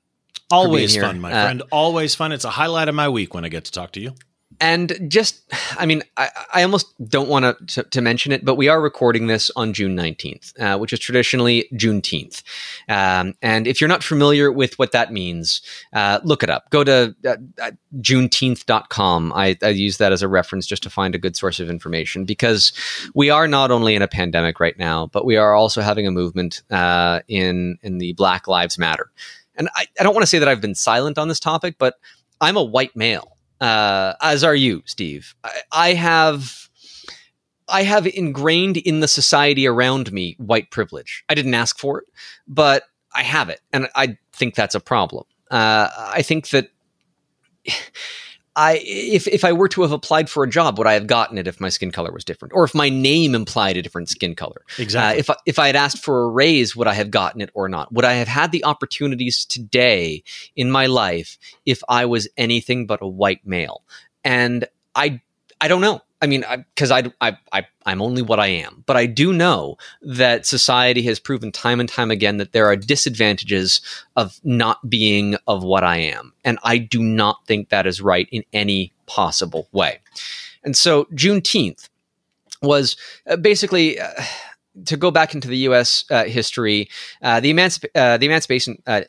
Always 0.50 0.96
fun, 0.96 1.20
my 1.20 1.32
uh, 1.32 1.44
friend. 1.44 1.62
Always 1.70 2.14
fun. 2.14 2.32
It's 2.32 2.44
a 2.44 2.50
highlight 2.50 2.88
of 2.88 2.94
my 2.94 3.08
week 3.08 3.34
when 3.34 3.44
I 3.44 3.48
get 3.48 3.64
to 3.64 3.72
talk 3.72 3.92
to 3.92 4.00
you 4.00 4.14
and 4.62 4.96
just 5.08 5.42
i 5.76 5.84
mean 5.84 6.02
i, 6.16 6.30
I 6.54 6.62
almost 6.62 6.86
don't 7.08 7.28
want 7.28 7.68
to, 7.68 7.82
to 7.82 8.00
mention 8.00 8.32
it 8.32 8.44
but 8.44 8.54
we 8.54 8.68
are 8.68 8.80
recording 8.80 9.26
this 9.26 9.50
on 9.56 9.74
june 9.74 9.94
19th 9.96 10.58
uh, 10.58 10.78
which 10.78 10.92
is 10.92 11.00
traditionally 11.00 11.68
juneteenth. 11.74 12.42
Um, 12.88 13.34
and 13.42 13.66
if 13.66 13.80
you're 13.80 13.88
not 13.88 14.02
familiar 14.02 14.50
with 14.52 14.78
what 14.78 14.92
that 14.92 15.12
means 15.12 15.60
uh, 15.92 16.20
look 16.24 16.42
it 16.42 16.50
up. 16.50 16.70
Go 16.70 16.84
to 16.84 17.14
uh, 17.26 17.36
uh 17.60 17.70
juneteenth.com 18.00 19.32
I, 19.34 19.58
I 19.62 19.68
use 19.68 19.98
that 19.98 20.12
as 20.12 20.22
a 20.22 20.28
reference 20.28 20.66
just 20.66 20.84
to 20.84 20.90
find 20.90 21.14
a 21.14 21.18
good 21.18 21.36
source 21.36 21.60
of 21.60 21.68
information 21.68 22.24
because 22.24 22.72
we 23.14 23.28
are 23.30 23.48
not 23.48 23.70
only 23.70 23.94
in 23.94 24.02
a 24.02 24.08
pandemic 24.08 24.60
right 24.60 24.78
now 24.78 25.08
but 25.08 25.24
we 25.26 25.36
are 25.36 25.54
also 25.54 25.80
having 25.80 26.06
a 26.06 26.12
movement 26.12 26.62
uh, 26.70 27.20
in 27.28 27.78
in 27.82 27.98
the 27.98 28.12
black 28.14 28.46
lives 28.46 28.78
matter. 28.78 29.10
And 29.56 29.68
I, 29.74 29.86
I 29.98 30.04
don't 30.04 30.14
want 30.14 30.22
to 30.22 30.28
say 30.28 30.38
that 30.38 30.48
i've 30.48 30.60
been 30.60 30.74
silent 30.74 31.18
on 31.18 31.28
this 31.28 31.40
topic 31.40 31.76
but 31.78 31.94
i'm 32.40 32.56
a 32.56 32.62
white 32.62 32.94
male 32.96 33.31
uh, 33.62 34.14
as 34.20 34.42
are 34.42 34.56
you, 34.56 34.82
Steve. 34.86 35.36
I, 35.44 35.60
I 35.70 35.92
have 35.94 36.68
I 37.68 37.84
have 37.84 38.06
ingrained 38.06 38.76
in 38.76 39.00
the 39.00 39.08
society 39.08 39.66
around 39.66 40.12
me 40.12 40.34
white 40.38 40.70
privilege. 40.70 41.24
I 41.28 41.34
didn't 41.34 41.54
ask 41.54 41.78
for 41.78 42.00
it, 42.00 42.08
but 42.48 42.82
I 43.14 43.22
have 43.22 43.48
it, 43.48 43.60
and 43.72 43.88
I 43.94 44.18
think 44.32 44.56
that's 44.56 44.74
a 44.74 44.80
problem. 44.80 45.24
Uh, 45.48 45.88
I 45.96 46.22
think 46.22 46.48
that 46.50 46.70
I 48.54 48.82
if 48.84 49.26
if 49.28 49.44
I 49.44 49.52
were 49.52 49.68
to 49.68 49.82
have 49.82 49.92
applied 49.92 50.28
for 50.28 50.44
a 50.44 50.48
job, 50.48 50.78
would 50.78 50.86
I 50.86 50.92
have 50.94 51.06
gotten 51.06 51.38
it 51.38 51.46
if 51.46 51.60
my 51.60 51.70
skin 51.70 51.90
color 51.90 52.12
was 52.12 52.24
different, 52.24 52.52
or 52.54 52.64
if 52.64 52.74
my 52.74 52.88
name 52.88 53.34
implied 53.34 53.76
a 53.76 53.82
different 53.82 54.08
skin 54.08 54.34
color? 54.34 54.62
Exactly. 54.78 55.16
Uh, 55.16 55.20
if 55.20 55.30
I, 55.30 55.34
if 55.46 55.58
I 55.58 55.66
had 55.68 55.76
asked 55.76 56.04
for 56.04 56.24
a 56.24 56.28
raise, 56.28 56.76
would 56.76 56.86
I 56.86 56.94
have 56.94 57.10
gotten 57.10 57.40
it 57.40 57.50
or 57.54 57.68
not? 57.68 57.92
Would 57.92 58.04
I 58.04 58.14
have 58.14 58.28
had 58.28 58.52
the 58.52 58.64
opportunities 58.64 59.44
today 59.44 60.22
in 60.54 60.70
my 60.70 60.86
life 60.86 61.38
if 61.64 61.82
I 61.88 62.04
was 62.04 62.28
anything 62.36 62.86
but 62.86 63.00
a 63.00 63.08
white 63.08 63.46
male? 63.46 63.82
And 64.22 64.66
I 64.94 65.22
I 65.60 65.68
don't 65.68 65.80
know. 65.80 66.02
I 66.22 66.28
mean, 66.28 66.44
because 66.74 66.92
I, 66.92 67.02
I, 67.20 67.36
I, 67.52 67.66
I'm 67.84 68.00
only 68.00 68.22
what 68.22 68.38
I 68.38 68.46
am, 68.46 68.84
but 68.86 68.96
I 68.96 69.06
do 69.06 69.32
know 69.32 69.76
that 70.02 70.46
society 70.46 71.02
has 71.02 71.18
proven 71.18 71.50
time 71.50 71.80
and 71.80 71.88
time 71.88 72.12
again 72.12 72.36
that 72.36 72.52
there 72.52 72.66
are 72.66 72.76
disadvantages 72.76 73.80
of 74.14 74.40
not 74.44 74.88
being 74.88 75.36
of 75.48 75.64
what 75.64 75.82
I 75.82 75.96
am. 75.96 76.32
And 76.44 76.60
I 76.62 76.78
do 76.78 77.02
not 77.02 77.44
think 77.46 77.70
that 77.70 77.88
is 77.88 78.00
right 78.00 78.28
in 78.30 78.44
any 78.52 78.92
possible 79.06 79.68
way. 79.72 79.98
And 80.62 80.76
so 80.76 81.06
Juneteenth 81.06 81.88
was 82.62 82.96
uh, 83.26 83.36
basically. 83.36 84.00
Uh, 84.00 84.08
to 84.86 84.96
go 84.96 85.10
back 85.10 85.34
into 85.34 85.48
the 85.48 85.58
U.S. 85.58 86.06
Uh, 86.10 86.24
history, 86.24 86.88
uh, 87.20 87.40
the, 87.40 87.52
emancip- 87.52 87.90
uh, 87.94 88.16
the 88.16 88.24
emancipation, 88.24 88.82
uh, 88.86 89.02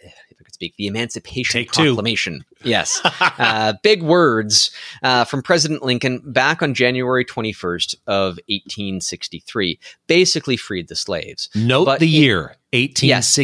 speak, 0.63 0.75
the 0.77 0.87
Emancipation 0.87 1.61
Take 1.61 1.71
Proclamation. 1.71 2.43
Two. 2.61 2.69
Yes. 2.69 3.01
uh, 3.19 3.73
big 3.83 4.01
words 4.01 4.71
uh, 5.01 5.25
from 5.25 5.41
President 5.41 5.83
Lincoln 5.83 6.21
back 6.25 6.61
on 6.61 6.73
January 6.73 7.25
21st 7.25 7.95
of 8.07 8.39
1863. 8.47 9.77
Basically 10.07 10.55
freed 10.57 10.87
the 10.87 10.95
slaves. 10.95 11.49
Note 11.55 11.85
but 11.85 11.99
the 11.99 12.05
it, 12.05 12.19
year, 12.19 12.55
1863. 12.71 13.09
Yes, 13.09 13.37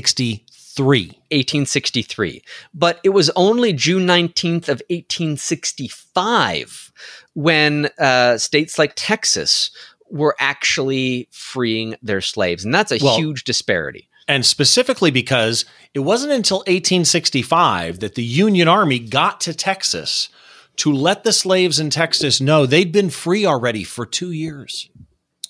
1863. 0.80 2.42
But 2.74 3.02
it 3.04 3.10
was 3.10 3.30
only 3.32 3.74
June 3.74 4.08
19th 4.08 4.70
of 4.70 4.82
1865 4.90 6.94
when 7.34 7.90
uh, 8.00 8.38
states 8.38 8.80
like 8.80 8.94
Texas 8.96 9.72
were 10.10 10.38
actually 10.40 11.28
freeing 11.32 11.96
their 12.02 12.22
slaves. 12.22 12.64
And 12.66 12.74
that's 12.74 12.94
a 12.94 12.98
well, 13.02 13.18
huge 13.18 13.44
disparity 13.44 14.09
and 14.30 14.46
specifically 14.46 15.10
because 15.10 15.66
it 15.94 16.00
wasn't 16.00 16.32
until 16.32 16.60
1865 16.60 18.00
that 18.00 18.14
the 18.14 18.24
Union 18.24 18.68
Army 18.68 19.00
got 19.00 19.42
to 19.42 19.54
Texas 19.56 20.30
to 20.78 20.94
let 20.94 21.24
the 21.24 21.34
slaves 21.34 21.80
in 21.80 21.90
Texas 21.90 22.40
know 22.40 22.66
they'd 22.66 22.92
been 22.92 23.10
free 23.10 23.46
already 23.46 23.84
for 23.84 24.06
two 24.06 24.32
years. 24.32 24.90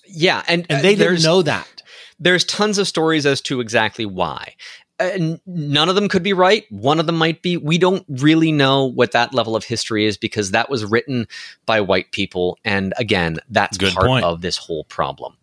Yeah, 0.06 0.42
and, 0.48 0.66
and 0.70 0.82
they 0.82 0.96
didn't 0.96 1.22
know 1.22 1.42
that. 1.42 1.82
There's 2.18 2.44
tons 2.44 2.78
of 2.78 2.88
stories 2.88 3.26
as 3.26 3.40
to 3.42 3.60
exactly 3.60 4.06
why. 4.06 4.54
Uh, 4.98 5.36
none 5.46 5.88
of 5.88 5.94
them 5.94 6.08
could 6.08 6.22
be 6.22 6.32
right. 6.32 6.64
One 6.70 6.98
of 7.00 7.06
them 7.06 7.16
might 7.16 7.42
be. 7.42 7.58
We 7.58 7.78
don't 7.78 8.04
really 8.08 8.50
know 8.50 8.86
what 8.86 9.12
that 9.12 9.32
level 9.34 9.56
of 9.56 9.64
history 9.64 10.06
is 10.06 10.16
because 10.16 10.50
that 10.50 10.68
was 10.68 10.84
written 10.84 11.28
by 11.64 11.80
white 11.80 12.12
people, 12.12 12.58
and 12.64 12.92
again, 12.96 13.38
that's 13.50 13.78
Good 13.78 13.94
part 13.94 14.06
point. 14.06 14.24
of 14.24 14.40
this 14.40 14.56
whole 14.56 14.84
problem. 14.84 15.36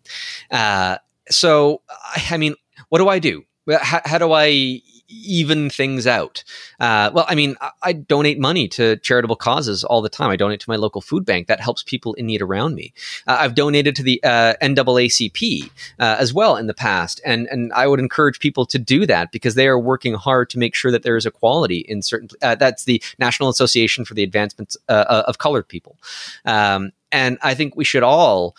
Uh, 0.50 0.98
so, 1.30 1.82
I 2.30 2.36
mean, 2.36 2.54
what 2.88 2.98
do 2.98 3.08
I 3.08 3.18
do? 3.18 3.44
How, 3.68 4.00
how 4.04 4.18
do 4.18 4.32
I 4.32 4.82
even 5.08 5.70
things 5.70 6.06
out? 6.06 6.44
Uh, 6.78 7.10
well, 7.12 7.24
I 7.28 7.34
mean, 7.34 7.56
I, 7.60 7.70
I, 7.82 7.92
donate 7.92 8.38
money 8.38 8.68
to 8.68 8.96
charitable 8.96 9.36
causes 9.36 9.82
all 9.82 10.02
the 10.02 10.08
time. 10.08 10.30
I 10.30 10.36
donate 10.36 10.60
to 10.60 10.70
my 10.70 10.76
local 10.76 11.00
food 11.00 11.24
bank. 11.24 11.48
That 11.48 11.60
helps 11.60 11.82
people 11.82 12.14
in 12.14 12.26
need 12.26 12.42
around 12.42 12.74
me. 12.74 12.92
Uh, 13.26 13.38
I've 13.40 13.54
donated 13.54 13.96
to 13.96 14.02
the 14.02 14.22
uh, 14.22 14.54
NAACP 14.60 15.70
uh, 15.98 16.16
as 16.18 16.34
well 16.34 16.56
in 16.56 16.66
the 16.66 16.74
past, 16.74 17.20
and 17.24 17.46
and 17.48 17.72
I 17.72 17.86
would 17.86 18.00
encourage 18.00 18.38
people 18.38 18.66
to 18.66 18.78
do 18.78 19.06
that 19.06 19.32
because 19.32 19.54
they 19.54 19.66
are 19.68 19.78
working 19.78 20.14
hard 20.14 20.50
to 20.50 20.58
make 20.58 20.74
sure 20.74 20.92
that 20.92 21.02
there 21.02 21.16
is 21.16 21.26
equality 21.26 21.78
in 21.78 22.02
certain. 22.02 22.28
Uh, 22.42 22.54
that's 22.54 22.84
the 22.84 23.02
National 23.18 23.48
Association 23.48 24.04
for 24.04 24.14
the 24.14 24.22
Advancement 24.22 24.76
uh, 24.88 25.24
of 25.26 25.38
Colored 25.38 25.68
People, 25.68 25.96
um, 26.44 26.92
and 27.10 27.38
I 27.42 27.54
think 27.54 27.76
we 27.76 27.84
should 27.84 28.02
all 28.02 28.56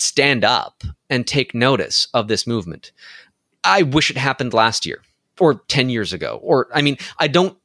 stand 0.00 0.44
up 0.44 0.82
and 1.08 1.26
take 1.26 1.54
notice 1.54 2.08
of 2.14 2.28
this 2.28 2.46
movement. 2.46 2.92
I 3.64 3.82
wish 3.82 4.10
it 4.10 4.16
happened 4.16 4.54
last 4.54 4.86
year 4.86 5.02
or 5.38 5.54
10 5.68 5.88
years 5.90 6.12
ago. 6.12 6.38
Or, 6.42 6.68
I 6.74 6.82
mean, 6.82 6.96
I 7.18 7.28
don't, 7.28 7.56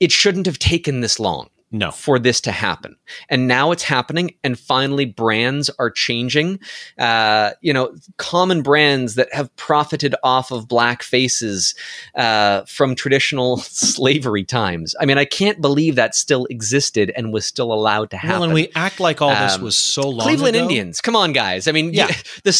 it 0.00 0.12
shouldn't 0.12 0.46
have 0.46 0.58
taken 0.58 1.00
this 1.00 1.18
long. 1.18 1.48
No. 1.72 1.90
For 1.90 2.18
this 2.18 2.40
to 2.42 2.52
happen. 2.52 2.96
And 3.30 3.48
now 3.48 3.72
it's 3.72 3.82
happening. 3.82 4.34
And 4.44 4.58
finally, 4.58 5.06
brands 5.06 5.70
are 5.78 5.90
changing. 5.90 6.60
Uh, 6.98 7.52
you 7.62 7.72
know, 7.72 7.94
common 8.18 8.62
brands 8.62 9.14
that 9.14 9.32
have 9.32 9.54
profited 9.56 10.14
off 10.22 10.50
of 10.50 10.68
black 10.68 11.02
faces 11.02 11.74
uh, 12.14 12.62
from 12.66 12.94
traditional 12.94 13.56
slavery 13.62 14.44
times. 14.44 14.94
I 15.00 15.06
mean, 15.06 15.16
I 15.16 15.24
can't 15.24 15.62
believe 15.62 15.96
that 15.96 16.14
still 16.14 16.46
existed 16.50 17.10
and 17.16 17.32
was 17.32 17.46
still 17.46 17.72
allowed 17.72 18.10
to 18.10 18.18
happen. 18.18 18.40
Well, 18.40 18.44
and 18.44 18.54
we 18.54 18.70
act 18.74 19.00
like 19.00 19.22
all 19.22 19.30
this 19.30 19.54
um, 19.54 19.62
was 19.62 19.76
so 19.76 20.08
long 20.08 20.26
Cleveland 20.26 20.56
ago. 20.56 20.64
Indians. 20.64 21.00
Come 21.00 21.16
on, 21.16 21.32
guys. 21.32 21.66
I 21.66 21.72
mean, 21.72 21.94
yeah. 21.94 22.08
You, 22.08 22.14
the 22.44 22.52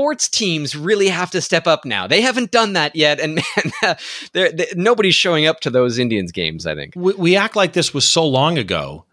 sports 0.00 0.30
teams 0.30 0.74
really 0.74 1.08
have 1.08 1.30
to 1.30 1.42
step 1.42 1.66
up 1.66 1.84
now. 1.84 2.06
They 2.06 2.22
haven't 2.22 2.50
done 2.50 2.72
that 2.72 2.96
yet, 2.96 3.20
and 3.20 3.34
man, 3.34 3.72
uh, 3.82 3.94
they're, 4.32 4.50
they're, 4.50 4.66
nobody's 4.74 5.14
showing 5.14 5.44
up 5.44 5.60
to 5.60 5.68
those 5.68 5.98
Indians 5.98 6.32
games. 6.32 6.66
I 6.66 6.74
think 6.74 6.94
we, 6.96 7.12
we 7.12 7.36
act 7.36 7.54
like 7.54 7.74
this 7.74 7.92
was 7.92 8.08
so 8.08 8.26
long 8.26 8.56
ago. 8.56 9.04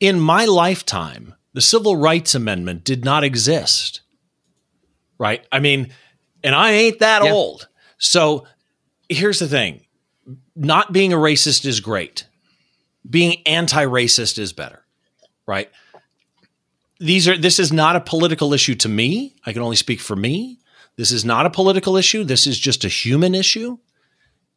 In 0.00 0.18
my 0.18 0.46
lifetime, 0.46 1.34
the 1.52 1.60
Civil 1.60 1.96
Rights 1.96 2.34
Amendment 2.34 2.84
did 2.84 3.04
not 3.04 3.22
exist. 3.22 4.00
Right? 5.18 5.46
I 5.52 5.60
mean, 5.60 5.92
and 6.42 6.54
I 6.54 6.70
ain't 6.70 7.00
that 7.00 7.22
yeah. 7.22 7.32
old. 7.32 7.68
So 7.98 8.46
here's 9.10 9.40
the 9.40 9.48
thing: 9.48 9.84
not 10.56 10.90
being 10.90 11.12
a 11.12 11.16
racist 11.16 11.66
is 11.66 11.80
great. 11.80 12.26
Being 13.08 13.42
anti-racist 13.44 14.38
is 14.38 14.54
better. 14.54 14.86
Right? 15.46 15.70
These 17.00 17.26
are 17.26 17.36
this 17.36 17.58
is 17.58 17.72
not 17.72 17.96
a 17.96 18.00
political 18.00 18.52
issue 18.52 18.74
to 18.76 18.88
me. 18.88 19.34
I 19.44 19.52
can 19.52 19.62
only 19.62 19.76
speak 19.76 20.00
for 20.00 20.14
me. 20.14 20.58
This 20.96 21.10
is 21.10 21.24
not 21.24 21.46
a 21.46 21.50
political 21.50 21.96
issue. 21.96 22.24
This 22.24 22.46
is 22.46 22.58
just 22.58 22.84
a 22.84 22.88
human 22.88 23.34
issue. 23.34 23.78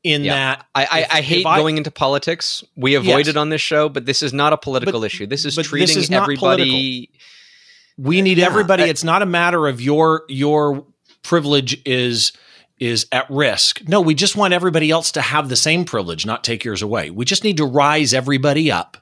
In 0.04 0.26
yeah. 0.26 0.34
that, 0.34 0.66
I, 0.76 0.82
I, 0.82 1.00
if, 1.00 1.14
I 1.14 1.22
hate 1.22 1.46
I, 1.46 1.58
going 1.58 1.78
into 1.78 1.90
politics. 1.90 2.62
We 2.76 2.96
avoid 2.96 3.20
yes. 3.20 3.28
it 3.30 3.38
on 3.38 3.48
this 3.48 3.62
show, 3.62 3.88
but 3.88 4.06
this 4.06 4.22
is 4.22 4.34
not 4.34 4.52
a 4.52 4.58
political 4.58 5.00
but, 5.00 5.06
issue. 5.06 5.26
This 5.26 5.46
is 5.46 5.56
treating 5.56 5.88
this 5.88 5.96
is 5.96 6.12
everybody. 6.12 7.08
Political. 7.08 8.06
We 8.06 8.22
need 8.22 8.40
yeah, 8.40 8.48
everybody. 8.48 8.84
I, 8.84 8.88
it's 8.88 9.06
not 9.06 9.22
a 9.22 9.26
matter 9.26 9.66
of 9.66 9.80
your 9.80 10.24
your 10.28 10.86
privilege 11.22 11.82
is 11.86 12.34
is 12.80 13.08
at 13.14 13.30
risk. 13.30 13.88
No, 13.88 14.02
we 14.02 14.14
just 14.14 14.36
want 14.36 14.54
everybody 14.54 14.92
else 14.92 15.14
to 15.14 15.22
have 15.22 15.48
the 15.48 15.56
same 15.56 15.86
privilege, 15.86 16.26
not 16.26 16.44
take 16.44 16.66
yours 16.66 16.82
away. 16.82 17.10
We 17.10 17.24
just 17.24 17.46
need 17.46 17.56
to 17.58 17.66
rise 17.66 18.14
everybody 18.14 18.70
up 18.70 18.98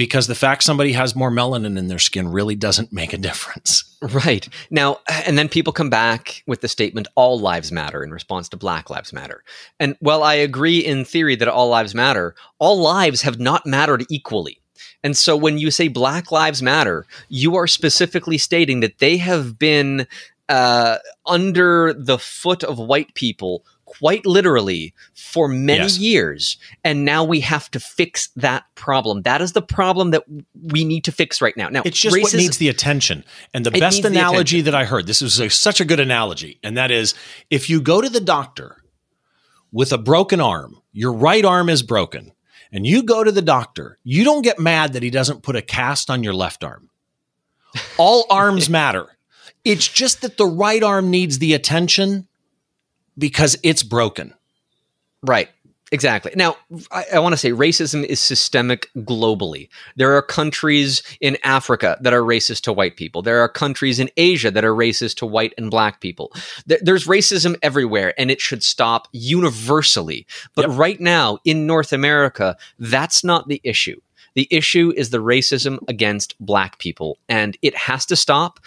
because 0.00 0.28
the 0.28 0.34
fact 0.34 0.62
somebody 0.62 0.92
has 0.92 1.14
more 1.14 1.30
melanin 1.30 1.76
in 1.76 1.88
their 1.88 1.98
skin 1.98 2.26
really 2.26 2.54
doesn't 2.54 2.90
make 2.90 3.12
a 3.12 3.18
difference. 3.18 3.84
Right. 4.00 4.48
Now, 4.70 5.00
and 5.26 5.36
then 5.36 5.50
people 5.50 5.74
come 5.74 5.90
back 5.90 6.42
with 6.46 6.62
the 6.62 6.68
statement, 6.68 7.06
all 7.16 7.38
lives 7.38 7.70
matter 7.70 8.02
in 8.02 8.10
response 8.10 8.48
to 8.48 8.56
Black 8.56 8.88
Lives 8.88 9.12
Matter. 9.12 9.44
And 9.78 9.94
while 10.00 10.22
I 10.22 10.36
agree 10.36 10.78
in 10.78 11.04
theory 11.04 11.36
that 11.36 11.48
all 11.48 11.68
lives 11.68 11.94
matter, 11.94 12.34
all 12.58 12.80
lives 12.80 13.20
have 13.20 13.38
not 13.38 13.66
mattered 13.66 14.06
equally. 14.08 14.62
And 15.04 15.14
so 15.18 15.36
when 15.36 15.58
you 15.58 15.70
say 15.70 15.88
Black 15.88 16.32
Lives 16.32 16.62
Matter, 16.62 17.04
you 17.28 17.56
are 17.56 17.66
specifically 17.66 18.38
stating 18.38 18.80
that 18.80 19.00
they 19.00 19.18
have 19.18 19.58
been 19.58 20.06
uh, 20.48 20.96
under 21.26 21.92
the 21.92 22.18
foot 22.18 22.64
of 22.64 22.78
white 22.78 23.12
people 23.12 23.66
quite 23.98 24.24
literally 24.24 24.94
for 25.14 25.48
many 25.48 25.82
yes. 25.82 25.98
years. 25.98 26.58
And 26.84 27.04
now 27.04 27.24
we 27.24 27.40
have 27.40 27.70
to 27.72 27.80
fix 27.80 28.28
that 28.36 28.64
problem. 28.76 29.22
That 29.22 29.42
is 29.42 29.52
the 29.52 29.62
problem 29.62 30.12
that 30.12 30.24
we 30.62 30.84
need 30.84 31.04
to 31.04 31.12
fix 31.12 31.42
right 31.42 31.56
now. 31.56 31.68
Now, 31.68 31.82
it's 31.84 31.98
just 31.98 32.20
what 32.20 32.32
needs 32.34 32.58
the 32.58 32.68
attention. 32.68 33.24
And 33.52 33.66
the 33.66 33.72
best 33.72 34.04
analogy 34.04 34.60
the 34.60 34.70
that 34.70 34.74
I 34.76 34.84
heard, 34.84 35.06
this 35.06 35.22
is 35.22 35.40
a, 35.40 35.50
such 35.50 35.80
a 35.80 35.84
good 35.84 35.98
analogy, 35.98 36.60
and 36.62 36.76
that 36.76 36.92
is 36.92 37.14
if 37.50 37.68
you 37.68 37.80
go 37.80 38.00
to 38.00 38.08
the 38.08 38.20
doctor 38.20 38.76
with 39.72 39.92
a 39.92 39.98
broken 39.98 40.40
arm, 40.40 40.80
your 40.92 41.12
right 41.12 41.44
arm 41.44 41.68
is 41.68 41.82
broken, 41.82 42.32
and 42.72 42.86
you 42.86 43.02
go 43.02 43.24
to 43.24 43.32
the 43.32 43.42
doctor, 43.42 43.98
you 44.04 44.22
don't 44.22 44.42
get 44.42 44.60
mad 44.60 44.92
that 44.92 45.02
he 45.02 45.10
doesn't 45.10 45.42
put 45.42 45.56
a 45.56 45.62
cast 45.62 46.10
on 46.10 46.22
your 46.22 46.34
left 46.34 46.62
arm. 46.62 46.90
All 47.98 48.24
arms 48.30 48.70
matter. 48.80 49.06
It's 49.64 49.88
just 49.88 50.22
that 50.22 50.36
the 50.36 50.46
right 50.46 50.82
arm 50.82 51.10
needs 51.10 51.38
the 51.38 51.54
attention 51.54 52.28
because 53.18 53.56
it's 53.62 53.82
broken. 53.82 54.34
Right. 55.22 55.48
Exactly. 55.92 56.30
Now, 56.36 56.56
I, 56.92 57.04
I 57.14 57.18
want 57.18 57.32
to 57.32 57.36
say 57.36 57.50
racism 57.50 58.04
is 58.04 58.20
systemic 58.20 58.88
globally. 58.98 59.68
There 59.96 60.16
are 60.16 60.22
countries 60.22 61.02
in 61.20 61.36
Africa 61.42 61.98
that 62.00 62.12
are 62.12 62.22
racist 62.22 62.62
to 62.62 62.72
white 62.72 62.96
people. 62.96 63.22
There 63.22 63.40
are 63.40 63.48
countries 63.48 63.98
in 63.98 64.08
Asia 64.16 64.52
that 64.52 64.64
are 64.64 64.74
racist 64.74 65.16
to 65.16 65.26
white 65.26 65.52
and 65.58 65.68
black 65.68 66.00
people. 66.00 66.32
there's 66.66 67.06
racism 67.06 67.56
everywhere, 67.60 68.14
and 68.18 68.30
it 68.30 68.40
should 68.40 68.62
stop 68.62 69.08
universally. 69.10 70.26
But 70.54 70.68
yep. 70.68 70.78
right 70.78 71.00
now 71.00 71.38
in 71.44 71.66
North 71.66 71.92
America, 71.92 72.56
that's 72.78 73.24
not 73.24 73.48
the 73.48 73.60
issue. 73.64 74.00
The 74.34 74.46
issue 74.48 74.92
is 74.96 75.10
the 75.10 75.18
racism 75.18 75.78
against 75.88 76.36
black 76.38 76.78
people, 76.78 77.18
and 77.28 77.56
it 77.62 77.76
has 77.76 78.06
to 78.06 78.16
stop. 78.16 78.60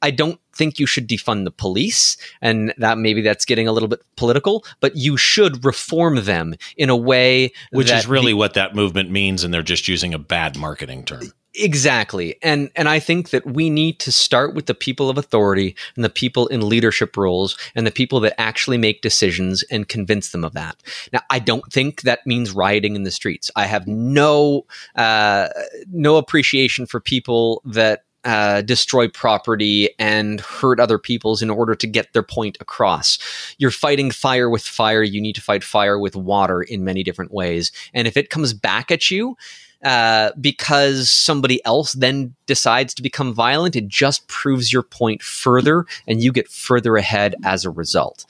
I 0.00 0.12
don't 0.12 0.40
think 0.58 0.78
you 0.78 0.86
should 0.86 1.08
defund 1.08 1.44
the 1.44 1.50
police, 1.50 2.16
and 2.42 2.74
that 2.76 2.98
maybe 2.98 3.22
that's 3.22 3.44
getting 3.44 3.68
a 3.68 3.72
little 3.72 3.88
bit 3.88 4.00
political, 4.16 4.64
but 4.80 4.96
you 4.96 5.16
should 5.16 5.64
reform 5.64 6.24
them 6.24 6.54
in 6.76 6.90
a 6.90 6.96
way 6.96 7.52
which 7.70 7.90
is 7.90 8.06
really 8.06 8.32
the, 8.32 8.38
what 8.38 8.54
that 8.54 8.74
movement 8.74 9.10
means, 9.10 9.44
and 9.44 9.54
they're 9.54 9.62
just 9.62 9.88
using 9.88 10.12
a 10.12 10.18
bad 10.18 10.58
marketing 10.58 11.04
term. 11.04 11.32
Exactly. 11.54 12.36
And 12.42 12.70
and 12.76 12.88
I 12.88 13.00
think 13.00 13.30
that 13.30 13.44
we 13.44 13.70
need 13.70 13.98
to 14.00 14.12
start 14.12 14.54
with 14.54 14.66
the 14.66 14.74
people 14.74 15.10
of 15.10 15.18
authority 15.18 15.74
and 15.96 16.04
the 16.04 16.10
people 16.10 16.46
in 16.48 16.68
leadership 16.68 17.16
roles 17.16 17.56
and 17.74 17.86
the 17.86 17.90
people 17.90 18.20
that 18.20 18.38
actually 18.38 18.78
make 18.78 19.00
decisions 19.00 19.64
and 19.70 19.88
convince 19.88 20.30
them 20.30 20.44
of 20.44 20.52
that. 20.52 20.76
Now, 21.12 21.20
I 21.30 21.38
don't 21.38 21.72
think 21.72 22.02
that 22.02 22.26
means 22.26 22.52
rioting 22.52 22.94
in 22.94 23.02
the 23.02 23.10
streets. 23.10 23.50
I 23.56 23.66
have 23.66 23.86
no 23.86 24.66
uh, 24.94 25.48
no 25.90 26.16
appreciation 26.16 26.86
for 26.86 27.00
people 27.00 27.62
that 27.64 28.04
uh, 28.28 28.60
destroy 28.60 29.08
property 29.08 29.88
and 29.98 30.42
hurt 30.42 30.78
other 30.78 30.98
people's 30.98 31.40
in 31.40 31.48
order 31.48 31.74
to 31.74 31.86
get 31.86 32.12
their 32.12 32.22
point 32.22 32.58
across. 32.60 33.18
You're 33.56 33.70
fighting 33.70 34.10
fire 34.10 34.50
with 34.50 34.62
fire. 34.62 35.02
You 35.02 35.18
need 35.18 35.34
to 35.36 35.40
fight 35.40 35.64
fire 35.64 35.98
with 35.98 36.14
water 36.14 36.60
in 36.60 36.84
many 36.84 37.02
different 37.02 37.32
ways. 37.32 37.72
And 37.94 38.06
if 38.06 38.18
it 38.18 38.28
comes 38.28 38.52
back 38.52 38.90
at 38.90 39.10
you, 39.10 39.38
uh, 39.82 40.32
because 40.38 41.10
somebody 41.10 41.64
else 41.64 41.94
then 41.94 42.34
decides 42.44 42.92
to 42.94 43.02
become 43.02 43.32
violent, 43.32 43.76
it 43.76 43.88
just 43.88 44.28
proves 44.28 44.74
your 44.74 44.82
point 44.82 45.22
further, 45.22 45.86
and 46.06 46.22
you 46.22 46.30
get 46.30 46.48
further 46.50 46.98
ahead 46.98 47.34
as 47.44 47.64
a 47.64 47.70
result. 47.70 48.26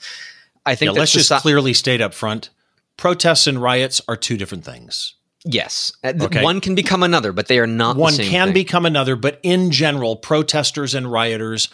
I 0.65 0.75
think. 0.75 0.93
Yeah, 0.93 0.99
let's 0.99 1.11
just 1.11 1.31
clearly 1.41 1.73
state 1.73 1.99
up 1.99 2.13
front: 2.13 2.51
protests 2.95 3.47
and 3.47 3.61
riots 3.61 4.01
are 4.07 4.15
two 4.15 4.37
different 4.37 4.63
things. 4.63 5.15
Yes, 5.45 5.93
okay. 6.03 6.43
one 6.43 6.59
can 6.59 6.75
become 6.75 7.01
another, 7.01 7.31
but 7.31 7.47
they 7.47 7.59
are 7.59 7.67
not. 7.67 7.95
One 7.95 8.13
can 8.13 8.47
thing. 8.47 8.53
become 8.53 8.85
another, 8.85 9.15
but 9.15 9.39
in 9.41 9.71
general, 9.71 10.17
protesters 10.17 10.93
and 10.93 11.09
rioters 11.09 11.69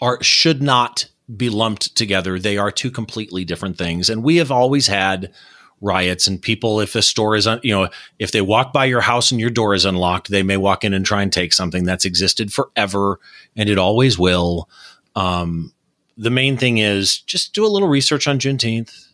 are 0.00 0.22
should 0.22 0.62
not 0.62 1.08
be 1.36 1.50
lumped 1.50 1.96
together. 1.96 2.38
They 2.38 2.58
are 2.58 2.70
two 2.70 2.92
completely 2.92 3.44
different 3.44 3.76
things, 3.76 4.08
and 4.08 4.22
we 4.22 4.36
have 4.36 4.52
always 4.52 4.86
had 4.86 5.32
riots 5.80 6.26
and 6.26 6.42
people 6.42 6.80
if 6.80 6.94
a 6.96 7.02
store 7.02 7.36
is 7.36 7.46
un, 7.46 7.60
you 7.62 7.72
know 7.72 7.88
if 8.18 8.32
they 8.32 8.40
walk 8.40 8.72
by 8.72 8.84
your 8.84 9.00
house 9.00 9.30
and 9.30 9.40
your 9.40 9.50
door 9.50 9.74
is 9.74 9.84
unlocked 9.84 10.28
they 10.28 10.42
may 10.42 10.56
walk 10.56 10.82
in 10.82 10.92
and 10.92 11.06
try 11.06 11.22
and 11.22 11.32
take 11.32 11.52
something 11.52 11.84
that's 11.84 12.04
existed 12.04 12.52
forever 12.52 13.20
and 13.56 13.68
it 13.68 13.78
always 13.78 14.18
will 14.18 14.68
um, 15.14 15.72
the 16.16 16.30
main 16.30 16.56
thing 16.56 16.78
is 16.78 17.18
just 17.18 17.54
do 17.54 17.64
a 17.64 17.68
little 17.68 17.86
research 17.86 18.26
on 18.26 18.40
juneteenth 18.40 19.06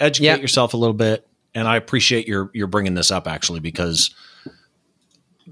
educate 0.00 0.24
yep. 0.24 0.40
yourself 0.40 0.72
a 0.72 0.78
little 0.78 0.94
bit 0.94 1.26
and 1.54 1.68
I 1.68 1.76
appreciate 1.76 2.26
your 2.26 2.50
your 2.54 2.66
bringing 2.66 2.94
this 2.94 3.10
up 3.10 3.26
actually 3.26 3.60
because 3.60 4.14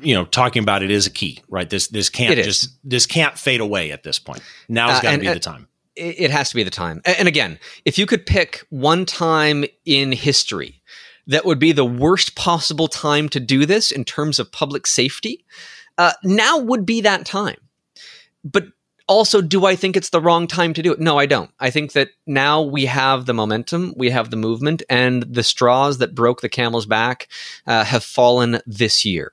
you 0.01 0.15
know 0.15 0.25
talking 0.25 0.63
about 0.63 0.83
it 0.83 0.91
is 0.91 1.07
a 1.07 1.11
key, 1.11 1.43
right? 1.49 1.69
This 1.69 1.89
this 1.89 2.09
can't 2.09 2.37
just 2.37 2.71
this 2.85 3.07
can't 3.07 3.39
fade 3.39 3.61
away 3.61 3.93
at 3.93 4.03
this 4.03 4.19
point. 4.19 4.43
Now's 4.69 4.99
uh, 4.99 5.03
got 5.03 5.13
to 5.13 5.19
be 5.19 5.29
uh, 5.29 5.35
the 5.35 5.41
time. 5.41 5.69
It 5.97 6.31
has 6.31 6.49
to 6.51 6.55
be 6.55 6.63
the 6.63 6.71
time. 6.71 7.03
And 7.05 7.29
again, 7.29 7.59
if 7.85 7.99
you 7.99 8.07
could 8.07 8.25
pick 8.25 8.65
one 8.71 9.05
time 9.05 9.67
in 9.85 10.13
history 10.13 10.81
that 11.27 11.45
would 11.45 11.59
be 11.59 11.73
the 11.73 11.85
worst 11.85 12.37
possible 12.37 12.89
time 12.89 13.29
to 13.29 13.41
do 13.41 13.67
this 13.67 13.91
in 13.91 14.05
terms 14.05 14.39
of 14.39 14.51
public 14.51 14.87
safety, 14.87 15.45
uh, 15.99 16.13
now 16.25 16.59
would 16.59 16.87
be 16.87 17.03
that 17.03 17.27
time. 17.27 17.57
But 18.43 18.69
also, 19.11 19.43
do 19.43 19.67
I 19.67 19.75
think 19.75 19.97
it's 19.97 20.11
the 20.11 20.21
wrong 20.21 20.47
time 20.47 20.73
to 20.73 20.83
do 20.83 20.93
it? 20.93 21.01
No, 21.01 21.19
I 21.19 21.27
don't. 21.27 21.51
I 21.59 21.71
think 21.71 21.93
that 21.93 22.11
now 22.29 22.63
we 22.63 22.87
have 22.87 23.27
the 23.27 23.35
momentum, 23.35 23.93
we 23.97 24.09
have 24.11 24.31
the 24.31 24.37
movement, 24.37 24.85
and 24.89 25.25
the 25.25 25.43
straws 25.43 25.99
that 25.99 26.15
broke 26.15 26.43
the 26.43 26.49
camel's 26.49 26.87
back 26.87 27.27
uh, 27.67 27.85
have 27.85 28.05
fallen 28.05 28.61
this 28.67 29.05
year. 29.05 29.33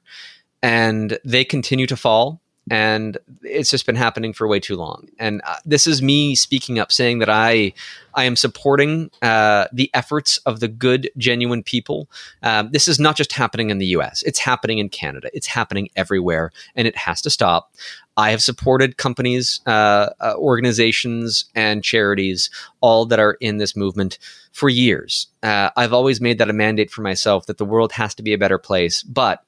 And 0.63 1.19
they 1.23 1.45
continue 1.45 1.85
to 1.85 1.95
fall 1.95 2.41
and 2.69 3.17
it's 3.43 3.69
just 3.69 3.85
been 3.85 3.95
happening 3.95 4.33
for 4.33 4.47
way 4.47 4.59
too 4.59 4.75
long. 4.75 5.07
And 5.19 5.41
uh, 5.45 5.55
this 5.65 5.87
is 5.87 6.01
me 6.01 6.35
speaking 6.35 6.79
up, 6.79 6.91
saying 6.91 7.19
that 7.19 7.29
I 7.29 7.73
I 8.13 8.25
am 8.25 8.35
supporting 8.35 9.09
uh, 9.21 9.67
the 9.71 9.89
efforts 9.93 10.37
of 10.39 10.59
the 10.59 10.67
good, 10.67 11.09
genuine 11.17 11.63
people. 11.63 12.09
Um, 12.43 12.69
this 12.71 12.87
is 12.87 12.99
not 12.99 13.15
just 13.15 13.31
happening 13.31 13.69
in 13.69 13.77
the 13.77 13.85
U.S; 13.87 14.21
it's 14.23 14.39
happening 14.39 14.79
in 14.79 14.89
Canada. 14.89 15.29
It's 15.33 15.47
happening 15.47 15.89
everywhere, 15.95 16.51
and 16.75 16.87
it 16.87 16.97
has 16.97 17.21
to 17.21 17.29
stop. 17.29 17.73
I 18.17 18.31
have 18.31 18.41
supported 18.41 18.97
companies, 18.97 19.61
uh, 19.65 20.09
uh 20.19 20.33
organizations, 20.35 21.45
and 21.55 21.83
charities, 21.83 22.49
all 22.81 23.05
that 23.05 23.19
are 23.19 23.37
in 23.39 23.57
this 23.57 23.75
movement 23.75 24.17
for 24.51 24.69
years. 24.69 25.27
Uh, 25.43 25.69
I've 25.77 25.93
always 25.93 26.19
made 26.19 26.39
that 26.39 26.49
a 26.49 26.53
mandate 26.53 26.91
for 26.91 27.03
myself 27.03 27.45
that 27.45 27.59
the 27.59 27.65
world 27.65 27.91
has 27.93 28.15
to 28.15 28.23
be 28.23 28.33
a 28.33 28.37
better 28.37 28.57
place, 28.57 29.03
but 29.03 29.43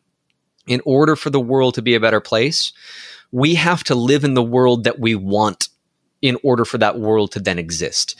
in 0.68 0.82
order 0.86 1.16
for 1.16 1.32
the 1.32 1.40
world 1.40 1.74
to 1.74 1.82
be 1.82 1.96
a 1.96 2.00
better 2.00 2.22
place, 2.22 2.72
we 3.32 3.56
have 3.56 3.84
to 3.86 3.96
live 3.96 4.24
in 4.24 4.36
the 4.36 4.44
world 4.44 4.84
that 4.84 5.00
we 5.00 5.16
want 5.16 5.70
in 6.22 6.38
order 6.44 6.66
for 6.66 6.78
that 6.78 7.00
world 7.00 7.32
to 7.32 7.40
then 7.40 7.58
exist. 7.58 8.16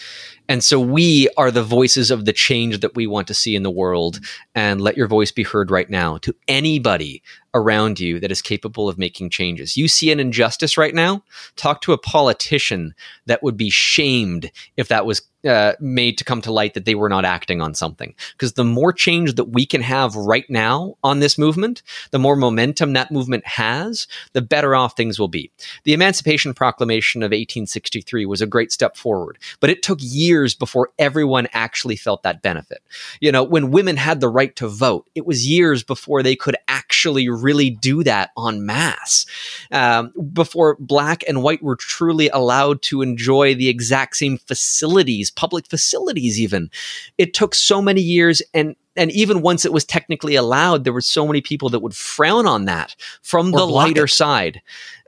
And 0.48 0.64
so 0.64 0.80
we 0.80 1.30
are 1.38 1.52
the 1.52 1.64
voices 1.64 2.10
of 2.10 2.26
the 2.26 2.34
change 2.34 2.80
that 2.80 2.96
we 2.96 3.06
want 3.06 3.28
to 3.28 3.34
see 3.34 3.56
in 3.56 3.64
the 3.64 3.70
world. 3.70 4.20
And 4.56 4.82
let 4.82 4.98
your 4.98 5.08
voice 5.08 5.32
be 5.32 5.44
heard 5.44 5.70
right 5.70 5.90
now 5.90 6.18
to 6.20 6.34
anybody 6.48 7.22
around 7.54 8.00
you 8.00 8.20
that 8.20 8.32
is 8.32 8.42
capable 8.42 8.88
of 8.88 8.98
making 8.98 9.30
changes. 9.30 9.78
You 9.78 9.88
see 9.88 10.12
an 10.12 10.20
injustice 10.20 10.78
right 10.78 10.94
now, 10.94 11.24
talk 11.56 11.82
to 11.82 11.94
a 11.94 11.98
politician 11.98 12.94
that 13.26 13.42
would 13.44 13.58
be 13.58 13.70
shamed 13.70 14.52
if 14.78 14.88
that 14.88 15.06
was 15.06 15.22
uh, 15.46 15.74
made 15.80 16.18
to 16.18 16.24
come 16.24 16.42
to 16.42 16.52
light 16.52 16.74
that 16.74 16.86
they 16.86 16.96
were 16.96 17.10
not 17.10 17.26
acting 17.26 17.62
on 17.62 17.74
something. 17.74 18.14
Because 18.34 18.54
the 18.54 18.64
more 18.64 18.92
change 18.92 19.36
that 19.36 19.46
we 19.46 19.66
can 19.66 19.82
have 19.82 20.16
right 20.16 20.50
now 20.50 20.96
on 21.04 21.20
this 21.20 21.38
movement, 21.38 21.82
the 22.12 22.20
more 22.20 22.36
momentum 22.36 22.94
that 22.94 23.12
movement 23.12 23.46
has, 23.46 24.08
the 24.34 24.42
better 24.42 24.76
off 24.76 24.96
things 24.96 25.20
will 25.20 25.28
be. 25.28 25.52
The 25.84 25.94
Emancipation 25.94 26.54
Proclamation 26.54 27.24
of 27.24 27.28
1863 27.28 28.26
was 28.26 28.42
a 28.42 28.48
great 28.48 28.72
step 28.72 28.98
forward, 28.98 29.38
but 29.60 29.70
it 29.70 29.84
took 29.84 30.00
years 30.02 30.56
before 30.56 30.90
everyone 31.00 31.48
actually 31.54 31.96
felt 31.96 32.24
that 32.24 32.42
benefit. 32.42 32.82
You 33.20 33.32
know, 33.32 33.44
when 33.44 33.72
women 33.72 33.98
had 33.98 34.20
the 34.20 34.30
right 34.30 34.56
to 34.58 34.68
vote, 34.68 35.10
it 35.16 35.26
was 35.26 35.48
years 35.48 35.84
before 35.84 36.24
they 36.24 36.36
could 36.36 36.56
actually 36.68 37.30
really 37.30 37.70
do 37.70 38.04
that 38.04 38.32
en 38.38 38.66
masse. 38.66 39.26
Um, 39.72 40.12
before 40.34 40.76
black 40.80 41.24
and 41.28 41.44
white 41.44 41.64
were 41.64 41.76
truly 41.76 42.30
allowed 42.30 42.82
to 42.84 43.02
enjoy 43.02 43.56
the 43.56 43.70
exact 43.70 44.18
same 44.18 44.38
facilities, 44.38 45.29
public 45.32 45.68
facilities, 45.68 46.40
even. 46.40 46.70
It 47.18 47.34
took 47.34 47.56
so 47.56 47.82
many 47.82 48.02
years 48.02 48.42
and 48.54 48.76
and 48.96 49.12
even 49.12 49.42
once 49.42 49.64
it 49.66 49.72
was 49.72 49.86
technically 49.86 50.36
allowed, 50.36 50.84
there 50.84 50.92
were 50.92 51.00
so 51.00 51.26
many 51.26 51.40
people 51.40 51.70
that 51.70 51.80
would 51.80 51.96
frown 51.96 52.46
on 52.46 52.66
that 52.66 52.96
from 53.22 53.54
or 53.54 53.60
the 53.60 53.66
lighter 53.66 54.04
it. 54.06 54.10
side, 54.10 54.62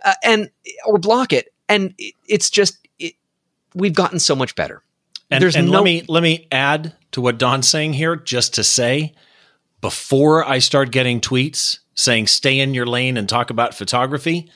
uh, 0.05 0.13
and 0.23 0.49
or 0.85 0.97
block 0.97 1.33
it. 1.33 1.53
And 1.67 1.93
it, 1.97 2.15
it's 2.25 2.49
just 2.49 2.77
it, 2.99 3.15
we've 3.75 3.93
gotten 3.93 4.19
so 4.19 4.35
much 4.35 4.55
better. 4.55 4.81
And, 5.29 5.41
There's 5.41 5.55
and 5.55 5.67
no- 5.67 5.73
let 5.73 5.83
me 5.83 6.05
let 6.07 6.23
me 6.23 6.47
add 6.51 6.93
to 7.11 7.21
what 7.21 7.37
Don's 7.37 7.67
saying 7.67 7.93
here, 7.93 8.15
just 8.15 8.53
to 8.55 8.63
say, 8.63 9.13
before 9.81 10.47
I 10.47 10.59
start 10.59 10.91
getting 10.91 11.19
tweets 11.19 11.79
saying 11.93 12.27
"stay 12.27 12.59
in 12.59 12.73
your 12.73 12.85
lane" 12.85 13.17
and 13.17 13.27
talk 13.27 13.49
about 13.49 13.75
photography. 13.75 14.49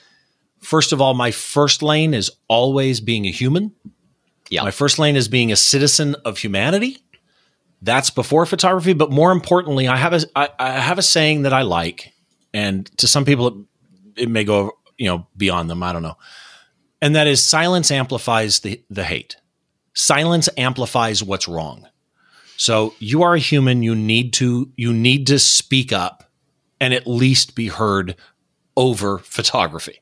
First 0.60 0.94
of 0.94 1.02
all, 1.02 1.14
my 1.14 1.32
first 1.32 1.84
lane 1.84 2.14
is 2.14 2.32
always 2.48 3.00
being 3.00 3.26
a 3.26 3.32
human. 3.32 3.74
Yeah. 4.50 4.64
My 4.64 4.72
first 4.72 5.00
lane 5.00 5.16
is 5.16 5.28
being 5.28 5.52
a 5.52 5.56
citizen 5.56 6.16
of 6.26 6.38
humanity. 6.38 6.98
That's 7.82 8.10
before 8.10 8.46
photography, 8.46 8.94
but 8.94 9.12
more 9.12 9.32
importantly, 9.32 9.88
I 9.88 9.98
have 9.98 10.14
a 10.14 10.22
I, 10.36 10.50
I 10.58 10.72
have 10.80 10.98
a 10.98 11.04
saying 11.04 11.44
that 11.44 11.54
I 11.54 11.62
like, 11.62 12.14
and 12.54 12.86
to 12.98 13.08
some 13.08 13.26
people 13.26 13.48
it, 13.48 14.24
it 14.24 14.30
may 14.30 14.44
go 14.44 14.72
you 14.98 15.08
know 15.08 15.28
beyond 15.38 15.70
them. 15.70 15.84
I 15.84 15.94
don't 15.94 16.02
know, 16.02 16.18
and 17.02 17.16
that 17.16 17.28
is 17.28 17.44
silence 17.44 17.92
amplifies 17.92 18.62
the 18.62 18.82
the 18.90 19.04
hate. 19.04 19.36
Silence 19.94 20.50
amplifies 20.58 21.24
what's 21.24 21.48
wrong. 21.48 21.88
So 22.58 22.94
you 23.00 23.24
are 23.24 23.36
a 23.36 23.40
human. 23.40 23.84
You 23.84 23.96
need 23.96 24.34
to 24.34 24.72
you 24.76 24.94
need 24.94 25.28
to 25.28 25.38
speak 25.40 25.92
up 25.92 26.32
and 26.80 26.94
at 26.94 27.08
least 27.08 27.56
be 27.56 27.68
heard 27.68 28.16
over 28.78 29.20
photography. 29.20 30.00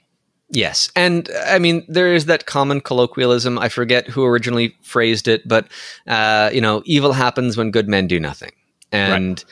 Yes. 0.53 0.91
And 0.95 1.29
I 1.47 1.57
mean, 1.57 1.83
there 1.87 2.13
is 2.13 2.25
that 2.25 2.45
common 2.45 2.79
colloquialism. 2.79 3.57
I 3.57 3.69
forget 3.69 4.07
who 4.07 4.23
originally 4.23 4.75
phrased 4.81 5.27
it, 5.27 5.47
but, 5.47 5.67
uh, 6.07 6.51
you 6.53 6.61
know, 6.61 6.83
evil 6.85 7.13
happens 7.13 7.57
when 7.57 7.71
good 7.71 7.87
men 7.87 8.07
do 8.07 8.19
nothing. 8.19 8.51
And, 8.91 9.43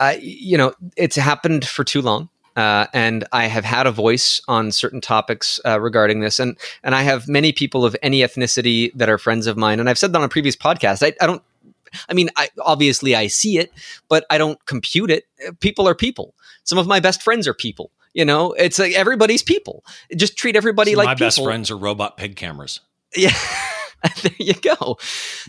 right. 0.00 0.14
uh, 0.14 0.18
you 0.20 0.56
know, 0.56 0.72
it's 0.96 1.16
happened 1.16 1.66
for 1.66 1.82
too 1.82 2.00
long. 2.00 2.28
Uh, 2.56 2.86
and 2.92 3.24
I 3.32 3.46
have 3.46 3.64
had 3.64 3.88
a 3.88 3.90
voice 3.90 4.40
on 4.46 4.70
certain 4.70 5.00
topics 5.00 5.58
uh, 5.66 5.80
regarding 5.80 6.20
this, 6.20 6.38
and 6.38 6.56
and 6.84 6.94
I 6.94 7.02
have 7.02 7.26
many 7.26 7.50
people 7.50 7.84
of 7.84 7.96
any 8.00 8.20
ethnicity 8.20 8.92
that 8.94 9.08
are 9.08 9.18
friends 9.18 9.48
of 9.48 9.56
mine, 9.56 9.80
and 9.80 9.90
I've 9.90 9.98
said 9.98 10.12
that 10.12 10.18
on 10.18 10.24
a 10.24 10.28
previous 10.28 10.54
podcast. 10.54 11.04
I, 11.04 11.14
I 11.20 11.26
don't 11.26 11.42
I 12.08 12.14
mean, 12.14 12.30
I, 12.36 12.48
obviously 12.60 13.14
I 13.14 13.26
see 13.26 13.58
it, 13.58 13.72
but 14.08 14.24
I 14.30 14.38
don't 14.38 14.64
compute 14.66 15.10
it. 15.10 15.24
People 15.60 15.88
are 15.88 15.94
people. 15.94 16.34
Some 16.64 16.78
of 16.78 16.86
my 16.86 17.00
best 17.00 17.22
friends 17.22 17.46
are 17.46 17.54
people. 17.54 17.90
You 18.14 18.24
know, 18.24 18.52
it's 18.52 18.78
like 18.78 18.92
everybody's 18.94 19.42
people. 19.42 19.84
Just 20.16 20.36
treat 20.36 20.56
everybody 20.56 20.92
so 20.92 20.98
like 20.98 21.06
my 21.06 21.14
people. 21.14 21.26
best 21.26 21.42
friends 21.42 21.70
are 21.70 21.76
robot 21.76 22.16
pig 22.16 22.36
cameras. 22.36 22.80
Yeah. 23.14 23.36
there 24.22 24.32
you 24.38 24.54
go. 24.54 24.98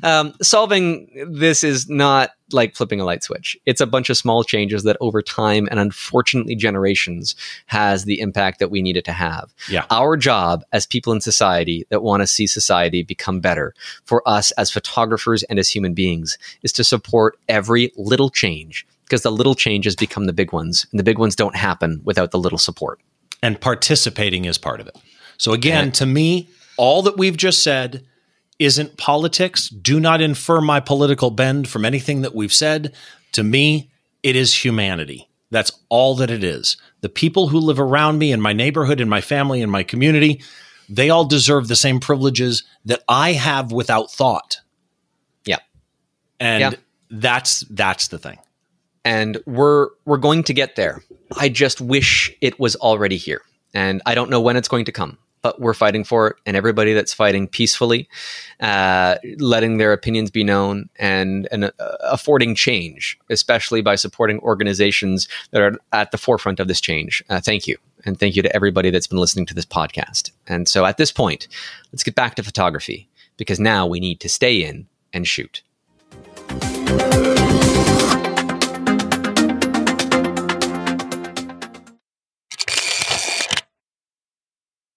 Um, 0.04 0.34
solving 0.42 1.28
this 1.30 1.64
is 1.64 1.90
not 1.90 2.32
like 2.52 2.76
flipping 2.76 3.00
a 3.00 3.06
light 3.06 3.24
switch. 3.24 3.58
It's 3.66 3.82
a 3.82 3.88
bunch 3.88 4.10
of 4.10 4.18
small 4.18 4.44
changes 4.44 4.84
that 4.84 4.98
over 5.02 5.22
time 5.22 5.68
and 5.72 5.80
unfortunately 5.80 6.56
generations 6.56 7.36
has 7.66 8.06
the 8.06 8.20
impact 8.20 8.60
that 8.60 8.72
we 8.72 8.82
need 8.82 8.98
it 8.98 9.06
to 9.06 9.12
have. 9.12 9.54
Yeah. 9.70 9.86
Our 9.90 10.16
job 10.16 10.64
as 10.72 10.86
people 10.86 11.12
in 11.12 11.22
society 11.22 11.86
that 11.90 12.04
want 12.04 12.22
to 12.22 12.28
see 12.28 12.48
society 12.48 13.04
become 13.04 13.40
better 13.40 13.74
for 14.04 14.28
us 14.28 14.52
as 14.52 14.72
photographers 14.72 15.44
and 15.44 15.60
as 15.60 15.70
human 15.70 15.94
beings 15.94 16.38
is 16.62 16.72
to 16.74 16.84
support 16.84 17.38
every 17.50 17.92
little 17.98 18.30
change 18.30 18.86
because 19.06 19.22
the 19.22 19.32
little 19.32 19.56
changes 19.56 19.96
become 19.96 20.26
the 20.26 20.34
big 20.34 20.52
ones, 20.52 20.86
and 20.92 21.00
the 21.00 21.04
big 21.04 21.18
ones 21.18 21.36
don't 21.36 21.56
happen 21.56 22.02
without 22.04 22.32
the 22.32 22.40
little 22.40 22.58
support. 22.58 23.00
And 23.42 23.60
participating 23.60 24.46
is 24.46 24.58
part 24.58 24.82
of 24.82 24.88
it. 24.88 24.98
So, 25.38 25.54
again, 25.54 25.92
to 25.94 26.06
me, 26.06 26.50
all 26.78 27.02
that 27.04 27.18
we've 27.18 27.38
just 27.38 27.62
said 27.62 28.06
isn't 28.58 28.98
politics. 28.98 29.70
Do 29.70 30.00
not 30.00 30.22
infer 30.22 30.62
my 30.62 30.80
political 30.80 31.30
bend 31.30 31.68
from 31.68 31.86
anything 31.86 32.22
that 32.22 32.34
we've 32.34 32.54
said. 32.54 32.94
To 33.34 33.44
me, 33.44 33.92
it 34.24 34.36
is 34.36 34.64
humanity. 34.64 35.30
That's 35.52 35.72
all 35.90 36.16
that 36.16 36.32
it 36.32 36.44
is. 36.44 36.78
The 37.02 37.10
people 37.10 37.50
who 37.50 37.60
live 37.60 37.80
around 37.80 38.18
me 38.18 38.32
in 38.32 38.42
my 38.42 38.54
neighborhood, 38.54 39.00
in 39.00 39.10
my 39.10 39.22
family, 39.22 39.62
in 39.62 39.70
my 39.70 39.84
community, 39.84 40.42
they 40.90 41.10
all 41.10 41.26
deserve 41.26 41.68
the 41.68 41.76
same 41.76 42.00
privileges 42.00 42.64
that 42.86 43.04
I 43.08 43.34
have 43.34 43.72
without 43.72 44.12
thought. 44.12 44.58
Yeah. 45.46 45.60
And 46.40 46.62
yeah. 46.62 46.72
that's 47.12 47.62
that's 47.70 48.08
the 48.08 48.18
thing 48.18 48.38
and 49.06 49.38
we're 49.46 49.90
we're 50.04 50.18
going 50.18 50.44
to 50.44 50.54
get 50.54 50.76
there. 50.76 51.02
I 51.38 51.48
just 51.48 51.80
wish 51.80 52.36
it 52.42 52.60
was 52.60 52.76
already 52.76 53.18
here, 53.18 53.42
and 53.74 54.02
I 54.06 54.16
don't 54.16 54.30
know 54.30 54.42
when 54.42 54.58
it's 54.58 54.68
going 54.68 54.86
to 54.86 54.92
come. 54.92 55.18
But 55.42 55.62
we're 55.62 55.76
fighting 55.76 56.04
for 56.04 56.30
it, 56.30 56.38
and 56.48 56.58
everybody 56.58 56.94
that's 56.94 57.14
fighting 57.14 57.48
peacefully, 57.48 58.10
uh, 58.62 59.18
letting 59.38 59.78
their 59.78 59.94
opinions 59.94 60.32
be 60.32 60.44
known, 60.44 60.90
and 60.98 61.48
and 61.52 61.66
uh, 61.66 61.72
affording 62.02 62.56
change, 62.56 63.20
especially 63.30 63.84
by 63.84 63.94
supporting 63.94 64.40
organizations 64.40 65.28
that 65.52 65.62
are 65.62 65.78
at 65.94 66.10
the 66.10 66.18
forefront 66.18 66.60
of 66.60 66.68
this 66.68 66.82
change. 66.82 67.24
Uh, 67.30 67.40
thank 67.40 67.68
you, 67.68 67.78
and 68.06 68.20
thank 68.20 68.36
you 68.36 68.42
to 68.42 68.56
everybody 68.56 68.90
that's 68.90 69.06
been 69.06 69.20
listening 69.20 69.46
to 69.46 69.54
this 69.54 69.68
podcast. 69.68 70.32
And 70.48 70.68
so, 70.68 70.84
at 70.84 70.98
this 70.98 71.12
point, 71.12 71.48
let's 71.94 72.04
get 72.04 72.16
back 72.16 72.34
to 72.36 72.44
photography 72.44 73.08
because 73.38 73.60
now 73.60 73.86
we 73.86 74.00
need 74.00 74.20
to 74.22 74.30
stay 74.30 74.64
in 74.64 74.88
and 75.14 75.28
shoot. 75.28 75.62